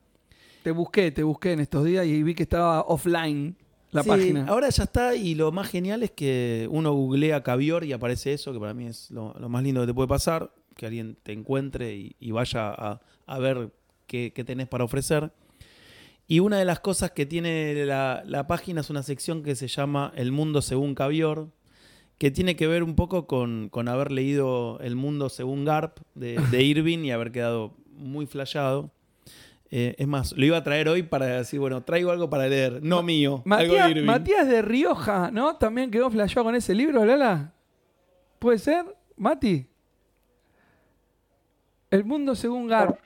Te 0.63 0.71
busqué, 0.71 1.11
te 1.11 1.21
busqué 1.21 1.51
en 1.53 1.59
estos 1.59 1.86
días 1.86 2.05
y 2.07 2.23
vi 2.23 2.34
que 2.34 2.41
estaba 2.43 2.82
offline 2.82 3.55
la 3.95 4.03
Sí, 4.03 4.09
página. 4.09 4.45
Ahora 4.47 4.69
ya 4.69 4.83
está 4.83 5.15
y 5.15 5.35
lo 5.35 5.51
más 5.51 5.69
genial 5.69 6.03
es 6.03 6.11
que 6.11 6.67
uno 6.71 6.93
googlea 6.93 7.41
Cavior 7.43 7.83
y 7.83 7.93
aparece 7.93 8.33
eso, 8.33 8.53
que 8.53 8.59
para 8.59 8.73
mí 8.73 8.85
es 8.87 9.09
lo, 9.11 9.33
lo 9.39 9.49
más 9.49 9.63
lindo 9.63 9.81
que 9.81 9.87
te 9.87 9.93
puede 9.93 10.07
pasar, 10.07 10.51
que 10.75 10.85
alguien 10.85 11.17
te 11.23 11.31
encuentre 11.33 11.95
y, 11.95 12.15
y 12.19 12.31
vaya 12.31 12.69
a, 12.69 13.01
a 13.25 13.39
ver 13.39 13.71
qué, 14.07 14.31
qué 14.35 14.43
tenés 14.43 14.67
para 14.67 14.83
ofrecer. 14.83 15.31
Y 16.27 16.39
una 16.39 16.57
de 16.57 16.65
las 16.65 16.79
cosas 16.79 17.11
que 17.11 17.25
tiene 17.25 17.85
la, 17.85 18.23
la 18.25 18.47
página 18.47 18.81
es 18.81 18.89
una 18.89 19.03
sección 19.03 19.43
que 19.43 19.55
se 19.55 19.67
llama 19.67 20.11
El 20.15 20.31
Mundo 20.31 20.61
Según 20.61 20.95
Cavior, 20.95 21.49
que 22.17 22.31
tiene 22.31 22.55
que 22.55 22.65
ver 22.67 22.81
un 22.81 22.95
poco 22.95 23.27
con, 23.27 23.69
con 23.69 23.87
haber 23.87 24.11
leído 24.11 24.79
El 24.79 24.95
Mundo 24.95 25.29
Según 25.29 25.65
Garp 25.65 25.99
de, 26.15 26.39
de 26.51 26.63
Irving 26.71 26.99
y 27.05 27.11
haber 27.11 27.31
quedado 27.31 27.75
muy 27.91 28.25
flayado. 28.25 28.91
Eh, 29.72 29.95
es 29.97 30.07
más, 30.07 30.32
lo 30.34 30.45
iba 30.45 30.57
a 30.57 30.63
traer 30.63 30.88
hoy 30.88 31.03
para 31.03 31.26
decir, 31.26 31.59
bueno, 31.59 31.84
traigo 31.84 32.11
algo 32.11 32.30
para 32.30 32.47
leer, 32.47 32.82
no 32.84 33.01
mío, 33.01 33.43
algo 33.49 33.74
de 33.74 33.80
Matías, 33.80 33.89
Irving. 33.89 34.05
Matías 34.05 34.47
de 34.47 34.61
Rioja, 34.61 35.32
¿no? 35.32 35.57
También 35.57 35.91
quedó 35.91 36.09
flasheado 36.09 36.45
con 36.45 36.55
ese 36.55 36.76
libro, 36.76 37.03
Lala. 37.03 37.53
¿Puede 38.39 38.59
ser? 38.59 38.86
Mati. 39.18 39.68
El 41.89 42.05
mundo 42.05 42.36
según 42.36 42.68
Gar. 42.68 42.99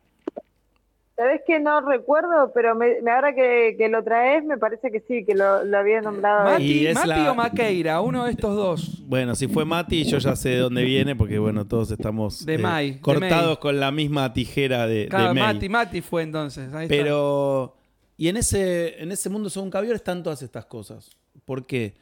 Sabes 1.20 1.42
que 1.46 1.60
no 1.60 1.82
recuerdo, 1.82 2.54
pero 2.54 2.76
me, 2.76 3.02
me- 3.02 3.12
ahora 3.12 3.36
que, 3.36 3.76
que 3.78 3.90
lo 3.90 4.02
traes, 4.06 4.42
me 4.46 4.58
parece 4.58 4.90
que 4.90 5.02
sí, 5.02 5.26
que 5.26 5.36
lo, 5.36 5.66
lo 5.66 5.78
había 5.78 6.00
nombrado. 6.00 6.46
Mati, 6.52 6.64
Y 6.64 6.88
es 6.88 6.96
Mati 6.96 7.08
la- 7.10 7.32
o 7.32 7.36
Maqueira, 7.36 8.00
uno 8.00 8.24
de 8.24 8.32
estos 8.32 8.56
dos. 8.56 9.02
Bueno, 9.06 9.36
si 9.36 9.50
fue 9.50 9.66
Mati, 9.66 10.06
yo 10.06 10.18
ya 10.20 10.38
sé 10.38 10.50
de 10.52 10.58
dónde 10.60 10.84
viene, 10.86 11.18
porque 11.18 11.38
bueno, 11.38 11.68
todos 11.68 11.92
estamos 11.92 12.46
De 12.46 12.58
May, 12.58 12.92
de 12.92 13.02
cortados 13.02 13.58
con 13.60 13.82
la 13.82 13.92
misma 13.92 14.32
tijera 14.32 14.88
de, 14.88 14.96
de 15.04 15.08
Claro, 15.10 15.34
May. 15.34 15.54
Mati, 15.56 15.68
Mati 15.68 16.02
fue 16.02 16.22
entonces. 16.24 16.74
ahí 16.74 16.86
está. 16.86 16.96
Pero, 16.96 17.76
y 18.16 18.30
en 18.30 18.38
ese, 18.38 19.04
en 19.04 19.12
ese 19.12 19.30
mundo 19.30 19.50
según 19.50 19.70
Caviar 19.70 19.96
están 19.96 20.24
todas 20.24 20.42
estas 20.42 20.68
cosas. 20.68 21.10
¿Por 21.44 21.66
qué? 21.68 21.96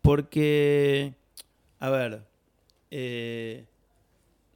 Porque, 0.00 1.14
a 1.80 1.90
ver, 1.90 2.22
eh, 2.92 3.64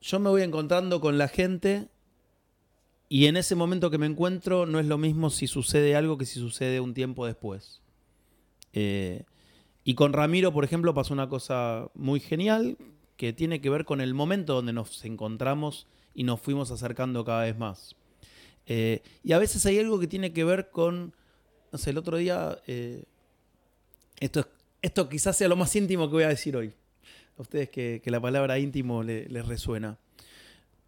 yo 0.00 0.20
me 0.20 0.30
voy 0.30 0.42
encontrando 0.42 1.00
con 1.00 1.18
la 1.18 1.26
gente 1.28 1.88
y 3.08 3.26
en 3.26 3.36
ese 3.36 3.54
momento 3.54 3.90
que 3.90 3.98
me 3.98 4.06
encuentro 4.06 4.66
no 4.66 4.80
es 4.80 4.86
lo 4.86 4.98
mismo 4.98 5.30
si 5.30 5.46
sucede 5.46 5.94
algo 5.96 6.18
que 6.18 6.26
si 6.26 6.38
sucede 6.38 6.80
un 6.80 6.94
tiempo 6.94 7.26
después. 7.26 7.80
Eh, 8.72 9.22
y 9.84 9.94
con 9.94 10.12
Ramiro, 10.12 10.52
por 10.52 10.64
ejemplo, 10.64 10.94
pasó 10.94 11.12
una 11.12 11.28
cosa 11.28 11.88
muy 11.94 12.18
genial 12.20 12.76
que 13.16 13.32
tiene 13.32 13.60
que 13.60 13.70
ver 13.70 13.84
con 13.84 14.00
el 14.00 14.14
momento 14.14 14.54
donde 14.54 14.72
nos 14.72 15.04
encontramos 15.04 15.86
y 16.14 16.24
nos 16.24 16.40
fuimos 16.40 16.70
acercando 16.70 17.24
cada 17.24 17.42
vez 17.44 17.56
más. 17.58 17.94
Eh, 18.66 19.02
y 19.22 19.32
a 19.32 19.38
veces 19.38 19.64
hay 19.66 19.78
algo 19.78 20.00
que 20.00 20.06
tiene 20.06 20.32
que 20.32 20.42
ver 20.44 20.70
con, 20.70 21.14
no 21.70 21.78
sé, 21.78 21.90
el 21.90 21.98
otro 21.98 22.16
día, 22.16 22.58
eh, 22.66 23.04
esto, 24.20 24.40
es- 24.40 24.46
esto 24.82 25.08
quizás 25.08 25.36
sea 25.36 25.48
lo 25.48 25.56
más 25.56 25.74
íntimo 25.76 26.08
que 26.08 26.14
voy 26.14 26.22
a 26.24 26.28
decir 26.28 26.56
hoy. 26.56 26.72
A 27.38 27.42
ustedes 27.42 27.68
que, 27.68 28.00
que 28.02 28.10
la 28.10 28.20
palabra 28.20 28.58
íntimo 28.58 29.02
le- 29.02 29.28
les 29.28 29.46
resuena. 29.46 29.98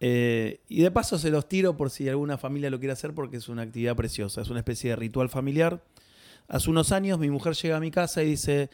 Eh, 0.01 0.61
y 0.69 0.83
de 0.83 0.91
paso 0.91 1.19
se 1.19 1.31
los 1.31 1.49
tiro 1.49 1.77
por 1.77 1.91
si 1.91 2.09
alguna 2.09 2.37
familia 2.37 2.69
lo 2.71 2.79
quiere 2.79 2.93
hacer 2.93 3.15
porque 3.15 3.39
es 3.39 3.49
una 3.49 3.63
actividad 3.63 3.97
preciosa, 3.97 4.43
es 4.43 4.51
una 4.51 4.61
especie 4.61 4.91
de 4.91 4.97
ritual 4.97 5.29
familiar. 5.29 5.83
Hace 6.49 6.71
unos 6.71 6.93
años 6.93 7.19
mi 7.19 7.31
mujer 7.31 7.55
llega 7.55 7.77
a 7.77 7.81
mi 7.81 7.91
casa 7.91 8.23
y 8.23 8.27
dice, 8.27 8.71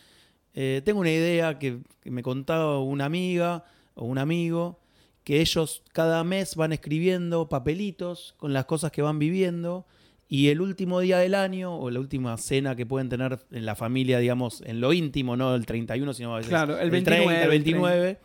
eh, 0.55 0.83
tengo 0.85 1.01
una 1.01 1.11
idea 1.11 1.59
que, 1.59 1.79
que 2.01 2.11
me 2.11 2.23
contaba 2.23 2.81
una 2.81 3.05
amiga 3.05 3.65
o 3.95 4.05
un 4.05 4.19
amigo, 4.19 4.81
que 5.25 5.41
ellos 5.41 5.83
cada 5.93 6.25
mes 6.25 6.57
van 6.57 6.73
escribiendo 6.73 7.49
papelitos 7.49 8.35
con 8.37 8.53
las 8.53 8.65
cosas 8.65 8.91
que 8.91 9.03
van 9.03 9.19
viviendo 9.19 9.87
y 10.33 10.49
el 10.49 10.63
último 10.63 11.01
día 11.01 11.19
del 11.19 11.35
año 11.35 11.77
o 11.77 11.91
la 11.91 12.01
última 12.01 12.37
cena 12.39 12.75
que 12.75 12.87
pueden 12.87 13.11
tener 13.11 13.39
en 13.51 13.67
la 13.67 13.77
familia, 13.77 14.19
digamos, 14.19 14.63
en 14.65 14.81
lo 14.81 14.95
íntimo, 14.95 15.37
no 15.37 15.55
el 15.55 15.67
31, 15.67 16.15
sino 16.15 16.33
a 16.33 16.39
veces 16.39 16.49
Claro, 16.49 16.79
el 16.79 16.91
30, 16.91 17.11
29, 17.11 17.43
el 17.43 17.49
29, 17.51 18.19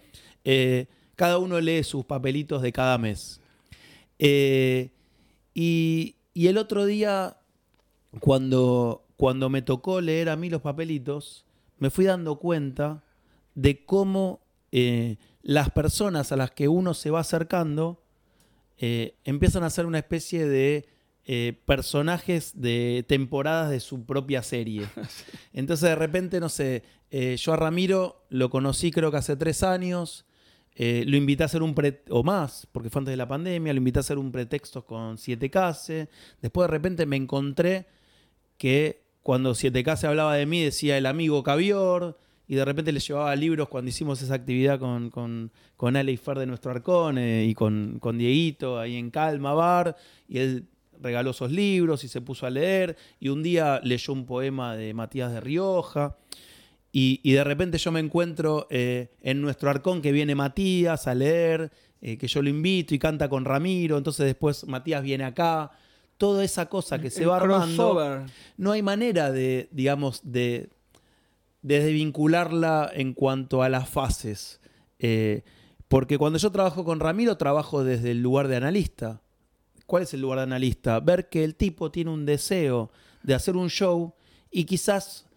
eh, 0.45 0.85
cada 1.17 1.37
uno 1.39 1.59
lee 1.59 1.83
sus 1.83 2.05
papelitos 2.05 2.61
de 2.61 2.71
cada 2.71 2.97
mes. 2.97 3.41
Eh, 4.19 4.91
y, 5.53 6.15
y 6.33 6.47
el 6.47 6.57
otro 6.57 6.85
día, 6.85 7.37
cuando, 8.21 9.05
cuando 9.17 9.49
me 9.49 9.61
tocó 9.61 9.99
leer 9.99 10.29
a 10.29 10.37
mí 10.37 10.49
los 10.49 10.61
papelitos, 10.61 11.45
me 11.77 11.89
fui 11.89 12.05
dando 12.05 12.37
cuenta 12.37 13.03
de 13.55 13.83
cómo 13.83 14.39
eh, 14.71 15.17
las 15.41 15.71
personas 15.71 16.31
a 16.31 16.37
las 16.37 16.51
que 16.51 16.69
uno 16.69 16.93
se 16.93 17.09
va 17.09 17.19
acercando 17.19 18.01
eh, 18.77 19.15
empiezan 19.25 19.63
a 19.63 19.69
ser 19.69 19.85
una 19.85 19.97
especie 19.97 20.45
de 20.45 20.87
eh, 21.25 21.59
personajes 21.65 22.53
de 22.55 23.03
temporadas 23.05 23.69
de 23.69 23.79
su 23.79 24.05
propia 24.05 24.43
serie. 24.43 24.87
Entonces 25.53 25.89
de 25.89 25.95
repente, 25.95 26.39
no 26.39 26.47
sé, 26.47 26.83
eh, 27.09 27.35
yo 27.37 27.53
a 27.53 27.57
Ramiro 27.57 28.25
lo 28.29 28.49
conocí 28.49 28.91
creo 28.91 29.11
que 29.11 29.17
hace 29.17 29.35
tres 29.35 29.63
años, 29.63 30.25
eh, 30.79 31.03
lo 31.07 31.17
invité 31.17 31.41
a 31.41 31.47
hacer 31.47 31.63
un 31.63 31.73
pre 31.73 32.03
o 32.09 32.21
más, 32.21 32.67
porque 32.71 32.91
fue 32.91 32.99
antes 32.99 33.11
de 33.11 33.17
la 33.17 33.27
pandemia, 33.27 33.73
lo 33.73 33.79
invité 33.79 33.97
a 33.97 34.01
hacer 34.01 34.19
un 34.19 34.31
pretexto 34.31 34.85
con 34.85 35.17
7K. 35.17 36.07
Después 36.39 36.67
de 36.67 36.71
repente 36.71 37.07
me 37.07 37.15
encontré 37.15 37.87
que 38.59 39.01
cuando 39.23 39.55
7K 39.55 39.95
se 39.95 40.05
hablaba 40.05 40.35
de 40.35 40.45
mí 40.45 40.61
decía 40.61 40.95
el 40.99 41.07
amigo 41.07 41.41
Cavior, 41.41 42.19
y 42.47 42.53
de 42.53 42.63
repente 42.63 42.91
le 42.91 42.99
llevaba 42.99 43.35
libros 43.35 43.69
cuando 43.69 43.89
hicimos 43.89 44.21
esa 44.21 44.35
actividad 44.35 44.79
con, 44.79 45.09
con, 45.09 45.51
con 45.75 45.97
Ale 45.97 46.11
y 46.11 46.17
Fer 46.17 46.37
de 46.37 46.45
nuestro 46.45 46.69
arcón 46.69 47.17
eh, 47.17 47.45
y 47.45 47.55
con, 47.55 47.97
con 47.99 48.19
Dieguito 48.19 48.79
ahí 48.79 48.97
en 48.97 49.09
Calma 49.09 49.53
Bar, 49.53 49.97
y 50.29 50.37
él 50.37 50.67
regaló 51.01 51.31
esos 51.31 51.51
libros 51.51 52.03
y 52.03 52.07
se 52.07 52.21
puso 52.21 52.45
a 52.45 52.51
leer, 52.51 52.95
y 53.19 53.29
un 53.29 53.41
día 53.41 53.81
leyó 53.83 54.13
un 54.13 54.27
poema 54.27 54.75
de 54.75 54.93
Matías 54.93 55.31
de 55.31 55.41
Rioja. 55.41 56.17
Y, 56.99 57.19
y 57.21 57.33
de 57.33 57.43
repente 57.43 57.77
yo 57.77 57.91
me 57.91 57.99
encuentro 57.99 58.65
eh, 58.71 59.11
en 59.21 59.39
nuestro 59.39 59.69
arcón 59.69 60.01
que 60.01 60.11
viene 60.11 60.33
Matías 60.33 61.05
a 61.05 61.13
leer, 61.13 61.71
eh, 62.01 62.17
que 62.17 62.27
yo 62.27 62.41
lo 62.41 62.49
invito 62.49 62.95
y 62.95 62.97
canta 62.97 63.29
con 63.29 63.45
Ramiro, 63.45 63.99
entonces 63.99 64.25
después 64.25 64.65
Matías 64.65 65.03
viene 65.03 65.23
acá. 65.23 65.69
Toda 66.17 66.43
esa 66.43 66.65
cosa 66.69 66.99
que 66.99 67.11
se 67.11 67.21
El 67.21 67.29
va 67.29 67.37
armando, 67.37 68.25
no 68.57 68.71
hay 68.71 68.81
manera 68.81 69.31
de, 69.31 69.69
digamos, 69.69 70.21
de, 70.23 70.71
de 71.61 71.83
desvincularla 71.83 72.89
en 72.91 73.13
cuanto 73.13 73.61
a 73.61 73.69
las 73.69 73.87
fases. 73.87 74.59
Eh, 74.97 75.43
porque 75.87 76.17
cuando 76.17 76.39
yo 76.39 76.51
trabajo 76.51 76.83
con 76.83 76.99
Ramiro, 76.99 77.37
trabajo 77.37 77.83
desde 77.83 78.09
el 78.09 78.23
lugar 78.23 78.47
de 78.47 78.55
analista. 78.55 79.21
¿Cuál 79.85 80.01
es 80.01 80.15
el 80.15 80.21
lugar 80.21 80.39
de 80.39 80.45
analista? 80.45 80.99
Ver 80.99 81.29
que 81.29 81.43
el 81.43 81.53
tipo 81.53 81.91
tiene 81.91 82.09
un 82.09 82.25
deseo 82.25 82.89
de 83.21 83.35
hacer 83.35 83.55
un 83.55 83.69
show 83.69 84.15
y 84.49 84.63
quizás 84.63 85.27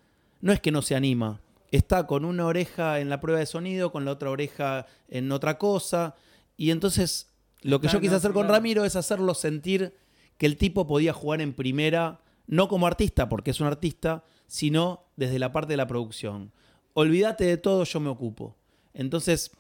no 0.40 0.54
es 0.54 0.61
que 0.61 0.72
no 0.72 0.80
se 0.80 0.94
anima. 0.94 1.42
Está 1.70 2.06
con 2.06 2.24
una 2.24 2.46
oreja 2.46 3.00
en 3.00 3.08
la 3.08 3.20
prueba 3.20 3.38
de 3.38 3.46
sonido, 3.46 3.92
con 3.92 4.04
la 4.04 4.12
otra 4.12 4.30
oreja 4.30 4.86
en 5.08 5.30
otra 5.30 5.58
cosa. 5.58 6.14
Y 6.56 6.70
entonces 6.70 7.30
lo 7.62 7.80
que 7.80 7.88
yo 7.88 8.00
quise 8.00 8.14
hacer 8.14 8.32
con. 8.32 8.48
Ramiro 8.48 8.84
es 8.84 8.96
hacerlo 8.96 9.34
sentir 9.34 9.94
que 10.38 10.46
el 10.46 10.56
tipo 10.56 10.86
podía 10.86 11.12
jugar 11.12 11.40
en 11.40 11.52
primera, 11.52 12.20
no 12.46 12.68
como 12.68 12.86
artista, 12.86 13.28
porque 13.28 13.50
es 13.50 13.60
un 13.60 13.66
artista, 13.66 14.24
sino 14.46 15.04
desde 15.16 15.38
la 15.38 15.52
parte 15.52 15.74
de 15.74 15.76
la 15.76 15.86
producción. 15.86 16.52
Olvídate 16.94 17.44
de 17.44 17.56
todo, 17.56 17.84
yo 17.84 18.00
me 18.00 18.08
ocupo. 18.08 18.56
Entonces, 18.94 19.52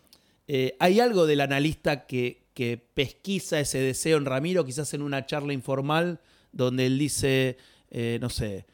eh, 0.48 0.76
hay 0.80 0.98
algo 0.98 1.26
del 1.26 1.42
analista 1.42 2.06
que, 2.06 2.48
que 2.54 2.76
pesquisa 2.94 3.60
ese 3.60 3.78
deseo 3.78 4.16
en 4.16 4.24
Ramiro, 4.24 4.64
quizás 4.64 4.92
en 4.94 5.02
una 5.02 5.26
charla 5.26 5.52
informal, 5.52 6.20
donde 6.52 6.86
él 6.86 6.98
dice, 6.98 7.56
eh, 7.90 8.18
no 8.20 8.30
sé, 8.30 8.66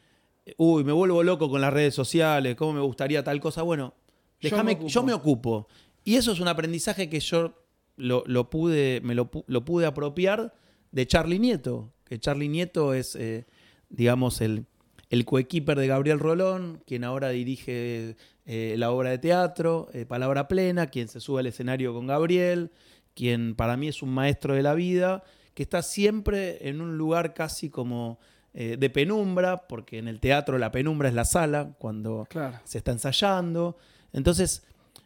uy, 0.57 0.83
me 0.83 0.91
vuelvo 0.93 1.23
loco 1.23 1.49
con 1.49 1.61
las 1.61 1.73
redes 1.73 1.93
sociales, 1.95 2.55
cómo 2.55 2.73
me 2.73 2.81
gustaría 2.81 3.23
tal 3.23 3.39
cosa. 3.39 3.61
Bueno, 3.63 3.93
Yo 4.39 4.49
déjame, 4.49 4.75
me 4.75 4.87
yo 4.87 5.01
ocupo. 5.01 5.03
me 5.03 5.13
ocupo. 5.13 5.67
Y 6.03 6.15
eso 6.15 6.31
es 6.31 6.39
un 6.39 6.47
aprendizaje 6.47 7.09
que 7.09 7.19
yo 7.19 7.53
lo, 7.97 8.23
lo 8.27 8.49
pude, 8.49 9.01
me 9.03 9.15
lo, 9.15 9.29
lo 9.47 9.65
pude 9.65 9.85
apropiar 9.85 10.53
de 10.91 11.05
Charlie 11.05 11.39
Nieto, 11.39 11.91
que 12.05 12.19
Charlie 12.19 12.47
Nieto 12.47 12.93
es, 12.93 13.15
eh, 13.15 13.45
digamos, 13.89 14.39
el, 14.41 14.65
el 15.09 15.25
coequiper 15.25 15.77
de 15.77 15.87
Gabriel 15.87 16.19
Rolón, 16.19 16.81
quien 16.85 17.03
ahora 17.03 17.29
dirige 17.29 18.15
eh, 18.45 18.75
la 18.77 18.91
obra 18.91 19.09
de 19.09 19.17
teatro, 19.17 19.89
eh, 19.93 20.05
Palabra 20.05 20.47
Plena, 20.47 20.87
quien 20.87 21.07
se 21.09 21.19
sube 21.19 21.41
al 21.41 21.47
escenario 21.47 21.93
con 21.93 22.07
Gabriel, 22.07 22.71
quien 23.13 23.55
para 23.55 23.75
mí 23.75 23.87
es 23.89 24.01
un 24.01 24.09
maestro 24.09 24.53
de 24.53 24.61
la 24.63 24.73
vida, 24.75 25.23
que 25.53 25.63
está 25.63 25.81
siempre 25.81 26.69
en 26.69 26.79
un 26.81 26.97
lugar 26.97 27.33
casi 27.33 27.69
como 27.69 28.19
eh, 28.59 28.75
de 28.75 28.89
penumbra, 28.89 29.67
porque 29.67 29.99
en 29.99 30.07
el 30.07 30.19
teatro 30.19 30.57
la 30.57 30.71
penumbra 30.71 31.09
es 31.09 31.13
la 31.15 31.25
sala, 31.25 31.75
cuando 31.77 32.25
Claro. 32.27 32.59
se 32.63 32.79
está 32.79 32.91
ensayando. 32.91 33.77
Entonces, 34.13 34.63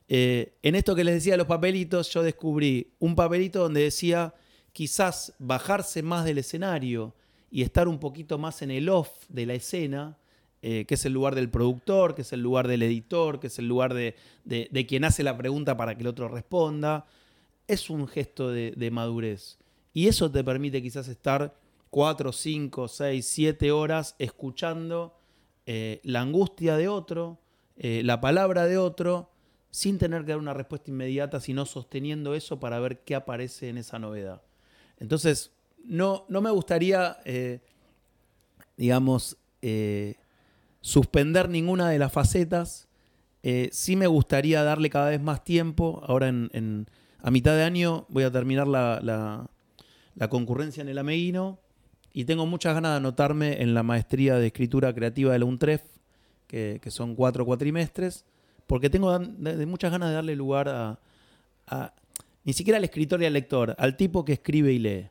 eh, 0.07 0.53
en 0.63 0.75
esto 0.75 0.95
que 0.95 1.03
les 1.03 1.15
decía 1.15 1.33
de 1.33 1.37
los 1.37 1.47
papelitos, 1.47 2.09
yo 2.13 2.23
descubrí 2.23 2.93
un 2.99 3.13
papelito 3.15 3.59
donde 3.59 3.81
decía 3.81 4.33
quizás 4.71 5.33
bajarse 5.37 6.01
más 6.01 6.23
del 6.23 6.37
escenario 6.37 7.13
y 7.49 7.61
estar 7.63 7.89
un 7.89 7.99
poquito 7.99 8.37
más 8.37 8.61
en 8.61 8.71
el 8.71 8.87
off 8.87 9.09
de 9.27 9.45
la 9.45 9.53
escena, 9.55 10.17
eh, 10.61 10.85
que 10.87 10.93
es 10.93 11.05
el 11.05 11.11
lugar 11.11 11.35
del 11.35 11.49
productor, 11.49 12.15
que 12.15 12.21
es 12.21 12.31
el 12.31 12.41
lugar 12.41 12.67
del 12.69 12.83
editor, 12.83 13.39
que 13.41 13.47
es 13.47 13.59
el 13.59 13.67
lugar 13.67 13.93
de, 13.93 14.15
de- 14.45 14.69
de 14.71 14.85
quien 14.85 15.03
hace 15.03 15.23
la 15.23 15.35
pregunta 15.37 15.75
para 15.75 15.95
que 15.95 16.01
el 16.01 16.07
otro 16.07 16.29
responda. 16.29 17.05
Es 17.67 17.89
un 17.89 18.07
gesto 18.07 18.49
de, 18.49 18.71
de 18.77 18.91
madurez. 18.91 19.57
Y 19.93 20.07
eso 20.07 20.31
te 20.31 20.41
permite 20.43 20.81
quizás 20.81 21.07
estar 21.09 21.53
cuatro, 21.91 22.31
cinco, 22.31 22.87
seis, 22.87 23.27
siete 23.27 23.71
horas 23.71 24.15
escuchando 24.17 25.13
eh, 25.67 25.99
la 26.03 26.21
angustia 26.21 26.75
de 26.77 26.87
otro, 26.87 27.37
eh, 27.77 28.01
la 28.03 28.19
palabra 28.19 28.65
de 28.65 28.77
otro, 28.79 29.29
sin 29.69 29.99
tener 29.99 30.23
que 30.25 30.31
dar 30.31 30.39
una 30.39 30.53
respuesta 30.55 30.89
inmediata, 30.89 31.39
sino 31.39 31.65
sosteniendo 31.65 32.33
eso 32.33 32.59
para 32.59 32.79
ver 32.79 33.01
qué 33.01 33.13
aparece 33.13 33.69
en 33.69 33.77
esa 33.77 33.99
novedad. 33.99 34.41
Entonces, 34.99 35.51
no, 35.83 36.25
no 36.29 36.41
me 36.41 36.49
gustaría, 36.49 37.17
eh, 37.25 37.59
digamos, 38.77 39.37
suspender 40.81 41.47
ninguna 41.49 41.89
de 41.89 41.99
las 41.99 42.11
facetas. 42.11 42.87
Sí 43.71 43.95
me 43.95 44.07
gustaría 44.07 44.63
darle 44.63 44.89
cada 44.89 45.09
vez 45.09 45.21
más 45.21 45.43
tiempo. 45.43 46.01
Ahora, 46.05 46.27
en- 46.29 46.87
a 47.23 47.31
mitad 47.31 47.55
de 47.55 47.63
año, 47.63 48.05
voy 48.09 48.23
a 48.23 48.31
terminar 48.31 48.67
la, 48.67 48.99
la- 49.01 49.49
la 50.15 50.27
concurrencia 50.29 50.81
en 50.81 50.89
el 50.89 50.97
Ameguino 50.97 51.59
y 52.13 52.25
tengo 52.25 52.45
muchas 52.45 52.73
ganas 52.73 52.91
de 52.91 52.97
anotarme 52.97 53.61
en 53.61 53.73
la 53.73 53.83
maestría 53.83 54.35
de 54.35 54.47
escritura 54.47 54.93
creativa 54.93 55.31
de 55.33 55.39
la 55.39 55.45
UNTREF, 55.45 55.81
que, 56.47 56.79
que 56.81 56.91
son 56.91 57.15
cuatro 57.15 57.45
cuatrimestres, 57.45 58.25
porque 58.67 58.89
tengo 58.89 59.11
dan- 59.11 59.41
de- 59.43 59.55
de 59.57 59.65
muchas 59.65 59.91
ganas 59.91 60.09
de 60.09 60.15
darle 60.15 60.35
lugar 60.35 60.67
a, 60.69 60.99
a- 61.67 61.93
ni 62.43 62.53
siquiera 62.53 62.77
al 62.77 62.83
escritor 62.83 63.21
y 63.21 63.25
al 63.25 63.33
lector, 63.33 63.75
al 63.77 63.95
tipo 63.95 64.25
que 64.25 64.33
escribe 64.33 64.73
y 64.73 64.79
lee. 64.79 65.07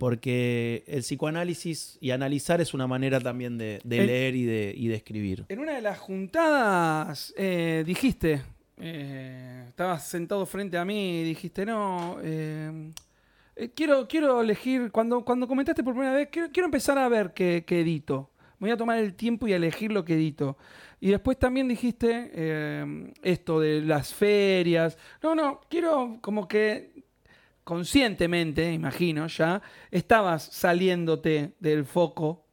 Porque 0.00 0.82
el 0.88 1.00
psicoanálisis 1.02 1.96
y 2.00 2.10
analizar 2.10 2.60
es 2.60 2.74
una 2.74 2.88
manera 2.88 3.20
también 3.20 3.56
de, 3.56 3.80
leer 3.84 4.34
y 4.34 4.44
de, 4.44 4.74
y 4.76 4.88
de 4.88 4.94
escribir. 4.96 5.44
En 5.48 5.60
una 5.60 5.76
de 5.76 5.80
las 5.82 5.98
juntadas 6.00 7.32
eh, 7.36 7.84
dijiste, 7.86 8.42
eh, 8.78 9.64
estabas 9.68 10.06
sentado 10.08 10.44
frente 10.44 10.76
a 10.76 10.84
mí 10.84 11.20
y 11.20 11.24
dijiste, 11.24 11.64
no, 11.64 12.18
eh, 12.22 12.90
eh, 13.56 13.70
quiero, 13.74 14.06
quiero 14.06 14.42
elegir, 14.42 14.92
cuando, 14.92 15.24
cuando 15.24 15.48
comentaste 15.48 15.82
por 15.82 15.94
primera 15.94 16.14
vez, 16.14 16.28
quiero, 16.30 16.50
quiero 16.52 16.66
empezar 16.66 16.98
a 16.98 17.08
ver 17.08 17.32
qué, 17.32 17.64
edito. 17.66 18.30
Voy 18.58 18.70
a 18.70 18.76
tomar 18.76 18.98
el 18.98 19.14
tiempo 19.14 19.48
y 19.48 19.54
a 19.54 19.56
elegir 19.56 19.92
lo 19.92 20.04
que 20.04 20.14
edito. 20.14 20.58
Y 21.00 21.08
después 21.08 21.38
también 21.38 21.66
dijiste 21.66 22.30
eh, 22.34 23.12
esto 23.22 23.60
de 23.60 23.80
las 23.80 24.14
ferias. 24.14 24.98
No, 25.22 25.34
no, 25.34 25.60
quiero 25.68 26.18
como 26.20 26.46
que 26.46 27.04
conscientemente, 27.64 28.72
imagino 28.72 29.26
ya, 29.26 29.60
estabas 29.90 30.44
saliéndote 30.44 31.54
del 31.58 31.84
foco 31.84 32.44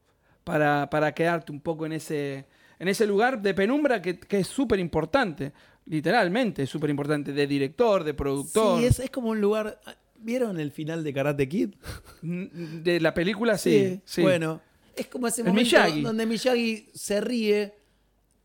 para, 0.44 0.90
para 0.90 1.14
quedarte 1.14 1.52
un 1.52 1.62
poco 1.62 1.86
en 1.86 1.94
ese, 1.94 2.48
en 2.80 2.88
ese 2.88 3.06
lugar 3.06 3.42
de 3.42 3.54
penumbra 3.54 4.02
que, 4.02 4.20
que 4.20 4.40
es 4.40 4.48
súper 4.48 4.80
importante, 4.80 5.54
literalmente 5.86 6.64
es 6.64 6.70
súper 6.70 6.90
importante, 6.90 7.34
de 7.34 7.48
director, 7.48 8.04
de 8.04 8.14
productor. 8.14 8.80
Sí, 8.80 8.86
es, 8.86 9.00
es 9.00 9.10
como 9.10 9.30
un 9.30 9.42
lugar. 9.42 9.80
¿Vieron 10.24 10.60
el 10.60 10.72
final 10.72 11.04
de 11.04 11.14
Karate 11.14 11.50
Kid? 11.50 11.76
De 12.22 13.00
la 13.00 13.14
película, 13.14 13.58
sí. 13.58 14.02
sí. 14.06 14.22
Bueno, 14.22 14.62
es 14.96 15.08
como 15.08 15.28
ese 15.28 15.42
El 15.42 15.48
momento 15.48 15.70
Miyagi. 15.70 16.02
donde 16.02 16.26
Miyagi 16.26 16.90
se 16.94 17.20
ríe 17.22 17.74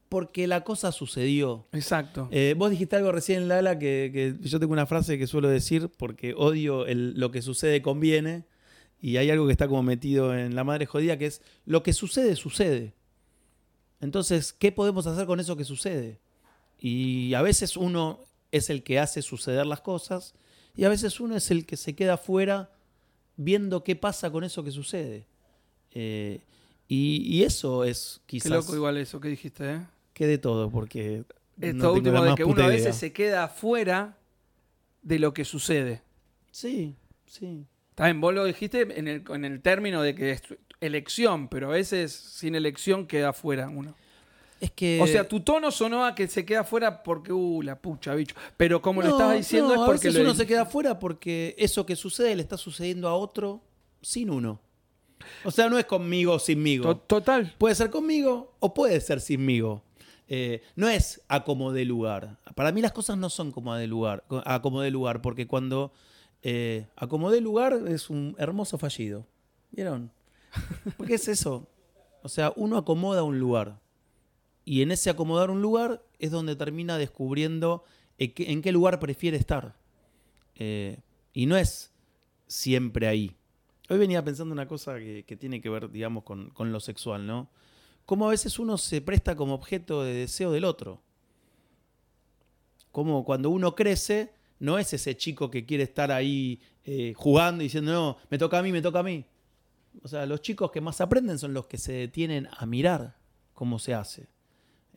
porque 0.09 0.47
la 0.47 0.65
cosa 0.65 0.91
sucedió. 0.91 1.67
Exacto. 1.73 2.29
Eh, 2.33 2.55
vos 2.57 2.71
dijiste 2.71 2.97
algo 2.97 3.13
recién, 3.13 3.47
Lala, 3.47 3.79
que, 3.79 4.11
que 4.13 4.49
yo 4.49 4.59
tengo 4.59 4.73
una 4.73 4.87
frase 4.87 5.19
que 5.19 5.27
suelo 5.27 5.49
decir 5.49 5.91
porque 5.97 6.35
odio 6.35 6.87
el, 6.87 7.19
lo 7.19 7.31
que 7.31 7.43
sucede 7.43 7.83
conviene. 7.83 8.45
Y 9.01 9.19
hay 9.19 9.31
algo 9.31 9.47
que 9.47 9.53
está 9.53 9.69
como 9.69 9.85
metido 9.85 10.37
en 10.37 10.57
la 10.57 10.65
madre 10.65 10.87
jodida 10.87 11.17
que 11.19 11.27
es 11.27 11.43
lo 11.65 11.85
que 11.85 11.93
sucede, 11.93 12.35
sucede. 12.35 12.95
Entonces, 14.01 14.53
¿qué 14.53 14.73
podemos 14.73 15.07
hacer 15.07 15.27
con 15.27 15.39
eso 15.39 15.57
que 15.57 15.65
sucede? 15.65 16.19
Y 16.81 17.35
a 17.35 17.43
veces 17.43 17.77
uno 17.77 18.21
es 18.51 18.71
el 18.71 18.83
que 18.83 18.99
hace 18.99 19.23
suceder 19.23 19.67
las 19.67 19.81
cosas 19.81 20.35
y 20.79 20.85
a 20.85 20.89
veces 20.89 21.19
uno 21.19 21.35
es 21.35 21.51
el 21.51 21.67
que 21.67 21.77
se 21.77 21.97
queda 21.97 22.15
afuera 22.15 22.71
viendo 23.37 23.83
qué 23.83 23.97
pasa 23.97 24.31
con 24.31 24.45
eso 24.45 24.63
que 24.63 24.71
sucede. 24.71 25.27
Eh, 25.91 26.39
y, 26.87 27.37
y 27.37 27.43
eso 27.43 27.83
es 27.83 28.21
Qué 28.29 28.39
quizás 28.39 28.53
loco 28.53 28.77
igual 28.77 28.97
eso 28.97 29.19
que 29.19 29.27
dijiste, 29.27 29.75
¿eh? 29.75 29.81
que 30.15 30.29
de 30.29 30.39
todo, 30.39 30.71
porque... 30.71 31.25
Esto 31.61 31.77
no 31.77 31.93
último 31.95 32.23
de 32.23 32.37
que 32.37 32.45
uno 32.45 32.63
a 32.63 32.69
veces 32.69 32.95
se 32.95 33.13
queda 33.13 33.43
afuera 33.43 34.19
de 35.03 35.19
lo 35.19 35.35
que 35.35 35.45
sucede. 35.45 36.03
Sí, 36.53 36.95
sí. 37.27 37.67
También 37.97 38.21
vos 38.21 38.33
lo 38.33 38.45
dijiste 38.45 38.83
en 38.97 39.09
el, 39.09 39.25
en 39.31 39.45
el 39.45 39.61
término 39.61 40.01
de 40.01 40.15
que 40.15 40.31
es 40.31 40.43
elección, 40.81 41.49
pero 41.49 41.71
a 41.71 41.73
veces 41.73 42.13
sin 42.13 42.55
elección 42.55 43.09
queda 43.09 43.31
afuera 43.31 43.69
uno. 43.69 43.97
Es 44.61 44.71
que... 44.73 45.01
O 45.01 45.07
sea, 45.07 45.27
tu 45.29 45.41
tono 45.41 45.71
sonó 45.71 46.05
a 46.05 46.15
que 46.15 46.27
se 46.29 46.45
queda 46.45 46.61
afuera 46.61 47.03
porque, 47.03 47.33
uh, 47.33 47.63
la 47.63 47.81
pucha, 47.81 48.15
bicho. 48.15 48.35
Pero 48.57 48.83
como 48.83 49.03
lo 49.03 49.09
estabas 49.11 49.37
diciendo 49.37 49.69
no, 49.69 49.75
es 49.75 49.81
a 49.83 49.87
porque 49.87 50.09
veces 50.09 50.23
lo 50.23 50.29
uno 50.31 50.35
se 50.35 50.47
queda 50.47 50.63
afuera 50.63 50.99
porque 50.99 51.55
eso 51.59 51.87
que 51.87 51.95
sucede 51.97 52.35
le 52.35 52.43
está 52.43 52.57
sucediendo 52.57 53.09
a 53.09 53.15
otro 53.15 53.61
sin 54.03 54.31
uno. 54.31 54.61
O 55.45 55.51
sea, 55.51 55.69
no 55.69 55.79
es 55.79 55.85
conmigo 55.85 56.33
o 56.35 56.39
sinmigo. 56.39 56.85
To- 56.85 56.97
Total. 56.97 57.55
Puede 57.59 57.75
ser 57.75 57.91
conmigo 57.91 58.55
o 58.61 58.75
puede 58.75 59.01
ser 59.01 59.21
sinmigo. 59.21 59.83
Eh, 60.29 60.63
no 60.77 60.89
es 60.89 61.23
a 61.29 61.45
como 61.45 61.73
de 61.73 61.85
lugar. 61.85 62.39
Para 62.55 62.73
mí 62.73 62.83
las 62.83 62.93
cosas 62.93 63.17
no 63.17 63.31
son 63.31 63.51
como 63.53 63.75
de 63.75 63.87
lugar, 63.87 64.25
a 64.45 64.61
como 64.61 64.81
de 64.83 64.91
lugar, 64.91 65.23
porque 65.23 65.47
cuando 65.47 65.93
eh, 66.43 66.87
a 66.97 67.07
como 67.07 67.31
de 67.31 67.41
lugar 67.41 67.79
es 67.89 68.11
un 68.11 68.35
hermoso 68.39 68.77
fallido. 68.79 69.27
¿Vieron? 69.71 70.11
Porque 70.97 71.15
es 71.15 71.29
eso. 71.29 71.67
O 72.23 72.29
sea, 72.29 72.53
uno 72.57 72.77
acomoda 72.77 73.23
un 73.23 73.39
lugar. 73.39 73.79
Y 74.69 74.83
en 74.83 74.91
ese 74.91 75.09
acomodar 75.09 75.51
un 75.51 75.63
lugar 75.63 76.05
es 76.19 76.31
donde 76.31 76.55
termina 76.55 76.99
descubriendo 76.99 77.85
en 78.19 78.35
qué, 78.35 78.53
en 78.53 78.61
qué 78.61 78.71
lugar 78.71 79.01
prefiere 79.01 79.39
estar. 79.39 79.79
Eh, 80.57 80.99
y 81.33 81.47
no 81.47 81.57
es 81.57 81.91
siempre 82.47 83.09
ahí. 83.09 83.35
Hoy 83.89 83.97
venía 83.97 84.23
pensando 84.23 84.53
una 84.53 84.69
cosa 84.69 84.99
que, 84.99 85.25
que 85.27 85.37
tiene 85.39 85.63
que 85.63 85.71
ver, 85.71 85.91
digamos, 85.91 86.23
con, 86.23 86.51
con 86.51 86.71
lo 86.71 86.81
sexual, 86.81 87.27
¿no? 87.27 87.49
Cómo 88.05 88.27
a 88.27 88.31
veces 88.33 88.59
uno 88.59 88.77
se 88.77 89.01
presta 89.01 89.35
como 89.37 89.55
objeto 89.55 90.03
de 90.03 90.13
deseo 90.13 90.53
del 90.53 90.67
otro. 90.67 91.01
Como 92.93 93.25
cuando 93.25 93.49
uno 93.49 93.75
crece, 93.75 94.35
no 94.59 94.79
es 94.79 94.93
ese 94.93 95.17
chico 95.17 95.51
que 95.51 95.65
quiere 95.65 95.85
estar 95.85 96.13
ahí 96.13 96.61
eh, 96.85 97.15
jugando 97.17 97.63
y 97.63 97.69
diciendo, 97.69 97.93
no, 97.93 98.19
me 98.29 98.37
toca 98.37 98.59
a 98.59 98.63
mí, 98.63 98.71
me 98.71 98.83
toca 98.83 98.99
a 98.99 99.03
mí. 99.03 99.25
O 100.03 100.09
sea, 100.09 100.27
los 100.27 100.43
chicos 100.43 100.71
que 100.71 100.83
más 100.83 101.01
aprenden 101.01 101.39
son 101.39 101.55
los 101.55 101.67
que 101.67 101.79
se 101.79 101.93
detienen 101.93 102.51
a 102.55 102.67
mirar 102.67 103.17
cómo 103.55 103.79
se 103.79 103.95
hace. 103.95 104.29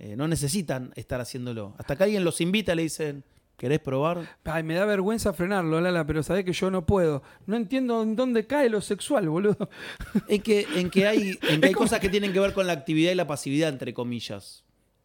Eh, 0.04 0.16
no 0.16 0.28
necesitan 0.28 0.92
estar 0.96 1.22
haciéndolo. 1.22 1.76
Hasta 1.78 1.96
que 1.96 2.06
alguien 2.06 2.24
los 2.24 2.42
invita 2.42 2.74
y 2.74 2.76
le 2.78 2.82
dicen, 2.82 3.24
¿querés 3.56 3.80
probar? 3.80 4.36
Ay, 4.44 4.64
me 4.64 4.74
da 4.74 4.84
vergüenza 4.84 5.32
frenarlo, 5.32 5.80
Lala, 5.80 6.08
pero 6.08 6.24
sabés 6.24 6.44
que 6.44 6.54
yo 6.54 6.72
no 6.72 6.88
puedo. 6.88 7.22
No 7.46 7.56
entiendo 7.56 8.02
en 8.02 8.16
dónde 8.16 8.48
cae 8.48 8.68
lo 8.68 8.82
sexual, 8.82 9.30
boludo. 9.30 9.70
En 10.28 10.42
que, 10.42 10.66
en 10.74 10.90
que 10.90 11.06
hay, 11.06 11.38
en 11.44 11.62
que 11.62 11.68
hay 11.68 11.74
cosas 11.74 12.00
que 12.00 12.10
tienen 12.10 12.34
que 12.34 12.40
ver 12.40 12.54
con 12.54 12.66
la 12.66 12.74
actividad 12.74 13.12
y 13.12 13.16
la 13.16 13.28
pasividad, 13.28 13.70
entre 13.70 13.94
comillas. 13.94 14.64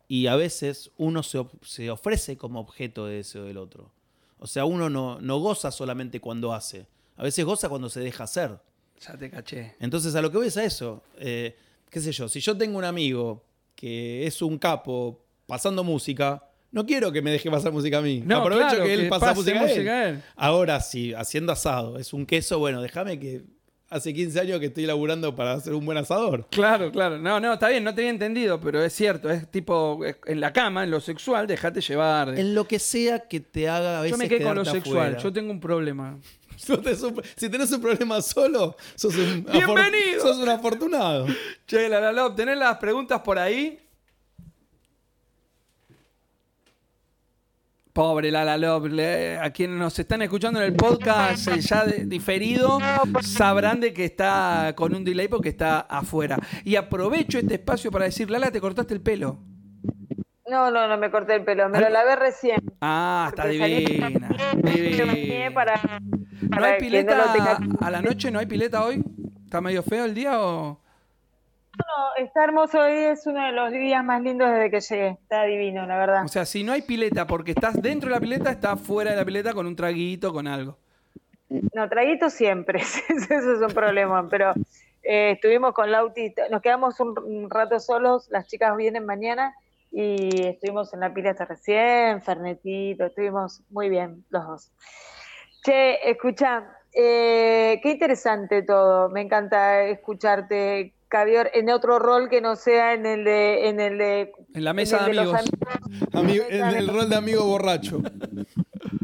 Y 0.08 0.28
a 0.28 0.36
veces 0.36 0.90
uno 0.96 1.22
se, 1.22 1.44
se 1.60 1.90
ofrece 1.90 2.38
como 2.38 2.58
objeto 2.58 3.04
de 3.04 3.16
deseo 3.16 3.44
del 3.44 3.58
otro. 3.58 3.92
O 4.38 4.46
sea, 4.46 4.64
uno 4.64 4.88
no, 4.88 5.20
no 5.20 5.40
goza 5.40 5.70
solamente 5.70 6.20
cuando 6.20 6.54
hace. 6.54 6.86
A 7.16 7.22
veces 7.22 7.44
goza 7.44 7.68
cuando 7.68 7.90
se 7.90 8.00
deja 8.00 8.24
hacer. 8.24 8.58
Ya 9.06 9.14
te 9.18 9.28
caché. 9.28 9.76
Entonces, 9.78 10.14
a 10.14 10.22
lo 10.22 10.30
que 10.30 10.38
voy 10.38 10.46
es 10.46 10.56
a 10.56 10.64
eso. 10.64 11.02
Eh, 11.18 11.54
¿Qué 11.90 12.00
sé 12.00 12.12
yo? 12.12 12.30
Si 12.30 12.40
yo 12.40 12.56
tengo 12.56 12.78
un 12.78 12.84
amigo 12.84 13.44
que 13.76 14.26
es 14.26 14.42
un 14.42 14.58
capo 14.58 15.22
pasando 15.46 15.84
música, 15.84 16.42
no 16.72 16.84
quiero 16.84 17.12
que 17.12 17.22
me 17.22 17.30
deje 17.30 17.48
pasar 17.50 17.70
música 17.72 17.98
a 17.98 18.02
mí. 18.02 18.22
No, 18.26 18.38
Aprovecho 18.38 18.68
claro, 18.70 18.84
que 18.84 18.94
él 18.94 19.02
que 19.04 19.08
pasa 19.08 19.26
pase 19.26 19.36
música, 19.40 19.60
a 19.60 19.62
él. 19.62 19.68
música 19.68 19.92
a 19.92 20.08
él. 20.08 20.22
Ahora, 20.34 20.80
si 20.80 21.14
haciendo 21.14 21.52
asado 21.52 21.98
es 21.98 22.12
un 22.12 22.26
queso, 22.26 22.58
bueno, 22.58 22.82
déjame 22.82 23.18
que 23.20 23.42
hace 23.88 24.12
15 24.12 24.40
años 24.40 24.58
que 24.60 24.66
estoy 24.66 24.84
laburando 24.84 25.36
para 25.36 25.52
hacer 25.52 25.72
un 25.72 25.86
buen 25.86 25.96
asador. 25.96 26.48
Claro, 26.50 26.90
claro. 26.90 27.18
No, 27.18 27.38
no, 27.38 27.52
está 27.52 27.68
bien, 27.68 27.84
no 27.84 27.94
te 27.94 28.00
había 28.00 28.10
entendido, 28.10 28.60
pero 28.60 28.82
es 28.82 28.92
cierto. 28.92 29.30
Es 29.30 29.48
tipo, 29.50 30.00
en 30.26 30.40
la 30.40 30.52
cama, 30.52 30.82
en 30.84 30.90
lo 30.90 31.00
sexual, 31.00 31.46
déjate 31.46 31.80
llevar. 31.80 32.36
En 32.36 32.54
lo 32.54 32.66
que 32.66 32.78
sea 32.80 33.20
que 33.28 33.38
te 33.40 33.68
haga 33.68 34.00
a 34.00 34.02
veces 34.02 34.18
Yo 34.18 34.22
me 34.22 34.28
quedé 34.28 34.42
con 34.44 34.56
lo 34.56 34.64
sexual. 34.64 34.98
afuera. 35.06 35.22
Yo 35.22 35.32
tengo 35.32 35.52
un 35.52 35.60
problema. 35.60 36.18
Si 37.36 37.48
tenés 37.50 37.70
un 37.72 37.80
problema 37.80 38.20
solo, 38.22 38.76
sos 38.94 39.14
un 39.16 39.44
¡Bienvenido! 39.52 40.20
sos 40.22 40.38
un 40.38 40.48
afortunado. 40.48 41.26
Che, 41.66 41.88
la, 41.88 42.00
la, 42.00 42.12
la, 42.12 42.34
¿tenés 42.34 42.56
las 42.56 42.76
preguntas 42.78 43.20
por 43.20 43.38
ahí? 43.38 43.78
Pobre 47.92 48.30
Lala 48.30 48.58
Love, 48.58 49.38
a 49.40 49.50
quienes 49.50 49.78
nos 49.78 49.98
están 49.98 50.20
escuchando 50.20 50.60
en 50.60 50.66
el 50.66 50.74
podcast 50.76 51.48
eh, 51.48 51.60
ya 51.62 51.86
de- 51.86 52.04
diferido, 52.04 52.78
sabrán 53.22 53.80
de 53.80 53.94
que 53.94 54.04
está 54.04 54.74
con 54.76 54.94
un 54.94 55.02
delay 55.02 55.28
porque 55.28 55.48
está 55.48 55.80
afuera. 55.80 56.36
Y 56.62 56.76
aprovecho 56.76 57.38
este 57.38 57.54
espacio 57.54 57.90
para 57.90 58.04
decir, 58.04 58.30
Lala, 58.30 58.50
te 58.50 58.60
cortaste 58.60 58.92
el 58.92 59.00
pelo. 59.00 59.38
No, 60.48 60.70
no, 60.70 60.86
no 60.86 60.96
me 60.96 61.10
corté 61.10 61.34
el 61.34 61.44
pelo, 61.44 61.68
me 61.68 61.80
lo 61.80 61.88
lavé 61.88 62.14
recién. 62.14 62.60
Ah, 62.80 63.26
está 63.30 63.48
divina. 63.48 64.08
Divina. 64.54 65.50
para, 65.52 65.80
¿No 66.40 66.50
para 66.50 66.66
hay 66.66 66.72
que 66.74 66.84
pileta 66.84 67.16
no 67.16 67.78
a 67.80 67.90
la 67.90 68.00
noche? 68.00 68.30
¿No 68.30 68.38
hay 68.38 68.46
pileta 68.46 68.84
hoy? 68.84 69.02
¿Está 69.44 69.60
medio 69.60 69.82
feo 69.82 70.04
el 70.04 70.14
día 70.14 70.40
o...? 70.40 70.80
No, 71.78 72.24
está 72.24 72.44
hermoso 72.44 72.78
hoy, 72.78 72.92
es 72.92 73.26
uno 73.26 73.44
de 73.44 73.52
los 73.52 73.72
días 73.72 74.02
más 74.04 74.22
lindos 74.22 74.48
desde 74.50 74.70
que 74.70 74.80
llegué. 74.80 75.08
Está 75.20 75.44
divino, 75.44 75.84
la 75.84 75.98
verdad. 75.98 76.24
O 76.24 76.28
sea, 76.28 76.46
si 76.46 76.62
no 76.62 76.72
hay 76.72 76.82
pileta 76.82 77.26
porque 77.26 77.50
estás 77.50 77.82
dentro 77.82 78.08
de 78.08 78.14
la 78.14 78.20
pileta, 78.20 78.50
estás 78.50 78.80
fuera 78.80 79.10
de 79.10 79.16
la 79.16 79.24
pileta 79.24 79.52
con 79.52 79.66
un 79.66 79.74
traguito, 79.74 80.32
con 80.32 80.46
algo. 80.46 80.78
No, 81.74 81.88
traguito 81.88 82.30
siempre, 82.30 82.80
eso 83.08 83.34
es 83.34 83.60
un 83.60 83.74
problema, 83.74 84.28
pero 84.28 84.52
eh, 85.02 85.32
estuvimos 85.32 85.74
con 85.74 85.90
Lauti, 85.90 86.34
nos 86.50 86.62
quedamos 86.62 86.98
un 87.00 87.50
rato 87.50 87.78
solos, 87.78 88.28
las 88.30 88.46
chicas 88.46 88.76
vienen 88.76 89.04
mañana 89.04 89.54
y 89.98 90.42
estuvimos 90.42 90.92
en 90.92 91.00
la 91.00 91.14
pileta 91.14 91.46
recién, 91.46 92.20
Fernetito, 92.22 93.06
estuvimos 93.06 93.62
muy 93.70 93.88
bien 93.88 94.24
los 94.28 94.46
dos. 94.46 94.72
Che, 95.64 96.10
escucha, 96.10 96.64
eh, 96.92 97.80
qué 97.82 97.92
interesante 97.92 98.62
todo, 98.62 99.08
me 99.08 99.22
encanta 99.22 99.84
escucharte, 99.84 100.92
Cavior, 101.08 101.48
en 101.54 101.70
otro 101.70 101.98
rol 101.98 102.28
que 102.28 102.42
no 102.42 102.56
sea 102.56 102.92
en 102.92 103.06
el 103.06 103.24
de... 103.24 103.68
En 103.70 103.80
el 103.80 103.96
de 103.96 104.32
En 104.52 104.64
la 104.64 104.74
mesa 104.74 104.98
en 104.98 105.04
el 105.04 105.16
de 105.16 105.24
los 105.24 105.34
amigos. 105.34 105.58
Amigo- 106.12 106.44
en 106.50 106.64
el 106.76 106.88
rol 106.88 107.08
de 107.08 107.16
amigo 107.16 107.44
borracho. 107.44 108.02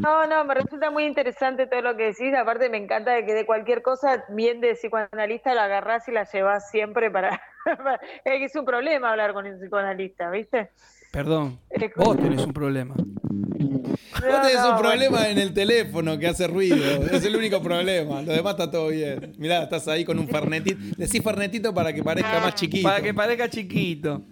No, 0.02 0.26
no, 0.26 0.44
me 0.44 0.54
resulta 0.54 0.90
muy 0.90 1.04
interesante 1.04 1.68
todo 1.68 1.80
lo 1.80 1.96
que 1.96 2.06
decís. 2.06 2.34
Aparte, 2.34 2.68
me 2.68 2.76
encanta 2.76 3.12
de 3.12 3.24
que 3.24 3.34
de 3.34 3.46
cualquier 3.46 3.82
cosa, 3.82 4.24
bien 4.30 4.60
de 4.60 4.74
psicoanalista, 4.74 5.54
la 5.54 5.64
agarrás 5.64 6.08
y 6.08 6.12
la 6.12 6.24
llevas 6.24 6.68
siempre 6.70 7.08
para. 7.10 7.40
es 8.24 8.38
que 8.38 8.44
es 8.44 8.56
un 8.56 8.64
problema 8.64 9.10
hablar 9.10 9.32
con 9.32 9.46
un 9.46 9.60
psicoanalista, 9.60 10.28
¿viste? 10.30 10.70
Perdón, 11.12 11.60
vos 11.96 12.16
tenés 12.16 12.44
un 12.44 12.52
problema. 12.52 12.94
Vos 12.96 14.42
tenés 14.42 14.64
un 14.64 14.78
problema 14.78 15.28
en 15.28 15.38
el 15.38 15.54
teléfono 15.54 16.18
que 16.18 16.26
hace 16.26 16.46
ruido. 16.46 16.76
Es 17.12 17.24
el 17.24 17.36
único 17.36 17.62
problema. 17.62 18.22
Lo 18.22 18.32
demás 18.32 18.54
está 18.54 18.70
todo 18.70 18.88
bien. 18.88 19.34
Mirá, 19.38 19.62
estás 19.62 19.86
ahí 19.88 20.04
con 20.04 20.18
un 20.18 20.26
fernetito. 20.26 20.80
Decís 20.96 21.22
fernetito 21.22 21.72
para 21.72 21.92
que 21.92 22.02
parezca 22.02 22.40
más 22.40 22.54
chiquito. 22.54 22.88
Para 22.88 23.02
que 23.02 23.14
parezca 23.14 23.48
chiquito. 23.48 24.22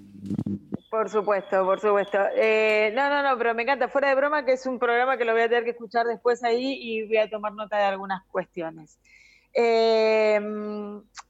Por 0.91 1.09
supuesto, 1.09 1.65
por 1.65 1.81
supuesto. 1.81 2.19
Eh, 2.35 2.93
no, 2.97 3.09
no, 3.09 3.23
no, 3.23 3.39
pero 3.39 3.55
me 3.55 3.63
encanta. 3.63 3.89
Fuera 3.89 4.09
de 4.09 4.17
broma, 4.17 4.45
que 4.45 4.53
es 4.53 4.67
un 4.67 4.79
programa 4.79 5.17
que 5.17 5.25
lo 5.25 5.33
voy 5.33 5.43
a 5.43 5.49
tener 5.49 5.63
que 5.63 5.71
escuchar 5.71 6.05
después 6.05 6.43
ahí 6.43 6.79
y 6.81 7.07
voy 7.07 7.19
a 7.19 7.31
tomar 7.31 7.53
nota 7.53 7.77
de 7.79 7.85
algunas 7.85 8.25
cuestiones. 8.27 8.99
Eh, 9.55 10.41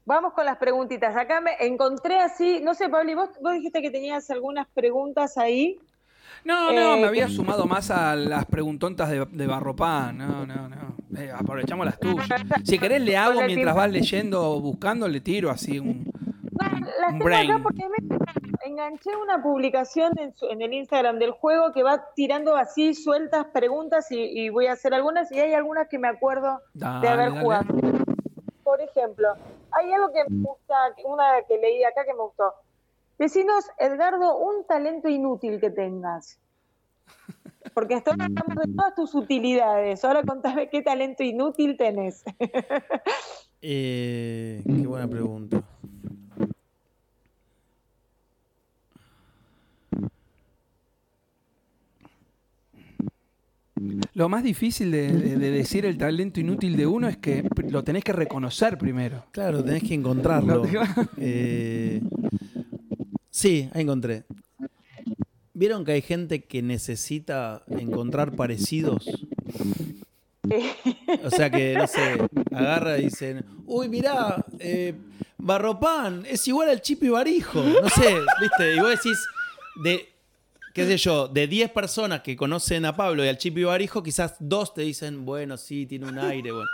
vamos 0.06 0.32
con 0.32 0.46
las 0.46 0.56
preguntitas. 0.56 1.14
Acá 1.14 1.40
me 1.42 1.52
encontré 1.60 2.18
así, 2.18 2.60
no 2.62 2.74
sé, 2.74 2.88
Pablo, 2.88 3.14
¿vos, 3.16 3.30
vos 3.42 3.52
dijiste 3.52 3.82
que 3.82 3.90
tenías 3.90 4.30
algunas 4.30 4.66
preguntas 4.68 5.36
ahí. 5.36 5.78
No, 6.44 6.72
no, 6.72 6.94
Eh, 6.94 7.00
me 7.02 7.06
había 7.06 7.28
sumado 7.28 7.66
más 7.66 7.90
a 7.90 8.16
las 8.16 8.46
preguntontas 8.46 9.10
de, 9.10 9.26
de 9.26 9.46
Barropán. 9.46 10.16
No, 10.16 10.46
no, 10.46 10.68
no. 10.68 10.96
Eh, 11.18 11.30
aprovechamos 11.30 11.84
las 11.84 11.98
tuyas. 11.98 12.26
Si 12.64 12.78
querés, 12.78 13.02
le 13.02 13.16
hago 13.16 13.42
mientras 13.42 13.74
vas 13.74 13.90
leyendo 13.90 14.42
o 14.42 14.60
buscando, 14.60 15.06
le 15.06 15.20
tiro 15.20 15.50
así 15.50 15.78
un. 15.78 16.10
Las 17.00 17.10
tengo 17.12 17.24
brain. 17.24 17.50
acá 17.50 17.62
porque 17.62 17.82
me 17.88 18.68
enganché 18.68 19.16
una 19.16 19.42
publicación 19.42 20.12
en, 20.18 20.34
su- 20.36 20.46
en 20.48 20.60
el 20.62 20.72
Instagram 20.74 21.18
del 21.18 21.30
juego 21.32 21.72
que 21.72 21.82
va 21.82 22.04
tirando 22.14 22.56
así 22.56 22.94
sueltas 22.94 23.46
preguntas 23.52 24.10
y, 24.12 24.18
y 24.20 24.48
voy 24.50 24.66
a 24.66 24.72
hacer 24.72 24.92
algunas 24.94 25.30
y 25.32 25.40
hay 25.40 25.54
algunas 25.54 25.88
que 25.88 25.98
me 25.98 26.08
acuerdo 26.08 26.60
Dale, 26.74 27.00
de 27.06 27.08
haber 27.12 27.28
dale. 27.30 27.40
jugado. 27.40 27.74
Por 28.62 28.80
ejemplo, 28.80 29.28
hay 29.72 29.92
algo 29.92 30.12
que 30.12 30.24
me 30.28 30.42
gusta, 30.46 30.74
una 31.04 31.24
que 31.48 31.56
leí 31.58 31.82
acá 31.84 32.04
que 32.04 32.12
me 32.14 32.20
gustó. 32.22 32.52
Decinos, 33.18 33.64
Edgardo, 33.78 34.38
un 34.38 34.64
talento 34.66 35.08
inútil 35.08 35.60
que 35.60 35.70
tengas. 35.70 36.38
Porque 37.74 37.94
hasta 37.94 38.12
ahora 38.12 38.24
hablamos 38.26 38.66
de 38.66 38.74
todas 38.74 38.94
tus 38.94 39.14
utilidades. 39.14 40.04
Ahora 40.04 40.22
contame 40.22 40.68
qué 40.70 40.82
talento 40.82 41.22
inútil 41.22 41.76
tenés. 41.76 42.24
Eh, 43.62 44.62
qué 44.64 44.86
buena 44.86 45.06
pregunta. 45.06 45.60
Lo 54.14 54.28
más 54.28 54.42
difícil 54.44 54.90
de, 54.90 55.10
de- 55.12 55.36
de 55.38 55.50
decir 55.50 55.86
el 55.86 55.96
talento 55.96 56.38
inútil 56.40 56.76
de 56.76 56.86
uno 56.86 57.08
es 57.08 57.16
que 57.16 57.48
lo 57.68 57.82
tenés 57.82 58.04
que 58.04 58.12
reconocer 58.12 58.76
primero. 58.76 59.24
Claro, 59.32 59.64
tenés 59.64 59.82
que 59.82 59.94
encontrarlo. 59.94 60.62
Eh, 61.16 62.02
sí, 63.30 63.68
ahí 63.72 63.82
encontré. 63.82 64.24
¿Vieron 65.54 65.84
que 65.84 65.92
hay 65.92 66.02
gente 66.02 66.44
que 66.44 66.62
necesita 66.62 67.62
encontrar 67.68 68.34
parecidos? 68.36 69.04
O 71.24 71.30
sea 71.30 71.50
que, 71.50 71.74
no 71.74 71.86
sé, 71.86 72.16
agarra 72.50 72.98
y 72.98 73.04
dicen, 73.04 73.44
uy, 73.66 73.88
mirá, 73.88 74.44
eh, 74.58 74.94
Barropan 75.38 76.24
es 76.28 76.46
igual 76.48 76.70
al 76.70 76.80
Chipi 76.80 77.08
Barijo. 77.08 77.62
No 77.62 77.88
sé, 77.88 78.14
viste, 78.40 78.74
y 78.76 78.80
vos 78.80 78.90
decís, 78.90 79.18
de, 79.84 80.08
qué 80.74 80.84
sé 80.86 80.96
yo, 80.98 81.28
de 81.28 81.46
10 81.46 81.70
personas 81.70 82.20
que 82.22 82.36
conocen 82.36 82.84
a 82.84 82.94
Pablo 82.96 83.24
y 83.24 83.28
al 83.28 83.38
Chipi 83.38 83.64
Barijo, 83.64 84.02
quizás 84.02 84.36
dos 84.38 84.72
te 84.74 84.82
dicen, 84.82 85.24
bueno, 85.24 85.56
sí, 85.56 85.86
tiene 85.86 86.06
un 86.06 86.18
aire, 86.18 86.52
bueno. 86.52 86.68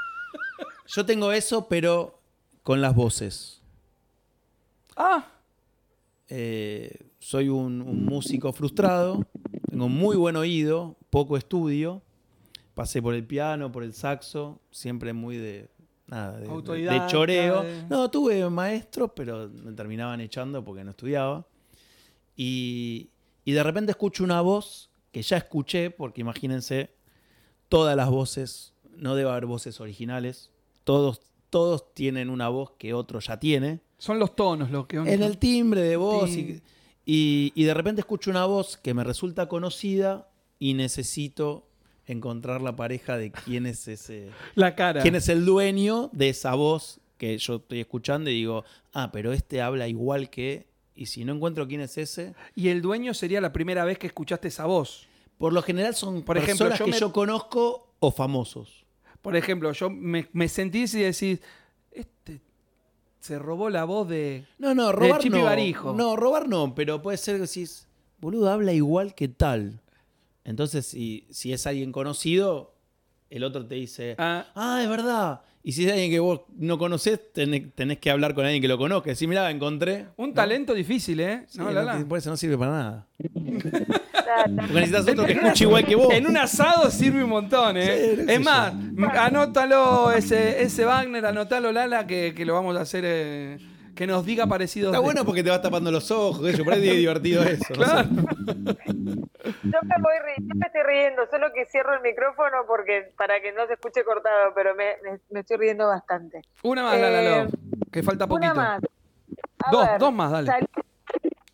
Yo 0.89 1.05
tengo 1.05 1.33
eso, 1.33 1.67
pero 1.69 2.21
con 2.63 2.81
las 2.81 2.95
voces. 2.95 3.63
Ah, 4.97 5.27
Eh, 6.29 7.07
soy 7.21 7.49
un, 7.49 7.81
un 7.83 8.05
músico 8.05 8.53
frustrado, 8.53 9.25
tengo 9.71 9.89
muy 9.89 10.17
buen 10.17 10.35
oído, 10.37 10.97
poco 11.11 11.37
estudio, 11.37 12.03
pasé 12.75 13.01
por 13.01 13.15
el 13.15 13.25
piano, 13.25 13.71
por 13.71 13.85
el 13.85 13.93
saxo, 13.95 14.61
siempre 14.73 15.13
muy 15.13 15.37
de 15.37 15.69
nada, 16.09 16.39
de, 16.39 16.49
de- 16.63 16.67
de 17.01 17.07
choreo. 17.07 17.63
No, 17.89 18.11
tuve 18.11 18.49
maestros, 18.51 19.13
pero 19.15 19.49
me 19.49 19.73
terminaban 19.73 20.21
echando 20.21 20.65
porque 20.65 20.83
no 20.83 20.91
estudiaba. 20.91 21.47
Y, 22.37 23.09
y 23.47 23.53
de 23.53 23.63
repente 23.63 23.93
escucho 23.93 24.23
una 24.25 24.43
voz 24.43 24.91
que 25.13 25.23
ya 25.23 25.39
escuché, 25.39 25.91
porque 25.91 26.21
imagínense, 26.21 26.91
todas 27.71 27.97
las 27.97 28.11
voces, 28.11 28.75
no 28.95 29.15
debe 29.15 29.31
haber 29.31 29.47
voces 29.47 29.81
originales, 29.81 30.51
todos, 30.85 31.21
todos 31.49 31.95
tienen 31.95 32.29
una 32.29 32.49
voz 32.51 32.73
que 32.79 32.93
otro 32.93 33.19
ya 33.21 33.39
tiene. 33.41 33.81
son 33.97 34.19
los 34.19 34.37
tonos 34.37 34.71
los 34.71 34.87
que... 34.87 34.99
En 34.99 35.23
el 35.23 35.39
timbre 35.39 35.81
de 35.81 35.97
voz. 35.97 36.31
Y, 36.37 36.61
y- 37.07 37.53
y 37.55 37.65
de 37.65 37.73
repente 37.73 38.01
escucho 38.03 38.31
una 38.31 38.45
voz 38.45 38.77
que 38.77 38.93
me 38.93 39.05
resulta 39.05 39.49
conocida 39.49 40.29
y 40.59 40.75
necesito 40.75 41.67
encontrar 42.07 42.61
la 42.63 42.77
pareja 42.77 43.17
de 43.17 43.31
quién 43.33 43.65
es 43.67 43.89
ese. 43.89 44.31
La 44.55 44.75
cara. 44.75 45.01
quién 45.03 45.15
es 45.17 45.29
el 45.29 45.45
dueño 45.45 46.11
de 46.13 46.29
esa 46.29 46.55
voz 46.55 47.01
que 47.17 47.39
yo 47.39 47.57
estoy 47.57 47.81
escuchando 47.81 48.29
y 48.31 48.35
digo, 48.35 48.65
ah, 48.93 49.11
pero 49.13 49.33
este 49.33 49.63
habla 49.63 49.89
igual 49.89 50.29
que. 50.31 50.67
Y 50.97 51.07
si 51.07 51.25
no 51.25 51.35
encuentro 51.35 51.69
quién 51.69 51.83
es 51.83 51.99
ese, 51.99 52.35
Y 52.55 52.69
el 52.69 52.81
dueño 52.83 53.13
sería 53.15 53.41
la 53.41 53.53
primera 53.53 53.85
vez 53.85 53.99
que 53.99 54.07
escuchaste 54.09 54.49
esa 54.49 54.65
voz. 54.67 55.07
por 55.39 55.53
lo 55.53 55.61
general 55.63 55.95
son 55.95 56.23
Por 56.23 56.39
ejemplo, 56.39 56.65
personas 56.67 56.79
yo 56.79 56.85
que 56.87 56.91
me- 56.93 56.99
yo 56.99 57.13
conozco 57.13 57.93
o 58.01 58.11
famosos. 58.11 58.85
Por 59.21 59.37
ejemplo, 59.37 59.71
yo 59.73 59.91
me, 59.91 60.29
me 60.33 60.49
sentís 60.49 60.95
y 60.95 61.01
decís, 61.01 61.41
este 61.93 62.41
se 63.21 63.39
robó 63.39 63.69
la 63.71 63.85
voz 63.85 64.09
de... 64.09 64.47
No, 64.59 64.75
no, 64.75 64.93
robar 64.93 65.29
no. 65.29 65.43
Barijo. 65.45 65.93
No, 65.93 66.15
robar 66.17 66.49
no, 66.49 66.75
pero 66.77 67.03
puede 67.03 67.19
ser 67.19 67.35
que 67.37 67.43
decís, 67.43 67.87
boludo, 68.21 68.49
habla 68.51 68.73
igual 68.73 69.15
que 69.17 69.27
tal. 69.29 69.81
Entonces, 70.45 70.87
si, 70.87 71.27
si 71.31 71.53
es 71.53 71.67
alguien 71.67 71.91
conocido, 71.93 72.73
el 73.31 73.43
otro 73.43 73.67
te 73.67 73.75
dice, 73.75 74.15
Ah, 74.19 74.47
ah, 74.55 74.81
es 74.83 74.89
verdad. 74.89 75.41
Y 75.67 75.73
si 75.73 75.85
es 75.85 75.91
alguien 75.91 76.13
que 76.13 76.21
vos 76.21 76.43
no 76.59 76.79
conocés, 76.79 77.19
tenés, 77.33 77.75
tenés 77.75 77.99
que 77.99 78.09
hablar 78.09 78.35
con 78.35 78.45
alguien 78.45 78.63
que 78.63 78.69
lo 78.69 78.79
conozca. 78.79 79.11
Decir, 79.11 79.27
mirá, 79.27 79.51
encontré. 79.51 80.07
un 80.17 80.29
¿no? 80.29 80.35
talento 80.35 80.73
difícil, 80.73 81.19
¿eh? 81.19 81.43
Sí, 81.49 81.59
No, 81.59 81.73
la, 81.73 82.05
por 82.09 82.19
eso 82.19 82.31
no 82.31 82.37
sirve 82.37 82.57
para 82.57 82.71
nada. 82.71 83.07
Porque 83.19 84.75
necesitas 84.75 85.09
otro 85.09 85.27
que 85.27 85.33
escuche 85.33 85.65
igual 85.65 85.85
que 85.85 85.97
vos. 85.97 86.15
En 86.15 86.29
un 86.29 86.37
asado 86.37 86.89
sirve 86.89 87.25
un 87.25 87.31
montón, 87.31 87.77
¿eh? 87.79 88.15
Sí, 88.15 88.25
es 88.29 88.41
más, 88.41 88.75
anótalo 89.19 90.13
ese, 90.13 90.63
ese 90.63 90.85
Wagner, 90.85 91.27
anótalo 91.27 91.73
Lala, 91.73 92.07
que, 92.07 92.33
que 92.33 92.45
lo 92.45 92.55
vamos 92.55 92.77
a 92.77 92.83
hacer, 92.83 93.03
eh, 93.05 93.59
que 93.97 94.07
nos 94.07 94.25
diga 94.25 94.47
parecidos. 94.47 94.91
Está 94.93 94.99
de- 94.99 95.05
bueno 95.05 95.25
porque 95.25 95.43
te 95.43 95.51
vas 95.51 95.61
tapando 95.63 95.91
los 95.91 96.11
ojos. 96.13 96.57
Yo, 96.57 96.63
por 96.65 96.75
ahí 96.75 96.89
es 96.89 96.97
divertido 96.97 97.43
eso. 97.43 97.75
no 97.77 97.85
sé. 97.85 97.91
Claro. 97.91 98.09
Yo 98.85 99.79
me, 99.83 99.95
voy 100.03 100.15
ri- 100.25 100.39
yo 100.39 100.55
me 100.55 100.67
estoy 100.67 100.83
riendo, 100.85 101.23
solo 101.31 101.49
que 101.55 101.67
cierro 101.67 101.95
el 101.95 102.01
micrófono 102.03 102.59
porque 102.67 103.13
para 103.17 103.41
que 103.41 103.53
no 103.53 103.67
se 103.67 103.75
escuche 103.75 104.05
cortado, 104.05 104.53
pero 104.55 104.75
me, 104.75 104.97
me- 105.03 105.21
me 105.31 105.41
estoy 105.41 105.57
riendo 105.57 105.87
bastante. 105.87 106.43
Una 106.63 106.83
más, 106.85 106.95
Eh, 106.97 107.47
que 107.91 108.03
falta 108.03 108.27
poquito. 108.27 108.53
Una 108.53 108.55
más. 108.55 108.81
A 109.65 109.71
Dos, 109.71 109.87
ver, 109.89 109.99
dos 109.99 110.13
más, 110.13 110.31
dale. 110.33 110.47
sali- 110.47 110.67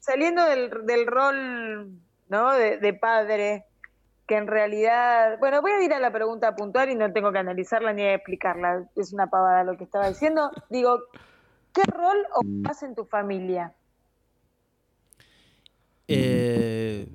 saliendo 0.00 0.44
del, 0.44 0.70
del 0.86 1.06
rol 1.06 1.90
¿no? 2.28 2.52
de, 2.52 2.78
de 2.78 2.94
padre, 2.94 3.64
que 4.26 4.36
en 4.36 4.46
realidad, 4.46 5.38
bueno, 5.38 5.60
voy 5.62 5.72
a 5.72 5.82
ir 5.82 5.92
a 5.92 6.00
la 6.00 6.10
pregunta 6.12 6.54
puntual 6.56 6.90
y 6.90 6.94
no 6.94 7.12
tengo 7.12 7.30
que 7.32 7.38
analizarla 7.38 7.92
ni 7.92 8.02
explicarla, 8.04 8.84
es 8.96 9.12
una 9.12 9.28
pavada 9.28 9.64
lo 9.64 9.76
que 9.76 9.84
estaba 9.84 10.08
diciendo. 10.08 10.50
Digo, 10.70 10.98
¿qué 11.72 11.82
rol 11.84 12.16
ocupas 12.34 12.82
en 12.82 12.94
tu 12.94 13.04
familia? 13.04 13.74
Eh, 16.08 17.08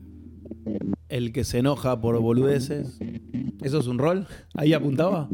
el 1.09 1.31
que 1.31 1.43
se 1.43 1.59
enoja 1.59 1.99
por 1.99 2.19
boludeces. 2.19 2.99
¿Eso 3.61 3.79
es 3.79 3.87
un 3.87 3.97
rol? 3.97 4.27
¿Ahí 4.55 4.73
apuntaba? 4.73 5.29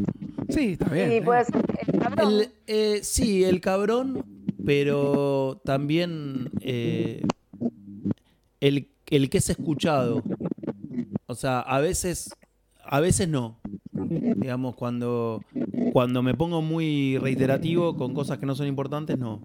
Sí, 0.49 0.73
está 0.73 0.89
bien. 0.89 1.11
y 1.11 1.15
¿eh? 1.15 1.21
puede 1.21 1.45
ser 1.45 1.63
el 1.87 1.99
cabrón. 1.99 2.33
El, 2.33 2.51
eh, 2.67 2.99
sí, 3.03 3.43
el 3.43 3.61
cabrón, 3.61 4.25
pero 4.65 5.61
también 5.63 6.51
eh, 6.61 7.21
el, 8.59 8.89
el 9.07 9.29
que 9.29 9.37
es 9.37 9.49
escuchado. 9.49 10.23
O 11.25 11.35
sea, 11.35 11.59
a 11.59 11.79
veces, 11.79 12.35
a 12.83 12.99
veces 12.99 13.27
no. 13.27 13.59
Digamos, 14.09 14.75
cuando, 14.75 15.41
cuando 15.91 16.23
me 16.23 16.33
pongo 16.33 16.61
muy 16.61 17.17
reiterativo 17.17 17.95
con 17.95 18.13
cosas 18.13 18.37
que 18.37 18.45
no 18.45 18.55
son 18.55 18.67
importantes, 18.67 19.17
no. 19.17 19.41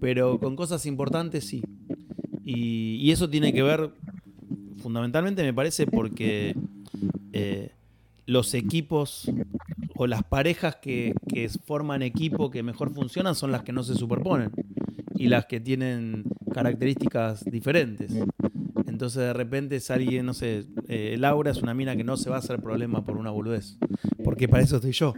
Pero 0.00 0.38
con 0.38 0.56
cosas 0.56 0.86
importantes, 0.86 1.44
sí. 1.44 1.62
Y, 2.44 3.10
eso 3.10 3.28
tiene 3.28 3.52
que 3.52 3.62
ver, 3.62 3.90
fundamentalmente 4.78 5.42
me 5.42 5.52
parece, 5.52 5.86
porque 5.86 6.56
eh, 7.32 7.72
los 8.26 8.54
equipos 8.54 9.30
o 9.96 10.06
las 10.06 10.22
parejas 10.22 10.76
que 10.76 11.14
forman 11.64 12.02
equipo 12.02 12.50
que 12.50 12.62
mejor 12.62 12.94
funcionan 12.94 13.34
son 13.34 13.52
las 13.52 13.62
que 13.62 13.72
no 13.72 13.82
se 13.82 13.94
superponen 13.94 14.50
y 15.18 15.26
las 15.26 15.46
que 15.46 15.60
tienen 15.60 16.24
características 16.52 17.44
diferentes. 17.44 18.12
Entonces 18.98 19.22
de 19.22 19.32
repente 19.32 19.76
es 19.76 19.92
alguien, 19.92 20.26
no 20.26 20.34
sé, 20.34 20.64
eh, 20.88 21.14
Laura 21.20 21.52
es 21.52 21.58
una 21.58 21.72
mina 21.72 21.94
que 21.94 22.02
no 22.02 22.16
se 22.16 22.30
va 22.30 22.34
a 22.34 22.38
hacer 22.40 22.60
problema 22.60 23.04
por 23.04 23.16
una 23.16 23.30
boludez, 23.30 23.76
porque 24.24 24.48
para 24.48 24.64
eso 24.64 24.74
estoy 24.74 24.90
yo. 24.90 25.14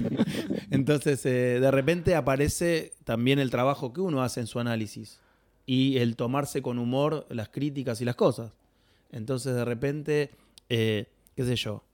Entonces 0.70 1.26
eh, 1.26 1.58
de 1.60 1.70
repente 1.70 2.14
aparece 2.14 2.94
también 3.04 3.38
el 3.38 3.50
trabajo 3.50 3.92
que 3.92 4.00
uno 4.00 4.22
hace 4.22 4.40
en 4.40 4.46
su 4.46 4.58
análisis 4.58 5.20
y 5.66 5.98
el 5.98 6.16
tomarse 6.16 6.62
con 6.62 6.78
humor 6.78 7.26
las 7.28 7.50
críticas 7.50 8.00
y 8.00 8.06
las 8.06 8.16
cosas. 8.16 8.52
Entonces 9.12 9.54
de 9.54 9.66
repente, 9.66 10.30
eh, 10.70 11.04
qué 11.36 11.44
sé 11.44 11.56
yo, 11.56 11.84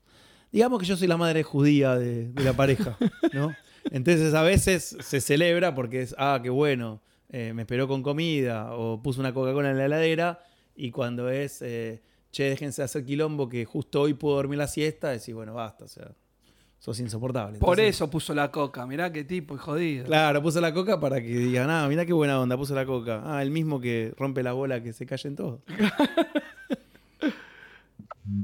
digamos 0.52 0.78
que 0.78 0.86
yo 0.86 0.96
soy 0.96 1.08
la 1.08 1.16
madre 1.16 1.42
judía 1.42 1.96
de, 1.96 2.30
de 2.30 2.44
la 2.44 2.52
pareja, 2.52 2.96
¿no? 3.32 3.52
Entonces 3.90 4.32
a 4.32 4.42
veces 4.42 4.96
se 5.00 5.20
celebra 5.20 5.74
porque 5.74 6.02
es, 6.02 6.14
ah, 6.18 6.38
qué 6.40 6.50
bueno, 6.50 7.00
eh, 7.30 7.52
me 7.52 7.62
esperó 7.62 7.88
con 7.88 8.04
comida 8.04 8.76
o 8.76 9.02
puso 9.02 9.18
una 9.18 9.34
Coca-Cola 9.34 9.72
en 9.72 9.78
la 9.78 9.86
heladera 9.86 10.38
y 10.76 10.90
cuando 10.90 11.28
es, 11.30 11.62
eh, 11.62 12.02
che, 12.30 12.44
déjense 12.44 12.82
hacer 12.82 13.04
quilombo 13.04 13.48
que 13.48 13.64
justo 13.64 14.02
hoy 14.02 14.14
puedo 14.14 14.36
dormir 14.36 14.58
la 14.58 14.68
siesta, 14.68 15.08
decís, 15.10 15.34
bueno, 15.34 15.54
basta, 15.54 15.86
o 15.86 15.88
sea, 15.88 16.12
sos 16.78 17.00
insoportable. 17.00 17.58
Por 17.58 17.70
Entonces, 17.78 17.96
eso 17.96 18.10
puso 18.10 18.34
la 18.34 18.50
coca. 18.50 18.86
Mirá 18.86 19.10
qué 19.10 19.24
tipo 19.24 19.54
y 19.54 19.58
jodido. 19.58 20.04
Claro, 20.04 20.42
puso 20.42 20.60
la 20.60 20.72
coca 20.74 21.00
para 21.00 21.20
que 21.20 21.28
digan, 21.28 21.70
ah, 21.70 21.86
mira 21.88 22.04
qué 22.04 22.12
buena 22.12 22.38
onda, 22.40 22.56
puso 22.56 22.74
la 22.74 22.84
coca. 22.84 23.22
Ah, 23.24 23.42
el 23.42 23.50
mismo 23.50 23.80
que 23.80 24.12
rompe 24.16 24.42
la 24.42 24.52
bola 24.52 24.82
que 24.82 24.92
se 24.92 25.06
callen 25.06 25.34
todos. 25.34 25.60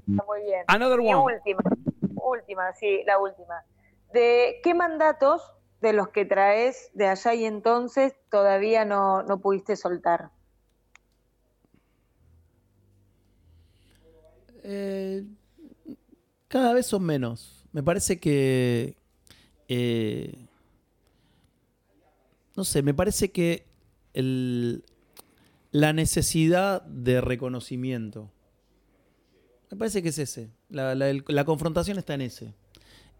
Muy 0.06 0.42
bien. 0.44 0.64
Another 0.68 1.00
Y 1.00 1.12
one. 1.12 1.34
última, 1.34 1.62
última, 2.14 2.72
sí, 2.74 3.02
la 3.06 3.18
última. 3.18 3.64
¿De 4.12 4.60
qué 4.62 4.74
mandatos 4.74 5.42
de 5.80 5.92
los 5.92 6.08
que 6.08 6.24
traes 6.24 6.90
de 6.94 7.08
allá 7.08 7.34
y 7.34 7.44
entonces 7.44 8.14
todavía 8.30 8.84
no, 8.84 9.22
no 9.24 9.40
pudiste 9.40 9.76
soltar? 9.76 10.30
Eh, 14.62 15.24
cada 16.48 16.72
vez 16.74 16.86
son 16.86 17.02
menos. 17.04 17.64
Me 17.72 17.82
parece 17.82 18.18
que. 18.18 18.96
eh, 19.68 20.34
no 22.56 22.64
sé, 22.64 22.82
me 22.82 22.92
parece 22.94 23.30
que 23.30 23.64
el- 24.12 24.84
la 25.70 25.92
necesidad 25.94 26.82
de 26.82 27.20
reconocimiento. 27.22 28.30
Me 29.70 29.78
parece 29.78 30.02
que 30.02 30.10
es 30.10 30.18
ese. 30.18 30.50
La, 30.68 30.94
la- 30.94 31.14
la 31.28 31.44
confrontación 31.46 31.98
está 31.98 32.12
en 32.14 32.20
ese. 32.22 32.52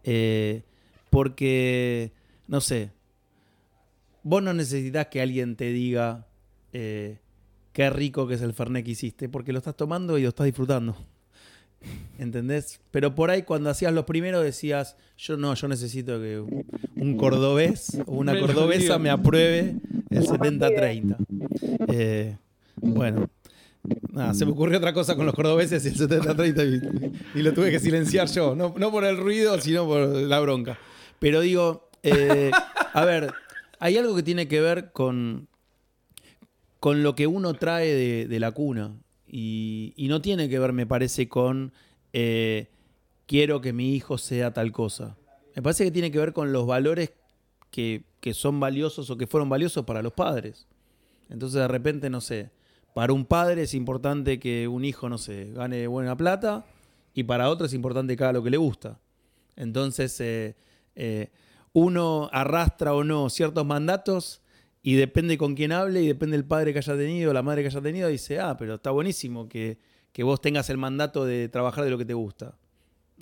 Eh, 0.03 0.61
porque, 1.09 2.11
no 2.47 2.61
sé, 2.61 2.91
vos 4.21 4.43
no 4.43 4.53
necesitas 4.53 5.07
que 5.07 5.21
alguien 5.21 5.55
te 5.55 5.71
diga 5.71 6.27
eh, 6.73 7.19
qué 7.71 7.89
rico 7.89 8.27
que 8.27 8.35
es 8.35 8.41
el 8.41 8.53
Fernet 8.53 8.85
que 8.85 8.91
hiciste, 8.91 9.29
porque 9.29 9.51
lo 9.51 9.59
estás 9.59 9.75
tomando 9.77 10.17
y 10.17 10.23
lo 10.23 10.29
estás 10.29 10.45
disfrutando. 10.45 10.95
¿Entendés? 12.19 12.79
Pero 12.91 13.15
por 13.15 13.31
ahí 13.31 13.43
cuando 13.43 13.69
hacías 13.69 13.93
los 13.93 14.05
primeros 14.05 14.43
decías, 14.43 14.95
yo 15.17 15.35
no, 15.37 15.53
yo 15.55 15.67
necesito 15.67 16.19
que 16.19 16.39
un 16.95 17.17
cordobés 17.17 17.97
o 18.05 18.13
una 18.13 18.39
cordobesa 18.39 18.99
me 18.99 19.09
apruebe 19.09 19.75
el 20.09 20.23
70-30. 20.25 21.17
Eh, 21.89 22.37
bueno, 22.77 23.29
nada, 24.11 24.33
se 24.33 24.45
me 24.45 24.51
ocurrió 24.51 24.77
otra 24.77 24.93
cosa 24.93 25.15
con 25.15 25.25
los 25.25 25.35
cordobeses 25.35 25.85
y 25.85 25.89
el 25.89 25.95
70-30 25.95 27.13
y, 27.35 27.39
y 27.39 27.41
lo 27.41 27.53
tuve 27.53 27.71
que 27.71 27.79
silenciar 27.79 28.27
yo. 28.29 28.55
No, 28.55 28.73
no 28.77 28.91
por 28.91 29.05
el 29.05 29.17
ruido, 29.17 29.59
sino 29.59 29.85
por 29.85 30.07
la 30.07 30.39
bronca. 30.39 30.77
Pero 31.19 31.41
digo, 31.41 31.89
eh, 32.03 32.51
a 32.93 33.05
ver, 33.05 33.33
hay 33.79 33.97
algo 33.97 34.15
que 34.15 34.23
tiene 34.23 34.47
que 34.47 34.61
ver 34.61 34.91
con, 34.91 35.47
con 36.79 37.03
lo 37.03 37.15
que 37.15 37.27
uno 37.27 37.53
trae 37.53 37.93
de, 37.93 38.27
de 38.27 38.39
la 38.39 38.51
cuna. 38.51 38.93
Y, 39.35 39.95
y 39.97 40.09
no 40.09 40.21
tiene 40.21 40.47
que 40.47 40.59
ver, 40.59 40.73
me 40.73 40.85
parece, 40.85 41.27
con 41.27 41.73
eh, 42.13 42.67
quiero 43.25 43.61
que 43.61 43.73
mi 43.73 43.95
hijo 43.95 44.19
sea 44.19 44.53
tal 44.53 44.71
cosa. 44.71 45.17
Me 45.55 45.63
parece 45.63 45.85
que 45.85 45.89
tiene 45.89 46.11
que 46.11 46.19
ver 46.19 46.33
con 46.33 46.53
los 46.53 46.67
valores 46.67 47.13
que, 47.71 48.03
que 48.19 48.35
son 48.35 48.59
valiosos 48.59 49.09
o 49.09 49.17
que 49.17 49.25
fueron 49.25 49.49
valiosos 49.49 49.85
para 49.85 50.03
los 50.03 50.13
padres. 50.13 50.67
Entonces, 51.31 51.59
de 51.59 51.67
repente, 51.67 52.11
no 52.11 52.21
sé, 52.21 52.51
para 52.93 53.11
un 53.11 53.25
padre 53.25 53.63
es 53.63 53.73
importante 53.73 54.37
que 54.39 54.67
un 54.67 54.85
hijo, 54.85 55.09
no 55.09 55.17
sé, 55.17 55.51
gane 55.51 55.87
buena 55.87 56.15
plata 56.15 56.63
y 57.15 57.23
para 57.23 57.49
otro 57.49 57.65
es 57.65 57.73
importante 57.73 58.15
que 58.15 58.23
haga 58.23 58.33
lo 58.33 58.43
que 58.43 58.51
le 58.51 58.57
gusta. 58.57 58.99
Entonces, 59.55 60.21
eh, 60.21 60.55
eh, 60.95 61.31
uno 61.73 62.29
arrastra 62.31 62.93
o 62.93 63.03
no 63.03 63.31
ciertos 63.31 63.65
mandatos 63.65 64.42
y 64.83 64.95
depende 64.95 65.37
con 65.37 65.55
quién 65.55 65.71
hable 65.71 66.01
y 66.03 66.07
depende 66.07 66.37
del 66.37 66.45
padre 66.45 66.73
que 66.73 66.79
haya 66.79 66.95
tenido, 66.95 67.33
la 67.33 67.41
madre 67.41 67.61
que 67.63 67.67
haya 67.69 67.81
tenido, 67.81 68.09
dice, 68.09 68.39
ah, 68.39 68.55
pero 68.57 68.75
está 68.75 68.91
buenísimo 68.91 69.47
que, 69.49 69.77
que 70.11 70.23
vos 70.23 70.41
tengas 70.41 70.69
el 70.69 70.77
mandato 70.77 71.25
de 71.25 71.47
trabajar 71.49 71.83
de 71.85 71.89
lo 71.89 71.97
que 71.97 72.05
te 72.05 72.13
gusta. 72.13 72.57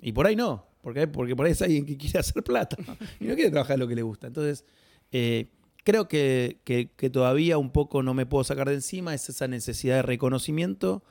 Y 0.02 0.12
por 0.12 0.26
ahí 0.28 0.36
no, 0.36 0.66
porque, 0.82 1.08
porque 1.08 1.36
por 1.36 1.46
ahí 1.46 1.52
es 1.52 1.62
alguien 1.62 1.86
que 1.86 1.96
quiere 1.98 2.20
hacer 2.20 2.44
plata 2.44 2.76
y 3.20 3.26
no 3.26 3.36
quiere 3.36 3.52
trabajar 3.52 3.76
de 3.78 3.80
lo 3.84 3.88
que 3.88 3.96
le 3.96 4.02
gusta. 4.02 4.26
Entonces, 4.28 4.66
eh, 5.12 5.48
creo 5.84 6.08
que, 6.08 6.60
que- 6.64 6.90
que 6.98 7.10
todavía 7.12 7.58
un 7.60 7.72
poco 7.72 8.02
no 8.02 8.14
me 8.16 8.26
puedo 8.26 8.44
sacar 8.44 8.68
de 8.68 8.76
encima 8.76 9.14
es 9.14 9.30
esa 9.30 9.48
necesidad 9.48 9.98
de 9.98 10.02
reconocimiento, 10.02 11.04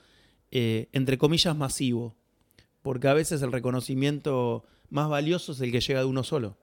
eh, 0.51 0.89
entre 0.93 1.17
comillas, 1.17 1.57
masivo. 1.57 2.17
Porque 2.83 3.07
a 3.09 3.15
veces 3.15 3.41
el 3.43 3.53
reconocimiento 3.53 4.65
más 4.89 5.09
valioso 5.09 5.53
es 5.53 5.61
el 5.61 5.71
que 5.71 5.81
llega 5.81 6.01
de 6.01 6.07
uno 6.07 6.25
solo. 6.25 6.57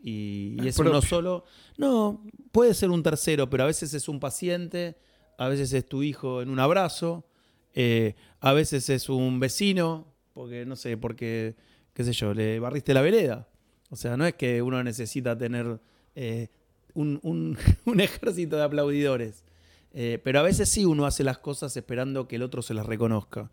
Y, 0.00 0.56
es 0.66 0.78
uno 0.78 1.02
solo. 1.02 1.44
No, 1.76 2.24
puede 2.52 2.74
ser 2.74 2.90
un 2.90 3.02
tercero, 3.02 3.50
pero 3.50 3.64
a 3.64 3.66
veces 3.66 3.92
es 3.94 4.08
un 4.08 4.20
paciente, 4.20 4.96
a 5.38 5.48
veces 5.48 5.72
es 5.72 5.86
tu 5.86 6.02
hijo 6.02 6.40
en 6.42 6.50
un 6.50 6.60
abrazo, 6.60 7.26
eh, 7.74 8.14
a 8.40 8.52
veces 8.52 8.88
es 8.90 9.08
un 9.08 9.40
vecino, 9.40 10.06
porque 10.34 10.64
no 10.66 10.76
sé, 10.76 10.96
porque, 10.96 11.56
qué 11.94 12.04
sé 12.04 12.12
yo, 12.12 12.32
le 12.34 12.58
barriste 12.60 12.94
la 12.94 13.02
vereda. 13.02 13.48
O 13.90 13.96
sea, 13.96 14.16
no 14.16 14.26
es 14.26 14.34
que 14.34 14.62
uno 14.62 14.82
necesita 14.84 15.36
tener 15.36 15.80
eh, 16.14 16.48
un, 16.94 17.18
un- 17.22 17.56
un 17.86 18.00
ejército 18.00 18.56
de 18.56 18.62
aplaudidores. 18.64 19.44
Eh, 19.92 20.20
pero 20.22 20.38
a 20.40 20.42
veces 20.42 20.68
sí 20.68 20.84
uno 20.84 21.06
hace 21.06 21.24
las 21.24 21.38
cosas 21.38 21.76
esperando 21.76 22.28
que 22.28 22.36
el 22.36 22.42
otro 22.42 22.62
se 22.62 22.74
las 22.74 22.86
reconozca. 22.86 23.50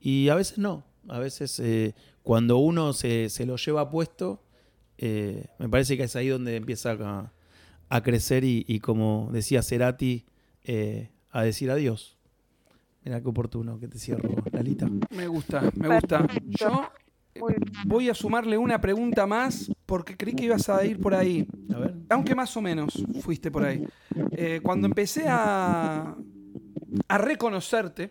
Y 0.00 0.28
a 0.28 0.34
veces 0.34 0.58
no. 0.58 0.84
A 1.08 1.20
veces 1.20 1.58
eh, 1.60 1.94
cuando 2.22 2.58
uno 2.58 2.92
se, 2.92 3.30
se 3.30 3.46
lo 3.46 3.56
lleva 3.56 3.88
puesto, 3.90 4.42
eh, 4.98 5.46
me 5.58 5.68
parece 5.68 5.96
que 5.96 6.04
es 6.04 6.16
ahí 6.16 6.28
donde 6.28 6.56
empieza 6.56 6.92
a, 6.92 7.32
a 7.88 8.02
crecer 8.02 8.44
y, 8.44 8.64
y 8.68 8.80
como 8.80 9.28
decía 9.32 9.62
Cerati, 9.62 10.26
eh, 10.64 11.10
a 11.30 11.42
decir 11.42 11.70
adiós. 11.70 12.16
Mira 13.04 13.20
qué 13.20 13.28
oportuno 13.28 13.78
que 13.78 13.86
te 13.86 13.98
cierro, 13.98 14.28
Lalita. 14.50 14.88
Me 15.10 15.28
gusta, 15.28 15.62
me 15.76 15.94
gusta. 15.94 16.26
Yo 16.46 16.90
bien. 17.34 17.60
voy 17.86 18.08
a 18.08 18.14
sumarle 18.14 18.58
una 18.58 18.80
pregunta 18.80 19.26
más 19.26 19.70
porque 19.86 20.16
creí 20.16 20.34
que 20.34 20.46
ibas 20.46 20.68
a 20.68 20.84
ir 20.84 20.98
por 20.98 21.14
ahí. 21.14 21.46
A 21.72 21.78
ver. 21.78 21.94
Aunque 22.08 22.34
más 22.34 22.56
o 22.56 22.60
menos 22.60 23.04
fuiste 23.20 23.50
por 23.50 23.64
ahí. 23.64 23.86
Eh, 24.32 24.60
cuando 24.60 24.88
empecé 24.88 25.26
a, 25.28 26.16
a 27.06 27.18
reconocerte, 27.18 28.10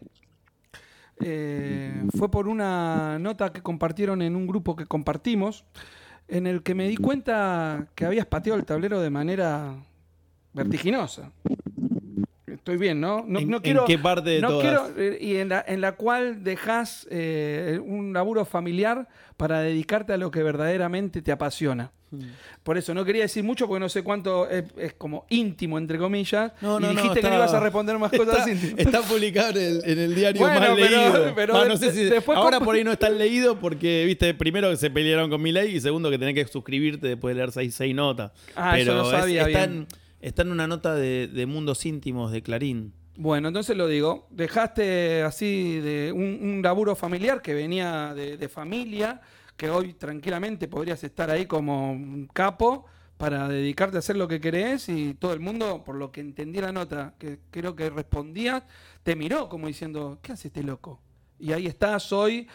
eh, 1.19 2.03
fue 2.17 2.31
por 2.31 2.47
una 2.47 3.19
nota 3.19 3.51
que 3.51 3.61
compartieron 3.61 4.21
en 4.21 4.35
un 4.35 4.47
grupo 4.47 4.77
que 4.77 4.85
compartimos, 4.85 5.65
en 6.27 6.47
el 6.47 6.63
que 6.63 6.75
me 6.75 6.87
di 6.87 6.97
cuenta 6.97 7.87
que 7.95 8.05
habías 8.05 8.25
pateado 8.25 8.59
el 8.59 8.65
tablero 8.65 8.99
de 9.01 9.09
manera 9.09 9.75
vertiginosa. 10.53 11.31
Estoy 12.47 12.77
bien, 12.77 12.99
¿no? 12.99 13.23
No, 13.27 13.39
¿En, 13.39 13.49
no 13.49 13.57
en 13.57 13.63
quiero, 13.63 13.85
qué 13.85 13.99
parte 13.99 14.29
de 14.31 14.41
no 14.41 14.47
todas? 14.49 14.63
quiero, 14.91 14.99
eh, 14.99 15.17
y 15.21 15.35
en 15.35 15.49
la, 15.49 15.63
en 15.67 15.81
la 15.81 15.91
cual 15.93 16.43
dejas 16.43 17.07
eh, 17.11 17.79
un 17.83 18.11
laburo 18.13 18.43
familiar 18.45 19.07
para 19.37 19.59
dedicarte 19.59 20.13
a 20.13 20.17
lo 20.17 20.31
que 20.31 20.41
verdaderamente 20.41 21.21
te 21.21 21.31
apasiona. 21.31 21.91
Hmm. 22.19 22.31
Por 22.63 22.77
eso 22.77 22.93
no 22.93 23.05
quería 23.05 23.23
decir 23.23 23.43
mucho 23.43 23.67
porque 23.67 23.79
no 23.79 23.89
sé 23.89 24.03
cuánto 24.03 24.49
es, 24.49 24.63
es 24.77 24.93
como 24.93 25.25
íntimo, 25.29 25.77
entre 25.77 25.97
comillas. 25.97 26.51
No, 26.61 26.79
y 26.79 26.81
no, 26.81 26.87
no, 26.87 27.01
dijiste 27.01 27.13
que 27.13 27.19
está- 27.19 27.29
no 27.29 27.35
ibas 27.35 27.53
a 27.53 27.59
responder 27.59 27.97
más 27.99 28.11
cosas 28.11 28.39
Está, 28.39 28.51
íntimas. 28.51 28.79
está 28.79 29.01
publicado 29.01 29.59
en 29.59 29.65
el, 29.65 29.81
en 29.85 29.99
el 29.99 30.15
diario 30.15 30.41
Bueno, 30.41 30.59
más 30.59 30.69
pero- 30.69 30.85
leído. 31.13 31.33
pero 31.35 31.55
Ah, 31.57 31.65
no 31.67 31.77
sé 31.77 31.91
si- 31.91 32.09
ahora 32.33 32.59
por 32.59 32.75
ahí 32.75 32.83
no 32.83 32.91
está 32.91 33.09
leído 33.09 33.59
porque, 33.59 34.03
viste, 34.05 34.33
primero 34.33 34.69
que 34.69 34.77
se 34.77 34.89
pelearon 34.89 35.29
con 35.29 35.41
mi 35.41 35.51
ley 35.51 35.75
y 35.75 35.79
segundo 35.81 36.09
que 36.09 36.17
tenés 36.17 36.33
que 36.35 36.45
suscribirte 36.47 37.07
después 37.07 37.35
de 37.35 37.39
leer 37.39 37.51
seis, 37.51 37.75
seis 37.75 37.93
notas. 37.93 38.31
Ah, 38.55 38.79
eso 38.79 38.93
no 38.93 39.03
es- 39.03 39.09
sabía 39.11 39.47
está, 39.47 39.59
bien. 39.65 39.71
en, 39.81 39.87
está 40.21 40.41
en 40.41 40.51
una 40.51 40.65
nota 40.67 40.95
de, 40.95 41.27
de 41.27 41.45
Mundos 41.45 41.85
Íntimos 41.85 42.31
de 42.31 42.41
Clarín. 42.41 42.93
Bueno, 43.17 43.47
entonces 43.47 43.77
lo 43.77 43.87
digo. 43.87 44.27
Dejaste 44.31 45.21
así 45.23 45.79
de 45.79 46.11
un, 46.11 46.37
un 46.41 46.61
laburo 46.61 46.95
familiar 46.97 47.41
que 47.41 47.53
venía 47.53 48.13
de, 48.13 48.35
de 48.35 48.49
familia, 48.49 49.21
que 49.57 49.69
hoy 49.69 49.93
tranquilamente 49.93 50.67
podrías 50.67 51.03
estar 51.03 51.29
ahí 51.29 51.45
como 51.45 51.91
un 51.91 52.27
capo 52.31 52.85
para 53.17 53.47
dedicarte 53.47 53.97
a 53.97 53.99
hacer 53.99 54.17
lo 54.17 54.27
que 54.27 54.41
querés 54.41 54.89
y 54.89 55.13
todo 55.13 55.33
el 55.33 55.39
mundo, 55.39 55.83
por 55.83 55.95
lo 55.95 56.11
que 56.11 56.21
entendí 56.21 56.59
la 56.59 56.71
nota, 56.71 57.13
que 57.17 57.39
creo 57.49 57.75
que 57.75 57.89
respondías, 57.89 58.63
te 59.03 59.15
miró 59.15 59.47
como 59.47 59.67
diciendo, 59.67 60.19
¿qué 60.21 60.33
hace 60.33 60.49
este 60.49 60.63
loco? 60.63 60.99
Y 61.39 61.53
ahí 61.53 61.67
estás 61.67 62.11
hoy 62.11 62.47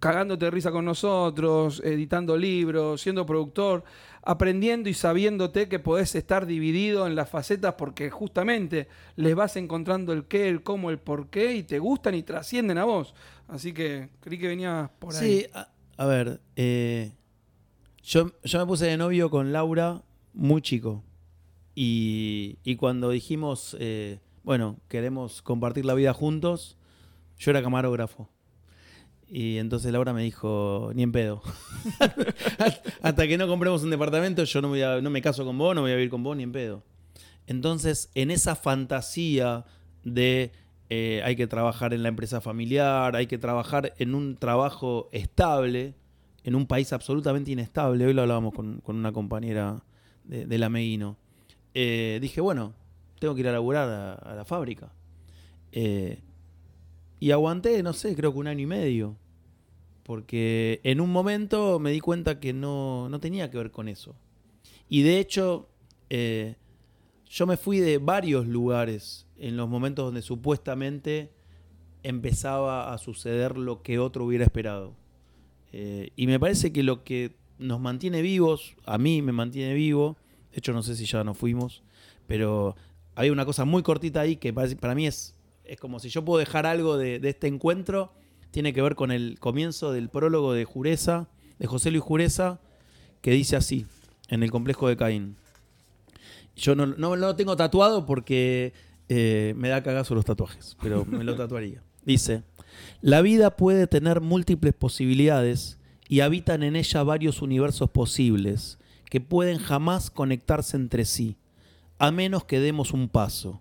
cagándote 0.00 0.44
de 0.44 0.50
risa 0.50 0.70
con 0.70 0.84
nosotros, 0.84 1.82
editando 1.84 2.36
libros, 2.36 3.02
siendo 3.02 3.26
productor, 3.26 3.84
aprendiendo 4.22 4.88
y 4.88 4.94
sabiéndote 4.94 5.68
que 5.68 5.78
podés 5.78 6.14
estar 6.14 6.46
dividido 6.46 7.06
en 7.06 7.14
las 7.14 7.28
facetas 7.28 7.74
porque 7.74 8.10
justamente 8.10 8.88
les 9.16 9.34
vas 9.34 9.56
encontrando 9.56 10.12
el 10.12 10.26
qué, 10.26 10.48
el 10.48 10.62
cómo, 10.62 10.90
el 10.90 10.98
por 10.98 11.28
qué 11.28 11.54
y 11.54 11.62
te 11.64 11.78
gustan 11.78 12.14
y 12.14 12.22
trascienden 12.22 12.78
a 12.78 12.84
vos. 12.84 13.14
Así 13.48 13.72
que 13.72 14.10
creí 14.20 14.38
que 14.38 14.48
venías 14.48 14.88
por 14.98 15.14
ahí. 15.16 15.40
Sí, 15.40 15.46
a, 15.98 16.06
ver, 16.06 16.40
eh, 16.56 17.12
yo, 18.02 18.32
yo 18.42 18.58
me 18.58 18.66
puse 18.66 18.86
de 18.86 18.96
novio 18.96 19.28
con 19.28 19.52
Laura 19.52 20.02
muy 20.32 20.62
chico. 20.62 21.04
Y, 21.74 22.58
y 22.64 22.76
cuando 22.76 23.10
dijimos, 23.10 23.76
eh, 23.78 24.18
bueno, 24.42 24.78
queremos 24.88 25.42
compartir 25.42 25.84
la 25.84 25.94
vida 25.94 26.14
juntos, 26.14 26.78
yo 27.38 27.50
era 27.50 27.62
camarógrafo. 27.62 28.30
Y 29.28 29.58
entonces 29.58 29.92
Laura 29.92 30.14
me 30.14 30.22
dijo, 30.22 30.90
ni 30.94 31.02
en 31.02 31.12
pedo. 31.12 31.42
Hasta 33.02 33.28
que 33.28 33.36
no 33.36 33.46
compremos 33.46 33.82
un 33.82 33.90
departamento, 33.90 34.44
yo 34.44 34.62
no 34.62 35.10
me 35.10 35.22
caso 35.22 35.44
con 35.44 35.58
vos, 35.58 35.74
no 35.74 35.82
voy 35.82 35.92
a 35.92 35.96
vivir 35.96 36.08
con 36.08 36.22
vos, 36.22 36.36
ni 36.36 36.44
en 36.44 36.52
pedo. 36.52 36.82
Entonces, 37.46 38.10
en 38.14 38.30
esa 38.30 38.56
fantasía 38.56 39.64
de 40.04 40.52
eh, 40.90 41.20
hay 41.22 41.36
que 41.36 41.46
trabajar 41.46 41.92
en 41.92 42.02
la 42.02 42.08
empresa 42.08 42.40
familiar, 42.40 43.14
hay 43.14 43.26
que 43.26 43.36
trabajar 43.36 43.92
en 43.98 44.14
un 44.14 44.36
trabajo 44.36 45.10
estable, 45.12 45.94
en 46.44 46.54
un 46.54 46.66
país 46.66 46.94
absolutamente 46.94 47.50
inestable, 47.50 48.06
hoy 48.06 48.14
lo 48.14 48.22
hablábamos 48.22 48.54
con, 48.54 48.80
una 48.86 49.12
compañera 49.12 49.82
de, 50.24 50.46
del 50.46 50.62
Ameguino, 50.62 51.18
eh, 51.74 52.18
dije, 52.22 52.40
bueno, 52.40 52.72
tengo 53.18 53.34
que 53.34 53.40
ir 53.40 53.48
a 53.48 53.52
laburar 53.52 54.18
a, 54.24 54.34
la 54.34 54.44
fábrica. 54.46 54.90
Eh, 55.72 56.22
y 57.20 57.32
aguanté, 57.32 57.82
no 57.82 57.92
sé, 57.92 58.16
creo 58.16 58.32
que 58.32 58.38
un 58.38 58.46
año 58.46 58.62
y 58.62 58.66
medio. 58.66 59.16
porque 60.04 60.80
en 60.84 61.02
un 61.02 61.12
momento 61.12 61.78
me 61.78 61.90
di 61.90 62.00
cuenta 62.00 62.40
que 62.40 62.54
no, 62.54 63.10
no 63.10 63.20
tenía 63.20 63.50
que 63.50 63.58
ver 63.58 63.70
con 63.70 63.88
eso. 63.88 64.16
Y 64.88 65.02
de 65.02 65.18
hecho, 65.18 65.68
yo 66.08 67.46
me 67.46 67.58
fui 67.58 67.80
de 67.80 67.98
varios 67.98 68.46
lugares 68.46 69.27
en 69.38 69.56
los 69.56 69.68
momentos 69.68 70.04
donde 70.04 70.22
supuestamente 70.22 71.30
empezaba 72.02 72.92
a 72.92 72.98
suceder 72.98 73.56
lo 73.58 73.82
que 73.82 73.98
otro 73.98 74.24
hubiera 74.24 74.44
esperado. 74.44 74.94
Eh, 75.72 76.10
y 76.16 76.26
me 76.26 76.38
parece 76.40 76.72
que 76.72 76.82
lo 76.82 77.04
que 77.04 77.34
nos 77.58 77.80
mantiene 77.80 78.22
vivos, 78.22 78.76
a 78.86 78.98
mí 78.98 79.20
me 79.22 79.32
mantiene 79.32 79.74
vivo, 79.74 80.16
de 80.52 80.58
hecho 80.58 80.72
no 80.72 80.82
sé 80.82 80.94
si 80.96 81.04
ya 81.06 81.24
nos 81.24 81.36
fuimos, 81.36 81.82
pero 82.26 82.76
había 83.14 83.32
una 83.32 83.44
cosa 83.44 83.64
muy 83.64 83.82
cortita 83.82 84.20
ahí 84.20 84.36
que 84.36 84.52
para 84.52 84.94
mí 84.94 85.06
es, 85.06 85.34
es 85.64 85.78
como 85.78 85.98
si 85.98 86.08
yo 86.08 86.24
puedo 86.24 86.38
dejar 86.38 86.66
algo 86.66 86.96
de, 86.96 87.18
de 87.18 87.28
este 87.30 87.48
encuentro, 87.48 88.12
tiene 88.50 88.72
que 88.72 88.80
ver 88.80 88.94
con 88.94 89.10
el 89.10 89.38
comienzo 89.40 89.92
del 89.92 90.08
prólogo 90.08 90.52
de 90.52 90.64
Jureza, 90.64 91.28
de 91.58 91.66
José 91.66 91.90
Luis 91.90 92.02
Jureza, 92.02 92.60
que 93.20 93.32
dice 93.32 93.56
así, 93.56 93.86
en 94.28 94.42
el 94.42 94.50
complejo 94.50 94.88
de 94.88 94.96
Caín. 94.96 95.36
Yo 96.56 96.74
no, 96.74 96.86
no- 96.86 96.96
no 96.96 97.16
lo 97.16 97.36
tengo 97.36 97.56
tatuado 97.56 98.06
porque 98.06 98.72
eh, 99.08 99.54
me 99.56 99.68
da 99.68 99.82
cagazo 99.82 100.14
los 100.14 100.24
tatuajes, 100.24 100.76
pero 100.82 101.04
me 101.04 101.24
lo 101.24 101.34
tatuaría. 101.34 101.82
Dice, 102.04 102.42
la 103.00 103.22
vida 103.22 103.56
puede 103.56 103.86
tener 103.86 104.20
múltiples 104.20 104.74
posibilidades 104.74 105.78
y 106.08 106.20
habitan 106.20 106.62
en 106.62 106.76
ella 106.76 107.02
varios 107.02 107.42
universos 107.42 107.90
posibles 107.90 108.78
que 109.10 109.20
pueden 109.20 109.58
jamás 109.58 110.10
conectarse 110.10 110.76
entre 110.76 111.04
sí, 111.04 111.36
a 111.98 112.10
menos 112.10 112.44
que 112.44 112.60
demos 112.60 112.92
un 112.92 113.08
paso. 113.08 113.60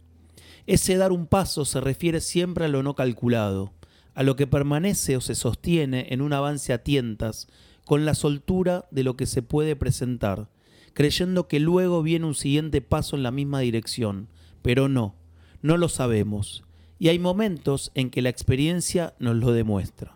Ese 0.66 0.98
dar 0.98 1.12
un 1.12 1.28
paso 1.28 1.66
se 1.66 1.80
refiere 1.80 2.20
siempre 2.20 2.66
a 2.66 2.68
lo 2.68 2.84
no 2.84 2.96
calculado, 2.96 3.74
a 4.14 4.24
lo 4.24 4.36
que 4.36 4.48
permanece 4.48 5.16
o 5.16 5.22
se 5.22 5.36
sostiene 5.36 6.08
en 6.10 6.22
un 6.22 6.34
avance 6.34 6.74
a 6.74 6.84
tientas, 6.84 7.48
con 7.86 8.04
la 8.04 8.16
soltura 8.16 8.86
de 8.92 9.04
lo 9.04 9.16
que 9.16 9.26
se 9.26 9.42
puede 9.42 9.78
presentar, 9.78 10.50
creyendo 10.94 11.48
que 11.48 11.62
luego 11.62 12.04
viene 12.04 12.26
un 12.26 12.36
siguiente 12.36 12.82
paso 12.82 13.16
en 13.16 13.24
la 13.24 13.32
misma 13.32 13.62
dirección, 13.62 14.28
pero 14.62 14.90
no, 14.90 15.16
no 15.62 15.78
lo 15.78 15.90
sabemos, 15.90 16.64
y 17.00 17.10
hay 17.10 17.20
momentos 17.20 17.92
en 17.94 18.10
que 18.10 18.22
la 18.22 18.30
experiencia 18.30 19.14
nos 19.20 19.36
lo 19.36 19.52
demuestra. 19.52 20.14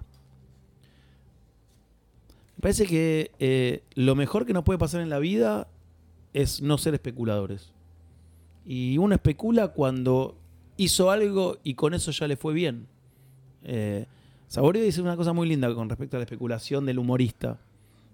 Me 2.58 2.62
parece 2.62 2.86
que 2.86 3.32
eh, 3.40 3.84
lo 3.96 4.16
mejor 4.16 4.46
que 4.46 4.54
nos 4.54 4.64
puede 4.64 4.80
pasar 4.80 5.02
en 5.02 5.10
la 5.10 5.20
vida 5.20 5.68
es 6.34 6.62
no 6.62 6.78
ser 6.78 6.94
especuladores. 6.94 7.72
Y 8.66 8.98
uno 8.98 9.16
especula 9.16 9.70
cuando 9.70 10.36
hizo 10.78 11.12
algo 11.12 11.58
y 11.64 11.74
con 11.76 11.94
eso 11.94 12.12
ya 12.12 12.28
le 12.28 12.38
fue 12.38 12.54
bien. 12.54 12.88
Eh, 13.64 14.06
Saborio 14.48 14.84
dice 14.84 15.02
una 15.02 15.16
cosa 15.16 15.34
muy 15.34 15.48
linda 15.48 15.74
con 15.74 15.90
respecto 15.90 16.18
a 16.18 16.20
la 16.20 16.26
especulación 16.26 16.86
del 16.86 17.00
humorista. 17.00 17.60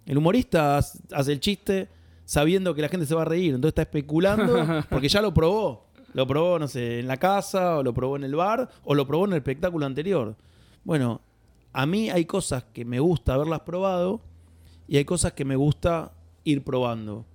El 0.06 0.18
humorista 0.18 0.78
hace 0.78 1.00
hace 1.12 1.34
el 1.34 1.40
chiste 1.40 1.90
sabiendo 2.26 2.76
que 2.76 2.82
la 2.82 2.90
gente 2.90 3.06
se 3.06 3.16
va 3.16 3.24
a 3.24 3.26
reír, 3.26 3.56
entonces 3.56 3.70
está 3.70 3.84
especulando 3.84 4.84
porque 4.90 5.10
ya 5.10 5.22
lo 5.22 5.34
probó. 5.34 5.87
Lo 6.14 6.26
probó, 6.26 6.58
no 6.58 6.68
sé, 6.68 7.00
en 7.00 7.08
la 7.08 7.18
casa, 7.18 7.78
o 7.78 7.84
lo 7.84 7.94
probó 7.94 8.16
en 8.16 8.24
el 8.24 8.36
bar, 8.36 8.70
o 8.84 8.96
lo 8.96 9.06
probó 9.06 9.26
en 9.26 9.32
el 9.34 9.38
espectáculo 9.38 9.86
anterior. 9.86 10.36
Bueno, 10.84 11.22
a 11.74 11.86
mí 11.86 12.10
hay 12.10 12.26
cosas 12.26 12.64
que 12.74 12.86
me 12.86 13.00
gusta 13.00 13.34
haberlas 13.34 13.62
probado 13.62 14.22
y 14.88 14.98
hay 14.98 15.06
cosas 15.06 15.34
que 15.34 15.46
me 15.46 15.56
gusta 15.56 16.14
ir 16.44 16.64
probando. 16.64 17.26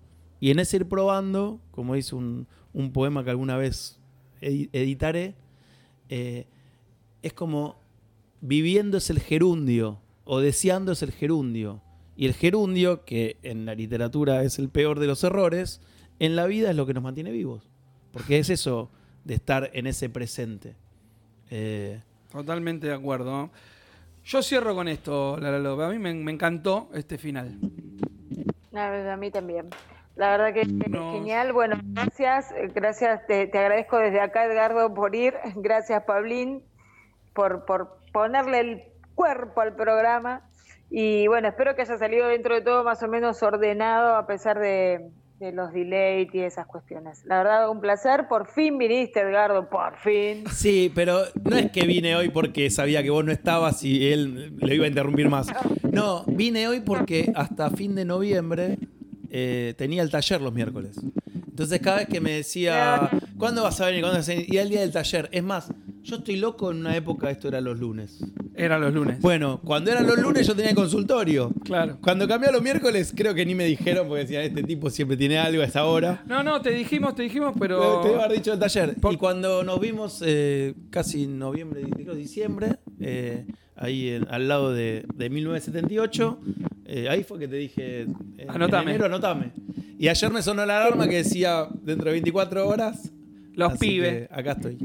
Y 0.40 0.50
en 0.50 0.58
ese 0.58 0.78
ir 0.78 0.88
probando, 0.88 1.60
como 1.70 1.94
dice 1.94 2.16
un, 2.16 2.48
un 2.72 2.92
poema 2.92 3.22
que 3.22 3.30
alguna 3.30 3.56
vez 3.56 4.00
edi- 4.40 4.68
editaré, 4.72 5.34
eh, 6.08 6.46
es 7.22 7.32
como 7.34 7.76
viviendo 8.40 8.98
es 8.98 9.10
el 9.10 9.20
gerundio 9.20 10.00
o 10.24 10.40
deseando 10.40 10.92
es 10.92 11.02
el 11.02 11.12
gerundio. 11.12 11.80
Y 12.16 12.26
el 12.26 12.34
gerundio, 12.34 13.04
que 13.04 13.36
en 13.42 13.64
la 13.64 13.74
literatura 13.74 14.42
es 14.42 14.58
el 14.58 14.68
peor 14.68 14.98
de 14.98 15.06
los 15.06 15.22
errores, 15.24 15.80
en 16.18 16.36
la 16.36 16.46
vida 16.46 16.70
es 16.70 16.76
lo 16.76 16.86
que 16.86 16.94
nos 16.94 17.02
mantiene 17.02 17.30
vivos. 17.30 17.70
Porque 18.12 18.38
es 18.38 18.50
eso 18.50 18.90
de 19.24 19.34
estar 19.34 19.70
en 19.72 19.86
ese 19.86 20.08
presente. 20.08 20.74
Eh, 21.50 22.00
Totalmente 22.30 22.86
de 22.86 22.94
acuerdo. 22.94 23.50
Yo 24.24 24.42
cierro 24.42 24.74
con 24.74 24.88
esto, 24.88 25.36
Lalalo. 25.38 25.82
A 25.82 25.90
mí 25.90 25.98
me, 25.98 26.14
me 26.14 26.32
encantó 26.32 26.88
este 26.94 27.18
final. 27.18 27.58
La 28.70 29.12
a 29.12 29.16
mí 29.16 29.30
también. 29.30 29.68
La 30.16 30.36
verdad 30.36 30.52
que 30.54 30.64
No. 30.88 31.12
genial. 31.12 31.52
Bueno, 31.52 31.76
gracias. 31.82 32.52
eh, 32.52 32.70
Gracias, 32.74 33.26
te, 33.26 33.46
te 33.48 33.58
agradezco 33.58 33.98
desde 33.98 34.20
acá, 34.20 34.44
Edgardo, 34.46 34.94
por 34.94 35.14
ir. 35.14 35.34
Gracias, 35.56 36.02
Pablín, 36.04 36.62
por, 37.34 37.64
por 37.64 37.98
ponerle 38.12 38.60
el 38.60 38.82
cuerpo 39.14 39.60
al 39.60 39.74
programa. 39.74 40.48
Y 40.90 41.26
bueno, 41.26 41.48
espero 41.48 41.74
que 41.74 41.82
haya 41.82 41.98
salido 41.98 42.28
dentro 42.28 42.54
de 42.54 42.60
todo 42.62 42.84
más 42.84 43.02
o 43.02 43.08
menos 43.08 43.42
ordenado 43.42 44.14
a 44.16 44.26
pesar 44.26 44.58
de, 44.58 45.10
de 45.42 45.52
los 45.52 45.72
delays 45.72 46.32
y 46.32 46.40
esas 46.40 46.66
cuestiones. 46.66 47.24
La 47.24 47.38
verdad, 47.38 47.68
un 47.68 47.80
placer. 47.80 48.28
Por 48.28 48.46
fin 48.46 48.78
viniste, 48.78 49.20
Edgardo, 49.20 49.68
por 49.68 49.96
fin. 49.98 50.44
Sí, 50.52 50.90
pero 50.94 51.22
no 51.42 51.56
es 51.56 51.70
que 51.72 51.84
vine 51.84 52.14
hoy 52.14 52.28
porque 52.28 52.70
sabía 52.70 53.02
que 53.02 53.10
vos 53.10 53.24
no 53.24 53.32
estabas 53.32 53.82
y 53.82 54.12
él 54.12 54.56
le 54.56 54.74
iba 54.74 54.84
a 54.84 54.88
interrumpir 54.88 55.28
más. 55.28 55.48
No, 55.90 56.24
vine 56.26 56.68
hoy 56.68 56.80
porque 56.80 57.32
hasta 57.34 57.70
fin 57.70 57.94
de 57.94 58.04
noviembre 58.04 58.78
eh, 59.30 59.74
tenía 59.76 60.02
el 60.02 60.10
taller 60.10 60.40
los 60.40 60.52
miércoles. 60.52 61.00
Entonces 61.62 61.80
cada 61.80 61.98
vez 61.98 62.08
que 62.08 62.20
me 62.20 62.32
decía, 62.32 63.08
¿cuándo 63.38 63.62
vas 63.62 63.80
a 63.80 63.86
venir? 63.86 64.00
¿Cuándo 64.00 64.18
vas 64.18 64.28
a 64.28 64.32
venir? 64.32 64.46
Y 64.52 64.56
era 64.56 64.64
el 64.64 64.68
día 64.70 64.80
del 64.80 64.90
taller. 64.90 65.28
Es 65.30 65.44
más, 65.44 65.68
yo 66.02 66.16
estoy 66.16 66.34
loco 66.36 66.72
en 66.72 66.78
una 66.78 66.96
época, 66.96 67.30
esto 67.30 67.46
era 67.46 67.60
los 67.60 67.78
lunes. 67.78 68.18
Era 68.56 68.80
los 68.80 68.92
lunes. 68.92 69.20
Bueno, 69.20 69.60
cuando 69.64 69.92
eran 69.92 70.04
los 70.06 70.18
lunes 70.18 70.44
yo 70.44 70.54
tenía 70.56 70.70
el 70.70 70.76
consultorio. 70.76 71.52
Claro. 71.64 71.98
Cuando 72.02 72.26
cambié 72.26 72.48
a 72.48 72.52
los 72.52 72.62
miércoles, 72.62 73.12
creo 73.16 73.32
que 73.34 73.46
ni 73.46 73.54
me 73.54 73.64
dijeron 73.64 74.08
porque 74.08 74.22
decían, 74.24 74.42
este 74.42 74.64
tipo 74.64 74.90
siempre 74.90 75.16
tiene 75.16 75.38
algo 75.38 75.62
a 75.62 75.66
esa 75.66 75.84
hora. 75.84 76.24
No, 76.26 76.42
no, 76.42 76.60
te 76.60 76.70
dijimos, 76.70 77.14
te 77.14 77.22
dijimos, 77.22 77.54
Te 77.54 77.60
pero. 77.60 78.02
iba 78.10 78.22
a 78.22 78.24
haber 78.24 78.38
dicho 78.38 78.52
el 78.52 78.58
taller. 78.58 78.96
Por- 78.96 79.14
Y 79.14 79.16
cuando 79.16 79.62
nos 79.62 79.78
vimos 79.80 80.20
eh, 80.26 80.74
casi 80.90 81.22
en 81.24 81.38
noviembre, 81.38 81.82
creo 81.94 82.14
diciembre, 82.16 82.76
eh, 82.98 83.46
ahí 83.76 84.08
en- 84.08 84.26
al 84.28 84.48
lado 84.48 84.72
de, 84.74 85.06
de 85.14 85.30
1978, 85.30 86.40
eh, 86.86 87.08
ahí 87.08 87.22
fue 87.22 87.38
que 87.38 87.46
te 87.48 87.56
dije, 87.56 88.02
eh, 88.02 88.46
Anotame. 88.48 88.82
en 88.82 88.88
enero 88.90 89.06
anotame. 89.06 89.52
Y 90.02 90.08
ayer 90.08 90.32
me 90.32 90.42
sonó 90.42 90.66
la 90.66 90.78
alarma 90.78 91.06
que 91.06 91.18
decía 91.18 91.68
dentro 91.74 92.06
de 92.06 92.14
24 92.14 92.66
horas. 92.66 93.12
Los 93.54 93.74
así 93.74 93.86
pibes. 93.86 94.28
Acá 94.32 94.50
estoy. 94.50 94.76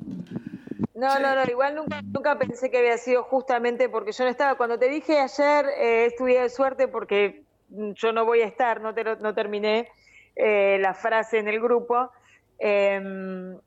No, 0.94 1.20
no, 1.20 1.34
no, 1.34 1.44
igual 1.50 1.74
nunca, 1.74 2.04
nunca 2.04 2.38
pensé 2.38 2.70
que 2.70 2.78
había 2.78 3.00
sido 3.00 3.24
justamente 3.24 3.90
porque 3.90 4.12
yo 4.12 4.26
no 4.26 4.30
estaba. 4.30 4.58
Cuando 4.58 4.78
te 4.78 4.88
dije 4.88 5.18
ayer, 5.18 5.66
eh, 5.80 6.06
estuve 6.06 6.40
de 6.40 6.50
suerte 6.50 6.88
porque 6.88 7.42
mm, 7.70 7.94
yo 7.94 8.12
no 8.12 8.26
voy 8.26 8.42
a 8.42 8.46
estar, 8.46 8.80
no, 8.80 8.94
te 8.94 9.04
no 9.04 9.34
terminé 9.34 9.88
eh, 10.36 10.78
la 10.80 10.94
frase 10.94 11.40
en 11.40 11.48
el 11.48 11.60
grupo. 11.60 12.12
Em, 12.60 13.58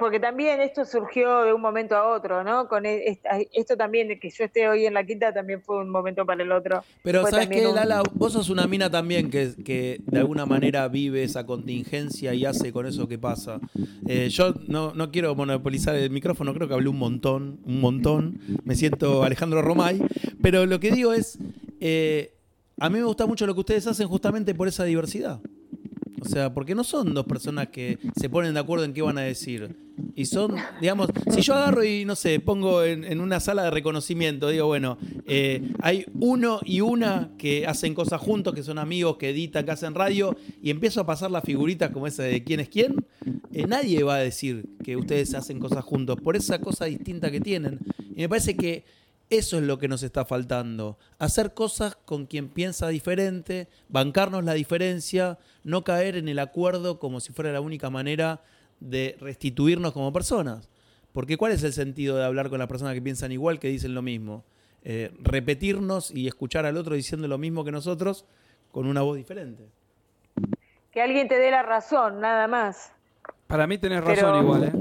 porque 0.00 0.18
también 0.18 0.60
esto 0.60 0.84
surgió 0.84 1.42
de 1.44 1.52
un 1.52 1.60
momento 1.60 1.94
a 1.94 2.08
otro, 2.08 2.42
¿no? 2.42 2.66
Con 2.66 2.86
e- 2.86 3.04
esta- 3.06 3.38
esto 3.52 3.76
también, 3.76 4.18
que 4.18 4.30
yo 4.30 4.44
esté 4.44 4.68
hoy 4.68 4.86
en 4.86 4.94
la 4.94 5.04
quinta, 5.04 5.32
también 5.32 5.60
fue 5.62 5.78
un 5.78 5.90
momento 5.90 6.26
para 6.26 6.42
el 6.42 6.50
otro. 6.50 6.82
Pero 7.04 7.20
Fue 7.20 7.30
¿sabes 7.30 7.46
un- 7.64 7.74
Lala? 7.76 8.02
Vos 8.14 8.32
sos 8.32 8.48
una 8.50 8.66
mina 8.66 8.90
también 8.90 9.30
que, 9.30 9.52
que 9.64 10.00
de 10.06 10.18
alguna 10.18 10.46
manera 10.46 10.88
vive 10.88 11.22
esa 11.22 11.46
contingencia 11.46 12.34
y 12.34 12.44
hace 12.46 12.72
con 12.72 12.86
eso 12.86 13.06
que 13.06 13.18
pasa. 13.18 13.60
Eh, 14.08 14.28
yo 14.30 14.54
no, 14.66 14.92
no 14.94 15.10
quiero 15.12 15.34
monopolizar 15.36 15.94
el 15.94 16.10
micrófono, 16.10 16.54
creo 16.54 16.66
que 16.66 16.74
hablé 16.74 16.88
un 16.88 16.98
montón, 16.98 17.60
un 17.64 17.80
montón. 17.80 18.40
Me 18.64 18.74
siento 18.74 19.22
Alejandro 19.22 19.62
Romay. 19.62 20.00
Pero 20.42 20.64
lo 20.66 20.80
que 20.80 20.90
digo 20.90 21.12
es, 21.12 21.38
eh, 21.80 22.32
a 22.78 22.88
mí 22.88 22.98
me 22.98 23.04
gusta 23.04 23.26
mucho 23.26 23.46
lo 23.46 23.52
que 23.54 23.60
ustedes 23.60 23.86
hacen 23.86 24.08
justamente 24.08 24.54
por 24.54 24.66
esa 24.66 24.84
diversidad. 24.84 25.40
O 26.20 26.28
sea, 26.28 26.52
porque 26.52 26.74
no 26.74 26.84
son 26.84 27.14
dos 27.14 27.24
personas 27.26 27.68
que 27.68 27.98
se 28.18 28.28
ponen 28.28 28.54
de 28.54 28.60
acuerdo 28.60 28.84
en 28.84 28.92
qué 28.92 29.02
van 29.02 29.18
a 29.18 29.22
decir. 29.22 29.74
Y 30.14 30.26
son, 30.26 30.54
digamos, 30.80 31.08
si 31.30 31.40
yo 31.42 31.54
agarro 31.54 31.84
y, 31.84 32.04
no 32.04 32.16
sé, 32.16 32.40
pongo 32.40 32.82
en, 32.82 33.20
una 33.20 33.40
sala 33.40 33.64
de 33.64 33.70
reconocimiento, 33.70 34.48
digo, 34.48 34.66
bueno, 34.66 34.98
eh, 35.26 35.72
hay 35.80 36.06
uno 36.14 36.60
y 36.64 36.80
una 36.80 37.30
que 37.38 37.66
hacen 37.66 37.94
cosas 37.94 38.20
juntos, 38.20 38.54
que 38.54 38.62
son 38.62 38.78
amigos, 38.78 39.16
que 39.16 39.30
editan, 39.30 39.64
que 39.64 39.70
hacen 39.72 39.94
radio, 39.94 40.36
y 40.62 40.70
empiezo 40.70 41.00
a 41.00 41.06
pasar 41.06 41.30
las 41.30 41.44
figuritas 41.44 41.90
como 41.90 42.06
esa 42.06 42.22
de 42.22 42.42
quién 42.44 42.60
es 42.60 42.68
quién, 42.68 43.04
eh, 43.52 43.66
nadie 43.66 44.02
va 44.02 44.16
a 44.16 44.20
decir 44.20 44.64
que 44.84 44.96
ustedes 44.96 45.34
hacen 45.34 45.58
cosas 45.58 45.84
juntos, 45.84 46.18
por 46.20 46.36
esa 46.36 46.60
cosa 46.60 46.86
distinta 46.86 47.30
que 47.30 47.40
tienen. 47.40 47.78
Y 48.14 48.22
me 48.22 48.28
parece 48.28 48.56
que 48.56 48.84
eso 49.30 49.56
es 49.58 49.62
lo 49.62 49.78
que 49.78 49.88
nos 49.88 50.02
está 50.02 50.24
faltando. 50.24 50.98
Hacer 51.18 51.54
cosas 51.54 51.96
con 52.04 52.26
quien 52.26 52.48
piensa 52.48 52.88
diferente, 52.88 53.68
bancarnos 53.88 54.44
la 54.44 54.54
diferencia, 54.54 55.38
no 55.64 55.84
caer 55.84 56.16
en 56.16 56.28
el 56.28 56.38
acuerdo 56.40 56.98
como 56.98 57.20
si 57.20 57.32
fuera 57.32 57.52
la 57.52 57.60
única 57.60 57.90
manera 57.90 58.42
de 58.80 59.16
restituirnos 59.20 59.92
como 59.92 60.12
personas. 60.12 60.68
Porque 61.12 61.36
¿cuál 61.36 61.52
es 61.52 61.62
el 61.62 61.72
sentido 61.72 62.16
de 62.16 62.24
hablar 62.24 62.50
con 62.50 62.58
las 62.58 62.68
personas 62.68 62.94
que 62.94 63.02
piensan 63.02 63.32
igual, 63.32 63.58
que 63.58 63.68
dicen 63.68 63.94
lo 63.94 64.02
mismo? 64.02 64.44
Eh, 64.82 65.12
repetirnos 65.20 66.10
y 66.10 66.26
escuchar 66.26 66.66
al 66.66 66.76
otro 66.76 66.94
diciendo 66.94 67.28
lo 67.28 67.38
mismo 67.38 67.64
que 67.64 67.72
nosotros 67.72 68.24
con 68.72 68.86
una 68.86 69.02
voz 69.02 69.16
diferente. 69.16 69.64
Que 70.90 71.02
alguien 71.02 71.28
te 71.28 71.36
dé 71.38 71.50
la 71.50 71.62
razón, 71.62 72.20
nada 72.20 72.48
más. 72.48 72.92
Para 73.46 73.66
mí 73.66 73.78
tenés 73.78 74.00
razón 74.00 74.16
Pero- 74.16 74.42
igual, 74.42 74.64
¿eh? 74.64 74.72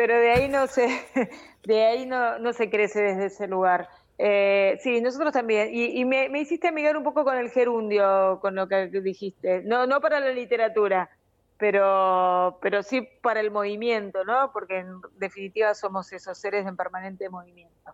Pero 0.00 0.18
de 0.18 0.30
ahí 0.30 0.48
no 0.48 0.66
se, 0.66 0.88
de 1.64 1.84
ahí 1.84 2.06
no, 2.06 2.38
no 2.38 2.54
se 2.54 2.70
crece 2.70 3.02
desde 3.02 3.26
ese 3.26 3.46
lugar. 3.46 3.86
Eh, 4.16 4.78
sí, 4.82 4.98
nosotros 5.02 5.30
también. 5.30 5.68
Y, 5.74 6.02
me, 6.06 6.26
hiciste 6.40 6.68
amigar 6.68 6.96
un 6.96 7.04
poco 7.04 7.22
con 7.22 7.36
el 7.36 7.50
gerundio, 7.50 8.38
con 8.40 8.54
lo 8.54 8.66
que 8.66 8.86
dijiste. 8.86 9.60
No, 9.62 9.86
no 9.86 10.00
para 10.00 10.18
la 10.18 10.30
literatura, 10.32 11.10
pero, 11.58 12.58
pero 12.62 12.82
sí 12.82 13.06
para 13.20 13.40
el 13.40 13.50
movimiento, 13.50 14.24
¿no? 14.24 14.50
Porque 14.54 14.78
en 14.78 15.02
definitiva 15.18 15.74
somos 15.74 16.10
esos 16.14 16.38
seres 16.38 16.66
en 16.66 16.78
permanente 16.78 17.28
movimiento. 17.28 17.92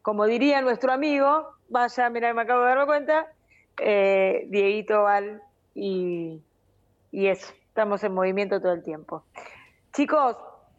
Como 0.00 0.26
diría 0.26 0.62
nuestro 0.62 0.92
amigo, 0.92 1.54
vaya, 1.68 2.08
mira, 2.08 2.32
me 2.34 2.42
acabo 2.42 2.60
de 2.60 2.68
dar 2.68 2.86
cuenta, 2.86 3.26
eh, 3.80 4.44
Dieguito 4.46 5.02
Val, 5.02 5.42
y, 5.74 6.40
y 7.10 7.26
eso, 7.26 7.52
estamos 7.66 8.04
en 8.04 8.14
movimiento 8.14 8.60
todo 8.60 8.74
el 8.74 8.84
tiempo. 8.84 9.24
Chicos, 9.92 10.36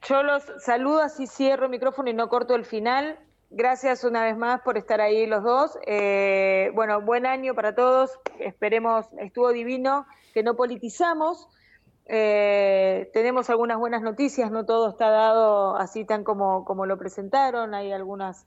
yo 0.07 0.23
los 0.23 0.43
saludo, 0.59 1.01
así 1.01 1.27
cierro 1.27 1.65
el 1.65 1.71
micrófono 1.71 2.09
y 2.09 2.13
no 2.13 2.29
corto 2.29 2.55
el 2.55 2.65
final. 2.65 3.19
Gracias 3.51 4.03
una 4.03 4.23
vez 4.23 4.37
más 4.37 4.61
por 4.61 4.77
estar 4.77 5.01
ahí 5.01 5.25
los 5.25 5.43
dos. 5.43 5.77
Eh, 5.87 6.71
bueno, 6.75 7.01
buen 7.01 7.25
año 7.25 7.55
para 7.55 7.73
todos. 7.73 8.19
Esperemos, 8.39 9.07
estuvo 9.17 9.51
divino, 9.51 10.05
que 10.33 10.43
no 10.43 10.55
politizamos. 10.55 11.47
Eh, 12.05 13.09
tenemos 13.13 13.49
algunas 13.49 13.77
buenas 13.77 14.01
noticias, 14.01 14.49
no 14.49 14.65
todo 14.65 14.89
está 14.89 15.09
dado 15.09 15.75
así 15.77 16.05
tan 16.05 16.23
como, 16.23 16.63
como 16.63 16.85
lo 16.85 16.97
presentaron. 16.97 17.73
Hay 17.73 17.91
algunas, 17.91 18.45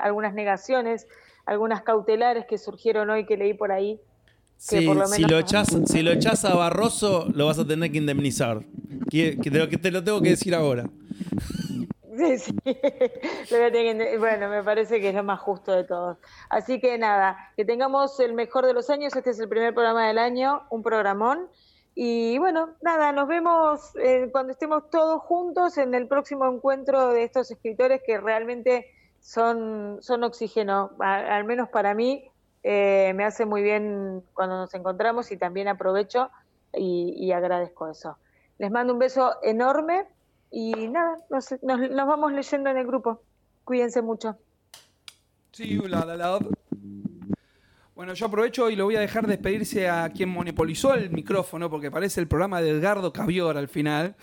algunas 0.00 0.34
negaciones, 0.34 1.06
algunas 1.44 1.82
cautelares 1.82 2.46
que 2.46 2.58
surgieron 2.58 3.10
hoy 3.10 3.26
que 3.26 3.36
leí 3.36 3.54
por 3.54 3.72
ahí. 3.72 4.00
Sí, 4.58 4.88
si, 5.06 5.22
lo 5.22 5.38
echas, 5.38 5.68
si 5.86 6.02
lo 6.02 6.10
echas 6.10 6.44
a 6.44 6.54
Barroso, 6.54 7.26
lo 7.32 7.46
vas 7.46 7.58
a 7.60 7.66
tener 7.66 7.92
que 7.92 7.98
indemnizar. 7.98 8.60
Que, 9.08 9.38
que 9.38 9.78
te 9.78 9.90
lo 9.90 10.04
tengo 10.04 10.20
que 10.20 10.30
decir 10.30 10.54
ahora. 10.54 10.84
Sí, 12.18 12.38
sí. 12.38 12.54
Bueno, 14.18 14.48
me 14.48 14.62
parece 14.64 15.00
que 15.00 15.10
es 15.10 15.14
lo 15.14 15.22
más 15.22 15.40
justo 15.40 15.72
de 15.72 15.84
todos. 15.84 16.18
Así 16.50 16.80
que 16.80 16.98
nada, 16.98 17.52
que 17.56 17.64
tengamos 17.64 18.18
el 18.20 18.32
mejor 18.32 18.66
de 18.66 18.74
los 18.74 18.90
años. 18.90 19.14
Este 19.14 19.30
es 19.30 19.38
el 19.38 19.48
primer 19.48 19.72
programa 19.72 20.08
del 20.08 20.18
año, 20.18 20.62
un 20.70 20.82
programón. 20.82 21.48
Y 21.94 22.38
bueno, 22.38 22.70
nada, 22.82 23.12
nos 23.12 23.28
vemos 23.28 23.94
eh, 23.96 24.28
cuando 24.32 24.52
estemos 24.52 24.90
todos 24.90 25.22
juntos 25.22 25.78
en 25.78 25.94
el 25.94 26.06
próximo 26.06 26.46
encuentro 26.46 27.10
de 27.10 27.24
estos 27.24 27.50
escritores 27.50 28.02
que 28.04 28.18
realmente 28.18 28.86
son, 29.20 29.98
son 30.00 30.24
oxígeno, 30.24 30.90
al 30.98 31.44
menos 31.44 31.68
para 31.68 31.94
mí. 31.94 32.30
Eh, 32.70 33.14
me 33.14 33.24
hace 33.24 33.46
muy 33.46 33.62
bien 33.62 34.22
cuando 34.34 34.58
nos 34.58 34.74
encontramos 34.74 35.32
y 35.32 35.38
también 35.38 35.68
aprovecho 35.68 36.30
y 36.74 37.32
agradezco 37.32 37.88
eso. 37.88 38.18
Les 38.58 38.70
mando 38.70 38.92
un 38.92 38.98
beso 38.98 39.36
enorme 39.42 40.06
y 40.50 40.88
nada, 40.88 41.16
nos, 41.30 41.54
vamos 41.62 42.32
leyendo 42.32 42.70
en 42.70 42.76
el 42.76 42.86
grupo. 42.86 43.22
Cuídense 43.64 44.02
mucho. 44.02 44.36
Bueno, 47.98 48.14
yo 48.14 48.26
aprovecho 48.26 48.70
y 48.70 48.76
lo 48.76 48.84
voy 48.84 48.94
a 48.94 49.00
dejar 49.00 49.26
despedirse 49.26 49.88
a 49.88 50.08
quien 50.10 50.28
monopolizó 50.28 50.94
el 50.94 51.10
micrófono, 51.10 51.68
porque 51.68 51.90
parece 51.90 52.20
el 52.20 52.28
programa 52.28 52.62
de 52.62 52.70
Edgardo 52.70 53.12
Cavior 53.12 53.56
al 53.56 53.66
final. 53.66 54.14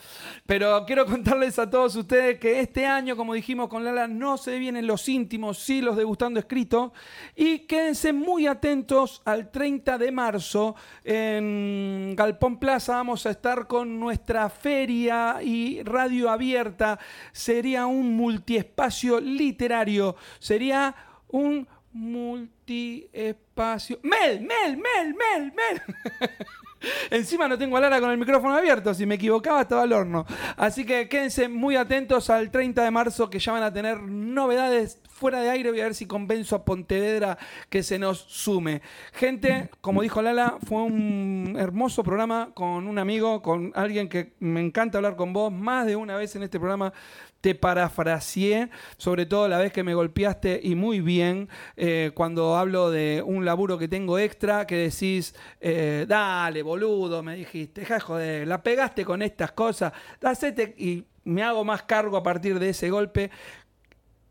Pero 0.46 0.86
quiero 0.86 1.06
contarles 1.06 1.60
a 1.60 1.70
todos 1.70 1.94
ustedes 1.98 2.40
que 2.40 2.62
este 2.62 2.86
año, 2.86 3.18
como 3.18 3.34
dijimos 3.34 3.68
con 3.68 3.84
Lala, 3.84 4.08
no 4.08 4.38
se 4.38 4.58
vienen 4.60 4.88
los 4.88 5.10
íntimos, 5.10 5.60
sí 5.60 5.82
los 5.82 5.98
degustando 5.98 6.40
escrito. 6.40 6.94
Y 7.36 7.68
quédense 7.68 8.14
muy 8.14 8.48
atentos 8.48 9.22
al 9.26 9.52
30 9.52 9.98
de 9.98 10.10
marzo 10.10 10.76
en 11.04 12.14
Galpón 12.16 12.60
Plaza. 12.60 12.96
Vamos 12.96 13.26
a 13.26 13.32
estar 13.32 13.68
con 13.68 14.00
nuestra 14.00 14.48
feria 14.48 15.40
y 15.44 15.84
radio 15.84 16.30
abierta. 16.30 16.98
Sería 17.34 17.88
un 17.88 18.16
multiespacio 18.16 19.20
literario. 19.20 20.16
Sería 20.40 20.96
un 21.28 21.68
multiespacio. 21.96 24.00
Mel, 24.04 24.42
Mel, 24.42 24.78
Mel, 24.78 25.16
Mel, 25.16 25.52
Mel. 25.54 25.82
Encima 27.10 27.48
no 27.48 27.58
tengo 27.58 27.78
a 27.78 27.80
Lara 27.80 28.02
con 28.02 28.12
el 28.12 28.18
micrófono 28.18 28.54
abierto. 28.56 28.94
Si 28.94 29.06
me 29.06 29.16
equivocaba, 29.16 29.62
estaba 29.62 29.84
al 29.84 29.94
horno. 29.94 30.26
Así 30.58 30.86
que 30.86 31.08
quédense 31.08 31.48
muy 31.48 31.78
atentos 31.78 32.30
al 32.30 32.52
30 32.52 32.84
de 32.84 32.92
marzo 32.92 33.30
que 33.30 33.40
ya 33.40 33.54
van 33.54 33.64
a 33.64 33.72
tener 33.74 34.02
novedades 34.02 35.00
fuera 35.26 35.42
de 35.42 35.50
aire. 35.50 35.72
Voy 35.72 35.82
a 35.82 35.86
ver 35.86 35.96
si 35.96 36.06
convenzo 36.06 36.56
a 36.56 36.64
Pontevedra 36.64 37.36
que 37.68 37.82
se 37.82 37.98
nos 37.98 38.20
sume. 38.20 38.84
Gente, 39.12 39.72
como 39.82 40.04
dijo 40.04 40.22
Lala, 40.22 40.60
fue 40.68 40.84
un 40.84 41.56
hermoso 41.58 42.04
programa 42.04 42.52
con 42.54 42.88
un 42.88 43.00
amigo, 43.00 43.42
con 43.42 43.72
alguien 43.74 44.08
que 44.08 44.34
me 44.38 44.62
encanta 44.62 45.00
hablar 45.00 45.16
con 45.16 45.34
vos 45.34 45.52
más 45.52 45.88
de 45.88 45.96
una 45.96 46.16
vez 46.16 46.36
en 46.36 46.44
este 46.44 46.60
programa 46.60 46.94
te 47.42 47.56
parafraseé, 47.56 48.70
sobre 48.98 49.26
todo 49.26 49.48
la 49.48 49.58
vez 49.58 49.74
que 49.74 49.84
me 49.84 49.96
golpeaste 49.96 50.60
y 50.62 50.76
muy 50.76 51.00
bien, 51.00 51.50
eh, 51.76 52.12
cuando 52.14 52.56
hablo 52.56 52.92
de 52.92 53.24
un 53.26 53.46
laburo 53.46 53.80
que 53.80 53.88
tengo 53.88 54.20
extra, 54.20 54.68
que 54.68 54.76
decís, 54.76 55.34
eh, 55.60 56.06
dale, 56.08 56.62
boludo, 56.62 57.24
me 57.24 57.36
dijiste, 57.36 57.82
deja 57.82 58.00
joder, 58.00 58.48
la 58.48 58.62
pegaste 58.62 59.04
con 59.04 59.24
estas 59.24 59.54
cosas, 59.54 59.92
hacete 60.22 60.76
y 60.78 61.04
me 61.24 61.44
hago 61.44 61.64
más 61.64 61.84
cargo 61.84 62.16
a 62.18 62.24
partir 62.24 62.60
de 62.60 62.70
ese 62.70 62.90
golpe 62.90 63.32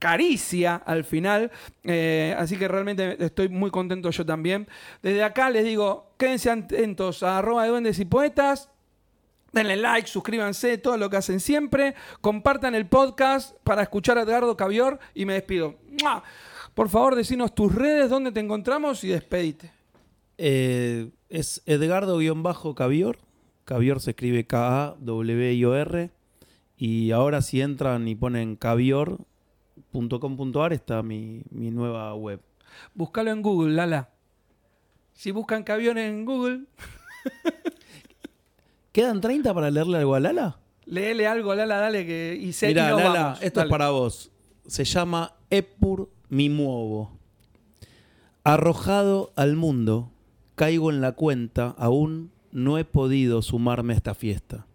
caricia 0.04 0.82
al 0.84 1.02
final. 1.02 1.50
Eh, 1.82 2.36
así 2.36 2.58
que 2.58 2.68
realmente 2.68 3.16
estoy 3.24 3.48
muy 3.48 3.70
contento 3.70 4.10
yo 4.10 4.26
también. 4.26 4.68
Desde 5.00 5.22
acá 5.22 5.48
les 5.48 5.64
digo, 5.64 6.12
quédense 6.18 6.50
atentos 6.50 7.22
a 7.22 7.38
arroba 7.38 7.62
de 7.62 7.70
duendes 7.70 7.98
y 7.98 8.04
poetas. 8.04 8.68
Denle 9.52 9.76
like, 9.76 10.06
suscríbanse, 10.06 10.76
todo 10.76 10.98
lo 10.98 11.08
que 11.08 11.16
hacen 11.16 11.40
siempre. 11.40 11.94
Compartan 12.20 12.74
el 12.74 12.86
podcast 12.86 13.56
para 13.64 13.80
escuchar 13.80 14.18
a 14.18 14.24
Edgardo 14.24 14.58
Cavior 14.58 14.98
y 15.14 15.24
me 15.24 15.32
despido. 15.32 15.76
Por 16.74 16.90
favor, 16.90 17.14
decinos 17.14 17.54
tus 17.54 17.74
redes, 17.74 18.10
dónde 18.10 18.30
te 18.30 18.40
encontramos 18.40 19.02
y 19.04 19.08
despedite. 19.08 19.72
Eh, 20.36 21.12
es 21.30 21.62
Edgardo-Cavior. 21.64 23.16
Cavior 23.64 24.00
se 24.02 24.10
escribe 24.10 24.46
K-A-W-I-O-R. 24.46 26.10
Y 26.76 27.12
ahora 27.12 27.40
si 27.40 27.62
entran 27.62 28.06
y 28.06 28.16
ponen 28.16 28.56
cavior.com.ar 29.94 30.72
está 30.72 31.02
mi, 31.02 31.42
mi 31.50 31.70
nueva 31.70 32.14
web. 32.14 32.40
Búscalo 32.94 33.30
en 33.30 33.42
Google, 33.42 33.74
Lala. 33.74 34.10
Si 35.12 35.30
buscan 35.30 35.62
Cavior 35.62 35.96
en 35.98 36.24
Google... 36.24 36.64
¿Quedan 38.92 39.20
30 39.20 39.52
para 39.54 39.70
leerle 39.70 39.98
algo 39.98 40.14
a 40.14 40.20
Lala? 40.20 40.58
Léele 40.84 41.26
algo 41.26 41.50
a 41.50 41.56
Lala, 41.56 41.78
dale 41.78 42.06
que 42.06 42.38
y 42.40 42.52
se 42.52 42.68
Mira, 42.68 42.92
Lala, 42.92 43.36
esto 43.40 43.60
es 43.60 43.66
para 43.66 43.90
vos. 43.90 44.30
Se 44.66 44.84
llama 44.84 45.34
Epur 45.50 46.10
mi 46.28 46.48
muevo. 46.48 47.18
Arrojado 48.44 49.32
al 49.34 49.56
mundo, 49.56 50.12
caigo 50.54 50.90
en 50.90 51.00
la 51.00 51.12
cuenta, 51.12 51.74
aún 51.76 52.30
no 52.52 52.78
he 52.78 52.84
podido 52.84 53.42
sumarme 53.42 53.94
a 53.94 53.96
esta 53.96 54.14
fiesta. 54.14 54.66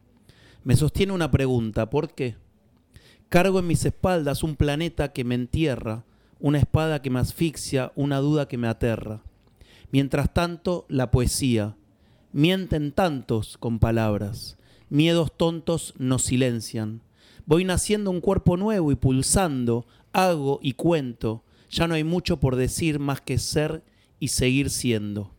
Me 0.65 0.75
sostiene 0.75 1.13
una 1.13 1.31
pregunta, 1.31 1.89
¿por 1.89 2.13
qué? 2.13 2.35
Cargo 3.29 3.59
en 3.59 3.67
mis 3.67 3.85
espaldas 3.85 4.43
un 4.43 4.55
planeta 4.55 5.13
que 5.13 5.23
me 5.23 5.35
entierra, 5.35 6.03
una 6.39 6.57
espada 6.57 7.01
que 7.01 7.09
me 7.09 7.19
asfixia, 7.19 7.91
una 7.95 8.17
duda 8.17 8.47
que 8.47 8.57
me 8.57 8.67
aterra. 8.67 9.21
Mientras 9.91 10.33
tanto, 10.33 10.85
la 10.89 11.11
poesía, 11.11 11.75
Mienten 12.31 12.91
tantos 12.91 13.57
con 13.57 13.79
palabras, 13.79 14.55
miedos 14.87 15.35
tontos 15.35 15.95
nos 15.97 16.21
silencian. 16.21 17.01
Voy 17.47 17.65
naciendo 17.65 18.11
un 18.11 18.21
cuerpo 18.21 18.55
nuevo 18.55 18.91
y 18.91 18.95
pulsando, 18.95 19.87
hago 20.13 20.59
y 20.61 20.73
cuento. 20.73 21.43
Ya 21.71 21.87
no 21.87 21.95
hay 21.95 22.03
mucho 22.03 22.39
por 22.39 22.55
decir 22.55 22.99
más 22.99 23.21
que 23.21 23.39
ser 23.39 23.83
y 24.19 24.27
seguir 24.27 24.69
siendo. 24.69 25.31